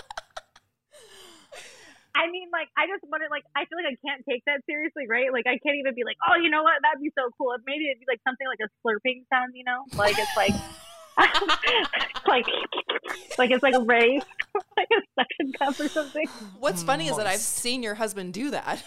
I 2.16 2.30
mean, 2.30 2.48
like, 2.52 2.68
I 2.76 2.86
just 2.88 3.04
wanted, 3.04 3.28
like, 3.30 3.44
I 3.54 3.64
feel 3.68 3.76
like 3.76 3.92
I 3.92 3.96
can't 4.00 4.24
take 4.28 4.40
that 4.46 4.60
seriously, 4.64 5.04
right? 5.08 5.28
Like, 5.32 5.44
I 5.46 5.60
can't 5.60 5.76
even 5.76 5.92
be 5.94 6.04
like, 6.04 6.16
oh, 6.24 6.36
you 6.40 6.48
know 6.48 6.62
what? 6.64 6.80
That'd 6.80 7.00
be 7.04 7.12
so 7.12 7.28
cool. 7.36 7.52
Maybe 7.68 7.88
it'd 7.92 8.00
be 8.00 8.08
like 8.08 8.20
something 8.24 8.46
like 8.48 8.60
a 8.64 8.68
slurping 8.80 9.28
sound, 9.28 9.52
you 9.52 9.64
know? 9.64 9.84
Like, 9.96 10.16
it's 10.18 10.32
like, 10.36 10.56
like, 12.26 12.46
like 13.38 13.50
it's 13.50 13.62
like 13.62 13.74
a 13.74 13.80
race, 13.80 14.22
like 14.76 14.88
a 14.92 15.00
suction 15.14 15.52
cup 15.52 15.80
or 15.80 15.88
something. 15.88 16.26
What's 16.58 16.82
funny 16.82 17.08
is 17.08 17.16
that 17.16 17.26
I've 17.26 17.40
seen 17.40 17.82
your 17.82 17.94
husband 17.94 18.34
do 18.34 18.50
that. 18.50 18.82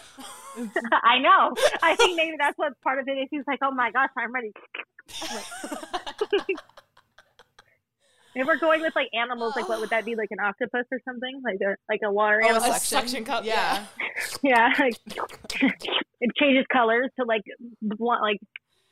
I 1.02 1.18
know. 1.18 1.54
I 1.82 1.96
think 1.96 2.16
maybe 2.16 2.36
that's 2.38 2.56
what 2.58 2.80
part 2.82 2.98
of 2.98 3.08
it 3.08 3.12
is. 3.12 3.28
He's 3.30 3.44
like, 3.46 3.60
oh 3.62 3.70
my 3.70 3.90
gosh, 3.90 4.10
I'm 4.16 4.32
ready. 4.32 4.52
If 8.34 8.46
we're 8.46 8.58
going 8.58 8.80
with 8.80 8.94
like 8.94 9.08
animals, 9.12 9.56
like 9.56 9.68
what 9.68 9.80
would 9.80 9.90
that 9.90 10.04
be? 10.04 10.14
Like 10.14 10.28
an 10.30 10.38
octopus 10.38 10.86
or 10.92 11.00
something? 11.04 11.42
Like 11.44 11.60
a 11.60 11.76
like 11.88 12.00
a 12.04 12.12
water 12.12 12.40
Oh, 12.42 12.46
a 12.46 12.50
animal? 12.50 12.72
A 12.72 12.78
suction 12.78 13.24
cup, 13.24 13.44
Yeah. 13.44 13.84
Yeah, 14.42 14.72
like 14.78 14.94
it 16.20 16.30
changes 16.36 16.64
colors 16.72 17.10
to 17.18 17.24
like 17.24 17.42
blunt, 17.82 18.22
like 18.22 18.38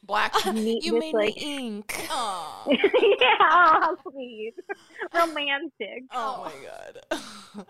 Black. 0.08 0.32
neat, 0.52 0.82
You 0.84 0.98
made 0.98 1.14
like 1.14 1.36
me 1.36 1.56
ink. 1.66 2.06
Aw. 2.10 2.66
yeah, 2.68 2.76
oh, 3.40 3.78
how 3.80 3.96
romantic. 5.14 6.02
Oh 6.12 6.44
my 6.44 6.52
god. 6.64 7.66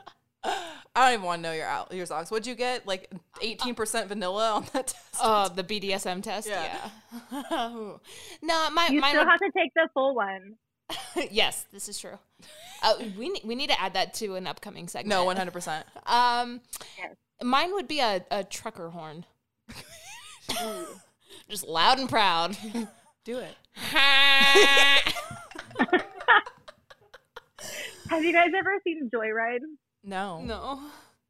I 0.94 1.06
don't 1.10 1.14
even 1.14 1.26
want 1.26 1.42
to 1.42 1.48
know 1.48 1.52
your 1.52 1.66
out 1.66 1.92
your 1.92 2.06
songs. 2.06 2.30
What'd 2.30 2.46
you 2.46 2.54
get? 2.54 2.86
Like 2.86 3.10
eighteen 3.42 3.74
percent 3.74 4.08
vanilla 4.08 4.52
on 4.52 4.62
that 4.72 4.86
test? 4.86 5.16
Oh, 5.22 5.48
the 5.48 5.64
BDSM 5.64 6.22
test. 6.22 6.48
Yeah. 6.48 6.88
Yeah. 7.32 7.42
no, 8.40 8.70
my 8.70 8.88
You 8.90 9.00
mine 9.00 9.10
still 9.10 9.26
have 9.26 9.40
to 9.40 9.50
take 9.54 9.74
the 9.74 9.88
full 9.92 10.14
one. 10.14 10.54
yes, 11.30 11.66
this 11.72 11.88
is 11.88 11.98
true. 11.98 12.18
Uh, 12.82 12.94
we 13.18 13.38
we 13.44 13.56
need 13.56 13.68
to 13.68 13.78
add 13.80 13.94
that 13.94 14.14
to 14.14 14.36
an 14.36 14.46
upcoming 14.46 14.86
segment. 14.88 15.08
no, 15.10 15.24
one 15.24 15.36
hundred 15.36 15.52
percent. 15.52 15.84
Um, 16.06 16.60
Yes. 16.96 17.16
mine 17.42 17.72
would 17.72 17.88
be 17.88 17.98
a, 18.00 18.24
a 18.30 18.44
trucker 18.44 18.90
horn. 18.90 19.24
Just 21.48 21.66
loud 21.66 21.98
and 21.98 22.08
proud. 22.08 22.56
Do 23.24 23.38
it. 23.38 23.54
Have 28.08 28.24
you 28.24 28.32
guys 28.32 28.48
ever 28.56 28.78
seen 28.84 29.10
Joyride? 29.14 29.60
No. 30.02 30.40
no. 30.40 30.80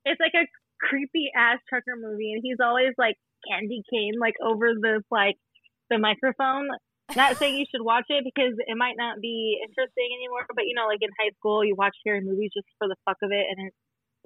It's 0.04 0.20
like 0.20 0.34
a 0.34 0.46
creepy 0.80 1.30
ass 1.34 1.58
trucker 1.68 1.96
movie, 2.00 2.32
and 2.32 2.40
he's 2.42 2.58
always 2.62 2.92
like 2.96 3.16
candy 3.50 3.82
cane, 3.90 4.14
like 4.20 4.34
over 4.42 4.74
the 4.74 5.02
like 5.10 5.36
the 5.90 5.98
microphone. 5.98 6.68
Not 7.16 7.36
saying 7.38 7.56
you 7.56 7.64
should 7.70 7.82
watch 7.82 8.04
it 8.10 8.22
because 8.22 8.54
it 8.58 8.76
might 8.76 8.96
not 8.96 9.20
be 9.20 9.58
interesting 9.64 10.08
anymore, 10.12 10.44
but 10.54 10.64
you 10.66 10.74
know, 10.74 10.86
like 10.86 11.00
in 11.00 11.08
high 11.18 11.32
school, 11.38 11.64
you 11.64 11.74
watch 11.74 11.96
scary 12.00 12.20
movies 12.20 12.50
just 12.54 12.68
for 12.78 12.86
the 12.86 12.96
fuck 13.04 13.16
of 13.22 13.32
it, 13.32 13.46
and 13.48 13.68
it, 13.68 13.74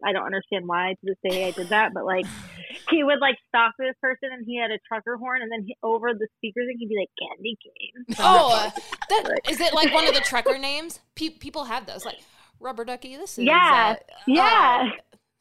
I 0.04 0.12
don't 0.12 0.24
understand 0.24 0.66
why 0.66 0.94
to 1.00 1.00
this 1.02 1.16
day 1.30 1.46
I 1.46 1.50
did 1.52 1.68
that, 1.70 1.92
but 1.94 2.04
like 2.04 2.26
he 2.90 3.02
would 3.04 3.20
like 3.20 3.36
stop 3.48 3.74
this 3.78 3.94
person, 4.00 4.30
and 4.32 4.44
he 4.46 4.58
had 4.58 4.70
a 4.70 4.78
trucker 4.88 5.16
horn, 5.16 5.42
and 5.42 5.50
then 5.50 5.64
he, 5.66 5.76
over 5.82 6.12
the 6.14 6.28
speakers, 6.38 6.66
and 6.68 6.76
he'd 6.78 6.88
be 6.88 6.96
like 6.96 7.10
candy 7.20 7.56
cane. 7.62 8.16
Oh, 8.24 8.70
that 9.08 9.40
is 9.48 9.60
it. 9.60 9.74
Like 9.74 9.92
one 9.92 10.06
of 10.06 10.14
the 10.14 10.20
trucker 10.24 10.58
names? 10.58 11.00
Pe- 11.14 11.30
people 11.30 11.64
have 11.64 11.86
those. 11.86 12.04
Like 12.04 12.20
rubber 12.60 12.84
ducky. 12.84 13.16
This 13.16 13.38
is 13.38 13.44
Yeah, 13.44 13.96
uh, 13.98 14.14
yeah. 14.26 14.88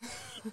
uh, 0.03 0.05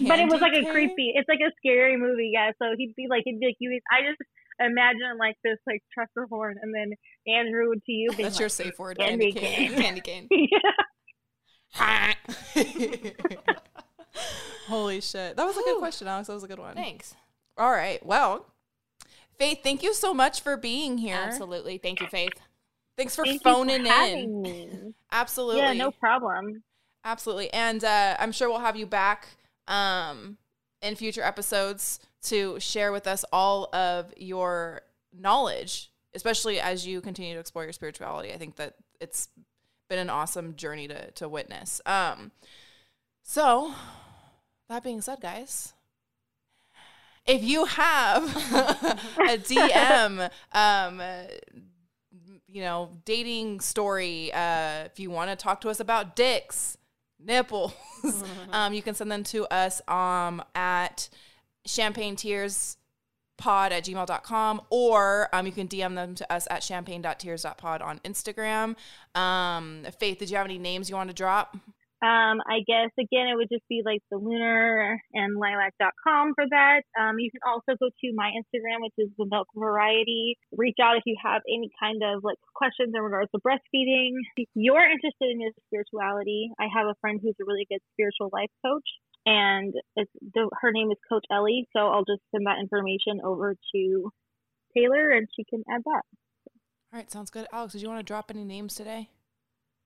but 0.00 0.18
it 0.18 0.30
was 0.30 0.40
like 0.40 0.54
a 0.54 0.70
creepy. 0.70 1.12
It's 1.14 1.28
like 1.28 1.40
a 1.40 1.50
scary 1.58 1.96
movie, 1.96 2.30
yeah. 2.32 2.50
So 2.60 2.74
he'd 2.76 2.94
be 2.96 3.06
like, 3.08 3.22
he'd 3.24 3.40
be 3.40 3.46
like, 3.46 3.56
you. 3.58 3.80
I 3.90 4.00
just 4.08 4.20
imagine 4.60 5.18
like 5.18 5.36
this 5.42 5.58
like 5.66 5.82
trucker 5.92 6.26
horn, 6.28 6.56
and 6.62 6.74
then 6.74 6.92
Andrew 7.26 7.72
to 7.74 7.92
you 7.92 8.10
being 8.10 8.22
That's 8.22 8.36
like, 8.36 8.40
your 8.40 8.48
safe 8.48 8.78
word. 8.78 8.98
Candy 8.98 9.32
Candy 9.32 9.68
cane. 9.68 9.82
candy 9.82 10.00
cane. 10.00 10.28
yeah. 10.30 10.58
Holy 14.66 15.00
shit. 15.00 15.36
That 15.36 15.44
was 15.44 15.56
a 15.56 15.62
good 15.62 15.78
question, 15.78 16.08
Alex. 16.08 16.28
That 16.28 16.34
was 16.34 16.44
a 16.44 16.48
good 16.48 16.58
one. 16.58 16.74
Thanks. 16.74 17.14
All 17.56 17.70
right. 17.70 18.04
Well, 18.04 18.46
Faith, 19.38 19.60
thank 19.62 19.82
you 19.82 19.92
so 19.94 20.14
much 20.14 20.40
for 20.40 20.56
being 20.56 20.98
here. 20.98 21.16
Absolutely. 21.16 21.78
Thank 21.78 22.00
you, 22.00 22.06
Faith. 22.06 22.32
Thanks 22.96 23.16
for 23.16 23.24
Thank 23.24 23.34
you 23.34 23.38
for 23.40 23.56
phoning 23.56 23.86
in. 23.86 24.42
me. 24.42 24.94
Absolutely. 25.10 25.62
Yeah, 25.62 25.72
no 25.72 25.90
problem. 25.90 26.62
Absolutely. 27.04 27.52
And 27.52 27.82
uh, 27.82 28.16
I'm 28.18 28.32
sure 28.32 28.48
we'll 28.48 28.60
have 28.60 28.76
you 28.76 28.86
back 28.86 29.26
um, 29.66 30.38
in 30.80 30.94
future 30.94 31.22
episodes 31.22 31.98
to 32.22 32.58
share 32.60 32.92
with 32.92 33.06
us 33.06 33.24
all 33.32 33.74
of 33.74 34.12
your 34.16 34.82
knowledge, 35.12 35.90
especially 36.14 36.60
as 36.60 36.86
you 36.86 37.00
continue 37.00 37.34
to 37.34 37.40
explore 37.40 37.64
your 37.64 37.72
spirituality. 37.72 38.32
I 38.32 38.38
think 38.38 38.56
that 38.56 38.76
it's 39.00 39.28
been 39.88 39.98
an 39.98 40.10
awesome 40.10 40.56
journey 40.56 40.88
to, 40.88 41.10
to 41.12 41.28
witness. 41.28 41.80
Um, 41.86 42.32
so, 43.22 43.74
that 44.68 44.82
being 44.82 45.00
said, 45.00 45.20
guys, 45.20 45.72
if 47.26 47.42
you 47.42 47.64
have 47.64 48.24
a 49.18 49.38
DM, 49.38 50.30
um, 50.52 51.02
you 52.46 52.62
know, 52.62 52.90
dating 53.04 53.60
story, 53.60 54.32
uh, 54.32 54.84
if 54.84 55.00
you 55.00 55.10
want 55.10 55.30
to 55.30 55.36
talk 55.36 55.60
to 55.62 55.68
us 55.68 55.80
about 55.80 56.16
dicks, 56.16 56.76
nipples, 57.18 57.74
um, 58.52 58.74
you 58.74 58.82
can 58.82 58.94
send 58.94 59.10
them 59.10 59.24
to 59.24 59.46
us 59.46 59.80
um, 59.88 60.42
at 60.54 61.08
champagne 61.66 62.14
tears 62.14 62.76
pod 63.36 63.72
at 63.72 63.84
gmail.com 63.84 64.60
or 64.70 65.28
um, 65.32 65.46
you 65.46 65.52
can 65.52 65.66
dm 65.66 65.94
them 65.94 66.14
to 66.14 66.32
us 66.32 66.46
at 66.50 66.62
champagne.tears.pod 66.62 67.82
on 67.82 67.98
instagram. 68.00 68.76
Um, 69.14 69.84
faith 69.98 70.18
did 70.18 70.30
you 70.30 70.36
have 70.36 70.46
any 70.46 70.58
names 70.58 70.88
you 70.88 70.96
want 70.96 71.10
to 71.10 71.14
drop 71.14 71.56
Um, 72.04 72.36
I 72.44 72.60
guess 72.66 72.90
again, 73.00 73.28
it 73.32 73.36
would 73.36 73.48
just 73.50 73.64
be 73.68 73.80
like 73.82 74.02
the 74.10 74.18
lunar 74.18 75.00
and 75.14 75.40
lilac.com 75.40 76.34
for 76.34 76.44
that. 76.50 76.82
Um, 77.00 77.16
you 77.18 77.30
can 77.30 77.40
also 77.48 77.72
go 77.80 77.88
to 77.88 78.08
my 78.14 78.28
Instagram, 78.36 78.84
which 78.84 78.98
is 78.98 79.08
the 79.16 79.24
milk 79.24 79.48
variety. 79.56 80.36
Reach 80.52 80.76
out 80.82 80.96
if 80.98 81.04
you 81.06 81.16
have 81.24 81.40
any 81.48 81.70
kind 81.80 82.02
of 82.04 82.22
like 82.22 82.36
questions 82.54 82.92
in 82.94 83.00
regards 83.00 83.30
to 83.32 83.40
breastfeeding. 83.40 84.12
If 84.36 84.48
you're 84.54 84.84
interested 84.84 85.30
in 85.32 85.40
your 85.40 85.52
spirituality, 85.66 86.50
I 86.60 86.66
have 86.76 86.86
a 86.86 86.94
friend 87.00 87.20
who's 87.22 87.36
a 87.40 87.44
really 87.46 87.66
good 87.70 87.80
spiritual 87.94 88.28
life 88.32 88.52
coach, 88.66 88.88
and 89.24 89.72
it's 89.96 90.12
the, 90.34 90.50
her 90.60 90.72
name 90.72 90.90
is 90.92 90.98
Coach 91.08 91.24
Ellie. 91.32 91.66
So 91.72 91.88
I'll 91.88 92.04
just 92.04 92.20
send 92.32 92.44
that 92.46 92.58
information 92.60 93.20
over 93.24 93.54
to 93.74 94.10
Taylor, 94.76 95.10
and 95.10 95.26
she 95.34 95.44
can 95.48 95.62
add 95.70 95.80
that. 95.84 96.02
all 96.92 96.98
right 97.00 97.10
sounds 97.10 97.30
good 97.30 97.46
alex 97.52 97.72
did 97.72 97.82
you 97.82 97.88
want 97.88 97.98
to 97.98 98.04
drop 98.04 98.30
any 98.30 98.44
names 98.44 98.74
today 98.74 99.08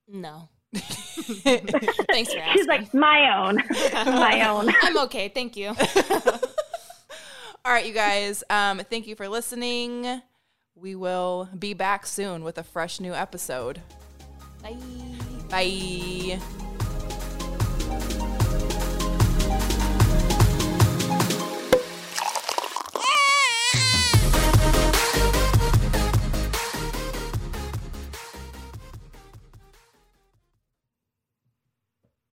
No. 0.08 0.48
Thanks 0.74 2.32
for 2.32 2.38
asking. 2.38 2.52
She's 2.52 2.66
like 2.66 2.92
my 2.94 3.36
own, 3.36 3.56
my 3.92 4.42
own. 4.48 4.72
I'm 4.82 4.98
okay. 4.98 5.28
Thank 5.28 5.56
you. 5.56 5.74
all 7.64 7.72
right 7.74 7.86
you 7.86 7.92
guys 7.92 8.44
um, 8.50 8.80
thank 8.88 9.06
you 9.06 9.16
for 9.16 9.28
listening 9.28 10.22
we 10.74 10.94
will 10.94 11.48
be 11.58 11.74
back 11.74 12.06
soon 12.06 12.44
with 12.44 12.56
a 12.56 12.62
fresh 12.62 13.00
new 13.00 13.12
episode 13.12 13.82
Bye. 14.62 14.76
bye 15.50 16.40